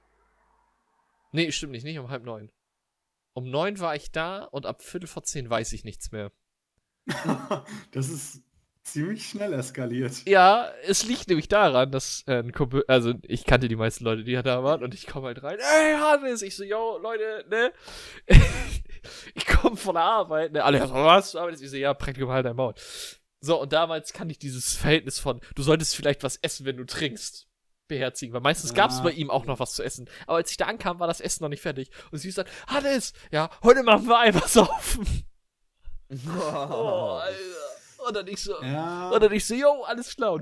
Nee, 1.32 1.50
stimmt 1.50 1.72
nicht, 1.72 1.84
nicht 1.84 1.98
um 1.98 2.10
halb 2.10 2.24
neun. 2.24 2.50
Um 3.38 3.50
neun 3.50 3.78
war 3.78 3.94
ich 3.94 4.10
da 4.10 4.42
und 4.42 4.66
ab 4.66 4.82
Viertel 4.82 5.06
vor 5.06 5.22
zehn 5.22 5.48
weiß 5.48 5.72
ich 5.72 5.84
nichts 5.84 6.10
mehr. 6.10 6.32
das 7.92 8.08
ist 8.08 8.42
ziemlich 8.82 9.28
schnell 9.28 9.52
eskaliert. 9.52 10.26
Ja, 10.26 10.72
es 10.82 11.04
liegt 11.04 11.28
nämlich 11.28 11.46
daran, 11.46 11.92
dass 11.92 12.24
äh, 12.26 12.40
ein 12.40 12.50
Kumpel, 12.50 12.82
also 12.88 13.14
ich 13.22 13.44
kannte 13.44 13.68
die 13.68 13.76
meisten 13.76 14.02
Leute, 14.02 14.24
die 14.24 14.32
da 14.32 14.64
waren 14.64 14.82
und 14.82 14.92
ich 14.92 15.06
komme 15.06 15.28
halt 15.28 15.40
rein, 15.44 15.58
ey 15.60 15.94
Hannes, 15.94 16.42
ich 16.42 16.56
so, 16.56 16.64
yo, 16.64 16.98
Leute, 16.98 17.44
ne? 17.48 17.72
ich 19.36 19.46
komme 19.46 19.76
von 19.76 19.94
der 19.94 20.02
Arbeit, 20.02 20.50
ne? 20.50 20.64
Alle 20.64 20.80
was, 20.80 21.30
du 21.30 21.38
arbeitest? 21.38 21.62
Ich 21.62 21.70
so, 21.70 21.76
ja, 21.76 21.94
Praktikum 21.94 22.32
halt 22.32 22.44
dein 22.44 22.56
Maul. 22.56 22.74
So, 23.40 23.62
und 23.62 23.72
damals 23.72 24.12
kann 24.12 24.28
ich 24.30 24.40
dieses 24.40 24.74
Verhältnis 24.74 25.20
von, 25.20 25.40
du 25.54 25.62
solltest 25.62 25.94
vielleicht 25.94 26.24
was 26.24 26.38
essen, 26.38 26.66
wenn 26.66 26.76
du 26.76 26.84
trinkst, 26.84 27.47
beherzigen, 27.88 28.32
weil 28.34 28.40
meistens 28.42 28.74
gab 28.74 28.90
es 28.90 29.02
bei 29.02 29.10
ihm 29.10 29.30
auch 29.30 29.46
noch 29.46 29.58
was 29.58 29.72
zu 29.74 29.82
essen. 29.82 30.08
Aber 30.26 30.36
als 30.36 30.50
ich 30.50 30.56
da 30.56 30.66
ankam, 30.66 31.00
war 31.00 31.06
das 31.08 31.20
Essen 31.20 31.42
noch 31.42 31.48
nicht 31.48 31.62
fertig. 31.62 31.90
Und 32.12 32.18
sie 32.18 32.30
sagt, 32.30 32.50
Hannes, 32.68 33.12
ja, 33.32 33.50
heute 33.62 33.82
machen 33.82 34.06
wir 34.06 34.18
einfach 34.18 34.46
saufen. 34.48 35.24
Oh, 36.10 36.40
Alter. 37.22 37.38
Und 38.06 38.14
dann 38.16 38.26
ich 38.28 38.42
so, 38.42 38.62
Ja. 38.62 39.10
und 39.10 39.22
dann 39.22 39.32
ich 39.32 39.44
so, 39.44 39.54
yo, 39.54 39.82
alles 39.82 40.14
klar. 40.14 40.40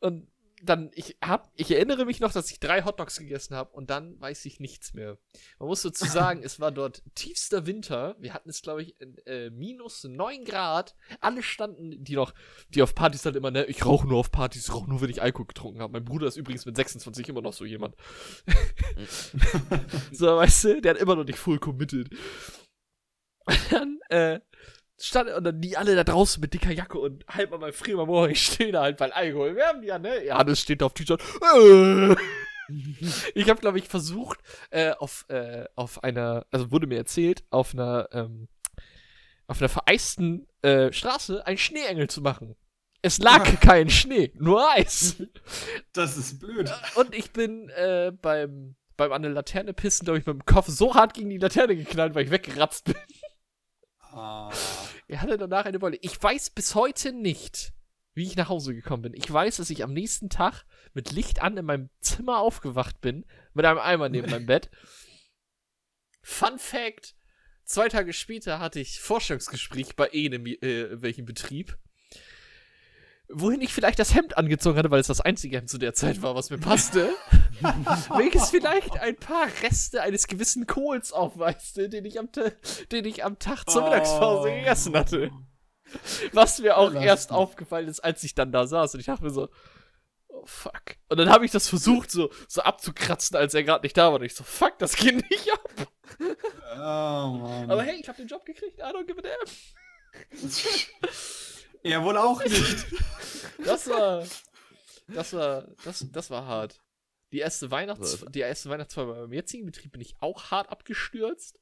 Und 0.00 0.26
dann, 0.64 0.90
ich 0.94 1.16
hab, 1.22 1.52
ich 1.54 1.70
erinnere 1.70 2.04
mich 2.04 2.20
noch, 2.20 2.32
dass 2.32 2.50
ich 2.50 2.60
drei 2.60 2.84
Hotdogs 2.84 3.18
gegessen 3.18 3.54
habe 3.54 3.70
und 3.72 3.90
dann 3.90 4.20
weiß 4.20 4.44
ich 4.46 4.60
nichts 4.60 4.94
mehr. 4.94 5.18
Man 5.58 5.68
muss 5.68 5.82
dazu 5.82 6.04
sagen, 6.06 6.42
es 6.42 6.60
war 6.60 6.72
dort 6.72 7.02
tiefster 7.14 7.66
Winter. 7.66 8.16
Wir 8.18 8.34
hatten 8.34 8.48
es, 8.48 8.62
glaube 8.62 8.82
ich, 8.82 9.00
in, 9.00 9.16
äh, 9.26 9.50
minus 9.50 10.04
9 10.04 10.44
Grad. 10.44 10.94
Alle 11.20 11.42
standen, 11.42 12.02
die 12.02 12.14
noch, 12.14 12.34
die 12.68 12.82
auf 12.82 12.94
Partys 12.94 13.24
halt 13.24 13.36
immer, 13.36 13.50
ne, 13.50 13.64
ich 13.66 13.84
rauche 13.84 14.06
nur 14.06 14.18
auf 14.18 14.30
Partys, 14.30 14.64
ich 14.68 14.74
rauche 14.74 14.88
nur, 14.88 15.00
wenn 15.00 15.10
ich 15.10 15.22
Alkohol 15.22 15.46
getrunken 15.46 15.80
habe. 15.80 15.92
Mein 15.92 16.04
Bruder 16.04 16.26
ist 16.26 16.36
übrigens 16.36 16.66
mit 16.66 16.76
26 16.76 17.28
immer 17.28 17.42
noch 17.42 17.52
so 17.52 17.64
jemand. 17.64 17.96
so, 20.12 20.36
weißt 20.36 20.64
du, 20.64 20.80
der 20.80 20.94
hat 20.94 21.00
immer 21.00 21.16
noch 21.16 21.24
nicht 21.24 21.38
full 21.38 21.58
committed. 21.58 22.08
Und 23.46 23.72
dann, 23.72 23.98
äh, 24.08 24.40
stand 24.98 25.30
und 25.30 25.44
dann 25.44 25.60
die 25.60 25.76
alle 25.76 25.94
da 25.94 26.04
draußen 26.04 26.40
mit 26.40 26.54
dicker 26.54 26.70
Jacke 26.70 26.98
und 26.98 27.24
halb 27.28 27.52
an 27.52 27.60
meinem 27.60 27.72
Frieren 27.72 28.00
am 28.00 28.06
Morgen, 28.06 28.32
ich 28.32 28.42
stehe 28.44 28.72
da 28.72 28.82
halt, 28.82 29.00
weil 29.00 29.12
Alkohol, 29.12 29.56
wir 29.56 29.66
haben 29.66 29.80
die 29.82 29.88
ja, 29.88 29.98
ne? 29.98 30.24
Ja, 30.24 30.42
das 30.44 30.60
steht 30.60 30.82
auf 30.82 30.94
T-Shirt. 30.94 31.22
Ich 33.34 33.50
habe, 33.50 33.60
glaube 33.60 33.78
ich, 33.78 33.88
versucht, 33.88 34.38
äh, 34.70 34.92
auf, 34.92 35.26
äh, 35.28 35.66
auf 35.74 36.02
einer, 36.02 36.46
also 36.50 36.70
wurde 36.70 36.86
mir 36.86 36.96
erzählt, 36.96 37.44
auf 37.50 37.74
einer, 37.74 38.08
ähm, 38.12 38.48
auf 39.46 39.60
einer 39.60 39.68
vereisten 39.68 40.46
äh, 40.62 40.90
Straße 40.90 41.46
einen 41.46 41.58
Schneeengel 41.58 42.08
zu 42.08 42.22
machen. 42.22 42.56
Es 43.02 43.18
lag 43.18 43.60
kein 43.60 43.90
Schnee, 43.90 44.32
nur 44.38 44.66
Eis. 44.72 45.16
Das 45.92 46.16
ist 46.16 46.40
blöd. 46.40 46.72
Und 46.94 47.14
ich 47.14 47.32
bin 47.32 47.68
äh, 47.68 48.12
beim, 48.22 48.76
beim 48.96 49.12
an 49.12 49.20
der 49.20 49.32
Laterne 49.32 49.74
pissen, 49.74 50.06
glaube 50.06 50.20
ich, 50.20 50.26
mit 50.26 50.34
dem 50.34 50.46
Kopf 50.46 50.68
so 50.68 50.94
hart 50.94 51.12
gegen 51.12 51.28
die 51.28 51.36
Laterne 51.36 51.76
geknallt, 51.76 52.14
weil 52.14 52.24
ich 52.24 52.30
weggeratzt 52.30 52.86
bin. 52.86 52.96
Ah. 54.00 54.50
Er 55.14 55.22
hatte 55.22 55.38
danach 55.38 55.64
eine 55.64 55.78
Beule. 55.78 55.96
Ich 56.00 56.20
weiß 56.20 56.50
bis 56.50 56.74
heute 56.74 57.12
nicht, 57.12 57.72
wie 58.14 58.24
ich 58.24 58.34
nach 58.34 58.48
Hause 58.48 58.74
gekommen 58.74 59.04
bin. 59.04 59.14
Ich 59.14 59.32
weiß, 59.32 59.58
dass 59.58 59.70
ich 59.70 59.84
am 59.84 59.92
nächsten 59.92 60.28
Tag 60.28 60.64
mit 60.92 61.12
Licht 61.12 61.40
an 61.40 61.56
in 61.56 61.64
meinem 61.64 61.88
Zimmer 62.00 62.40
aufgewacht 62.40 63.00
bin, 63.00 63.24
mit 63.52 63.64
einem 63.64 63.78
Eimer 63.78 64.08
neben 64.08 64.28
meinem 64.28 64.46
Bett. 64.46 64.72
Fun 66.22 66.58
Fact: 66.58 67.14
zwei 67.62 67.88
Tage 67.88 68.12
später 68.12 68.58
hatte 68.58 68.80
ich 68.80 68.98
Vorstellungsgespräch 68.98 69.94
bei 69.94 70.10
einem 70.12 70.46
äh, 70.46 71.00
welchen 71.00 71.26
Betrieb. 71.26 71.78
Wohin 73.28 73.60
ich 73.62 73.72
vielleicht 73.72 73.98
das 73.98 74.14
Hemd 74.14 74.36
angezogen 74.36 74.76
hatte, 74.78 74.90
weil 74.90 75.00
es 75.00 75.06
das 75.06 75.20
einzige 75.20 75.56
Hemd 75.56 75.70
zu 75.70 75.78
der 75.78 75.94
Zeit 75.94 76.20
war, 76.22 76.34
was 76.34 76.50
mir 76.50 76.58
passte. 76.58 77.10
welches 78.16 78.50
vielleicht 78.50 78.98
ein 79.00 79.16
paar 79.16 79.48
Reste 79.62 80.02
eines 80.02 80.26
gewissen 80.26 80.66
Kohls 80.66 81.12
aufweiste, 81.12 81.88
den 81.88 82.04
ich 82.04 82.18
am, 82.18 82.28
den 82.92 83.04
ich 83.06 83.24
am 83.24 83.38
Tag 83.38 83.64
zur 83.68 83.82
Mittagspause 83.84 84.48
Oh. 84.50 84.54
gegessen 84.54 84.94
hatte. 84.96 85.30
Was 86.32 86.58
mir 86.58 86.76
auch 86.76 86.88
Belastend. 86.88 87.06
erst 87.08 87.32
aufgefallen 87.32 87.88
ist, 87.88 88.00
als 88.00 88.22
ich 88.24 88.34
dann 88.34 88.52
da 88.52 88.66
saß. 88.66 88.94
Und 88.94 89.00
ich 89.00 89.06
dachte 89.06 89.24
mir 89.24 89.30
so, 89.30 89.48
oh 90.28 90.44
fuck. 90.44 90.82
Und 91.08 91.18
dann 91.18 91.30
habe 91.30 91.44
ich 91.46 91.50
das 91.50 91.68
versucht, 91.68 92.10
so, 92.10 92.30
so 92.48 92.60
abzukratzen, 92.62 93.36
als 93.36 93.54
er 93.54 93.62
gerade 93.64 93.84
nicht 93.84 93.96
da 93.96 94.08
war. 94.08 94.18
Und 94.18 94.24
ich 94.24 94.34
so, 94.34 94.44
fuck, 94.44 94.78
das 94.78 94.96
geht 94.96 95.28
nicht 95.30 95.50
ab. 95.52 95.88
Oh, 96.20 97.38
Mann. 97.38 97.70
Aber 97.70 97.82
hey, 97.82 97.98
ich 98.00 98.08
habe 98.08 98.18
den 98.18 98.28
Job 98.28 98.44
gekriegt. 98.44 98.78
I 98.80 98.82
don't 98.82 99.06
give 99.06 99.18
a 99.18 99.22
damn. 99.22 100.50
Er 101.84 102.02
wohl 102.02 102.16
auch 102.16 102.42
nicht. 102.42 102.86
Das 103.64 103.88
war, 103.88 104.26
das 105.06 105.32
war, 105.32 105.68
das, 105.84 106.06
das 106.10 106.28
war 106.28 106.44
hart. 106.44 106.82
Die 107.32 107.38
erste 107.38 107.70
Weihnachts, 107.70 108.24
die 108.28 108.40
erste 108.40 108.68
Weihnachtsfeier 108.68 109.06
bei 109.06 109.20
meinem 109.20 109.32
jetzigen 109.32 109.64
Betrieb 109.64 109.92
bin 109.92 110.00
ich 110.00 110.16
auch 110.20 110.50
hart 110.50 110.70
abgestürzt. 110.70 111.60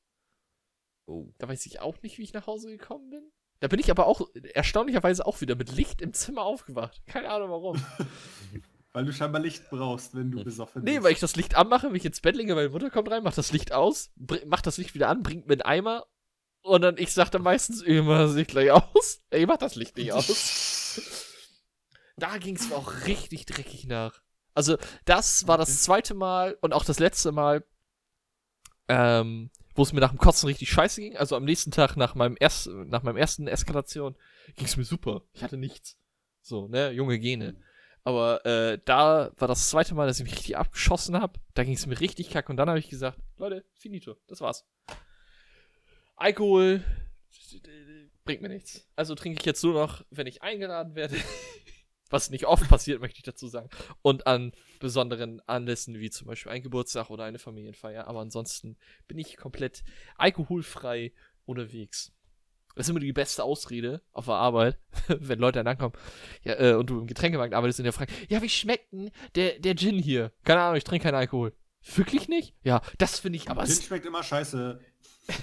Oh. 1.07 1.29
Da 1.39 1.49
weiß 1.49 1.67
ich 1.67 1.81
auch 1.81 2.01
nicht, 2.03 2.19
wie 2.19 2.23
ich 2.23 2.33
nach 2.33 2.47
Hause 2.47 2.71
gekommen 2.71 3.11
bin. 3.11 3.31
Da 3.61 3.69
bin 3.69 3.79
ich 3.79 3.91
aber 3.91 4.07
auch 4.07 4.29
erstaunlicherweise 4.55 5.27
auch 5.27 5.41
wieder 5.41 5.55
mit 5.55 5.71
Licht 5.71 6.01
im 6.03 6.13
Zimmer 6.13 6.43
aufgewacht. 6.43 7.03
Keine 7.07 7.31
Ahnung 7.31 7.51
warum. 7.51 7.85
Weil 8.93 9.05
du 9.05 9.13
scheinbar 9.13 9.41
Licht 9.41 9.71
brauchst, 9.71 10.15
wenn 10.15 10.31
du 10.31 10.43
besoffen 10.43 10.83
bist. 10.83 10.95
Nee, 10.95 11.03
weil 11.03 11.13
ich 11.13 11.21
das 11.21 11.35
Licht 11.37 11.55
anmache, 11.55 11.89
mich 11.89 12.05
ins 12.05 12.21
Bett 12.21 12.37
lege, 12.37 12.55
meine 12.55 12.69
Mutter 12.69 12.91
kommt 12.91 13.11
rein, 13.11 13.23
macht 13.23 13.39
das 13.39 13.53
Licht 13.53 13.73
aus, 13.73 14.11
macht 14.45 14.67
das 14.67 14.77
Licht 14.77 14.95
wieder 14.95 15.09
an, 15.09 15.23
bringt 15.23 15.47
mir 15.47 15.55
einen 15.55 15.63
Eimer 15.63 16.07
und 16.63 16.83
dann 16.83 16.97
ich 16.99 17.13
sag 17.13 17.31
dann 17.31 17.43
meistens 17.43 17.83
immer 17.83 18.19
das 18.19 18.35
Licht 18.35 18.51
gleich 18.51 18.71
aus. 18.71 19.23
Ey, 19.31 19.47
mach 19.47 19.59
das 19.59 19.75
Licht 19.75 19.97
nicht 19.97 20.13
aus. 20.13 21.01
Da 22.17 22.39
ging 22.39 22.57
es 22.57 22.69
mir 22.69 22.77
auch 22.77 23.07
richtig 23.07 23.47
dreckig 23.47 23.87
nach. 23.87 24.21
Also, 24.55 24.77
das 25.05 25.47
war 25.49 25.57
das 25.57 25.83
zweite 25.83 26.15
Mal 26.15 26.59
und 26.61 26.73
auch 26.73 26.85
das 26.85 26.99
letzte 26.99 27.33
Mal, 27.33 27.65
ähm, 28.89 29.51
wo 29.75 29.83
es 29.83 29.93
mir 29.93 30.01
nach 30.01 30.11
dem 30.11 30.19
Kotzen 30.19 30.47
richtig 30.47 30.71
scheiße 30.71 31.01
ging. 31.01 31.17
Also 31.17 31.37
am 31.37 31.45
nächsten 31.45 31.71
Tag 31.71 31.97
nach 31.97 32.15
meinem, 32.15 32.37
erst, 32.39 32.67
nach 32.67 33.03
meinem 33.03 33.17
ersten 33.17 33.47
Eskalation 33.47 34.15
ging 34.57 34.67
es 34.67 34.77
mir 34.77 34.85
super. 34.85 35.23
Ich 35.33 35.43
hatte 35.43 35.57
nichts. 35.57 35.99
So, 36.43 36.69
ne, 36.69 36.91
junge 36.91 37.19
Gene. 37.19 37.57
Aber 38.05 38.45
äh, 38.45 38.79
da 38.85 39.33
war 39.37 39.49
das 39.49 39.71
zweite 39.71 39.95
Mal, 39.95 40.07
dass 40.07 40.19
ich 40.19 40.25
mich 40.25 40.35
richtig 40.35 40.57
abgeschossen 40.57 41.21
habe. 41.21 41.41
Da 41.55 41.65
ging 41.65 41.75
es 41.75 41.87
mir 41.87 42.01
richtig 42.01 42.31
kacke 42.31 42.51
und 42.51 42.57
dann 42.57 42.69
habe 42.69 42.79
ich 42.79 42.89
gesagt, 42.89 43.19
Leute, 43.39 43.65
finito, 43.75 44.17
das 44.27 44.41
war's. 44.41 44.67
Alkohol 46.17 46.85
bringt 48.25 48.43
mir 48.43 48.49
nichts. 48.49 48.87
Also 48.97 49.15
trinke 49.15 49.41
ich 49.41 49.47
jetzt 49.47 49.63
nur 49.63 49.75
noch, 49.75 50.05
wenn 50.11 50.27
ich 50.27 50.43
eingeladen 50.43 50.95
werde. 50.95 51.17
Was 52.11 52.29
nicht 52.29 52.45
oft 52.45 52.69
passiert, 52.69 53.01
möchte 53.01 53.19
ich 53.19 53.25
dazu 53.25 53.49
sagen. 53.49 53.71
Und 54.03 54.27
an 54.27 54.53
besonderen 54.81 55.41
Anlässen, 55.49 55.99
wie 55.99 56.11
zum 56.11 56.27
Beispiel 56.27 56.53
ein 56.53 56.63
Geburtstag 56.63 57.09
oder 57.09 57.25
eine 57.25 57.39
Familienfeier. 57.39 58.07
Aber 58.07 58.21
ansonsten 58.21 58.77
bin 59.09 59.19
ich 59.19 59.39
komplett 59.39 59.83
alkoholfrei 60.19 61.13
unterwegs. 61.47 62.13
Das 62.75 62.87
ist 62.87 62.91
immer 62.91 63.01
die 63.01 63.15
beste 63.15 63.45
Ausrede 63.45 64.03
auf 64.13 64.27
der 64.27 64.35
Arbeit, 64.35 64.79
wenn 65.09 65.39
Leute 65.39 65.59
dann 65.59 65.69
ankommen 65.69 65.95
ja, 66.43 66.59
äh, 66.59 66.75
und 66.75 66.91
du 66.91 67.01
im 67.01 67.07
Getränkemarkt 67.07 67.55
arbeitest 67.55 67.81
und 67.81 67.85
der 67.85 67.93
fragt, 67.93 68.13
ja, 68.29 68.43
wie 68.43 68.49
schmeckt 68.49 68.93
denn 68.93 69.11
der, 69.35 69.59
der 69.59 69.75
Gin 69.75 69.99
hier? 69.99 70.33
Keine 70.45 70.61
Ahnung, 70.61 70.77
ich 70.77 70.85
trinke 70.85 71.05
keinen 71.05 71.17
Alkohol. 71.17 71.55
Wirklich 71.95 72.29
nicht? 72.29 72.55
Ja, 72.63 72.81
das 72.99 73.19
finde 73.19 73.37
ich 73.39 73.51
aber. 73.51 73.65
Gin 73.65 73.83
schmeckt 73.83 74.07
immer 74.07 74.23
scheiße. 74.23 74.81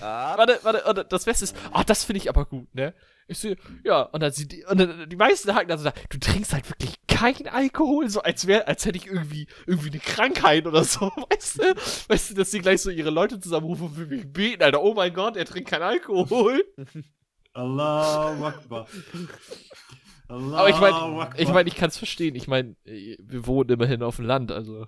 Ah, 0.01 0.37
Warte, 0.37 0.59
warte, 0.63 0.81
warte, 0.85 1.05
das 1.05 1.23
Beste 1.25 1.45
ist, 1.45 1.55
ah, 1.71 1.83
das 1.83 2.03
finde 2.03 2.17
ich 2.21 2.29
aber 2.29 2.45
gut, 2.45 2.73
ne? 2.75 2.93
Ich 3.27 3.37
so, 3.39 3.53
ja, 3.83 4.01
und 4.01 4.21
dann 4.21 4.31
sind 4.31 4.51
die, 4.51 4.65
und 4.65 4.77
dann, 4.77 5.09
die 5.09 5.15
meisten 5.15 5.53
haken 5.53 5.69
dann 5.69 5.77
so, 5.77 5.85
da, 5.85 5.93
du 6.09 6.19
trinkst 6.19 6.51
halt 6.51 6.69
wirklich 6.69 6.95
keinen 7.07 7.47
Alkohol, 7.47 8.09
so 8.09 8.21
als 8.21 8.45
wäre, 8.47 8.67
als 8.67 8.85
hätte 8.85 8.97
ich 8.97 9.07
irgendwie, 9.07 9.47
irgendwie 9.67 9.89
eine 9.89 9.99
Krankheit 9.99 10.65
oder 10.67 10.83
so, 10.83 11.11
weißt 11.29 11.59
du? 11.59 11.75
Weißt 12.09 12.31
du, 12.31 12.33
dass 12.33 12.51
die 12.51 12.59
gleich 12.59 12.81
so 12.81 12.89
ihre 12.89 13.09
Leute 13.09 13.39
zusammenrufen 13.39 13.87
und 13.87 13.95
für 13.95 14.05
mich 14.05 14.31
beten, 14.31 14.63
Alter, 14.63 14.81
oh 14.81 14.93
mein 14.93 15.13
Gott, 15.13 15.37
er 15.37 15.45
trinkt 15.45 15.69
keinen 15.69 15.83
Alkohol. 15.83 16.63
Allahu 17.53 18.45
Akbar. 18.45 18.87
Allahu 20.27 20.55
Aber 20.55 20.69
ich 20.69 20.79
meine, 20.79 20.95
Akbar. 20.95 21.39
ich 21.39 21.49
meine, 21.49 21.69
ich 21.69 21.75
kann 21.75 21.89
es 21.89 21.97
verstehen. 21.97 22.35
Ich 22.35 22.47
meine, 22.47 22.75
wir 22.83 23.47
wohnen 23.47 23.69
immerhin 23.69 24.03
auf 24.03 24.17
dem 24.17 24.25
Land, 24.25 24.51
also. 24.51 24.87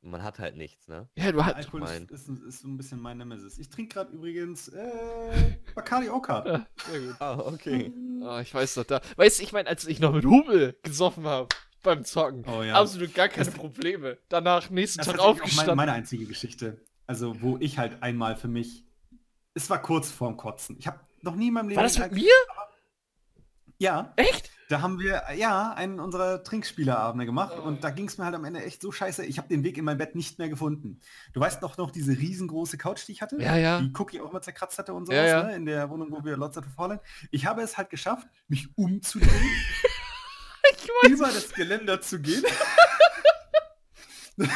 Man 0.00 0.22
hat 0.22 0.38
halt 0.38 0.56
nichts, 0.56 0.86
ne? 0.88 1.08
Ja, 1.16 1.32
du 1.32 1.44
hast. 1.44 1.54
Alkohol 1.54 1.80
mein- 1.80 2.04
ist, 2.06 2.28
ist, 2.28 2.42
ist 2.42 2.60
so 2.60 2.68
ein 2.68 2.76
bisschen 2.76 3.00
mein 3.00 3.18
Nemesis. 3.18 3.58
Ich 3.58 3.68
trinke 3.68 3.94
gerade 3.94 4.12
übrigens 4.12 4.68
äh, 4.68 5.58
Bacardi 5.74 6.08
Oka. 6.08 6.44
Ja, 6.46 6.66
sehr 6.90 7.00
gut. 7.00 7.16
Ah, 7.20 7.38
okay. 7.38 7.92
Ah, 8.22 8.40
ich 8.40 8.52
weiß 8.54 8.74
doch 8.74 8.84
da. 8.84 9.00
Weißt 9.16 9.38
du, 9.38 9.42
ich 9.42 9.52
meine, 9.52 9.68
als 9.68 9.86
ich 9.86 10.00
noch 10.00 10.12
mit 10.12 10.24
Hubel 10.24 10.76
gesoffen 10.82 11.24
habe 11.26 11.48
beim 11.82 12.04
Zocken, 12.04 12.44
Oh 12.46 12.62
ja. 12.62 12.74
absolut 12.74 13.14
gar 13.14 13.28
keine 13.28 13.44
Das- 13.46 13.54
Probleme. 13.54 14.18
Danach 14.28 14.70
nächsten 14.70 14.98
Das 14.98 15.06
ist 15.08 15.12
Tag 15.12 15.16
tatsächlich 15.18 15.20
auch 15.20 15.28
aufgestanden. 15.42 15.66
meine, 15.76 15.86
meine 15.86 15.92
einzige 15.92 16.26
Geschichte. 16.26 16.80
Also, 17.06 17.40
wo 17.42 17.56
ich 17.58 17.78
halt 17.78 18.02
einmal 18.02 18.36
für 18.36 18.48
mich. 18.48 18.84
Es 19.54 19.68
war 19.70 19.80
kurz 19.82 20.10
vorm 20.10 20.36
Kotzen. 20.36 20.76
Ich 20.78 20.86
habe 20.86 21.00
noch 21.22 21.34
nie 21.34 21.48
in 21.48 21.54
meinem 21.54 21.68
Leben. 21.70 21.76
War 21.76 21.82
das 21.84 21.98
mit 21.98 22.12
mir? 22.12 22.32
Ja, 23.78 24.12
Echt? 24.16 24.50
Da 24.68 24.82
haben 24.82 24.98
wir 24.98 25.22
ja 25.34 25.72
einen 25.72 25.98
unserer 25.98 26.44
Trinkspielerabende 26.44 27.24
gemacht 27.24 27.58
und 27.58 27.82
da 27.84 27.90
ging 27.90 28.06
es 28.06 28.18
mir 28.18 28.26
halt 28.26 28.34
am 28.34 28.44
Ende 28.44 28.62
echt 28.62 28.82
so 28.82 28.92
scheiße. 28.92 29.24
Ich 29.24 29.38
habe 29.38 29.48
den 29.48 29.64
Weg 29.64 29.78
in 29.78 29.84
mein 29.84 29.96
Bett 29.96 30.14
nicht 30.14 30.38
mehr 30.38 30.50
gefunden. 30.50 31.00
Du 31.32 31.40
weißt 31.40 31.62
doch 31.62 31.78
noch 31.78 31.90
diese 31.90 32.12
riesengroße 32.12 32.76
Couch, 32.76 33.06
die 33.08 33.12
ich 33.12 33.22
hatte? 33.22 33.40
Ja, 33.40 33.56
ja. 33.56 33.80
Die 33.80 33.90
Cookie 33.98 34.20
auch 34.20 34.30
mal 34.30 34.42
zerkratzt 34.42 34.78
hatte 34.78 34.92
und 34.92 35.06
sowas, 35.06 35.16
Ja, 35.16 35.26
ja. 35.26 35.42
Ne? 35.44 35.56
in 35.56 35.64
der 35.64 35.88
Wohnung, 35.88 36.12
wo 36.12 36.22
wir 36.22 36.36
Lots 36.36 36.58
of 36.58 36.64
Fallen. 36.76 37.00
Ich 37.30 37.46
habe 37.46 37.62
es 37.62 37.78
halt 37.78 37.88
geschafft, 37.88 38.28
mich 38.48 38.68
umzudrehen, 38.76 39.32
über 41.08 41.26
das 41.28 41.50
Geländer 41.52 42.00
zu 42.00 42.20
gehen. 42.20 42.44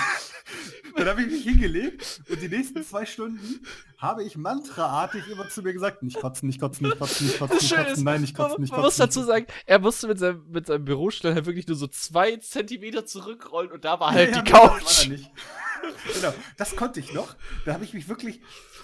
Dann 0.97 1.09
habe 1.09 1.23
ich 1.23 1.29
mich 1.29 1.45
hingelegt 1.45 2.21
und 2.29 2.43
die 2.43 2.49
nächsten 2.49 2.85
zwei 2.85 3.07
Stunden 3.07 3.61
habe 3.97 4.23
ich 4.25 4.37
mantraartig 4.37 5.27
immer 5.29 5.49
zu 5.49 5.63
mir 5.63 5.73
gesagt, 5.73 6.03
nicht 6.03 6.21
kotzen, 6.21 6.47
nicht 6.49 6.61
kotzen, 6.61 6.87
nicht 6.87 6.99
kotzen, 6.99 7.27
nicht 7.27 7.39
kotzen, 7.39 7.57
nicht 7.57 7.75
kotzen, 7.75 7.93
ist, 7.95 8.03
nein, 8.03 8.21
nicht 8.21 8.37
man, 8.37 8.49
kotzen, 8.49 8.61
nicht 8.63 8.71
man 8.73 8.83
kotzen. 8.83 8.87
muss 8.87 8.97
dazu 8.97 9.23
sagen, 9.23 9.47
er 9.65 9.79
musste 9.79 10.07
mit 10.09 10.19
seinem, 10.19 10.45
mit 10.51 10.67
seinem 10.67 10.85
Bürostuhl 10.85 11.33
halt 11.35 11.47
wirklich 11.47 11.67
nur 11.67 11.77
so 11.79 11.87
zwei 11.87 12.37
Zentimeter 12.37 13.07
zurückrollen 13.07 13.73
und 13.73 13.85
da 13.87 13.99
war 14.01 14.11
halt 14.13 14.35
Ja, 14.37 14.43
die 14.43 14.51
Couch. 14.51 15.09
nicht. 15.09 15.31
genau, 16.15 16.35
das 16.59 16.77
konnte 16.77 17.01
ich 17.01 17.15
noch. 17.15 17.37
Da 17.65 17.73
habe 17.73 17.85
ich 17.85 17.95
mich 17.95 18.09
wirklich 18.09 18.41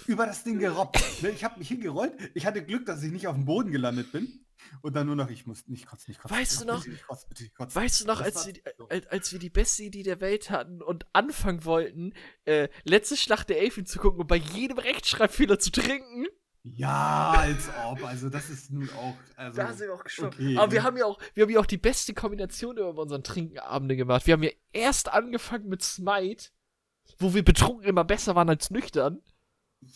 über 0.06 0.24
das 0.24 0.44
Ding 0.44 0.58
gerobbt. 0.58 0.98
Ne, 1.22 1.30
Ich 1.30 1.44
habe 1.44 1.58
mich 1.58 1.68
hingerollt. 1.68 2.14
Ich 2.34 2.46
hatte 2.46 2.64
Glück, 2.64 2.86
dass 2.86 3.02
ich 3.02 3.12
nicht 3.12 3.26
auf 3.26 3.34
dem 3.36 3.44
Boden 3.44 3.70
gelandet 3.70 4.12
bin. 4.12 4.46
Und 4.82 4.94
dann 4.96 5.06
nur 5.06 5.16
noch, 5.16 5.30
ich 5.30 5.46
muss 5.46 5.66
nicht 5.68 5.86
kotzen, 5.86 6.10
nicht 6.10 6.20
kotzen. 6.20 6.36
Weißt 6.36 6.60
du 6.60 6.64
noch- 6.66 6.84
Bitte, 6.84 6.96
kotzen, 7.04 7.28
bitte, 7.28 7.50
kotzen. 7.50 7.80
Weißt 7.82 8.00
du 8.00 8.06
noch, 8.06 8.20
als, 8.20 8.44
die, 8.44 8.62
als, 8.88 9.06
als 9.06 9.32
wir 9.32 9.38
die 9.38 9.50
beste 9.50 9.82
Idee 9.84 10.02
der 10.02 10.20
Welt 10.20 10.50
hatten 10.50 10.82
und 10.82 11.06
anfangen 11.12 11.64
wollten, 11.64 12.12
äh, 12.44 12.68
letzte 12.84 13.16
Schlacht 13.16 13.48
der 13.48 13.60
Elfen 13.60 13.86
zu 13.86 13.98
gucken 13.98 14.20
und 14.20 14.26
bei 14.26 14.36
jedem 14.36 14.78
Rechtschreibfehler 14.78 15.58
zu 15.58 15.70
trinken? 15.70 16.26
Ja, 16.64 17.32
als 17.36 17.68
ob. 17.86 18.04
Also 18.04 18.28
das 18.28 18.50
ist 18.50 18.70
nun 18.70 18.90
auch. 18.90 19.14
Also, 19.36 19.56
Da 19.56 19.72
sind 19.72 19.86
wir 19.88 19.94
auch 19.94 20.04
gestorben. 20.04 20.34
okay, 20.34 20.56
Aber 20.58 20.72
wir 20.72 20.80
ne? 20.80 20.84
haben 20.86 20.96
ja 20.96 21.06
auch, 21.06 21.18
wir 21.34 21.44
haben 21.44 21.50
ja 21.50 21.60
auch 21.60 21.66
die 21.66 21.78
beste 21.78 22.12
Kombination 22.14 22.76
über 22.76 23.00
unseren 23.00 23.22
Trinkenabende 23.22 23.96
gemacht. 23.96 24.26
Wir 24.26 24.34
haben 24.34 24.42
ja 24.42 24.50
erst 24.72 25.08
angefangen 25.10 25.68
mit 25.68 25.82
Smite, 25.82 26.50
wo 27.18 27.32
wir 27.32 27.42
betrunken 27.44 27.84
immer 27.84 28.04
besser 28.04 28.34
waren 28.34 28.48
als 28.50 28.70
nüchtern. 28.70 29.22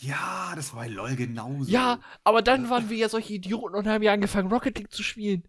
Ja, 0.00 0.52
das 0.56 0.72
war 0.74 0.80
bei 0.84 0.88
LOL 0.88 1.16
genauso. 1.16 1.70
Ja, 1.70 2.00
aber 2.24 2.42
dann 2.42 2.70
waren 2.70 2.88
wir 2.88 2.96
ja 2.96 3.08
solche 3.08 3.34
Idioten 3.34 3.74
und 3.74 3.86
haben 3.86 4.02
ja 4.02 4.12
angefangen, 4.12 4.50
Rocket 4.50 4.78
League 4.78 4.92
zu 4.92 5.02
spielen. 5.02 5.44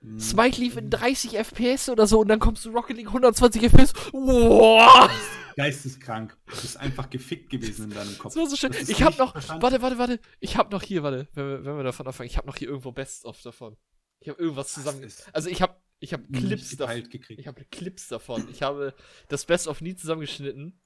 Hm. 0.00 0.18
Smite 0.20 0.60
lief 0.60 0.76
in 0.76 0.90
30 0.90 1.36
FPS 1.36 1.88
oder 1.88 2.06
so 2.06 2.20
und 2.20 2.28
dann 2.28 2.38
kommst 2.38 2.64
du 2.64 2.70
Rocket 2.70 2.96
League 2.96 3.08
120 3.08 3.62
FPS. 3.64 3.92
Wow! 4.12 5.10
Geisteskrank. 5.56 6.36
Du 6.46 6.60
bist 6.60 6.76
einfach 6.76 7.10
gefickt 7.10 7.50
gewesen 7.50 7.84
in 7.86 7.90
deinem 7.90 8.16
Kopf. 8.16 8.34
Das 8.34 8.42
war 8.42 8.48
so 8.48 8.56
schön. 8.56 8.70
Das 8.70 8.82
ist 8.82 8.90
Ich 8.90 9.02
hab 9.02 9.18
noch, 9.18 9.32
verstanden. 9.32 9.62
warte, 9.62 9.82
warte, 9.82 9.98
warte. 9.98 10.20
Ich 10.40 10.56
hab 10.56 10.70
noch 10.70 10.82
hier, 10.82 11.02
warte, 11.02 11.26
wenn 11.34 11.48
wir, 11.48 11.64
wenn 11.64 11.76
wir 11.76 11.82
davon 11.82 12.06
anfangen, 12.06 12.28
ich 12.28 12.36
hab 12.38 12.46
noch 12.46 12.56
hier 12.56 12.68
irgendwo 12.68 12.92
Best-of 12.92 13.42
davon. 13.42 13.76
Ich 14.20 14.28
hab 14.28 14.38
irgendwas 14.38 14.72
zusammen. 14.72 15.02
ist 15.02 15.28
Also 15.34 15.48
ich 15.50 15.60
hab, 15.62 15.82
ich 15.98 16.12
hab 16.12 16.28
Nicht 16.30 16.46
Clips 16.46 16.76
davon. 16.76 16.94
geteilt 16.94 17.10
gekriegt. 17.10 17.40
Ich 17.40 17.46
habe 17.48 17.64
Clips 17.64 18.08
davon. 18.08 18.48
Ich 18.50 18.62
habe 18.62 18.94
das 19.28 19.44
Best-of 19.46 19.80
nie 19.80 19.96
zusammengeschnitten. 19.96 20.78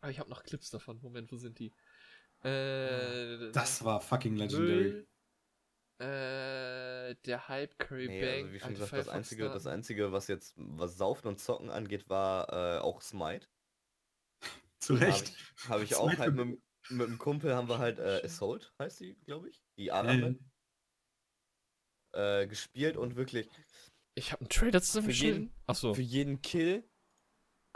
Aber 0.00 0.10
ich 0.10 0.18
habe 0.18 0.30
noch 0.30 0.42
Clips 0.42 0.70
davon. 0.70 1.00
Moment, 1.02 1.30
wo 1.32 1.36
sind 1.36 1.58
die? 1.58 1.72
Äh, 2.42 3.50
Das 3.52 3.84
war 3.84 4.00
fucking 4.00 4.36
legendary. 4.36 4.74
Müll. 4.74 5.08
Äh, 5.98 7.14
der 7.24 7.48
Hype 7.48 7.78
Curry 7.78 8.06
Nee, 8.08 8.20
Bang. 8.20 8.42
also 8.44 8.52
wie 8.52 8.60
schon 8.60 8.74
gesagt, 8.74 8.92
das 8.92 9.08
einzige, 9.08 9.44
das 9.44 9.66
einzige, 9.66 10.12
was 10.12 10.28
jetzt, 10.28 10.52
was 10.56 10.96
Saufen 10.98 11.28
und 11.28 11.40
Zocken 11.40 11.70
angeht, 11.70 12.08
war 12.10 12.52
äh, 12.52 12.78
auch 12.80 13.00
Smite. 13.00 13.48
Zu 14.80 14.94
Habe 14.96 15.06
Recht. 15.06 15.28
ich, 15.30 15.68
hab 15.68 15.80
ich 15.80 15.94
auch 15.96 16.18
halt 16.18 16.34
mit, 16.34 16.60
mit 16.90 17.06
einem 17.08 17.16
Kumpel 17.18 17.54
haben 17.54 17.68
wir 17.68 17.78
halt 17.78 17.98
äh, 17.98 18.20
Assault, 18.22 18.74
heißt 18.78 19.00
die, 19.00 19.14
glaube 19.24 19.48
ich, 19.48 19.62
die 19.78 19.86
Äh, 19.86 19.90
Arme, 19.92 20.38
äh, 22.12 22.46
gespielt 22.46 22.96
und 22.98 23.16
wirklich 23.16 23.48
Ich 24.14 24.32
habe 24.32 24.40
einen 24.40 24.50
Trailer 24.50 24.82
zusammengeschnitten. 24.82 25.52
Achso. 25.66 25.94
für 25.94 26.02
jeden 26.02 26.42
Kill 26.42 26.84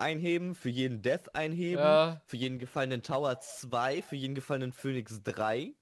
einheben, 0.01 0.55
für 0.55 0.69
jeden 0.71 1.03
Death 1.03 1.35
einheben, 1.35 1.83
Ja. 1.83 2.23
für 2.27 2.37
jeden 2.37 2.59
gefallenen 2.59 3.03
Tower 3.03 3.41
2, 3.41 4.03
für 4.03 4.17
jeden 4.17 4.35
gefallenen 4.35 4.73
Phoenix 4.73 5.23
3 5.23 5.77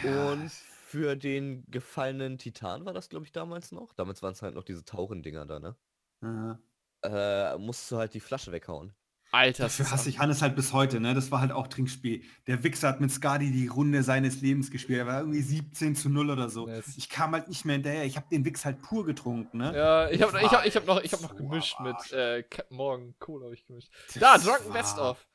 und 0.00 0.50
für 0.50 1.16
den 1.16 1.64
gefallenen 1.70 2.38
Titan 2.38 2.84
war 2.84 2.92
das, 2.92 3.08
glaube 3.08 3.24
ich, 3.24 3.32
damals 3.32 3.72
noch. 3.72 3.94
Damals 3.94 4.22
waren 4.22 4.32
es 4.32 4.42
halt 4.42 4.54
noch 4.54 4.64
diese 4.64 4.84
Tauchendinger 4.84 5.46
da, 5.46 5.58
ne? 5.60 5.76
Aha. 6.22 6.62
Äh, 7.04 7.58
musst 7.58 7.90
du 7.92 7.96
halt 7.96 8.14
die 8.14 8.20
Flasche 8.20 8.50
weghauen. 8.52 8.94
Alter, 9.34 9.64
das 9.64 9.78
Dafür 9.78 9.92
hasse 9.92 10.08
ich 10.10 10.18
Hannes 10.18 10.42
halt 10.42 10.54
bis 10.56 10.72
heute, 10.74 11.00
ne? 11.00 11.14
Das 11.14 11.30
war 11.32 11.40
halt 11.40 11.52
auch 11.52 11.66
Trinkspiel. 11.66 12.22
Der 12.46 12.62
Wichser 12.64 12.88
hat 12.88 13.00
mit 13.00 13.10
Skadi 13.10 13.50
die 13.50 13.66
Runde 13.66 14.02
seines 14.02 14.42
Lebens 14.42 14.70
gespielt. 14.70 14.98
Er 15.00 15.06
war 15.06 15.20
irgendwie 15.20 15.40
17 15.40 15.96
zu 15.96 16.10
0 16.10 16.28
oder 16.30 16.50
so. 16.50 16.68
Yes. 16.68 16.84
Ich 16.98 17.08
kam 17.08 17.32
halt 17.32 17.48
nicht 17.48 17.64
mehr 17.64 17.74
hinterher. 17.76 18.04
Ich 18.04 18.16
habe 18.16 18.26
den 18.30 18.44
Wichs 18.44 18.64
halt 18.66 18.82
pur 18.82 19.06
getrunken, 19.06 19.56
ne? 19.58 19.74
Ja, 19.74 20.10
ich 20.10 20.20
habe 20.20 20.38
ich 20.38 20.50
hab, 20.52 20.66
ich 20.66 20.76
hab 20.76 20.86
noch, 20.86 21.00
ich 21.02 21.12
hab 21.14 21.20
So 21.20 21.26
noch 21.28 21.34
gemischt 21.36 21.80
mit 21.80 22.12
äh, 22.12 22.42
Captain 22.42 22.76
Morgan 22.76 23.14
Cola 23.18 23.46
habe 23.46 23.54
ich 23.54 23.66
gemischt. 23.66 23.90
Das 24.08 24.20
Da, 24.20 24.36
Drunken 24.36 24.66
war- 24.68 24.72
Best 24.74 24.98
of. 24.98 25.26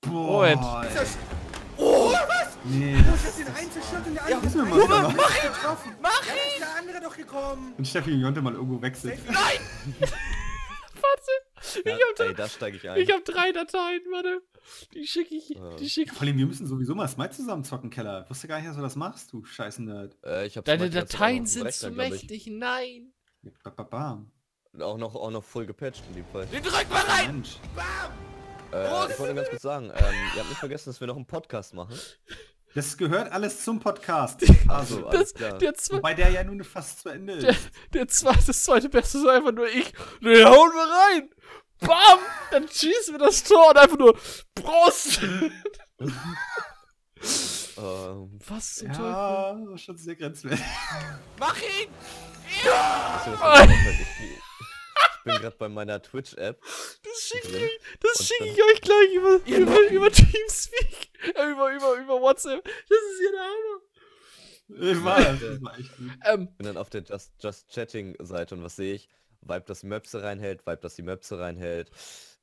Boah, 0.00 0.56
Moment. 0.56 0.62
ey. 0.96 1.06
Oh, 1.76 2.12
Nee, 2.64 2.94
ich 2.94 3.06
das 3.06 3.24
hab 3.26 3.36
den 3.36 3.46
Einzelshot 3.54 4.06
und 4.06 4.14
der 4.14 4.28
Ja, 4.30 4.36
andere 4.36 4.54
wir 4.54 4.62
ist 4.62 4.88
mal 4.88 5.02
machen. 5.02 5.16
getroffen. 5.16 5.92
Mach 6.02 6.22
ihn! 6.22 6.28
ist 6.52 6.60
der 6.60 6.76
andere 6.78 7.00
doch 7.02 7.16
gekommen. 7.16 7.74
Und 7.76 7.86
Steffi 7.88 8.12
und 8.14 8.20
Jonte 8.20 8.40
mal 8.42 8.52
irgendwo 8.54 8.80
wechseln. 8.82 9.18
Warte, 9.26 10.12
Ja, 11.84 11.96
ich 11.96 12.02
hab, 12.18 12.26
ey, 12.26 12.34
da 12.34 12.48
steige 12.48 12.76
ich 12.76 12.88
ein. 12.88 13.00
ich 13.00 13.10
hab 13.12 13.24
drei 13.24 13.52
Dateien, 13.52 14.00
warte. 14.10 14.42
Die 14.94 15.06
schicke 15.06 15.34
ich, 15.34 15.50
Ja. 15.50 15.76
die 15.76 15.88
schicke 15.90 16.14
Vor 16.14 16.22
allem, 16.22 16.38
wir 16.38 16.46
müssen 16.46 16.66
sowieso 16.66 16.94
mal 16.94 17.08
Smite 17.08 17.30
zusammen 17.30 17.64
zocken, 17.64 17.90
Keller. 17.90 18.22
Ich 18.24 18.30
wusste 18.30 18.48
gar 18.48 18.56
nicht, 18.58 18.68
dass 18.68 18.76
du 18.76 18.82
das 18.82 18.96
machst, 18.96 19.32
du 19.32 19.44
scheiß 19.44 19.78
Nerd. 19.80 20.16
äh, 20.24 20.46
ich 20.46 20.56
hab 20.56 20.64
Deine 20.64 20.84
Smite 20.90 20.98
Dateien 21.06 21.46
sind 21.46 21.72
zu 21.72 21.86
Rechner, 21.88 22.04
ich. 22.04 22.10
mächtig, 22.12 22.46
nein. 22.48 23.12
Ba, 23.62 23.70
ba, 23.70 23.82
bam. 23.82 24.30
Auch 24.80 24.96
noch, 24.98 25.14
auch 25.16 25.30
noch 25.30 25.42
voll 25.44 25.66
gepatcht 25.66 26.04
in 26.08 26.14
dem 26.16 26.26
Fall. 26.26 26.46
Den 26.46 26.62
drück 26.62 26.88
mal 26.90 27.02
rein! 27.04 27.32
Mensch. 27.36 27.56
Äh, 28.72 28.84
ich 29.10 29.18
wollte 29.18 29.34
nur 29.34 29.34
ganz 29.34 29.48
kurz 29.50 29.62
sagen, 29.62 29.86
ähm, 29.86 30.14
ihr 30.34 30.40
habt 30.40 30.48
nicht 30.48 30.58
vergessen, 30.58 30.90
dass 30.90 31.00
wir 31.00 31.08
noch 31.08 31.16
einen 31.16 31.26
Podcast 31.26 31.74
machen. 31.74 31.94
Das 32.74 32.96
gehört 32.96 33.32
alles 33.32 33.64
zum 33.64 33.80
Podcast. 33.80 34.42
Also, 34.68 35.06
Also, 35.06 35.06
alles 35.08 35.34
Das, 35.34 35.58
der, 35.60 35.96
wobei 35.96 36.14
der 36.14 36.30
ja 36.30 36.44
nun 36.44 36.62
fast 36.62 37.00
zu 37.00 37.08
Ende 37.08 37.38
der, 37.38 37.50
ist. 37.50 37.70
der 37.92 38.08
zweite, 38.08 38.46
das 38.46 38.62
zweite 38.64 38.88
Beste 38.88 39.18
ist 39.18 39.26
einfach 39.26 39.52
nur 39.52 39.66
ich. 39.68 39.92
Den 40.22 40.44
hauen 40.46 40.70
wir 40.72 41.18
rein! 41.18 41.30
Bam! 41.80 42.18
Dann 42.52 42.68
schießen 42.68 43.14
wir 43.14 43.18
das 43.18 43.42
Tor 43.42 43.70
und 43.70 43.76
einfach 43.78 43.98
nur 43.98 44.16
Brust! 44.54 45.20
Ähm, 47.76 48.38
Was 48.46 48.76
zum 48.76 48.88
Teufel? 48.88 49.04
Ja, 49.04 49.52
das 49.54 49.74
ist 49.74 49.84
schon 49.84 49.96
sehr 49.96 50.16
grenzwertig. 50.16 50.64
Mach 51.38 51.56
ihn! 51.56 51.88
mir 52.64 52.74
auffällt? 53.36 53.70
Ich, 55.00 55.16
ich 55.16 55.24
bin 55.24 55.34
gerade 55.34 55.56
bei 55.56 55.68
meiner 55.68 56.02
Twitch-App. 56.02 56.60
Das 56.60 57.20
schicke 57.20 57.56
ich, 57.56 57.80
das 58.00 58.26
schick 58.26 58.40
ich 58.46 58.62
euch 58.62 58.80
gleich 58.80 59.14
über, 59.14 59.40
über, 59.46 59.90
über 59.90 60.10
Teamspeak. 60.10 61.10
Äh, 61.34 61.50
über, 61.50 61.70
über, 61.70 61.96
über 61.96 62.18
WhatsApp. 62.22 62.64
Das 62.64 62.98
ist 63.12 63.20
ja 63.22 63.30
der 63.30 63.42
Hammer. 63.42 64.90
Ich 64.90 65.04
war, 65.04 65.20
das 65.20 65.62
war 65.62 65.78
echt 65.78 65.96
gut. 65.98 66.10
Ähm, 66.24 66.48
bin 66.56 66.66
dann 66.66 66.78
auf 66.78 66.88
der 66.88 67.02
Just, 67.02 67.34
Just 67.42 67.68
Chatting-Seite 67.70 68.54
und 68.54 68.62
was 68.62 68.76
sehe 68.76 68.94
ich? 68.94 69.10
Vibe, 69.42 69.64
das 69.66 69.80
die 69.80 69.86
Möpse 69.86 70.22
reinhält, 70.22 70.66
Vibe, 70.66 70.78
das 70.78 70.94
die 70.94 71.02
Möpse 71.02 71.38
reinhält, 71.38 71.90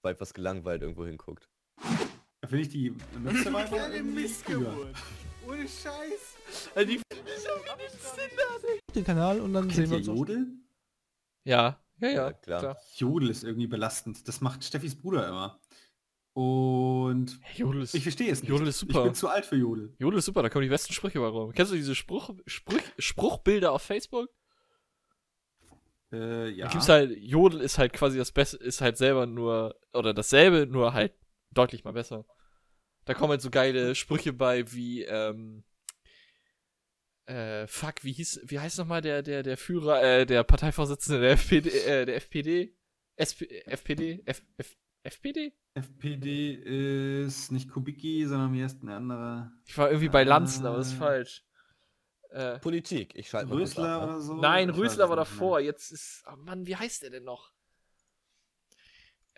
Vibe, 0.04 0.20
was 0.20 0.36
gelangweilt 0.36 0.84
irgendwo 0.84 1.08
hinguckt. 1.08 1.50
Da 2.42 2.48
finde 2.48 2.64
ich 2.64 2.70
die 2.70 2.94
irgendwie 3.16 3.44
cooler. 3.44 4.04
Missgeburt. 4.04 4.96
Ohne 5.48 5.68
Scheiß. 5.68 6.38
äh, 6.76 6.86
die 6.86 7.02
den 8.94 9.06
Kanal 9.06 9.42
und 9.42 9.54
dann 9.54 9.68
Kennt 9.70 9.92
ihr 9.92 10.00
Jodel? 10.00 10.48
Ja, 11.46 11.80
ja, 12.00 12.08
ja, 12.10 12.14
Ja, 12.28 12.34
klar. 12.34 12.78
Jodel 12.96 13.30
ist 13.30 13.44
irgendwie 13.44 13.68
belastend. 13.68 14.28
Das 14.28 14.42
macht 14.42 14.64
Steffis 14.64 14.96
Bruder 14.96 15.28
immer. 15.28 15.60
Und 16.34 17.40
Hey, 17.42 17.62
Jodel 17.62 17.82
ist, 17.82 17.96
ich 17.96 18.04
verstehe 18.04 18.32
es 18.32 18.42
nicht. 18.42 18.50
Jodel 18.50 18.68
ist 18.68 18.76
Ich 18.84 18.88
super. 18.88 19.04
bin 19.04 19.16
zu 19.16 19.28
alt 19.28 19.46
für 19.46 19.56
Jodel. 19.56 19.96
Jodel 19.98 20.20
ist 20.20 20.26
super, 20.26 20.44
da 20.44 20.50
kommen 20.50 20.64
die 20.64 20.70
besten 20.70 20.94
Sprüche 20.94 21.20
bei 21.20 21.28
rum. 21.28 21.52
Kennst 21.52 21.72
du 21.72 21.76
diese 21.76 21.96
Spruch, 21.96 22.30
Spruch, 22.46 22.80
Spruchbilder 23.00 23.72
auf 23.72 23.82
Facebook? 23.82 24.30
Äh, 26.12 26.50
ja. 26.52 26.68
Da 26.68 26.72
gibt's 26.72 26.90
halt, 26.90 27.18
Jodel 27.20 27.62
ist 27.62 27.78
halt 27.78 27.94
quasi 27.94 28.18
das 28.18 28.32
Beste, 28.32 28.58
ist 28.58 28.82
halt 28.82 28.98
selber 28.98 29.26
nur, 29.26 29.76
oder 29.94 30.14
dasselbe, 30.14 30.68
nur 30.68 30.94
halt 30.94 31.14
deutlich 31.52 31.84
mal 31.84 31.92
besser. 31.94 32.24
Da 33.06 33.14
kommen 33.14 33.32
halt 33.32 33.42
so 33.42 33.50
geile 33.50 33.96
Sprüche 33.96 34.32
bei 34.34 34.72
wie, 34.72 35.04
ähm, 35.04 35.64
äh, 37.28 37.68
fuck, 37.68 38.04
wie 38.04 38.12
hieß, 38.14 38.42
wie 38.46 38.60
heißt 38.60 38.78
nochmal 38.80 39.02
der, 39.02 39.22
der, 39.22 39.44
der 39.44 39.58
Führer, 39.58 40.02
äh, 40.02 40.26
der 40.26 40.44
Parteivorsitzende 40.44 41.22
der 41.22 41.32
FPD, 41.32 41.70
äh, 41.70 42.06
der 42.06 42.16
FPD? 42.18 42.74
SP, 43.20 43.48
FPD? 43.66 44.22
F, 44.26 44.42
F, 44.58 44.78
FPD? 45.04 45.54
FPD 45.74 46.54
ist 47.26 47.52
nicht 47.52 47.70
Kubicki, 47.70 48.26
sondern 48.26 48.54
wie 48.54 48.64
heißt 48.64 48.84
ein 48.84 48.90
anderer? 48.90 49.52
Ich 49.66 49.78
war 49.78 49.90
irgendwie 49.90 50.10
bei 50.10 50.24
Lanzen, 50.24 50.66
aber 50.66 50.78
das 50.78 50.88
ist 50.88 50.94
Äh. 50.94 50.98
falsch. 50.98 51.44
Äh, 52.30 52.60
Politik, 52.60 53.16
ich 53.16 53.30
schalte 53.30 53.50
mal 53.50 53.60
Rösler 53.60 53.88
ab, 53.90 54.02
ne? 54.02 54.08
oder 54.08 54.22
so? 54.22 54.34
nein, 54.36 54.70
Rösler 54.70 55.08
war 55.10 55.16
davor, 55.16 55.60
jetzt 55.62 55.92
ist, 55.92 56.26
oh 56.32 56.36
Mann, 56.36 56.68
wie 56.68 56.76
heißt 56.76 57.04
der 57.04 57.10
denn 57.10 57.24
noch? 57.24 57.54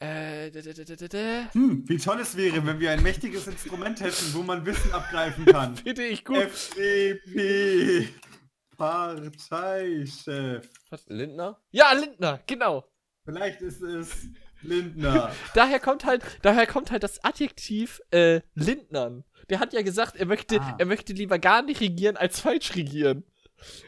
Äh, 0.02 0.50
da, 0.52 0.62
da, 0.62 1.08
da. 1.08 1.50
Hm, 1.54 1.84
wie 1.89 1.97
toll 1.97 2.20
es 2.22 2.38
wäre, 2.38 2.66
wenn 2.66 2.80
wir 2.80 2.91
ein 2.91 3.04
mächtiges 3.04 3.47
Instrument 3.47 4.00
hätten, 4.00 4.34
wo 4.34 4.43
man 4.43 4.66
Wissen 4.66 4.93
abgreifen 4.93 5.45
kann. 5.45 5.76
Finde 5.84 6.06
ich 6.06 6.24
gut. 6.24 6.38
FDP 6.38 8.08
Parteichef. 8.78 10.70
Lindner? 11.08 11.60
Ja, 11.72 11.91
Lindner, 11.91 12.39
genau. 12.47 12.86
Vielleicht 13.26 13.62
ist 13.62 13.82
es 13.82 14.28
Lindner. 14.62 15.32
Daher 15.54 15.80
kommt 15.82 16.06
halt, 16.06 16.24
daher 16.41 16.66
kommt 16.66 16.91
halt 16.91 17.04
das 17.04 17.22
Adjektiv 17.24 18.00
äh, 18.12 18.39
Lindnern. 18.56 19.26
Der 19.50 19.60
hat 19.60 19.74
ja 19.74 19.82
gesagt, 19.82 20.16
er 20.16 20.26
möchte, 20.26 20.62
Ah. 20.62 20.76
er 20.80 20.86
möchte 20.86 21.12
lieber 21.14 21.39
gar 21.39 21.62
nicht 21.62 21.82
regieren 21.82 22.16
als 22.18 22.39
falsch 22.39 22.76
regieren. 22.76 23.24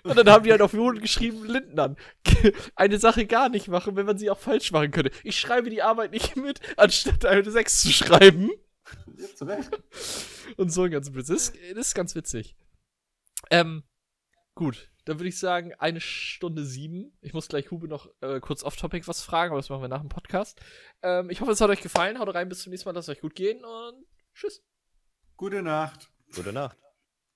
Und 0.04 0.18
dann 0.18 0.30
haben 0.30 0.44
die 0.44 0.52
halt 0.52 0.62
auf 0.62 0.74
Jodel 0.74 1.02
geschrieben, 1.02 1.46
Lindnern. 1.46 1.96
Eine 2.76 2.98
Sache 3.00 3.26
gar 3.26 3.50
nicht 3.50 3.68
machen, 3.68 3.96
wenn 3.96 4.06
man 4.06 4.18
sie 4.18 4.30
auch 4.30 4.40
falsch 4.40 4.72
machen 4.72 4.92
könnte. 4.92 5.12
Ich 5.24 5.40
schreibe 5.40 5.70
die 5.70 5.82
Arbeit 5.82 6.12
nicht 6.12 6.36
mit, 6.36 6.60
anstatt 6.78 7.26
eine 7.26 7.50
6 7.50 7.82
zu 7.82 7.92
schreiben. 7.92 8.50
Und 10.58 10.72
so 10.72 10.84
ein 10.84 10.92
ganz 10.92 11.12
Blödsinn. 11.12 11.36
Das, 11.36 11.50
ist- 11.50 11.56
das 11.76 11.88
ist 11.88 11.94
ganz 11.96 12.16
witzig. 12.16 12.56
Ähm, 13.50 13.84
gut. 14.56 14.90
Dann 15.06 15.18
würde 15.20 15.30
ich 15.30 15.40
sagen, 15.40 15.74
eine 15.80 16.00
Stunde 16.00 16.64
sieben. 16.64 17.18
Ich 17.22 17.34
muss 17.34 17.48
gleich 17.48 17.72
Hube 17.72 17.88
noch 17.88 18.08
äh, 18.22 18.40
kurz 18.40 18.64
off-topic 18.64 19.08
was 19.08 19.24
fragen, 19.24 19.52
aber 19.52 19.60
das 19.60 19.70
machen 19.70 19.82
wir 19.82 19.88
nach 19.88 20.02
dem 20.02 20.10
Podcast. 20.10 20.60
Ähm, 21.02 21.32
ich 21.32 21.42
hoffe, 21.42 21.52
es 21.52 21.62
hat 21.62 21.72
euch 21.72 21.82
gefallen. 21.82 22.20
Haut 22.20 22.34
rein, 22.36 22.50
bis 22.50 22.62
zum 22.62 22.70
nächsten 22.70 22.88
Mal. 22.88 22.94
Lasst 22.94 23.10
euch 23.10 23.22
gut 23.22 23.34
gehen 23.34 23.66
und 23.66 24.06
tschüss. 24.36 24.64
Gute 25.38 25.64
Nacht. 25.64 26.12
Gute 26.36 26.54
Nacht. 26.54 26.78